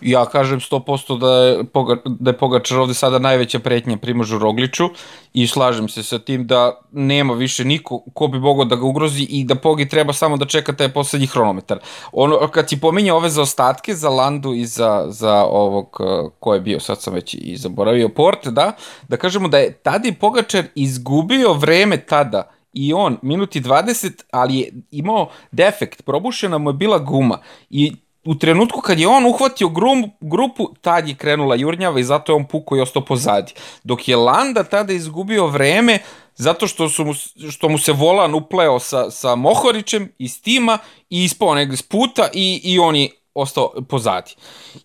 ja 0.01 0.25
kažem 0.25 0.59
100% 0.59 1.19
da 1.19 1.33
je, 1.33 1.63
Poga, 1.63 1.97
da 2.05 2.29
je 2.29 2.37
Pogačar 2.37 2.79
ovde 2.79 2.93
sada 2.93 3.19
najveća 3.19 3.59
pretnja 3.59 3.97
Primožu 3.97 4.37
Rogliću 4.37 4.89
i 5.33 5.47
slažem 5.47 5.89
se 5.89 6.03
sa 6.03 6.19
tim 6.19 6.47
da 6.47 6.81
nema 6.91 7.33
više 7.33 7.65
niko 7.65 8.03
ko 8.13 8.27
bi 8.27 8.39
mogao 8.39 8.65
da 8.65 8.75
ga 8.75 8.85
ugrozi 8.85 9.23
i 9.23 9.43
da 9.43 9.55
Pogi 9.55 9.89
treba 9.89 10.13
samo 10.13 10.37
da 10.37 10.45
čeka 10.45 10.73
taj 10.73 10.89
poslednji 10.89 11.27
hronometar. 11.27 11.79
Ono, 12.11 12.47
kad 12.47 12.69
si 12.69 12.79
pominja 12.79 13.15
ove 13.15 13.29
zaostatke 13.29 13.95
za 13.95 14.09
Landu 14.09 14.53
i 14.53 14.65
za, 14.65 15.05
za 15.09 15.43
ovog 15.43 15.97
ko 16.39 16.53
je 16.53 16.59
bio, 16.59 16.79
sad 16.79 17.01
sam 17.01 17.13
već 17.13 17.33
i 17.33 17.57
zaboravio, 17.57 18.09
Port, 18.09 18.47
da, 18.47 18.71
da 19.07 19.17
kažemo 19.17 19.47
da 19.47 19.57
je 19.57 19.73
tada 19.73 20.07
i 20.07 20.13
Pogačar 20.13 20.65
izgubio 20.75 21.53
vreme 21.53 21.97
tada 21.97 22.51
i 22.73 22.93
on 22.93 23.18
minuti 23.22 23.61
20, 23.61 24.11
ali 24.31 24.60
je 24.60 24.73
imao 24.91 25.30
defekt, 25.52 26.02
probušena 26.02 26.57
mu 26.57 26.69
je 26.69 26.73
bila 26.73 26.99
guma 26.99 27.39
i 27.69 27.91
u 28.23 28.35
trenutku 28.35 28.81
kad 28.81 28.99
je 28.99 29.07
on 29.07 29.26
uhvatio 29.26 29.69
grum, 29.69 30.11
grupu, 30.19 30.69
tad 30.81 31.07
je 31.07 31.15
krenula 31.15 31.56
jurnjava 31.56 31.99
i 31.99 32.03
zato 32.03 32.31
je 32.31 32.35
on 32.35 32.48
pukao 32.48 32.77
i 32.77 32.81
ostao 32.81 33.06
pozadi. 33.06 33.53
Dok 33.84 34.07
je 34.07 34.15
Landa 34.15 34.64
tada 34.64 34.93
izgubio 34.93 35.48
vreme 35.48 35.99
zato 36.35 36.68
što, 36.68 36.89
su 36.89 37.06
mu, 37.06 37.14
što 37.52 37.69
mu 37.69 37.77
se 37.77 37.91
volan 37.91 38.35
upleo 38.35 38.80
sa, 38.80 39.11
sa 39.11 39.35
Mohorićem 39.35 40.11
iz 40.18 40.41
tima 40.41 40.77
i 41.10 41.23
ispao 41.23 41.56
negde 41.56 41.77
s 41.77 41.81
puta 41.81 42.30
i, 42.34 42.61
i 42.64 42.80
on 42.80 42.95
je 42.95 43.10
ostao 43.34 43.73
pozadi. 43.89 44.31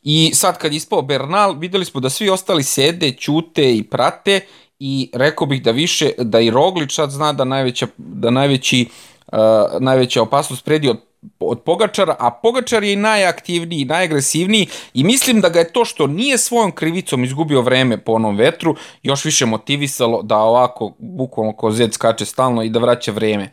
I 0.02 0.30
sad 0.34 0.58
kad 0.58 0.72
je 0.72 0.76
ispao 0.76 1.02
Bernal, 1.02 1.58
videli 1.58 1.84
smo 1.84 2.00
da 2.00 2.10
svi 2.10 2.30
ostali 2.30 2.62
sede, 2.62 3.12
ćute 3.12 3.76
i 3.76 3.82
prate 3.82 4.40
i 4.78 5.10
rekao 5.12 5.46
bih 5.46 5.62
da 5.62 5.70
više, 5.70 6.10
da 6.18 6.40
i 6.40 6.50
Roglič 6.50 6.94
sad 6.94 7.10
zna 7.10 7.32
da 7.32 7.44
najveća, 7.44 7.86
da 7.96 8.30
najveći, 8.30 8.86
uh, 9.32 9.38
najveća 9.80 10.22
opasnost 10.22 10.64
predi 10.64 10.88
od 10.88 11.06
od 11.40 11.60
Pogačara, 11.60 12.16
a 12.18 12.30
Pogačar 12.30 12.84
je 12.84 12.92
i 12.92 12.96
najaktivniji, 12.96 13.84
najagresivniji 13.84 14.66
i 14.94 15.04
mislim 15.04 15.40
da 15.40 15.48
ga 15.48 15.58
je 15.58 15.72
to 15.72 15.84
što 15.84 16.06
nije 16.06 16.38
svojom 16.38 16.72
krivicom 16.72 17.24
izgubio 17.24 17.62
vreme 17.62 17.98
po 17.98 18.12
onom 18.12 18.36
vetru 18.36 18.76
još 19.02 19.24
više 19.24 19.46
motivisalo 19.46 20.22
da 20.22 20.36
ovako 20.36 20.92
bukvalno 20.98 21.52
ko 21.52 21.70
zed 21.70 21.94
skače 21.94 22.24
stalno 22.24 22.62
i 22.62 22.68
da 22.68 22.78
vraća 22.78 23.12
vreme. 23.12 23.50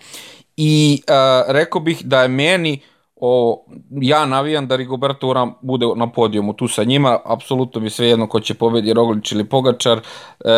I 0.58 1.02
uh, 1.08 1.54
rekao 1.54 1.82
bih 1.82 2.02
da 2.04 2.22
je 2.22 2.28
meni 2.28 2.80
o, 3.26 3.66
ja 4.02 4.26
navijam 4.26 4.68
da 4.68 4.76
Rigoberto 4.76 5.28
Uran 5.28 5.54
bude 5.62 5.86
na 5.96 6.12
podijumu 6.12 6.54
tu 6.54 6.68
sa 6.68 6.84
njima, 6.84 7.20
apsolutno 7.26 7.82
mi 7.82 7.90
sve 7.90 8.08
jedno 8.08 8.28
ko 8.28 8.40
će 8.40 8.54
pobedi 8.54 8.94
Roglić 8.94 9.32
ili 9.32 9.50
Pogačar, 9.50 10.02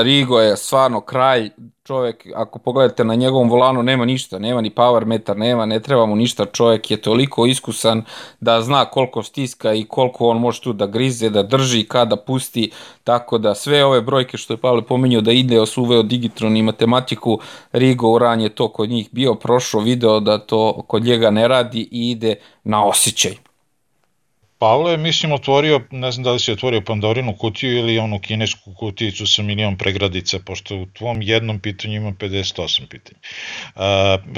Rigo 0.04 0.40
je 0.40 0.58
stvarno 0.58 1.02
kraj, 1.02 1.50
čovjek, 1.88 2.28
ako 2.36 2.60
pogledate 2.60 3.04
na 3.04 3.16
njegovom 3.16 3.50
volanu, 3.50 3.84
nema 3.84 4.06
ništa, 4.06 4.40
nema 4.40 4.62
ni 4.62 4.70
power 4.70 5.06
metar, 5.06 5.38
nema, 5.38 5.66
ne 5.66 5.80
treba 5.80 6.06
mu 6.06 6.16
ništa, 6.16 6.46
čovjek 6.46 6.92
je 6.92 6.98
toliko 6.98 7.46
iskusan 7.46 8.04
da 8.40 8.62
zna 8.62 8.86
koliko 8.86 9.24
stiska 9.24 9.74
i 9.74 9.84
koliko 9.84 10.28
on 10.28 10.40
može 10.40 10.62
tu 10.62 10.74
da 10.74 10.86
grize, 10.86 11.30
da 11.30 11.44
drži, 11.44 11.84
kada 11.84 12.16
pusti, 12.16 12.72
tako 13.04 13.38
da 13.38 13.56
sve 13.56 13.86
ove 13.86 14.02
brojke 14.02 14.38
što 14.38 14.54
je 14.54 14.58
Pavle 14.58 14.82
pominjao 14.82 15.22
da 15.22 15.32
ide 15.32 15.66
su 15.66 15.84
uveo 15.84 16.04
digitron 16.04 16.58
i 16.58 16.64
matematiku, 16.64 17.40
Rigo 17.72 18.10
Uran 18.10 18.42
je 18.42 18.50
to 18.50 18.68
kod 18.70 18.90
njih 18.90 19.10
bio, 19.12 19.36
prošao 19.36 19.82
video 19.82 20.20
da 20.20 20.38
to 20.38 20.84
kod 20.88 21.04
njega 21.04 21.30
ne 21.30 21.48
radi 21.48 21.88
i 21.92 22.12
ide 22.12 22.36
na 22.64 22.86
osjećaj. 22.86 23.45
Pavle 24.60 24.92
je, 24.92 24.98
mislim, 24.98 25.32
otvorio, 25.32 25.82
ne 25.92 26.12
znam 26.12 26.24
da 26.24 26.32
li 26.32 26.40
si 26.40 26.52
otvorio 26.52 26.82
Pandorinu 26.82 27.36
kutiju 27.38 27.78
ili 27.78 28.00
onu 28.00 28.20
kinesku 28.20 28.74
kutijicu 28.74 29.28
sa 29.28 29.42
milion 29.42 29.78
pregradica, 29.78 30.40
pošto 30.46 30.76
u 30.76 30.86
tvom 30.86 31.22
jednom 31.22 31.60
pitanju 31.60 31.96
ima 31.96 32.12
58 32.12 32.88
pitanja. 32.88 33.20
Uh, 33.76 33.82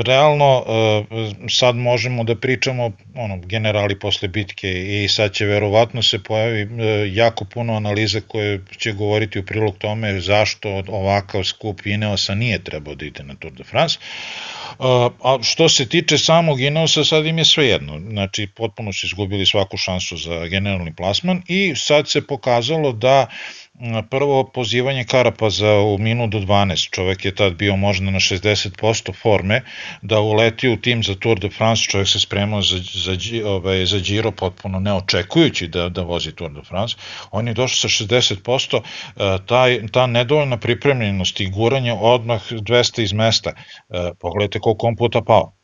realno, 0.05 0.57
uh, 0.57 1.05
sad 1.49 1.75
možemo 1.75 2.23
da 2.23 2.35
pričamo, 2.35 2.91
ono, 3.15 3.37
generali 3.37 3.99
posle 3.99 4.27
bitke 4.27 5.03
i 5.03 5.07
sad 5.07 5.33
će 5.33 5.45
verovatno 5.45 6.01
se 6.03 6.23
pojavi 6.23 6.63
uh, 6.63 6.69
jako 7.15 7.45
puno 7.45 7.75
analize 7.75 8.21
koje 8.21 8.61
će 8.77 8.91
govoriti 8.93 9.39
u 9.39 9.45
prilog 9.45 9.77
tome 9.77 10.19
zašto 10.19 10.83
ovakav 10.87 11.43
skup 11.43 11.85
Ineosa 11.85 12.35
nije 12.35 12.63
trebao 12.63 12.95
da 12.95 13.05
ide 13.05 13.23
na 13.23 13.35
Tour 13.35 13.53
de 13.53 13.63
France. 13.63 13.97
A 15.23 15.37
što 15.43 15.69
se 15.69 15.89
tiče 15.89 16.17
samog 16.17 16.61
Ineosa, 16.61 17.03
sad 17.03 17.25
im 17.25 17.37
je 17.37 17.45
sve 17.45 17.67
jedno. 17.67 17.99
Znači, 17.99 18.47
potpuno 18.55 18.93
su 18.93 19.05
izgubili 19.05 19.45
svaku 19.45 19.77
šansu 19.77 20.06
za 20.15 20.47
generalni 20.47 20.95
plasman 20.95 21.41
i 21.47 21.73
sad 21.75 22.09
se 22.09 22.27
pokazalo 22.27 22.91
da 22.91 23.27
prvo 24.09 24.43
pozivanje 24.43 25.03
Karapaza 25.03 25.73
u 25.73 25.97
minut 25.97 26.29
do 26.29 26.39
12, 26.39 26.89
čovek 26.91 27.25
je 27.25 27.35
tad 27.35 27.53
bio 27.53 27.75
možda 27.75 28.11
na 28.11 28.19
60% 28.19 29.13
forme, 29.21 29.61
da 30.01 30.19
uleti 30.19 30.69
u 30.69 30.77
tim 30.77 31.03
za 31.03 31.15
Tour 31.15 31.39
de 31.39 31.49
France, 31.49 31.83
čovek 31.83 32.07
se 32.07 32.19
spremao 32.19 32.61
za, 32.61 32.77
za, 32.93 33.17
ovaj, 33.45 33.85
za 33.85 33.99
Giro 33.99 34.31
potpuno 34.31 34.79
neočekujući 34.79 35.67
da, 35.67 35.89
da 35.89 36.01
vozi 36.01 36.31
Tour 36.31 36.51
de 36.51 36.61
France, 36.61 36.95
on 37.31 37.47
je 37.47 37.53
došao 37.53 37.89
sa 37.89 38.03
60%, 38.05 38.81
e, 38.81 39.37
taj, 39.45 39.87
ta 39.91 40.07
nedovoljna 40.07 40.57
pripremljenost 40.57 41.39
i 41.39 41.49
guranje 41.49 41.93
odmah 41.93 42.51
200 42.51 43.01
iz 43.01 43.13
mesta, 43.13 43.49
e, 43.49 44.11
pogledajte 44.19 44.59
koliko 44.59 44.87
on 44.87 44.95
puta 44.95 45.21
pao. 45.21 45.56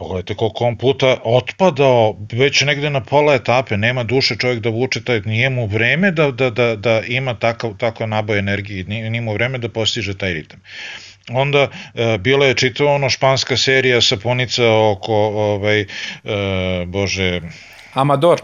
Pogledajte 0.00 0.34
koliko 0.34 0.64
on 0.64 0.76
puta 0.76 1.16
otpadao 1.24 2.16
već 2.32 2.60
negde 2.60 2.90
na 2.90 3.00
pola 3.00 3.34
etape, 3.34 3.76
nema 3.76 4.04
duše 4.04 4.36
čovjek 4.36 4.60
da 4.60 4.70
vuče, 4.70 5.04
taj, 5.04 5.20
nije 5.24 5.50
mu 5.50 5.66
vreme 5.66 6.10
da, 6.10 6.30
da, 6.30 6.50
da, 6.50 6.76
da 6.76 7.00
ima 7.08 7.34
takav, 7.34 7.76
takav 7.76 8.08
naboj 8.08 8.38
energije, 8.38 8.84
nije, 8.84 9.10
nije 9.10 9.20
mu 9.20 9.34
vreme 9.34 9.58
da 9.58 9.68
postiže 9.68 10.16
taj 10.18 10.32
ritam. 10.34 10.62
Onda 11.30 11.68
e, 11.94 12.18
bila 12.18 12.46
je 12.46 12.54
čitava 12.54 12.94
ono 12.94 13.10
španska 13.10 13.56
serija 13.56 14.00
sapunica 14.00 14.72
oko, 14.72 15.14
ovaj, 15.52 15.80
e, 15.80 15.86
bože... 16.86 17.40
Amador. 17.94 18.40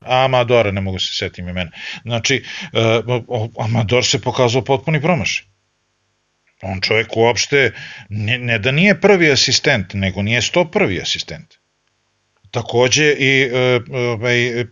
Amadora, 0.00 0.70
ne 0.70 0.80
mogu 0.80 0.98
se 0.98 1.14
setim 1.14 1.48
imena. 1.48 1.70
Znači, 2.02 2.44
e, 2.72 3.02
Amador 3.58 4.04
se 4.04 4.20
pokazao 4.20 4.62
potpuni 4.62 5.02
promašaj. 5.02 5.47
On 6.62 6.80
čovjek 6.80 7.16
uopšte, 7.16 7.72
ne, 8.08 8.38
ne 8.38 8.58
da 8.58 8.70
nije 8.70 9.00
prvi 9.00 9.30
asistent, 9.32 9.94
nego 9.94 10.22
nije 10.22 10.42
sto 10.42 10.64
prvi 10.70 11.00
asistent. 11.00 11.54
Takođe 12.50 13.12
i 13.12 13.42
e, 13.42 13.80
ovaj, 13.92 14.64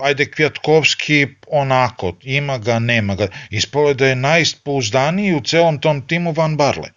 ajde 0.00 0.30
Kvjatkovski 0.30 1.26
onako, 1.48 2.16
ima 2.22 2.58
ga, 2.58 2.78
nema 2.78 3.14
ga. 3.14 3.28
Ispalo 3.50 3.88
je 3.88 3.94
da 3.94 4.06
je 4.06 4.16
najpouzdaniji 4.16 5.34
u 5.34 5.40
celom 5.40 5.80
tom 5.80 6.06
timu 6.06 6.32
Van 6.32 6.56
Barle 6.56 6.90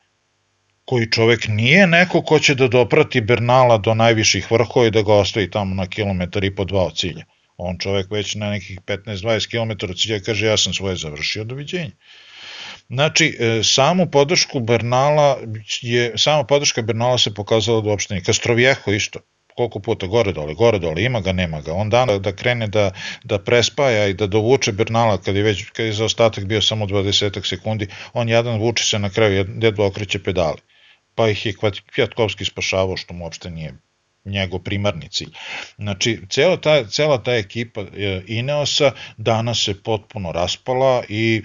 koji 0.85 1.11
čovek 1.11 1.47
nije 1.47 1.87
neko 1.87 2.21
ko 2.21 2.39
će 2.39 2.55
da 2.55 2.67
doprati 2.67 3.21
Bernala 3.21 3.77
do 3.77 3.93
najviših 3.93 4.51
vrhova 4.51 4.87
i 4.87 4.91
da 4.91 5.01
ga 5.01 5.13
ostavi 5.13 5.49
tamo 5.51 5.75
na 5.75 5.85
kilometar 5.87 6.43
i 6.43 6.55
po 6.55 6.65
dva 6.65 6.83
od 6.85 6.97
cilja. 6.97 7.25
On 7.57 7.77
čovek 7.79 8.11
već 8.11 8.35
na 8.35 8.49
nekih 8.49 8.79
15-20 8.81 9.47
km 9.51 9.91
od 9.91 9.99
cilja 9.99 10.19
kaže 10.19 10.47
ja 10.47 10.57
sam 10.57 10.73
svoje 10.73 10.95
završio, 10.95 11.43
doviđenja. 11.43 11.91
Znači, 12.93 13.37
e, 13.39 13.63
samu 13.63 14.05
podršku 14.11 14.59
Bernala 14.59 15.37
je, 15.81 16.13
sama 16.17 16.43
podrška 16.43 16.81
Bernala 16.81 17.17
se 17.17 17.33
pokazala 17.33 17.83
uopšte 17.85 18.13
nije. 18.13 18.23
Kastrovjeho 18.23 18.91
isto, 18.91 19.19
koliko 19.55 19.79
puta 19.79 20.07
gore 20.07 20.31
dole, 20.31 20.53
gore 20.53 20.79
dole, 20.79 21.03
ima 21.03 21.21
ga, 21.21 21.31
nema 21.31 21.61
ga. 21.61 21.73
On 21.73 21.89
dan 21.89 22.21
da 22.21 22.35
krene 22.35 22.67
da, 22.67 22.91
da 23.23 23.39
prespaja 23.39 24.07
i 24.07 24.13
da 24.13 24.27
dovuče 24.27 24.71
Bernala 24.71 25.17
kad 25.17 25.35
je 25.35 25.43
već 25.43 25.69
kad 25.69 25.85
je 25.85 25.93
za 25.93 26.05
ostatak 26.05 26.45
bio 26.45 26.61
samo 26.61 26.85
20 26.85 27.47
sekundi, 27.49 27.87
on 28.13 28.29
jedan 28.29 28.59
vuče 28.59 28.83
se 28.83 28.99
na 28.99 29.09
kraju, 29.09 29.45
jedva 29.61 29.85
okreće 29.85 30.23
pedali. 30.23 30.59
Pa 31.15 31.29
ih 31.29 31.45
je 31.45 31.53
Kvjatkovski 31.95 32.45
spašavao 32.45 32.97
što 32.97 33.13
mu 33.13 33.23
uopšte 33.23 33.49
nije 33.49 33.73
njegov 34.25 34.59
primarni 34.59 35.09
cilj. 35.09 35.31
Znači, 35.77 36.19
cela 36.29 36.57
ta, 36.57 36.83
cela 36.87 37.23
ta 37.23 37.35
ekipa 37.35 37.81
e, 37.81 38.21
Ineosa 38.27 38.91
danas 39.17 39.63
se 39.63 39.83
potpuno 39.83 40.31
raspala 40.31 41.03
i 41.09 41.41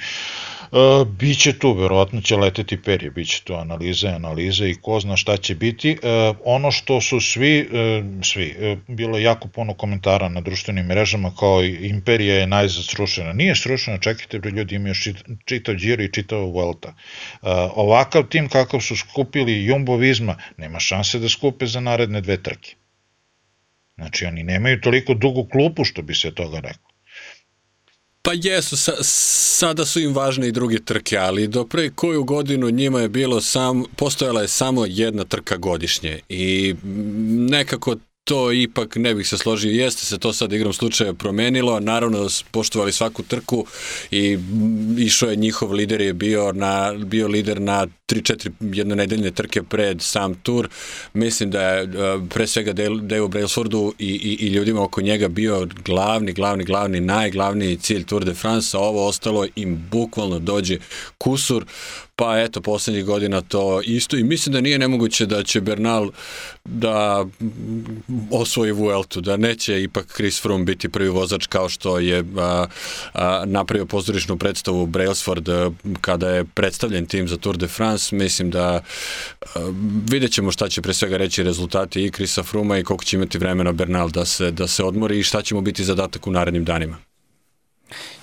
E, 0.72 1.04
biće 1.04 1.58
tu, 1.58 1.72
verovatno 1.72 2.20
će 2.20 2.36
leteti 2.36 2.82
perje, 2.82 3.10
biće 3.10 3.42
tu 3.44 3.54
analize, 3.54 4.08
analize 4.08 4.70
i 4.70 4.74
ko 4.74 5.00
zna 5.00 5.16
šta 5.16 5.36
će 5.36 5.54
biti. 5.54 5.90
E, 5.90 5.96
ono 6.44 6.70
što 6.70 7.00
su 7.00 7.20
svi, 7.20 7.58
e, 7.58 8.02
svi, 8.22 8.56
e, 8.58 8.76
bilo 8.88 9.18
jako 9.18 9.48
puno 9.48 9.74
komentara 9.74 10.28
na 10.28 10.40
društvenim 10.40 10.86
mrežama 10.86 11.32
kao 11.38 11.64
Imperija 11.64 12.34
je 12.34 12.46
najzad 12.46 12.84
srušena. 12.84 13.32
Nije 13.32 13.56
srušena, 13.56 13.98
čekajte 13.98 14.38
bre 14.38 14.50
ljudi, 14.50 14.74
ima 14.74 14.88
još 14.88 15.08
čitav 15.44 15.74
Giro 15.74 16.02
i 16.02 16.12
čitav 16.12 16.38
Vuelta. 16.38 16.88
E, 16.88 16.94
ovakav 17.74 18.22
tim 18.28 18.48
kakav 18.48 18.80
su 18.80 18.96
skupili 18.96 19.64
Jumbo 19.64 19.96
Vizma, 19.96 20.36
nema 20.56 20.80
šanse 20.80 21.18
da 21.18 21.28
skupe 21.28 21.66
za 21.66 21.80
naredne 21.80 22.20
dve 22.20 22.42
trke. 22.42 22.65
Znači, 23.96 24.24
oni 24.24 24.42
nemaju 24.42 24.80
toliko 24.80 25.14
dugu 25.14 25.48
klupu, 25.52 25.84
što 25.84 26.02
bi 26.02 26.14
se 26.14 26.34
toga 26.34 26.60
reklo. 26.60 26.90
Pa 28.22 28.32
jesu, 28.34 28.76
sa, 28.76 28.92
sada 29.02 29.84
su 29.84 30.00
im 30.00 30.14
važne 30.14 30.48
i 30.48 30.52
druge 30.52 30.78
trke, 30.84 31.16
ali 31.16 31.48
do 31.48 31.64
pre 31.64 31.90
koju 31.90 32.24
godinu 32.24 32.70
njima 32.70 33.00
je 33.00 33.08
bilo 33.08 33.40
sam, 33.40 33.84
postojala 33.96 34.42
je 34.42 34.48
samo 34.48 34.86
jedna 34.86 35.24
trka 35.24 35.56
godišnje 35.56 36.20
i 36.28 36.74
nekako 37.50 37.96
to 38.26 38.52
ipak 38.52 38.96
ne 38.96 39.14
bih 39.14 39.28
se 39.28 39.38
složio, 39.38 39.70
jeste 39.70 40.04
se 40.04 40.18
to 40.18 40.32
sad 40.32 40.52
igrom 40.52 40.72
slučaja 40.72 41.12
promenilo, 41.14 41.80
naravno 41.80 42.22
da 42.22 42.28
su 42.28 42.44
poštovali 42.50 42.92
svaku 42.92 43.22
trku 43.22 43.66
i 44.10 44.38
išao 44.98 45.30
je 45.30 45.36
njihov 45.36 45.72
lider 45.72 46.00
je 46.00 46.12
bio, 46.12 46.52
na, 46.52 46.94
bio 47.04 47.28
lider 47.28 47.60
na 47.60 47.86
3-4 48.08 48.50
jednonedeljne 48.60 49.30
trke 49.30 49.62
pred 49.62 50.02
sam 50.02 50.34
tur. 50.34 50.68
Mislim 51.14 51.50
da 51.50 51.62
je 51.62 51.88
pre 52.30 52.46
svega 52.46 52.72
Dave 53.00 53.28
Brailsfordu 53.28 53.92
i, 53.98 54.06
i, 54.06 54.46
i 54.46 54.48
ljudima 54.48 54.82
oko 54.82 55.00
njega 55.00 55.28
bio 55.28 55.68
glavni, 55.84 56.32
glavni, 56.32 56.64
glavni, 56.64 57.00
najglavniji 57.00 57.76
cilj 57.76 58.04
Tour 58.04 58.24
de 58.24 58.34
France, 58.34 58.76
a 58.76 58.80
ovo 58.80 59.06
ostalo 59.06 59.46
im 59.56 59.86
bukvalno 59.90 60.38
dođe 60.38 60.78
kusur 61.18 61.64
pa 62.16 62.38
eto, 62.40 62.60
poslednjih 62.60 63.04
godina 63.04 63.40
to 63.40 63.80
isto 63.84 64.16
i 64.16 64.24
mislim 64.24 64.52
da 64.52 64.60
nije 64.60 64.78
nemoguće 64.78 65.26
da 65.26 65.42
će 65.42 65.60
Bernal 65.60 66.10
da 66.64 67.26
osvoji 68.30 68.72
Vueltu, 68.72 69.20
da 69.20 69.36
neće 69.36 69.82
ipak 69.82 70.12
Chris 70.14 70.42
Froome 70.42 70.64
biti 70.64 70.88
prvi 70.88 71.08
vozač 71.08 71.46
kao 71.46 71.68
što 71.68 71.98
je 71.98 72.24
a, 72.36 72.66
a, 73.12 73.44
napravio 73.46 73.86
pozorišnu 73.86 74.36
predstavu 74.38 74.86
Brailsford 74.86 75.48
kada 76.00 76.30
je 76.30 76.44
predstavljen 76.44 77.06
tim 77.06 77.28
za 77.28 77.36
Tour 77.36 77.56
de 77.56 77.68
France, 77.68 78.16
mislim 78.16 78.50
da 78.50 78.66
a, 78.74 78.80
vidjet 80.10 80.32
ćemo 80.32 80.52
šta 80.52 80.68
će 80.68 80.82
pre 80.82 80.94
svega 80.94 81.16
reći 81.16 81.42
rezultati 81.42 82.04
i 82.04 82.10
Chrisa 82.10 82.42
Fruma 82.42 82.78
i 82.78 82.84
koliko 82.84 83.04
će 83.04 83.16
imati 83.16 83.38
vremena 83.38 83.72
Bernal 83.72 84.10
da 84.10 84.24
se, 84.24 84.50
da 84.50 84.66
se 84.66 84.84
odmori 84.84 85.18
i 85.18 85.22
šta 85.22 85.42
će 85.42 85.54
mu 85.54 85.60
biti 85.60 85.84
zadatak 85.84 86.26
u 86.26 86.30
narednim 86.30 86.64
danima. 86.64 86.96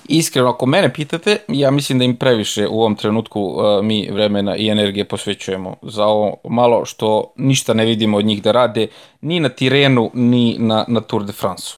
Iskreno, 0.09 0.49
ako 0.49 0.65
mene 0.65 0.93
pitate, 0.93 1.37
ja 1.47 1.71
mislim 1.71 1.99
da 1.99 2.05
im 2.05 2.15
previše 2.15 2.67
u 2.67 2.79
ovom 2.79 2.95
trenutku 2.95 3.41
uh, 3.41 3.85
mi 3.85 4.09
vremena 4.11 4.55
i 4.55 4.69
energije 4.69 5.05
posvećujemo 5.07 5.75
za 5.81 6.05
ovo 6.05 6.37
malo 6.49 6.85
što 6.85 7.33
ništa 7.37 7.73
ne 7.73 7.85
vidimo 7.85 8.17
od 8.17 8.25
njih 8.25 8.43
da 8.43 8.51
rade 8.51 8.87
ni 9.21 9.39
na 9.39 9.49
Tirenu, 9.49 10.11
ni 10.13 10.55
na, 10.59 10.85
na 10.87 11.01
Tour 11.01 11.25
de 11.25 11.33
France. 11.33 11.75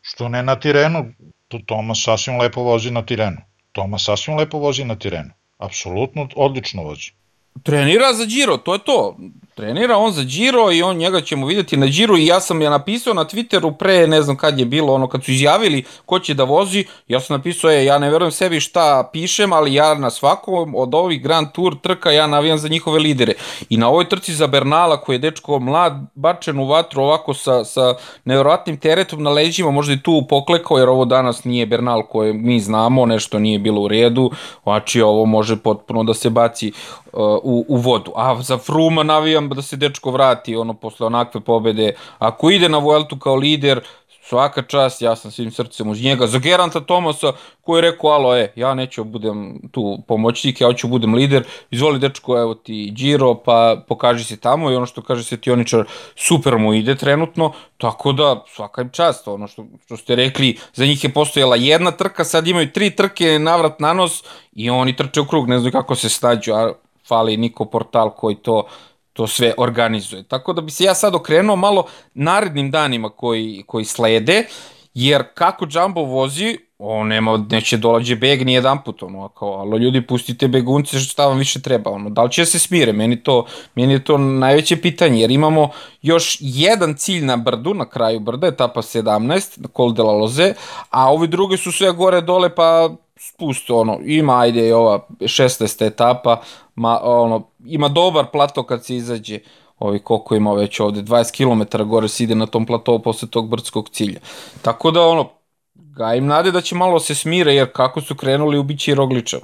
Što 0.00 0.28
ne 0.28 0.42
na 0.42 0.60
Tirenu, 0.60 1.12
to 1.48 1.58
Tomas 1.66 2.02
sasvim 2.04 2.40
lepo 2.40 2.62
vozi 2.62 2.90
na 2.90 3.02
Tirenu. 3.02 3.36
Tomas 3.72 4.04
sasvim 4.04 4.36
lepo 4.36 4.58
vozi 4.58 4.84
na 4.84 4.96
Tirenu. 4.96 5.30
Apsolutno 5.58 6.28
odlično 6.36 6.82
vozi. 6.82 7.10
Trenira 7.62 8.12
za 8.12 8.24
Giro, 8.24 8.56
to 8.56 8.72
je 8.72 8.78
to. 8.78 9.16
Trenira 9.54 9.96
on 9.96 10.12
za 10.12 10.22
Giro 10.22 10.72
i 10.72 10.82
on 10.82 10.96
njega 10.96 11.20
ćemo 11.20 11.46
videti 11.46 11.76
na 11.76 11.86
Giro 11.86 12.16
i 12.16 12.26
ja 12.26 12.40
sam 12.40 12.62
je 12.62 12.70
napisao 12.70 13.14
na 13.14 13.24
Twitteru 13.24 13.76
pre, 13.76 14.06
ne 14.06 14.22
znam 14.22 14.36
kad 14.36 14.58
je 14.58 14.64
bilo, 14.64 14.94
ono 14.94 15.08
kad 15.08 15.24
su 15.24 15.30
izjavili 15.32 15.84
ko 16.06 16.18
će 16.18 16.34
da 16.34 16.44
vozi, 16.44 16.84
ja 17.08 17.20
sam 17.20 17.36
napisao, 17.36 17.70
je, 17.70 17.84
ja 17.84 17.98
ne 17.98 18.10
verujem 18.10 18.32
sebi 18.32 18.60
šta 18.60 19.10
pišem, 19.12 19.52
ali 19.52 19.74
ja 19.74 19.94
na 19.94 20.10
svakom 20.10 20.74
od 20.74 20.94
ovih 20.94 21.22
Grand 21.22 21.52
Tour 21.52 21.76
trka 21.82 22.10
ja 22.10 22.26
navijam 22.26 22.58
za 22.58 22.68
njihove 22.68 22.98
lidere. 22.98 23.32
I 23.68 23.76
na 23.76 23.88
ovoj 23.88 24.08
trci 24.08 24.34
za 24.34 24.46
Bernala 24.46 25.00
koji 25.00 25.14
je 25.14 25.18
dečko 25.18 25.58
mlad, 25.58 25.92
bačen 26.14 26.58
u 26.58 26.66
vatru 26.66 27.02
ovako 27.02 27.34
sa, 27.34 27.64
sa 27.64 27.94
nevjerojatnim 28.24 28.76
teretom 28.76 29.22
na 29.22 29.30
leđima, 29.30 29.70
možda 29.70 29.92
i 29.92 30.02
tu 30.02 30.22
poklekao 30.28 30.78
jer 30.78 30.88
ovo 30.88 31.04
danas 31.04 31.44
nije 31.44 31.66
Bernal 31.66 32.02
koje 32.02 32.32
mi 32.32 32.60
znamo, 32.60 33.06
nešto 33.06 33.38
nije 33.38 33.58
bilo 33.58 33.80
u 33.80 33.88
redu, 33.88 34.30
znači 34.62 35.00
ovo 35.02 35.24
može 35.24 35.56
potpuno 35.56 36.04
da 36.04 36.14
se 36.14 36.30
baci 36.30 36.72
uh, 37.12 37.20
u, 37.42 37.64
u 37.68 37.76
vodu. 37.76 38.12
A 38.16 38.42
za 38.42 38.58
Fruma 38.58 39.02
navijam 39.02 39.43
da 39.48 39.62
se 39.62 39.76
dečko 39.76 40.10
vrati 40.10 40.56
ono 40.56 40.74
posle 40.74 41.06
onakve 41.06 41.40
pobede. 41.40 41.94
Ako 42.18 42.50
ide 42.50 42.68
na 42.68 42.78
Vueltu 42.78 43.18
kao 43.18 43.34
lider, 43.34 43.80
svaka 44.28 44.62
čast, 44.62 45.02
ja 45.02 45.16
sam 45.16 45.30
svim 45.30 45.50
srcem 45.50 45.88
uz 45.88 46.02
njega. 46.02 46.26
Za 46.26 46.38
Geranta 46.38 46.80
Tomasa 46.80 47.32
koji 47.60 47.78
je 47.78 47.90
rekao, 47.90 48.10
alo, 48.10 48.36
e, 48.36 48.52
ja 48.56 48.74
neću 48.74 49.04
budem 49.04 49.60
tu 49.72 49.98
pomoćnik, 50.08 50.60
ja 50.60 50.66
hoću 50.66 50.88
budem 50.88 51.14
lider, 51.14 51.44
izvoli 51.70 51.98
dečko, 51.98 52.38
evo 52.38 52.54
ti 52.54 52.92
Giro, 52.96 53.34
pa 53.34 53.76
pokaži 53.88 54.24
se 54.24 54.36
tamo 54.36 54.70
i 54.70 54.76
ono 54.76 54.86
što 54.86 55.02
kaže 55.02 55.24
se 55.24 55.36
Tioničar, 55.36 55.84
super 56.16 56.58
mu 56.58 56.74
ide 56.74 56.94
trenutno, 56.94 57.52
tako 57.78 58.12
da 58.12 58.44
svaka 58.48 58.82
im 58.82 58.90
čast, 58.90 59.28
ono 59.28 59.48
što, 59.48 59.66
što 59.84 59.96
ste 59.96 60.14
rekli, 60.14 60.56
za 60.74 60.86
njih 60.86 61.04
je 61.04 61.12
postojala 61.12 61.56
jedna 61.56 61.90
trka, 61.90 62.24
sad 62.24 62.48
imaju 62.48 62.72
tri 62.72 62.90
trke 62.90 63.38
navrat 63.38 63.80
na 63.80 63.92
nos 63.92 64.24
i 64.52 64.70
oni 64.70 64.96
trče 64.96 65.20
u 65.20 65.26
krug, 65.26 65.48
ne 65.48 65.58
znam 65.58 65.72
kako 65.72 65.94
se 65.94 66.08
stađu, 66.08 66.52
a 66.52 66.72
fali 67.08 67.36
Niko 67.36 67.64
Portal 67.64 68.10
koji 68.10 68.36
to 68.36 68.66
to 69.14 69.26
sve 69.26 69.54
organizuje. 69.56 70.22
Tako 70.22 70.52
da 70.52 70.60
bi 70.60 70.70
se 70.70 70.84
ja 70.84 70.94
sad 70.94 71.14
okrenuo 71.14 71.56
malo 71.56 71.86
narednim 72.14 72.70
danima 72.70 73.08
koji, 73.08 73.64
koji 73.66 73.84
slede, 73.84 74.44
jer 74.94 75.22
kako 75.34 75.66
Jumbo 75.70 76.00
vozi, 76.00 76.58
on 76.78 77.08
nema, 77.08 77.44
neće 77.50 77.76
dolađe 77.76 78.16
beg 78.16 78.46
ni 78.46 78.52
jedan 78.52 78.82
put, 78.84 79.02
ono, 79.02 79.28
kao, 79.28 79.52
alo 79.52 79.76
ljudi, 79.76 80.06
pustite 80.06 80.48
begunce, 80.48 80.98
šta 80.98 81.26
vam 81.26 81.38
više 81.38 81.62
treba, 81.62 81.90
ono, 81.90 82.10
da 82.10 82.22
li 82.22 82.30
će 82.30 82.44
se 82.44 82.58
smire, 82.58 82.92
meni, 82.92 83.22
to, 83.22 83.46
meni 83.74 83.92
je 83.92 84.04
to 84.04 84.18
najveće 84.18 84.76
pitanje, 84.76 85.20
jer 85.20 85.30
imamo 85.30 85.70
još 86.02 86.38
jedan 86.40 86.94
cilj 86.96 87.24
na 87.24 87.36
brdu, 87.36 87.74
na 87.74 87.88
kraju 87.88 88.20
brda, 88.20 88.46
etapa 88.46 88.82
17, 88.82 89.60
na 89.60 89.68
Col 89.76 89.92
de 89.92 90.02
la 90.02 90.12
Loze, 90.12 90.54
a 90.90 91.12
ovi 91.12 91.28
drugi 91.28 91.56
su 91.56 91.72
sve 91.72 91.92
gore 91.92 92.20
dole, 92.20 92.54
pa 92.54 92.90
spusti, 93.16 93.72
ono, 93.72 93.98
ima, 94.04 94.40
ajde, 94.40 94.68
i 94.68 94.72
ova 94.72 95.06
16. 95.20 95.86
etapa, 95.86 96.40
ma, 96.74 97.00
ono, 97.02 97.48
ima 97.64 97.88
dobar 97.88 98.26
plato 98.32 98.62
kad 98.62 98.84
se 98.84 98.96
izađe, 98.96 99.38
ovi 99.78 99.98
koliko 99.98 100.34
ima 100.34 100.52
već 100.52 100.80
ovde, 100.80 101.02
20 101.02 101.36
km 101.36 101.88
gore 101.88 102.08
se 102.08 102.24
ide 102.24 102.34
na 102.34 102.46
tom 102.46 102.66
platovu 102.66 102.98
posle 102.98 103.28
tog 103.28 103.48
brdskog 103.48 103.88
cilja. 103.88 104.20
Tako 104.62 104.90
da, 104.90 105.02
ono, 105.06 105.28
gajim 105.74 106.26
nade 106.26 106.50
da 106.50 106.60
će 106.60 106.74
malo 106.74 107.00
se 107.00 107.14
smire, 107.14 107.54
jer 107.54 107.72
kako 107.72 108.00
su 108.00 108.14
krenuli 108.14 108.58
ubići 108.58 108.90
i 108.90 108.94
Rogliča. 108.94 109.38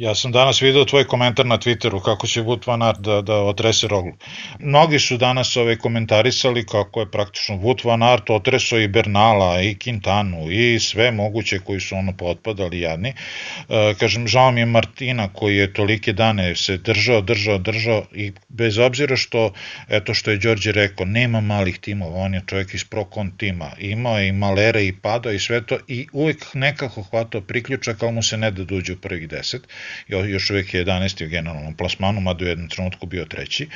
Ja 0.00 0.14
sam 0.14 0.32
danas 0.32 0.62
video 0.62 0.84
tvoj 0.84 1.04
komentar 1.04 1.46
na 1.46 1.58
Twitteru 1.58 1.98
kako 2.04 2.26
će 2.26 2.42
Wout 2.42 2.66
van 2.66 2.82
Aert 2.82 2.98
da, 2.98 3.20
da 3.22 3.34
otrese 3.34 3.88
roglu. 3.88 4.12
Mnogi 4.58 4.98
su 4.98 5.16
danas 5.16 5.56
ove 5.56 5.76
komentarisali 5.78 6.66
kako 6.66 7.00
je 7.00 7.10
praktično 7.10 7.56
Wout 7.56 7.84
van 7.84 8.02
Aert 8.02 8.30
otresao 8.30 8.80
i 8.80 8.88
Bernala 8.88 9.62
i 9.62 9.74
Quintanu 9.74 10.50
i 10.50 10.78
sve 10.80 11.10
moguće 11.10 11.58
koji 11.58 11.80
su 11.80 11.96
ono 11.96 12.12
potpadali 12.16 12.80
jadni. 12.80 13.08
E, 13.08 13.94
kažem, 13.98 14.28
žao 14.28 14.50
mi 14.50 14.60
je 14.60 14.66
Martina 14.66 15.28
koji 15.32 15.56
je 15.56 15.72
tolike 15.72 16.12
dane 16.12 16.56
se 16.56 16.76
držao, 16.76 17.20
držao, 17.20 17.58
držao 17.58 18.04
i 18.12 18.32
bez 18.48 18.78
obzira 18.78 19.16
što, 19.16 19.52
eto 19.88 20.14
što 20.14 20.30
je 20.30 20.36
Đorđe 20.36 20.72
rekao, 20.72 21.06
nema 21.06 21.40
malih 21.40 21.78
timova, 21.78 22.18
on 22.18 22.34
je 22.34 22.42
čovjek 22.46 22.74
iz 22.74 22.84
Procon 22.84 23.32
tima, 23.36 23.70
imao 23.78 24.18
je 24.18 24.28
i 24.28 24.32
malere 24.32 24.86
i 24.86 24.96
padao 24.96 25.32
i 25.32 25.38
sve 25.38 25.66
to 25.66 25.78
i 25.88 26.06
uvijek 26.12 26.46
nekako 26.54 27.02
hvatao 27.02 27.40
priključak, 27.40 28.02
ali 28.02 28.12
mu 28.12 28.22
se 28.22 28.36
ne 28.36 28.50
da 28.50 28.64
dođe 28.64 28.92
u 28.92 28.96
prvih 28.96 29.28
deset 29.28 29.68
još 30.08 30.50
uvek 30.50 30.74
je 30.74 30.84
11. 30.84 31.26
u 31.26 31.28
generalnom 31.28 31.74
plasmanu, 31.74 32.20
mada 32.20 32.44
u 32.44 32.48
jednom 32.48 32.68
trenutku 32.68 33.06
bio 33.06 33.24
treći. 33.24 33.68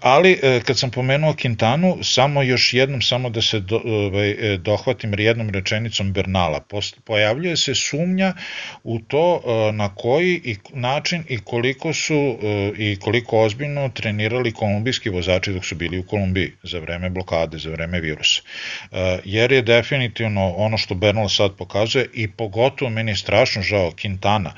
Ali, 0.00 0.38
e, 0.42 0.60
kad 0.66 0.78
sam 0.78 0.90
pomenuo 0.90 1.32
Quintanu, 1.32 2.02
samo 2.02 2.42
još 2.42 2.74
jednom, 2.74 3.02
samo 3.02 3.30
da 3.30 3.42
se 3.42 3.60
do, 3.60 3.80
ovaj, 3.84 4.30
e, 4.30 4.58
dohvatim 4.58 5.14
jednom 5.18 5.50
rečenicom 5.50 6.12
Bernala. 6.12 6.60
Pojavljuje 7.04 7.56
se 7.56 7.74
sumnja 7.74 8.34
u 8.82 8.98
to 8.98 9.42
e, 9.44 9.72
na 9.72 9.94
koji 9.94 10.40
i 10.44 10.56
način 10.72 11.24
i 11.28 11.38
koliko 11.38 11.92
su 11.92 12.38
i 12.78 12.96
koliko 13.00 13.40
ozbiljno 13.40 13.88
trenirali 13.88 14.52
kolumbijski 14.52 15.10
vozači 15.10 15.52
dok 15.52 15.64
su 15.64 15.74
bili 15.74 15.98
u 15.98 16.06
Kolumbiji 16.06 16.52
za 16.62 16.78
vreme 16.78 17.10
blokade, 17.10 17.58
za 17.58 17.70
vreme 17.70 18.00
virusa. 18.00 18.42
Jer 19.24 19.52
je 19.52 19.62
definitivno 19.62 20.54
ono 20.56 20.78
što 20.78 20.94
Bernal 20.94 21.28
sad 21.28 21.56
pokazuje 21.56 22.08
i 22.14 22.30
pogotovo 22.30 22.90
meni 22.90 23.10
je 23.10 23.16
strašno 23.16 23.62
žao 23.62 23.90
Quintana, 23.90 24.50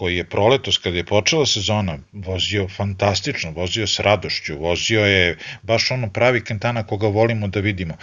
koji 0.00 0.16
je 0.16 0.24
proletos 0.24 0.78
kada 0.80 0.96
je 0.96 1.04
počela 1.04 1.46
sezona 1.46 1.98
vozio 2.12 2.68
fantastično, 2.68 3.50
vozio 3.56 3.86
s 3.86 4.00
radošću, 4.00 4.54
vozio 4.58 5.02
je 5.06 5.36
baš 5.62 5.90
ono 5.90 6.08
pravi 6.12 6.40
Kentana 6.44 6.86
koga 6.86 7.08
volimo 7.08 7.48
da 7.48 7.60
vidimo. 7.60 7.96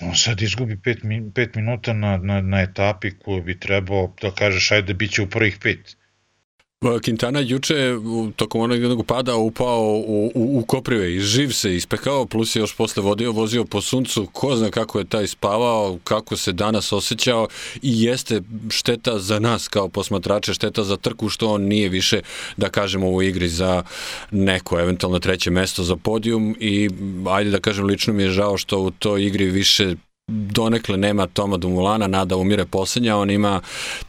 On 0.00 0.16
sad 0.16 0.42
izgubi 0.42 0.76
5 0.76 1.56
minuta 1.56 1.92
na, 1.92 2.16
na, 2.16 2.40
na 2.40 2.62
etapi 2.62 3.10
koju 3.18 3.42
bi 3.42 3.58
trebao 3.60 4.14
da 4.22 4.30
kažeš 4.30 4.70
ajde 4.72 4.94
bit 4.94 5.12
će 5.12 5.22
u 5.22 5.28
prvih 5.28 5.58
pet 5.62 5.96
Quintana 6.84 7.38
juče 7.38 7.96
tokom 8.36 8.60
onog 8.60 8.80
jednog 8.80 9.06
pada 9.06 9.36
upao 9.36 9.82
u, 9.82 10.30
u, 10.34 10.58
u 10.58 10.64
koprive 10.66 11.14
i 11.14 11.20
živ 11.20 11.50
se 11.50 11.76
ispekao, 11.76 12.26
plus 12.26 12.56
je 12.56 12.60
još 12.60 12.76
posle 12.76 13.02
vodio, 13.02 13.32
vozio 13.32 13.64
po 13.64 13.80
suncu, 13.80 14.26
ko 14.32 14.56
zna 14.56 14.70
kako 14.70 14.98
je 14.98 15.04
taj 15.04 15.26
spavao, 15.26 15.98
kako 16.04 16.36
se 16.36 16.52
danas 16.52 16.92
osjećao 16.92 17.48
i 17.82 18.02
jeste 18.02 18.40
šteta 18.70 19.18
za 19.18 19.38
nas 19.38 19.68
kao 19.68 19.88
posmatrače, 19.88 20.54
šteta 20.54 20.84
za 20.84 20.96
trku 20.96 21.28
što 21.28 21.50
on 21.50 21.62
nije 21.62 21.88
više, 21.88 22.20
da 22.56 22.68
kažemo, 22.68 23.10
u 23.10 23.22
igri 23.22 23.48
za 23.48 23.82
neko 24.30 24.80
eventualno 24.80 25.18
treće 25.18 25.50
mesto 25.50 25.82
za 25.82 25.96
podijum 25.96 26.56
i 26.60 26.90
ajde 27.30 27.50
da 27.50 27.60
kažem, 27.60 27.84
lično 27.84 28.12
mi 28.12 28.22
je 28.22 28.30
žao 28.30 28.56
što 28.56 28.78
u 28.78 28.90
toj 28.90 29.26
igri 29.26 29.44
više 29.44 29.94
donekle 30.28 30.96
nema 30.96 31.26
Toma 31.26 31.56
Dumulana, 31.56 32.06
Nada 32.06 32.36
umire 32.36 32.64
poslednja, 32.64 33.16
on 33.16 33.30
ima 33.30 33.60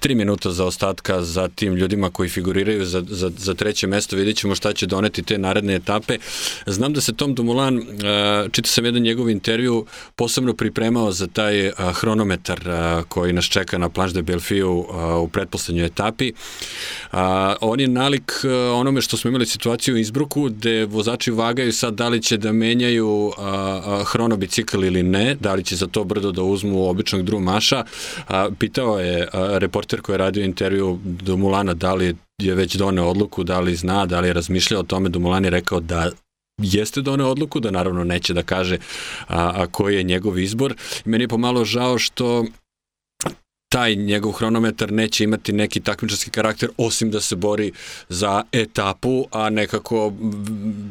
3 0.02 0.16
minuta 0.16 0.52
za 0.52 0.66
ostatka 0.66 1.22
za 1.22 1.48
tim 1.48 1.76
ljudima 1.76 2.10
koji 2.10 2.30
figuriraju 2.30 2.86
za, 2.86 3.04
za, 3.08 3.32
za 3.38 3.54
treće 3.54 3.88
mesto, 3.88 4.16
vidjet 4.16 4.38
ćemo 4.38 4.56
šta 4.56 4.74
će 4.74 4.86
doneti 4.86 5.24
te 5.24 5.38
naredne 5.38 5.76
etape. 5.76 6.18
Znam 6.66 6.94
da 6.94 7.02
se 7.02 7.14
Tom 7.14 7.36
Dumulan, 7.36 7.78
uh, 7.78 7.84
čitao 8.52 8.68
sam 8.68 8.86
jedan 8.86 9.02
njegov 9.02 9.30
intervju, 9.30 9.86
posebno 10.16 10.54
pripremao 10.54 11.12
za 11.12 11.28
taj 11.28 11.68
uh, 11.68 11.74
hronometar 11.94 12.60
uh, 12.60 13.04
koji 13.04 13.34
nas 13.34 13.46
čeka 13.46 13.78
na 13.78 13.90
Planche 13.90 14.14
de 14.14 14.22
Belfiju 14.22 14.86
u 15.24 15.28
pretposlednjoj 15.28 15.86
etapi. 15.86 16.34
On 17.62 17.80
je 17.80 17.88
nalik 17.88 18.32
onome 18.74 19.02
što 19.02 19.18
smo 19.18 19.30
imali 19.30 19.46
situaciju 19.46 19.96
u 19.96 19.98
Izbruku, 19.98 20.44
gde 20.44 20.86
vozači 20.86 21.32
vagaju 21.32 21.74
sad 21.74 21.94
da 21.94 22.10
li 22.10 22.22
će 22.22 22.38
da 22.38 22.52
menjaju 22.52 23.34
hronobicikl 24.06 24.84
ili 24.84 25.04
ne, 25.04 25.36
da 25.40 25.54
li 25.54 25.64
će 25.64 25.76
za 25.76 25.88
to 25.88 26.05
brdo 26.06 26.32
da 26.32 26.44
uzmu 26.44 26.90
običnog 26.90 27.22
Drew 27.23 27.40
Maša. 27.40 27.84
A, 28.27 28.49
pitao 28.60 28.99
je 28.99 29.27
a, 29.34 29.57
reporter 29.57 30.02
koji 30.02 30.14
je 30.14 30.18
radio 30.18 30.44
intervju 30.44 30.99
do 31.03 31.38
Mulana 31.38 31.73
da 31.73 31.94
li 31.94 32.15
je 32.38 32.56
već 32.56 32.76
doneo 32.76 33.06
odluku, 33.06 33.44
da 33.44 33.60
li 33.60 33.76
zna, 33.76 34.06
da 34.06 34.19
li 34.19 34.27
je 34.27 34.34
razmišljao 34.34 34.80
o 34.80 34.84
tome, 34.84 35.10
do 35.10 35.19
Mulan 35.19 35.44
je 35.44 35.49
rekao 35.49 35.80
da 35.80 36.10
jeste 36.57 37.02
doneo 37.02 37.27
odluku, 37.27 37.60
da 37.60 37.72
naravno 37.72 38.03
neće 38.03 38.34
da 38.34 38.44
kaže 38.44 38.77
a, 39.27 39.52
a 39.56 39.68
koji 39.68 39.95
je 39.95 40.03
njegov 40.03 40.40
izbor. 40.40 40.76
I 41.06 41.10
meni 41.10 41.23
je 41.23 41.27
pomalo 41.27 41.65
žao 41.65 41.98
što 41.98 42.45
taj 43.76 43.96
njegov 43.96 44.32
hronometar 44.32 44.92
neće 44.92 45.24
imati 45.24 45.54
neki 45.54 45.80
takmičarski 45.80 46.30
karakter 46.32 46.70
osim 46.78 47.12
da 47.12 47.22
se 47.22 47.36
bori 47.36 47.72
za 48.10 48.44
etapu, 48.52 49.26
a 49.32 49.50
nekako 49.50 50.14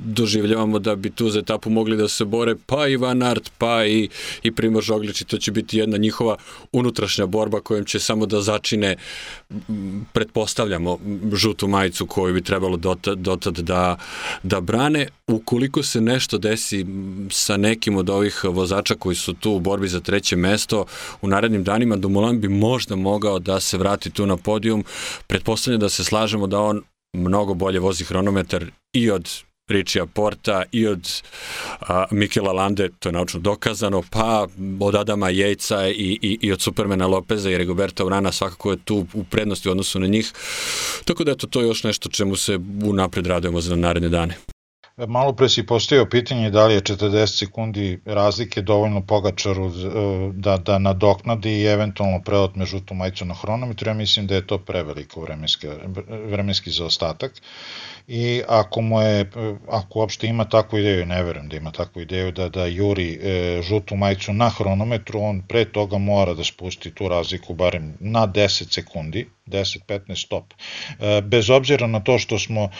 doživljavamo 0.04 0.78
da 0.78 0.96
bi 0.96 1.10
tu 1.10 1.30
za 1.30 1.38
etapu 1.38 1.70
mogli 1.70 1.96
da 1.96 2.08
se 2.08 2.24
bore 2.24 2.54
pa 2.66 2.88
i 2.88 2.96
Van 2.96 3.22
Aert, 3.22 3.50
pa 3.58 3.84
i, 3.84 4.08
i 4.42 4.50
Primož 4.50 4.84
Žoglić 4.84 5.20
i 5.20 5.24
to 5.24 5.38
će 5.38 5.52
biti 5.52 5.78
jedna 5.78 5.96
njihova 5.96 6.36
unutrašnja 6.72 7.26
borba 7.26 7.60
kojom 7.60 7.84
će 7.84 8.00
samo 8.00 8.26
da 8.26 8.40
začine 8.40 8.96
pretpostavljamo 10.12 10.98
žutu 11.32 11.68
majicu 11.68 12.06
koju 12.06 12.34
bi 12.34 12.42
trebalo 12.42 12.76
dotad, 12.76 13.18
dotad 13.18 13.54
da, 13.54 13.96
da 14.42 14.60
brane. 14.60 15.08
Ukoliko 15.26 15.82
se 15.82 16.00
nešto 16.00 16.38
desi 16.38 16.86
sa 17.30 17.56
nekim 17.56 17.96
od 17.96 18.10
ovih 18.10 18.44
vozača 18.44 18.94
koji 18.94 19.16
su 19.16 19.32
tu 19.32 19.52
u 19.52 19.60
borbi 19.60 19.88
za 19.88 20.00
treće 20.00 20.36
mesto 20.36 20.84
u 21.22 21.28
narednim 21.28 21.64
danima, 21.64 21.96
Dumoulin 21.96 22.40
bi 22.40 22.48
možda 22.48 22.73
mogao 22.96 23.38
da 23.38 23.60
se 23.60 23.78
vrati 23.78 24.10
tu 24.10 24.26
na 24.26 24.36
podijum. 24.36 24.84
Pretpostavljam 25.26 25.80
da 25.80 25.88
se 25.88 26.04
slažemo 26.04 26.46
da 26.46 26.60
on 26.60 26.82
mnogo 27.16 27.54
bolje 27.54 27.80
vozi 27.80 28.04
hronometar 28.04 28.64
i 28.92 29.10
od 29.10 29.30
Richija 29.68 30.06
Porta 30.06 30.62
i 30.72 30.86
od 30.86 31.22
a, 31.80 32.04
Mikela 32.10 32.52
Lande, 32.52 32.90
to 32.98 33.08
je 33.08 33.12
naučno 33.12 33.40
dokazano, 33.40 34.02
pa 34.10 34.46
od 34.80 34.94
Adama 34.94 35.30
Jejca 35.30 35.88
i, 35.88 36.18
i, 36.22 36.38
i 36.40 36.52
od 36.52 36.60
Supermana 36.60 37.06
Lopeza 37.06 37.50
i 37.50 37.58
Regoberta 37.58 38.04
Urana 38.04 38.32
svakako 38.32 38.70
je 38.70 38.76
tu 38.84 39.06
u 39.14 39.24
prednosti 39.24 39.68
u 39.68 39.72
odnosu 39.72 40.00
na 40.00 40.06
njih. 40.06 40.32
Tako 41.04 41.24
da 41.24 41.32
eto, 41.32 41.46
to 41.46 41.60
je 41.60 41.66
još 41.66 41.84
nešto 41.84 42.08
čemu 42.08 42.36
se 42.36 42.58
unapred 42.84 43.26
radujemo 43.26 43.60
za 43.60 43.76
naredne 43.76 44.08
dane. 44.08 44.36
Malo 44.96 45.32
pre 45.32 45.48
si 45.48 45.66
postavio 45.66 46.06
pitanje 46.06 46.50
da 46.50 46.66
li 46.66 46.74
je 46.74 46.80
40 46.80 47.26
sekundi 47.26 48.00
razlike 48.04 48.62
dovoljno 48.62 49.00
Pogačaru 49.06 49.66
e, 49.66 49.72
da, 50.32 50.56
da 50.56 50.78
nadoknadi 50.78 51.50
i 51.60 51.64
eventualno 51.64 52.22
preotme 52.22 52.64
žutu 52.64 52.94
majicu 52.94 53.24
na 53.24 53.34
hronometru. 53.34 53.90
Ja 53.90 53.94
mislim 53.94 54.26
da 54.26 54.34
je 54.34 54.46
to 54.46 54.58
preveliko 54.58 55.20
vremenski, 55.20 55.66
vremenski 56.30 56.70
zaostatak 56.70 57.32
i 58.08 58.42
ako 58.48 58.80
mu 58.80 59.00
je, 59.00 59.30
ako 59.68 59.98
uopšte 59.98 60.26
ima 60.26 60.44
takvu 60.44 60.78
ideju, 60.78 61.06
ne 61.06 61.22
verujem 61.22 61.48
da 61.48 61.56
ima 61.56 61.70
takvu 61.70 62.02
ideju 62.02 62.32
da, 62.32 62.48
da 62.48 62.66
juri 62.66 63.20
e, 63.22 63.62
žutu 63.62 63.96
majicu 63.96 64.32
na 64.32 64.48
hronometru, 64.48 65.20
on 65.20 65.42
pre 65.48 65.64
toga 65.64 65.98
mora 65.98 66.34
da 66.34 66.44
spusti 66.44 66.94
tu 66.94 67.08
razliku 67.08 67.54
barem 67.54 67.94
na 68.00 68.26
10 68.26 68.74
sekundi, 68.74 69.26
10-15 69.46 70.24
stop. 70.26 70.44
E, 71.00 71.20
bez 71.20 71.50
obzira 71.50 71.86
na 71.86 72.00
to 72.00 72.18
što 72.18 72.38
smo 72.38 72.62
e, 72.64 72.70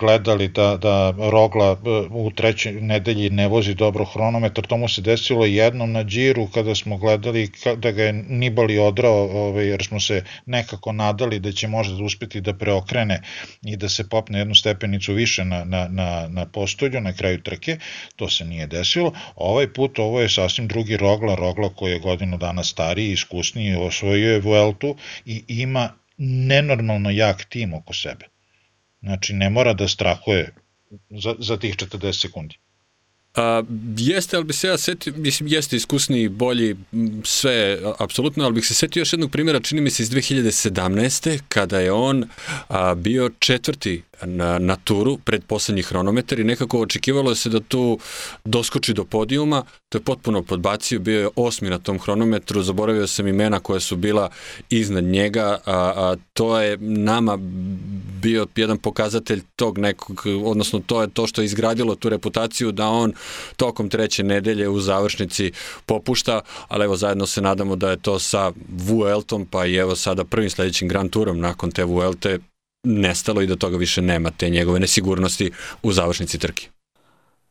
gledali 0.00 0.48
da, 0.48 0.76
da 0.76 1.14
Rogla 1.30 1.70
e, 1.70 1.88
u 2.10 2.30
trećoj 2.30 2.72
nedelji 2.72 3.30
ne 3.30 3.48
vozi 3.48 3.74
dobro 3.74 4.04
hronometar, 4.04 4.66
to 4.66 4.76
mu 4.76 4.88
se 4.88 5.02
desilo 5.02 5.44
jednom 5.44 5.92
na 5.92 6.04
džiru 6.04 6.48
kada 6.54 6.74
smo 6.74 6.96
gledali 6.96 7.50
da 7.76 7.90
ga 7.90 8.02
je 8.02 8.12
Nibali 8.12 8.78
odrao, 8.78 9.28
ovaj, 9.46 9.66
jer 9.66 9.84
smo 9.84 10.00
se 10.00 10.24
nekako 10.46 10.92
nadali 10.92 11.38
da 11.40 11.52
će 11.52 11.68
možda 11.68 11.96
da 11.96 12.04
uspeti 12.04 12.40
da 12.40 12.54
preokrene 12.54 13.22
i 13.62 13.76
da 13.76 13.88
se 13.88 14.08
popne 14.08 14.49
jednu 14.50 14.54
stepenicu 14.54 15.12
više 15.12 15.44
na, 15.44 15.64
na, 15.64 15.88
na, 15.88 16.28
na 16.28 16.46
postolju 16.46 17.00
na 17.00 17.12
kraju 17.12 17.42
trke, 17.42 17.78
to 18.16 18.28
se 18.28 18.44
nije 18.44 18.66
desilo. 18.66 19.12
Ovaj 19.36 19.72
put 19.72 19.98
ovo 19.98 20.20
je 20.20 20.28
sasvim 20.28 20.68
drugi 20.68 20.96
Rogla, 20.96 21.34
Rogla 21.34 21.68
koji 21.74 21.92
je 21.92 21.98
godinu 21.98 22.36
dana 22.36 22.64
stariji, 22.64 23.12
iskusniji, 23.12 23.74
osvojio 23.74 24.32
je 24.32 24.40
Vueltu 24.40 24.96
i 25.26 25.44
ima 25.48 25.92
nenormalno 26.18 27.10
jak 27.10 27.44
tim 27.44 27.74
oko 27.74 27.94
sebe. 27.94 28.26
Znači, 29.02 29.32
ne 29.32 29.50
mora 29.50 29.74
da 29.74 29.88
strahuje 29.88 30.52
za, 31.10 31.34
za 31.38 31.56
tih 31.56 31.76
40 31.76 32.20
sekundi. 32.20 32.56
A, 33.34 33.62
jeste, 33.96 34.36
ali 34.36 34.44
bi 34.44 34.52
se 34.52 34.68
ja 34.68 34.78
setio, 34.78 35.12
mislim, 35.16 35.48
jeste 35.48 35.76
iskusniji, 35.76 36.28
bolji, 36.28 36.76
sve, 37.24 37.78
apsolutno, 37.98 38.44
ali 38.44 38.54
bih 38.54 38.66
se 38.66 38.74
setio 38.74 39.00
još 39.00 39.12
jednog 39.12 39.30
primjera, 39.30 39.60
čini 39.60 39.80
mi 39.80 39.90
se 39.90 40.02
iz 40.02 40.10
2017. 40.10 41.40
kada 41.48 41.80
je 41.80 41.92
on 41.92 42.24
a, 42.68 42.94
bio 42.94 43.30
četvrti 43.38 44.02
na, 44.24 44.58
na 44.58 44.76
turu 44.76 45.18
pred 45.24 45.44
poslednji 45.44 45.82
hronometar 45.82 46.40
i 46.40 46.44
nekako 46.44 46.80
očekivalo 46.80 47.34
se 47.34 47.48
da 47.48 47.60
tu 47.60 47.98
doskoči 48.44 48.94
do 48.94 49.04
podijuma, 49.04 49.62
to 49.88 49.98
je 49.98 50.02
potpuno 50.02 50.42
podbacio, 50.42 50.98
bio 50.98 51.20
je 51.20 51.28
osmi 51.36 51.70
na 51.70 51.78
tom 51.78 51.98
hronometru, 51.98 52.62
zaboravio 52.62 53.06
sam 53.06 53.28
imena 53.28 53.60
koja 53.60 53.80
su 53.80 53.96
bila 53.96 54.30
iznad 54.70 55.04
njega, 55.04 55.58
a, 55.66 55.92
a 55.96 56.16
to 56.32 56.60
je 56.60 56.76
nama 56.80 57.38
bio 58.22 58.46
jedan 58.56 58.78
pokazatelj 58.78 59.42
tog 59.56 59.78
nekog, 59.78 60.22
odnosno 60.44 60.80
to 60.86 61.02
je 61.02 61.10
to 61.10 61.26
što 61.26 61.42
je 61.42 61.44
izgradilo 61.44 61.94
tu 61.94 62.08
reputaciju 62.08 62.72
da 62.72 62.88
on 62.88 63.12
tokom 63.56 63.88
treće 63.88 64.22
nedelje 64.22 64.68
u 64.68 64.80
završnici 64.80 65.52
popušta, 65.86 66.40
ali 66.68 66.84
evo 66.84 66.96
zajedno 66.96 67.26
se 67.26 67.40
nadamo 67.40 67.76
da 67.76 67.90
je 67.90 67.96
to 67.96 68.18
sa 68.18 68.52
Vueltom, 68.68 69.46
pa 69.46 69.66
i 69.66 69.74
evo 69.74 69.96
sada 69.96 70.24
prvim 70.24 70.50
sledećim 70.50 70.88
Grand 70.88 71.10
Tourom 71.10 71.40
nakon 71.40 71.70
te 71.70 71.84
Vuelte 71.84 72.38
nestalo 72.82 73.42
i 73.42 73.46
da 73.46 73.56
toga 73.56 73.76
više 73.76 74.02
nema 74.02 74.30
te 74.30 74.50
njegove 74.50 74.80
nesigurnosti 74.80 75.50
u 75.82 75.92
završnici 75.92 76.38
trke. 76.38 76.68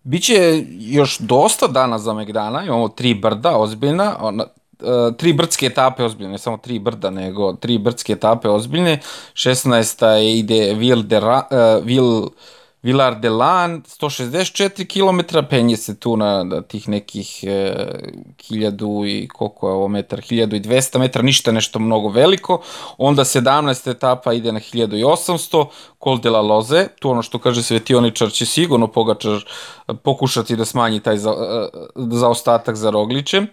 Biće 0.03 0.63
još 0.79 1.17
dosta 1.17 1.67
dana 1.67 1.99
za 1.99 2.13
Megdana, 2.13 2.63
imamo 2.63 2.89
tri 2.89 3.13
brda 3.13 3.57
ozbiljna, 3.57 4.15
ona, 4.19 4.45
uh, 4.79 5.15
tri 5.17 5.33
brdske 5.33 5.65
etape 5.65 6.03
ozbiljne, 6.03 6.31
ne 6.31 6.37
samo 6.37 6.57
tri 6.57 6.79
brda, 6.79 7.09
nego 7.09 7.53
tri 7.53 7.77
brdske 7.77 8.13
etape 8.13 8.49
ozbiljne. 8.49 8.99
16. 9.33 10.21
ide 10.39 10.73
Ville 10.73 11.03
de 11.03 11.19
Ra, 11.19 11.47
uh, 11.51 11.85
Ville 11.85 12.27
Vilar 12.81 13.19
de 13.19 13.29
Lan, 13.29 13.81
164 13.83 14.85
km, 14.87 15.47
penje 15.49 15.77
se 15.77 15.95
tu 15.99 16.17
na, 16.17 16.43
na 16.43 16.61
tih 16.61 16.89
nekih 16.89 17.43
e, 17.43 17.75
hiljadu 18.47 19.03
i 19.05 19.27
koliko 19.27 19.67
je 19.67 19.73
ovo 19.73 19.87
metar, 19.87 20.19
1200 20.19 20.99
metara, 20.99 21.23
ništa 21.23 21.51
nešto 21.51 21.79
mnogo 21.79 22.09
veliko. 22.09 22.61
Onda 22.97 23.23
17. 23.23 23.91
etapa 23.91 24.33
ide 24.33 24.51
na 24.51 24.59
1800, 24.59 25.65
Col 26.03 26.19
de 26.19 26.29
la 26.29 26.41
Loze, 26.41 26.87
tu 26.99 27.09
ono 27.09 27.21
što 27.21 27.39
kaže 27.39 27.63
Svetioničar 27.63 28.31
će 28.31 28.45
sigurno 28.45 28.87
Pogačar 28.87 29.43
pokušati 30.03 30.55
da 30.55 30.65
smanji 30.65 30.99
taj 30.99 31.17
za, 31.17 31.29
e, 31.29 31.67
zaostatak 31.95 32.75
za 32.75 32.89
Roglićem. 32.89 33.47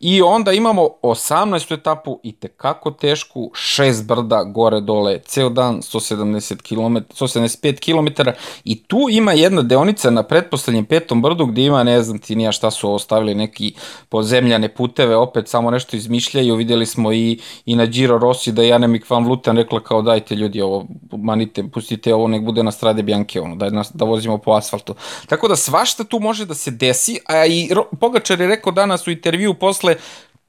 I 0.00 0.22
onda 0.22 0.52
imamo 0.52 0.88
18. 1.02 1.74
etapu 1.74 2.20
i 2.22 2.32
tekako 2.32 2.90
tešku, 2.90 3.50
šest 3.54 4.06
brda 4.06 4.44
gore 4.44 4.80
dole, 4.80 5.18
ceo 5.18 5.48
dan 5.48 5.76
170 5.76 6.62
km, 6.62 6.96
175 7.14 7.80
km 7.80 8.30
i 8.64 8.82
tu 8.82 8.98
ima 9.10 9.32
jedna 9.32 9.62
deonica 9.62 10.10
na 10.10 10.22
pretposlednjem 10.22 10.84
petom 10.84 11.22
brdu 11.22 11.46
gde 11.46 11.64
ima, 11.64 11.82
ne 11.82 12.02
znam 12.02 12.18
ti 12.18 12.36
nija 12.36 12.52
šta 12.52 12.70
su 12.70 12.92
ostavili, 12.92 13.34
neki 13.34 13.74
podzemljane 14.08 14.74
puteve, 14.74 15.16
opet 15.16 15.48
samo 15.48 15.70
nešto 15.70 15.96
izmišljaju, 15.96 16.54
videli 16.54 16.86
smo 16.86 17.12
i, 17.12 17.40
i 17.66 17.76
na 17.76 17.86
Giro 17.86 18.18
Rossi 18.18 18.52
da 18.52 18.62
je 18.62 18.68
Janemik 18.68 19.10
Van 19.10 19.24
Vluten 19.24 19.56
rekla 19.56 19.80
kao 19.82 20.02
dajte 20.02 20.34
ljudi 20.34 20.60
ovo, 20.60 20.86
manite, 21.12 21.64
pustite 21.72 22.14
ovo, 22.14 22.28
nek 22.28 22.42
bude 22.42 22.62
na 22.62 22.72
strade 22.72 23.02
Bjanke, 23.02 23.40
ono, 23.40 23.56
daj 23.56 23.70
nas, 23.70 23.90
da 23.94 24.04
vozimo 24.04 24.38
po 24.38 24.52
asfaltu. 24.52 24.94
Tako 25.26 25.48
da 25.48 25.56
svašta 25.56 26.04
tu 26.04 26.20
može 26.20 26.46
da 26.46 26.54
se 26.54 26.70
desi, 26.70 27.18
a 27.26 27.46
i 27.46 27.70
Pogačar 28.00 28.40
je 28.40 28.46
rekao 28.46 28.72
danas 28.72 29.06
u 29.06 29.10
intervju 29.10 29.54
posle 29.54 29.85
posle 29.86 29.96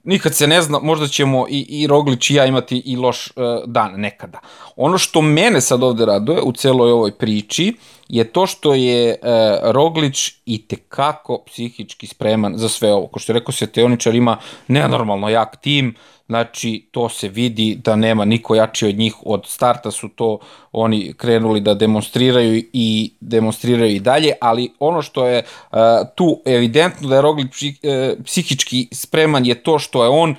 nikad 0.04 0.34
se 0.34 0.46
ne 0.46 0.62
zna, 0.62 0.78
možda 0.78 1.06
ćemo 1.06 1.46
i, 1.48 1.66
i 1.68 1.86
Roglić 1.86 2.30
i 2.30 2.34
ja 2.34 2.46
imati 2.46 2.82
i 2.84 2.96
loš 2.96 3.26
uh, 3.26 3.42
dan 3.66 4.00
nekada. 4.00 4.40
Ono 4.76 4.98
što 4.98 5.22
mene 5.22 5.60
sad 5.60 5.82
ovde 5.82 6.06
raduje 6.06 6.42
u 6.42 6.52
celoj 6.52 6.92
ovoj 6.92 7.12
priči 7.12 7.74
je 8.08 8.24
to 8.24 8.46
što 8.46 8.74
je 8.74 9.16
uh, 9.22 9.28
Roglić 9.72 10.32
i 10.46 10.66
tekako 10.68 11.42
psihički 11.46 12.06
spreman 12.06 12.54
za 12.56 12.68
sve 12.68 12.92
ovo. 12.92 13.06
Ko 13.06 13.18
što 13.18 13.32
je 13.32 13.38
rekao 13.38 13.52
se, 13.52 13.66
Teoničar 13.66 14.14
ima 14.14 14.36
nenormalno 14.68 15.28
jak 15.28 15.56
tim, 15.56 15.94
Znači, 16.28 16.88
to 16.90 17.08
se 17.08 17.28
vidi 17.28 17.80
da 17.84 17.96
nema 17.96 18.24
niko 18.24 18.54
jači 18.54 18.86
od 18.86 18.98
njih. 18.98 19.14
Od 19.24 19.46
starta 19.46 19.90
su 19.90 20.08
to 20.08 20.38
oni 20.72 21.14
krenuli 21.16 21.60
da 21.60 21.74
demonstriraju 21.74 22.62
i 22.72 23.12
demonstriraju 23.20 23.94
i 23.94 24.00
dalje, 24.00 24.32
ali 24.40 24.72
ono 24.78 25.02
što 25.02 25.26
je 25.26 25.42
uh, 25.42 25.78
tu 26.14 26.42
evidentno 26.44 27.08
da 27.08 27.14
je 27.14 27.22
Roglic 27.22 27.52
psih, 27.52 27.78
uh, 27.82 28.24
psihički 28.24 28.88
spreman 28.92 29.46
je 29.46 29.62
to 29.62 29.78
što 29.78 30.02
je 30.04 30.08
on 30.08 30.34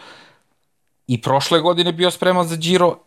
i 1.08 1.22
prošle 1.22 1.60
godine 1.60 1.92
bio 1.92 2.12
spreman 2.12 2.48
za 2.48 2.56
Giro 2.56 2.98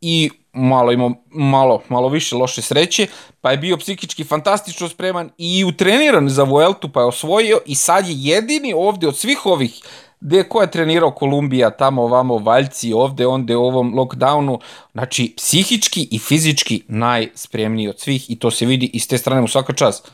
i 0.00 0.30
malo 0.52 0.92
ima 0.92 1.10
malo, 1.30 1.82
malo 1.88 2.08
više 2.08 2.36
loše 2.36 2.62
sreće, 2.62 3.06
pa 3.40 3.50
je 3.50 3.56
bio 3.56 3.76
psihički 3.76 4.24
fantastično 4.24 4.88
spreman 4.88 5.30
i 5.38 5.64
utreniran 5.64 6.28
za 6.28 6.42
Vueltu, 6.42 6.92
pa 6.92 7.00
je 7.00 7.06
osvojio 7.06 7.60
i 7.66 7.74
sad 7.74 8.08
je 8.08 8.14
jedini 8.16 8.74
ovde 8.76 9.08
od 9.08 9.16
svih 9.16 9.46
ovih 9.46 9.82
gde 10.20 10.42
ko 10.48 10.60
je 10.60 10.70
trenirao 10.70 11.10
Kolumbija, 11.10 11.70
tamo 11.70 12.02
ovamo 12.02 12.38
Valjci, 12.38 12.92
ovde, 12.92 13.26
onde 13.26 13.56
u 13.56 13.64
ovom 13.64 13.94
lockdownu, 13.94 14.58
znači 14.92 15.34
psihički 15.36 16.08
i 16.10 16.18
fizički 16.18 16.82
najspremniji 16.88 17.88
od 17.88 18.00
svih 18.00 18.30
i 18.30 18.38
to 18.38 18.50
se 18.50 18.66
vidi 18.66 18.90
i 18.92 18.98
s 18.98 19.06
te 19.06 19.18
strane 19.18 19.40
mu 19.40 19.48
svaka 19.48 19.72
čast. 19.72 20.10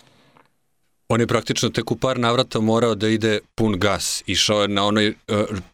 On 1.08 1.20
je 1.20 1.26
praktično 1.26 1.68
tek 1.68 1.90
u 1.90 1.96
par 1.96 2.18
navrata 2.18 2.60
morao 2.60 2.94
da 2.94 3.08
ide 3.08 3.38
pun 3.54 3.78
gas. 3.78 4.22
Išao 4.26 4.62
je 4.62 4.68
na 4.68 4.84
onoj 4.84 5.08
uh, 5.08 5.14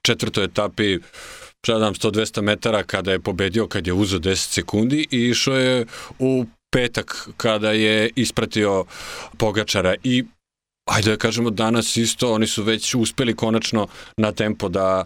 četvrtoj 0.02 0.44
etapi 0.44 0.98
predam 1.60 1.94
100-200 1.94 2.40
metara 2.42 2.82
kada 2.82 3.12
je 3.12 3.20
pobedio, 3.20 3.66
kad 3.66 3.86
je 3.86 3.92
uzeo 3.92 4.18
10 4.18 4.34
sekundi 4.36 5.06
i 5.10 5.18
išao 5.28 5.56
je 5.56 5.86
u 6.18 6.44
petak 6.70 7.28
kada 7.36 7.70
je 7.70 8.10
ispratio 8.16 8.84
Pogačara 9.38 9.94
i 10.04 10.24
ajde 10.84 11.10
da 11.10 11.16
kažemo 11.16 11.50
danas 11.50 11.96
isto, 11.96 12.32
oni 12.32 12.46
su 12.46 12.62
već 12.62 12.94
uspeli 12.94 13.36
konačno 13.36 13.86
na 14.16 14.32
tempo 14.32 14.68
da, 14.68 15.04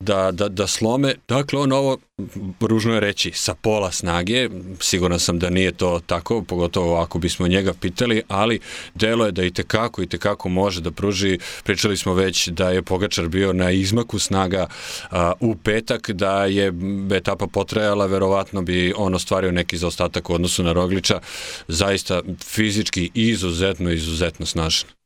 da, 0.00 0.30
da, 0.32 0.48
da 0.48 0.66
slome. 0.66 1.14
Dakle, 1.28 1.58
on 1.58 1.72
ovo, 1.72 1.98
ružno 2.60 2.94
je 2.94 3.00
reći, 3.00 3.32
sa 3.34 3.54
pola 3.54 3.92
snage, 3.92 4.48
siguran 4.80 5.18
sam 5.18 5.38
da 5.38 5.50
nije 5.50 5.72
to 5.72 6.00
tako, 6.06 6.42
pogotovo 6.42 7.00
ako 7.00 7.18
bismo 7.18 7.48
njega 7.48 7.72
pitali, 7.80 8.22
ali 8.28 8.60
delo 8.94 9.26
je 9.26 9.32
da 9.32 9.44
i 9.44 9.50
tekako, 9.50 10.02
i 10.02 10.06
tekako 10.06 10.48
može 10.48 10.80
da 10.80 10.90
pruži, 10.90 11.38
pričali 11.64 11.96
smo 11.96 12.14
već 12.14 12.48
da 12.48 12.70
je 12.70 12.82
Pogačar 12.82 13.28
bio 13.28 13.52
na 13.52 13.70
izmaku 13.70 14.18
snaga 14.18 14.66
a, 15.10 15.32
u 15.40 15.56
petak, 15.56 16.10
da 16.10 16.44
je 16.44 16.72
etapa 17.12 17.46
potrajala, 17.46 18.06
verovatno 18.06 18.62
bi 18.62 18.92
on 18.96 19.14
ostvario 19.14 19.52
neki 19.52 19.76
zaostatak 19.76 20.30
u 20.30 20.34
odnosu 20.34 20.62
na 20.62 20.72
Rogliča, 20.72 21.20
zaista 21.68 22.22
fizički 22.44 23.10
izuzetno, 23.14 23.90
izuzetno 23.90 24.46
snažan. 24.46 24.98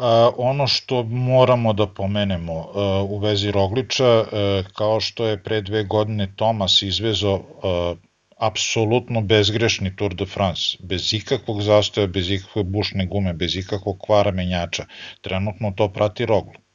A, 0.00 0.30
ono 0.36 0.66
što 0.66 1.02
moramo 1.02 1.72
da 1.72 1.86
pomenemo 1.86 2.52
a, 2.54 3.02
u 3.02 3.18
vezi 3.18 3.50
Rogliča, 3.50 4.06
a, 4.06 4.62
kao 4.76 5.00
što 5.00 5.26
je 5.26 5.42
pre 5.42 5.60
dve 5.62 5.84
godine 5.84 6.32
Tomas 6.36 6.82
izvezo 6.82 7.40
a, 7.62 7.94
apsolutno 8.38 9.20
bezgrešni 9.20 9.96
Tour 9.96 10.14
de 10.14 10.26
France, 10.26 10.78
bez 10.80 11.12
ikakvog 11.14 11.62
zastoja, 11.62 12.06
bez 12.06 12.30
ikakve 12.30 12.62
bušne 12.64 13.06
gume, 13.06 13.32
bez 13.34 13.56
ikakvog 13.56 13.98
kvara 14.06 14.30
menjača. 14.30 14.86
Trenutno 15.20 15.72
to 15.76 15.88
prati 15.92 16.26
Roglu. 16.26 16.67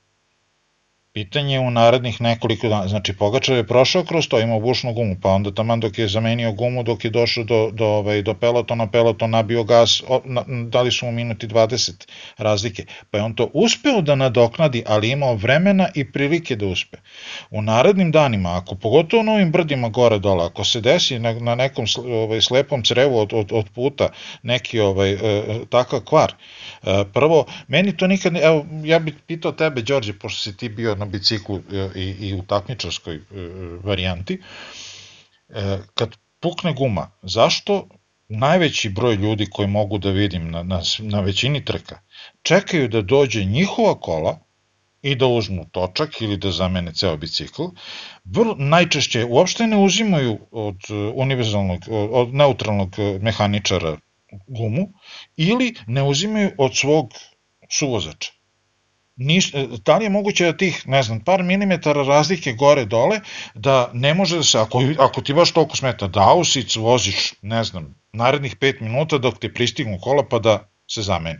Pitanje 1.13 1.53
je 1.53 1.59
u 1.59 1.71
narednih 1.71 2.21
nekoliko 2.21 2.69
dana, 2.69 2.87
znači 2.87 3.13
Pogačar 3.13 3.55
je 3.55 3.67
prošao 3.67 4.03
kroz 4.03 4.27
to, 4.27 4.39
imao 4.39 4.59
bušnu 4.59 4.93
gumu, 4.93 5.15
pa 5.21 5.29
onda 5.29 5.51
taman 5.51 5.79
dok 5.79 5.97
je 5.99 6.07
zamenio 6.07 6.51
gumu, 6.51 6.83
dok 6.83 7.05
je 7.05 7.11
došao 7.11 7.43
do, 7.43 7.69
do, 7.71 7.85
ovaj, 7.85 8.21
do 8.21 8.33
pelotona, 8.33 8.87
peloton 8.91 9.29
nabio 9.29 9.63
gas, 9.63 10.01
o, 10.07 10.21
na, 10.25 10.43
dali 10.47 10.91
su 10.91 11.05
mu 11.05 11.11
minuti 11.11 11.47
20 11.47 12.07
razlike, 12.37 12.85
pa 13.11 13.17
je 13.17 13.23
on 13.23 13.35
to 13.35 13.49
uspeo 13.53 14.01
da 14.01 14.15
nadoknadi, 14.15 14.83
ali 14.87 15.09
imao 15.09 15.35
vremena 15.35 15.87
i 15.95 16.11
prilike 16.11 16.55
da 16.55 16.65
uspe. 16.65 16.97
U 17.51 17.61
narednim 17.61 18.11
danima, 18.11 18.57
ako 18.57 18.75
pogotovo 18.75 19.21
u 19.21 19.23
novim 19.23 19.51
brdima 19.51 19.89
gore 19.89 20.19
dole, 20.19 20.45
ako 20.45 20.63
se 20.63 20.81
desi 20.81 21.19
na, 21.19 21.33
na 21.33 21.55
nekom 21.55 21.85
ovaj, 22.05 22.41
slepom 22.41 22.83
crevu 22.83 23.19
od, 23.19 23.33
od, 23.33 23.51
od 23.51 23.69
puta 23.75 24.09
neki 24.43 24.79
ovaj, 24.79 25.11
e, 25.11 25.19
takav 25.69 25.99
kvar, 25.99 26.33
e, 26.83 27.03
prvo, 27.13 27.45
meni 27.67 27.97
to 27.97 28.07
nikad, 28.07 28.35
evo, 28.35 28.65
ja 28.83 28.99
bih 28.99 29.13
pitao 29.27 29.51
tebe, 29.51 29.81
Đorđe, 29.81 30.13
pošto 30.13 30.41
si 30.41 30.57
ti 30.57 30.69
bio 30.69 31.02
na 31.03 31.09
biciklu 31.11 31.59
e, 31.59 31.89
i, 31.95 32.07
i 32.29 32.33
u 32.33 32.41
takmičarskoj 32.47 33.15
e, 33.15 33.21
varijanti, 33.83 34.39
E, 35.53 35.79
kad 35.93 36.15
pukne 36.39 36.73
guma, 36.73 37.11
zašto 37.21 37.87
najveći 38.27 38.89
broj 38.89 39.15
ljudi 39.15 39.47
koji 39.51 39.67
mogu 39.67 39.97
da 39.97 40.09
vidim 40.09 40.51
na, 40.51 40.63
na, 40.63 40.81
na 40.99 41.21
većini 41.21 41.65
trka, 41.65 41.99
čekaju 42.41 42.87
da 42.87 43.01
dođe 43.01 43.43
njihova 43.45 43.99
kola 43.99 44.39
i 45.01 45.15
da 45.15 45.27
uzmu 45.27 45.65
točak 45.71 46.21
ili 46.21 46.37
da 46.37 46.51
zamene 46.51 46.93
ceo 46.93 47.17
bicikl. 47.17 47.63
Vrlo, 48.23 48.55
najčešće 48.57 49.25
uopšte 49.25 49.67
ne 49.67 49.77
uzimaju 49.77 50.39
od 50.51 50.79
univerzalnog, 51.15 51.81
od 51.89 52.33
neutralnog 52.33 52.95
mehaničara 53.21 53.97
gumu 54.47 54.87
ili 55.37 55.75
ne 55.87 56.03
uzimaju 56.03 56.51
od 56.57 56.77
svog 56.77 57.11
suvozača. 57.69 58.31
Niš, 59.15 59.51
da 59.85 59.97
li 59.97 60.05
je 60.05 60.09
moguće 60.09 60.45
da 60.45 60.57
tih, 60.57 60.87
ne 60.87 61.03
znam, 61.03 61.19
par 61.19 61.43
milimetara 61.43 62.03
razlike 62.03 62.53
gore 62.53 62.85
dole, 62.85 63.19
da 63.55 63.89
ne 63.93 64.13
može 64.13 64.37
da 64.37 64.43
se, 64.43 64.59
ako, 64.59 64.81
ako 64.99 65.21
ti 65.21 65.33
baš 65.33 65.51
toliko 65.51 65.77
smeta, 65.77 66.07
da 66.07 66.29
ausic 66.29 66.75
voziš, 66.75 67.33
ne 67.41 67.63
znam, 67.63 67.95
narednih 68.13 68.57
5 68.57 68.81
minuta 68.81 69.17
dok 69.17 69.39
te 69.39 69.53
pristignu 69.53 69.99
kola 70.01 70.25
pa 70.29 70.39
da 70.39 70.69
se 70.87 71.01
zameni. 71.01 71.39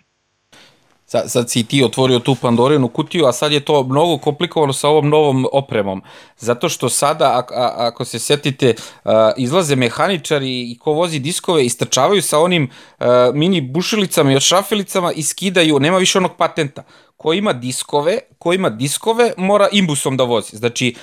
Sad, 1.05 1.31
sad 1.31 1.49
si 1.49 1.63
ti 1.63 1.83
otvorio 1.83 2.19
tu 2.19 2.35
Pandorinu 2.35 2.87
kutiju, 2.87 3.25
a 3.25 3.31
sad 3.31 3.51
je 3.51 3.59
to 3.59 3.83
mnogo 3.83 4.17
komplikovano 4.17 4.73
sa 4.73 4.89
ovom 4.89 5.09
novom 5.09 5.45
opremom. 5.51 6.01
Zato 6.37 6.69
što 6.69 6.89
sada, 6.89 7.25
a, 7.25 7.43
a, 7.55 7.73
ako 7.77 8.05
se 8.05 8.19
setite, 8.19 8.75
a, 9.03 9.31
izlaze 9.37 9.75
mehaničari 9.75 10.71
i 10.71 10.77
ko 10.79 10.91
vozi 10.91 11.19
diskove, 11.19 11.65
istrčavaju 11.65 12.21
sa 12.21 12.39
onim 12.39 12.69
a, 12.99 13.31
mini 13.33 13.61
bušilicama 13.61 14.33
i 14.33 14.39
šrafilicama 14.39 15.11
i 15.11 15.23
skidaju, 15.23 15.79
nema 15.79 15.97
više 15.97 16.17
onog 16.17 16.31
patenta. 16.37 16.83
Ko 17.17 17.33
ima 17.33 17.53
diskove, 17.53 18.19
ko 18.39 18.53
ima 18.53 18.69
diskove, 18.69 19.33
mora 19.37 19.67
imbusom 19.71 20.17
da 20.17 20.23
vozi. 20.23 20.57
Znači, 20.57 20.95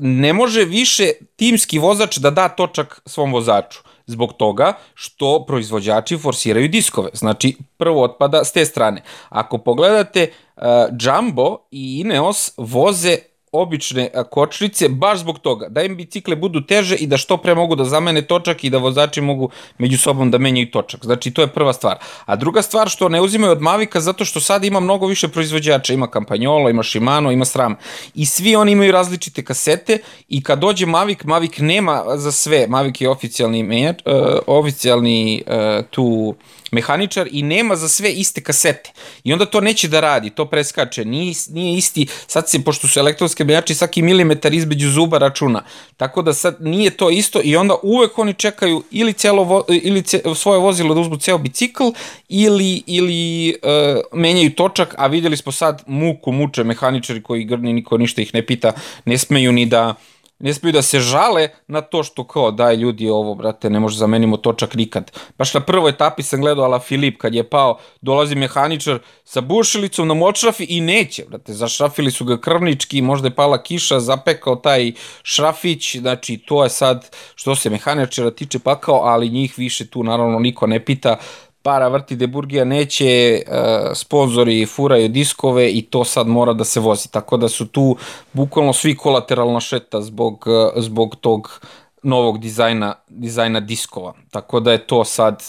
ne 0.00 0.32
može 0.32 0.64
više 0.64 1.10
timski 1.36 1.78
vozač 1.78 2.18
da 2.18 2.30
da 2.30 2.48
točak 2.48 3.00
svom 3.06 3.32
vozaču 3.32 3.80
zbog 4.10 4.32
toga 4.32 4.72
što 4.94 5.44
proizvođači 5.46 6.18
forsiraju 6.18 6.68
diskove. 6.68 7.10
Znači, 7.12 7.56
prvo 7.76 8.02
otpada 8.02 8.44
s 8.44 8.52
te 8.52 8.64
strane. 8.64 9.02
Ako 9.28 9.58
pogledate, 9.58 10.30
uh, 10.56 10.62
Jumbo 11.00 11.56
i 11.70 12.00
Ineos 12.00 12.52
voze 12.56 13.16
obične 13.52 14.10
kočnice 14.30 14.88
baš 14.88 15.18
zbog 15.18 15.38
toga, 15.38 15.68
da 15.68 15.82
im 15.82 15.96
bicikle 15.96 16.36
budu 16.36 16.60
teže 16.60 16.96
i 16.96 17.06
da 17.06 17.16
što 17.16 17.36
pre 17.36 17.54
mogu 17.54 17.76
da 17.76 17.84
zamene 17.84 18.22
točak 18.22 18.64
i 18.64 18.70
da 18.70 18.78
vozači 18.78 19.20
mogu 19.20 19.50
među 19.78 19.98
sobom 19.98 20.30
da 20.30 20.38
menjaju 20.38 20.70
točak. 20.70 21.04
Znači 21.04 21.30
to 21.30 21.42
je 21.42 21.48
prva 21.48 21.72
stvar. 21.72 21.98
A 22.24 22.36
druga 22.36 22.62
stvar 22.62 22.88
što 22.88 23.08
ne 23.08 23.20
uzimaju 23.20 23.52
od 23.52 23.60
Mavika 23.60 24.00
zato 24.00 24.24
što 24.24 24.40
sad 24.40 24.64
ima 24.64 24.80
mnogo 24.80 25.06
više 25.06 25.28
proizvođača, 25.28 25.92
ima 25.92 26.08
Campagnolo, 26.12 26.70
ima 26.70 26.82
Shimano, 26.82 27.32
ima 27.32 27.44
SRAM 27.44 27.76
i 28.14 28.26
svi 28.26 28.56
oni 28.56 28.72
imaju 28.72 28.92
različite 28.92 29.44
kasete 29.44 29.98
i 30.28 30.42
kad 30.42 30.58
dođe 30.58 30.86
Mavic, 30.86 31.24
Mavic 31.24 31.58
nema 31.58 32.04
za 32.16 32.32
sve, 32.32 32.66
Mavic 32.68 33.00
je 33.00 33.10
oficijalni 33.10 33.62
menjač, 33.62 33.96
uh, 34.04 34.38
oficijalni 34.46 35.42
uh, 35.46 35.84
tu 35.90 36.34
mehaničar 36.72 37.28
i 37.32 37.42
nema 37.42 37.76
za 37.76 37.88
sve 37.88 38.12
iste 38.12 38.40
kasete. 38.40 38.92
I 39.24 39.32
onda 39.32 39.46
to 39.46 39.60
neće 39.60 39.88
da 39.88 40.00
radi, 40.00 40.30
to 40.30 40.44
preskače. 40.44 41.04
Nije, 41.04 41.34
nije 41.48 41.76
isti, 41.78 42.06
sad 42.26 42.48
se, 42.48 42.64
pošto 42.64 42.88
su 42.88 43.00
elektronske 43.00 43.39
menjači, 43.44 43.74
svaki 43.74 44.02
milimetar 44.02 44.54
između 44.54 44.90
zuba 44.90 45.18
računa. 45.18 45.62
Tako 45.96 46.22
da 46.22 46.32
sad 46.32 46.56
nije 46.60 46.90
to 46.90 47.10
isto 47.10 47.40
i 47.44 47.56
onda 47.56 47.74
uvek 47.82 48.18
oni 48.18 48.34
čekaju 48.34 48.82
ili, 48.90 49.12
celo 49.12 49.44
vo, 49.44 49.64
ili 49.68 50.02
ce, 50.02 50.22
svoje 50.34 50.60
vozilo 50.60 50.94
da 50.94 51.00
uzmu 51.00 51.16
ceo 51.16 51.38
bicikl 51.38 51.84
ili, 52.28 52.82
ili 52.86 53.54
uh, 53.62 54.20
menjaju 54.20 54.54
točak, 54.54 54.94
a 54.98 55.06
videli 55.06 55.36
smo 55.36 55.52
sad 55.52 55.82
muku 55.86 56.32
muče 56.32 56.64
mehaničari 56.64 57.22
koji 57.22 57.44
grni, 57.44 57.72
niko 57.72 57.98
ništa 57.98 58.22
ih 58.22 58.34
ne 58.34 58.46
pita, 58.46 58.72
ne 59.04 59.18
smeju 59.18 59.52
ni 59.52 59.66
da 59.66 59.94
ne 60.40 60.54
smiju 60.54 60.72
da 60.72 60.82
se 60.82 61.00
žale 61.00 61.48
na 61.66 61.80
to 61.80 62.02
što 62.02 62.24
kao 62.24 62.50
daj 62.50 62.76
ljudi 62.76 63.08
ovo, 63.08 63.34
brate, 63.34 63.70
ne 63.70 63.80
može 63.80 63.98
zamenimo 63.98 64.36
točak 64.36 64.74
nikad. 64.74 65.12
Baš 65.38 65.54
na 65.54 65.60
prvoj 65.60 65.90
etapi 65.90 66.22
sam 66.22 66.40
gledao 66.40 66.64
Ala 66.64 66.78
Filip 66.78 67.18
kad 67.18 67.34
je 67.34 67.44
pao, 67.50 67.78
dolazi 68.00 68.34
mehaničar 68.34 68.98
sa 69.24 69.40
bušilicom 69.40 70.08
na 70.08 70.14
močrafi 70.14 70.64
i 70.64 70.80
neće, 70.80 71.24
brate, 71.28 71.52
zašrafili 71.52 72.10
su 72.10 72.24
ga 72.24 72.40
krvnički, 72.40 73.02
možda 73.02 73.28
je 73.28 73.34
pala 73.34 73.62
kiša, 73.62 74.00
zapekao 74.00 74.56
taj 74.56 74.92
šrafić, 75.22 75.96
znači 75.96 76.38
to 76.38 76.64
je 76.64 76.70
sad 76.70 77.16
što 77.34 77.54
se 77.56 77.70
mehaničara 77.70 78.30
tiče 78.30 78.58
pakao, 78.58 79.00
ali 79.04 79.30
njih 79.30 79.54
više 79.56 79.86
tu 79.86 80.02
naravno 80.02 80.38
niko 80.38 80.66
ne 80.66 80.84
pita, 80.84 81.16
para 81.62 81.88
vrti 81.88 82.16
de 82.16 82.26
Burgija 82.26 82.64
neće, 82.64 83.42
uh, 83.46 83.54
sponzori 83.94 84.66
furaju 84.66 85.08
diskove 85.08 85.70
i 85.70 85.82
to 85.82 86.04
sad 86.04 86.26
mora 86.26 86.52
da 86.52 86.64
se 86.64 86.80
vozi. 86.80 87.10
Tako 87.10 87.36
da 87.36 87.48
su 87.48 87.66
tu 87.66 87.96
bukvalno 88.32 88.72
svi 88.72 88.96
kolateralna 88.96 89.60
šeta 89.60 90.00
zbog, 90.00 90.44
uh, 90.46 90.82
zbog 90.82 91.16
tog 91.16 91.60
novog 92.02 92.38
dizajna, 92.38 92.94
dizajna 93.08 93.60
diskova. 93.60 94.14
Tako 94.30 94.60
da 94.60 94.72
je 94.72 94.86
to 94.86 95.04
sad 95.04 95.44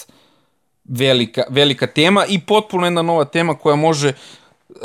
velika, 0.84 1.44
velika 1.50 1.88
tema 1.88 2.26
i 2.26 2.40
potpuno 2.40 2.86
jedna 2.86 3.02
nova 3.02 3.26
tema 3.26 3.54
koja 3.54 3.76
može 3.76 4.14
uh, 4.70 4.76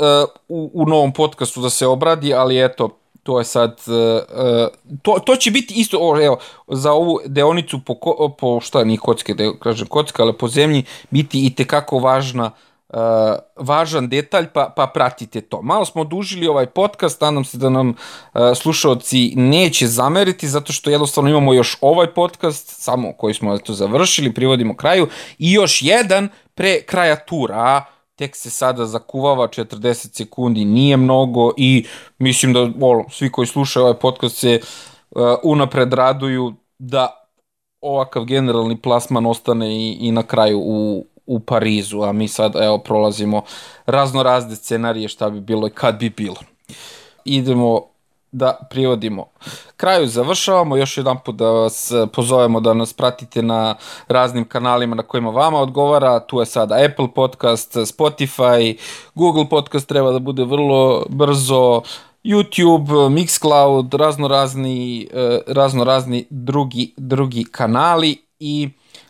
u, 0.47 0.71
u 0.73 0.85
novom 0.85 1.13
podcastu 1.13 1.61
da 1.61 1.69
se 1.69 1.87
obradi, 1.87 2.33
ali 2.33 2.65
eto, 2.65 2.89
to 3.27 3.39
je 3.39 3.45
sad, 3.45 3.81
uh, 3.87 4.67
to, 5.01 5.19
to 5.25 5.35
će 5.35 5.51
biti 5.51 5.73
isto, 5.73 5.97
o, 6.01 6.21
evo, 6.21 6.37
za 6.67 6.91
ovu 6.91 7.19
deonicu 7.25 7.79
po, 7.85 7.95
po 8.39 8.59
šta 8.59 8.83
ni 8.83 8.97
kocke, 8.97 9.33
da 9.33 9.51
kažem 9.59 9.87
kocka, 9.87 10.23
ali 10.23 10.33
po 10.33 10.47
zemlji, 10.47 10.83
biti 11.09 11.45
i 11.45 11.49
tekako 11.55 11.99
važna, 11.99 12.51
uh, 12.89 12.99
važan 13.55 14.07
detalj, 14.07 14.47
pa, 14.53 14.73
pa 14.75 14.87
pratite 14.87 15.41
to. 15.41 15.61
Malo 15.61 15.85
smo 15.85 16.01
odužili 16.01 16.47
ovaj 16.47 16.65
podcast, 16.65 17.21
nadam 17.21 17.43
se 17.45 17.57
da 17.57 17.69
nam 17.69 17.89
uh, 17.89 18.41
slušalci 18.55 19.33
neće 19.35 19.87
zameriti, 19.87 20.47
zato 20.47 20.73
što 20.73 20.89
jednostavno 20.89 21.29
imamo 21.29 21.53
još 21.53 21.77
ovaj 21.81 22.13
podcast, 22.13 22.81
samo 22.81 23.13
koji 23.13 23.33
smo 23.33 23.55
eto 23.55 23.73
završili, 23.73 24.33
privodimo 24.33 24.75
kraju, 24.75 25.07
i 25.37 25.51
još 25.51 25.81
jedan 25.81 26.29
pre 26.55 26.81
kraja 26.81 27.15
tura, 27.15 27.83
tek 28.17 28.35
se 28.35 28.49
sada 28.49 28.85
zakuvava 28.85 29.47
40 29.47 30.17
sekundi, 30.17 30.65
nije 30.65 30.97
mnogo 30.97 31.51
i 31.57 31.85
mislim 32.19 32.53
da 32.53 32.61
ono, 32.61 33.09
svi 33.09 33.31
koji 33.31 33.47
slušaju 33.47 33.85
ovaj 33.85 33.99
podcast 33.99 34.37
se 34.37 34.59
uh, 35.11 35.21
unapred 35.43 35.93
raduju 35.93 36.53
da 36.79 37.27
ovakav 37.81 38.25
generalni 38.25 38.81
plasman 38.81 39.25
ostane 39.25 39.75
i, 39.75 39.91
i 39.91 40.11
na 40.11 40.23
kraju 40.23 40.59
u, 40.59 41.05
u 41.25 41.39
Parizu, 41.39 42.01
a 42.01 42.11
mi 42.11 42.27
sad 42.27 42.55
evo 42.55 42.77
prolazimo 42.77 43.41
razno 43.85 44.23
razne 44.23 44.55
scenarije 44.55 45.07
šta 45.07 45.29
bi 45.29 45.41
bilo 45.41 45.67
i 45.67 45.71
kad 45.71 45.99
bi 45.99 46.09
bilo. 46.09 46.37
Idemo 47.25 47.96
da 48.37 48.59
privodimo. 48.69 49.25
Kraju 49.77 50.07
završavamo, 50.07 50.77
još 50.77 50.97
jedan 50.97 51.17
put 51.25 51.35
da 51.35 51.49
vas 51.49 51.91
pozovemo 52.13 52.59
da 52.59 52.73
nas 52.73 52.93
pratite 52.93 53.41
na 53.41 53.75
raznim 54.07 54.45
kanalima 54.45 54.95
na 54.95 55.03
kojima 55.03 55.29
vama 55.29 55.59
odgovara, 55.59 56.19
tu 56.19 56.39
je 56.39 56.45
sada 56.45 56.75
Apple 56.85 57.07
Podcast, 57.15 57.75
Spotify, 57.75 58.77
Google 59.15 59.49
Podcast 59.49 59.87
treba 59.87 60.11
da 60.11 60.19
bude 60.19 60.43
vrlo 60.43 61.05
brzo, 61.09 61.81
YouTube, 62.23 63.09
Mixcloud, 63.09 63.97
razno 63.97 64.27
razni, 64.27 65.07
e, 65.13 65.39
razno 65.47 65.83
razni 65.83 66.25
drugi, 66.29 66.93
drugi 66.97 67.43
kanali 67.43 68.17
i 68.39 68.69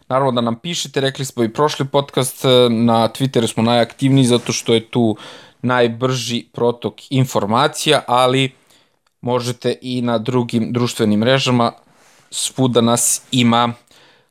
naravno 0.10 0.32
da 0.32 0.41
nam 0.41 0.60
pišete, 0.60 1.02
rekli 1.02 1.26
smo 1.26 1.44
i 1.44 1.54
prošli 1.54 1.86
podcast, 1.88 2.45
e, 2.45 2.49
na 2.70 3.10
Twitteru 3.10 3.48
smo 3.48 3.64
najaktivniji 3.64 4.26
zato 4.26 4.54
što 4.54 4.74
je 4.74 4.90
tu 4.90 5.18
najbrži 5.62 6.45
protok 6.54 6.94
informacija, 7.10 8.02
ali 8.08 8.52
možete 9.22 9.76
i 9.81 10.02
na 10.02 10.18
drugim 10.18 10.73
društvenim 10.73 11.19
mrežama, 11.19 11.72
svuda 12.31 12.81
nas 12.81 13.22
ima. 13.31 13.73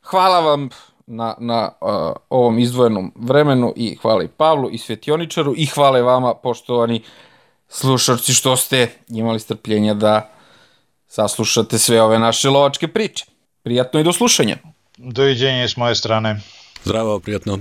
Hvala 0.02 0.40
vam 0.40 0.68
na, 1.06 1.34
na 1.38 1.70
uh, 1.80 1.88
ovom 2.30 2.58
izdvojenom 2.58 3.12
vremenu 3.16 3.72
i 3.76 3.96
hvala 4.02 4.24
i 4.24 4.28
Pavlu 4.28 4.70
i 4.70 4.78
Svetioničaru 4.78 5.54
i 5.56 5.66
hvala 5.66 5.98
i 5.98 6.02
vama 6.02 6.34
poštovani 6.34 7.02
slušalci 7.68 8.32
što 8.32 8.56
ste 8.56 8.88
imali 9.08 9.40
strpljenja 9.40 9.94
da 9.94 10.30
saslušate 11.08 11.78
sve 11.78 12.02
ove 12.02 12.18
naše 12.18 12.50
lovačke 12.50 12.88
priče. 12.88 13.24
Prijatno 13.62 14.00
i 14.00 14.04
do 14.04 14.12
slušanja. 14.12 14.56
Doviđenje 14.96 15.68
s 15.68 15.76
moje 15.76 15.94
strane. 15.94 16.40
Zdravo, 16.84 17.20
prijatno. 17.20 17.58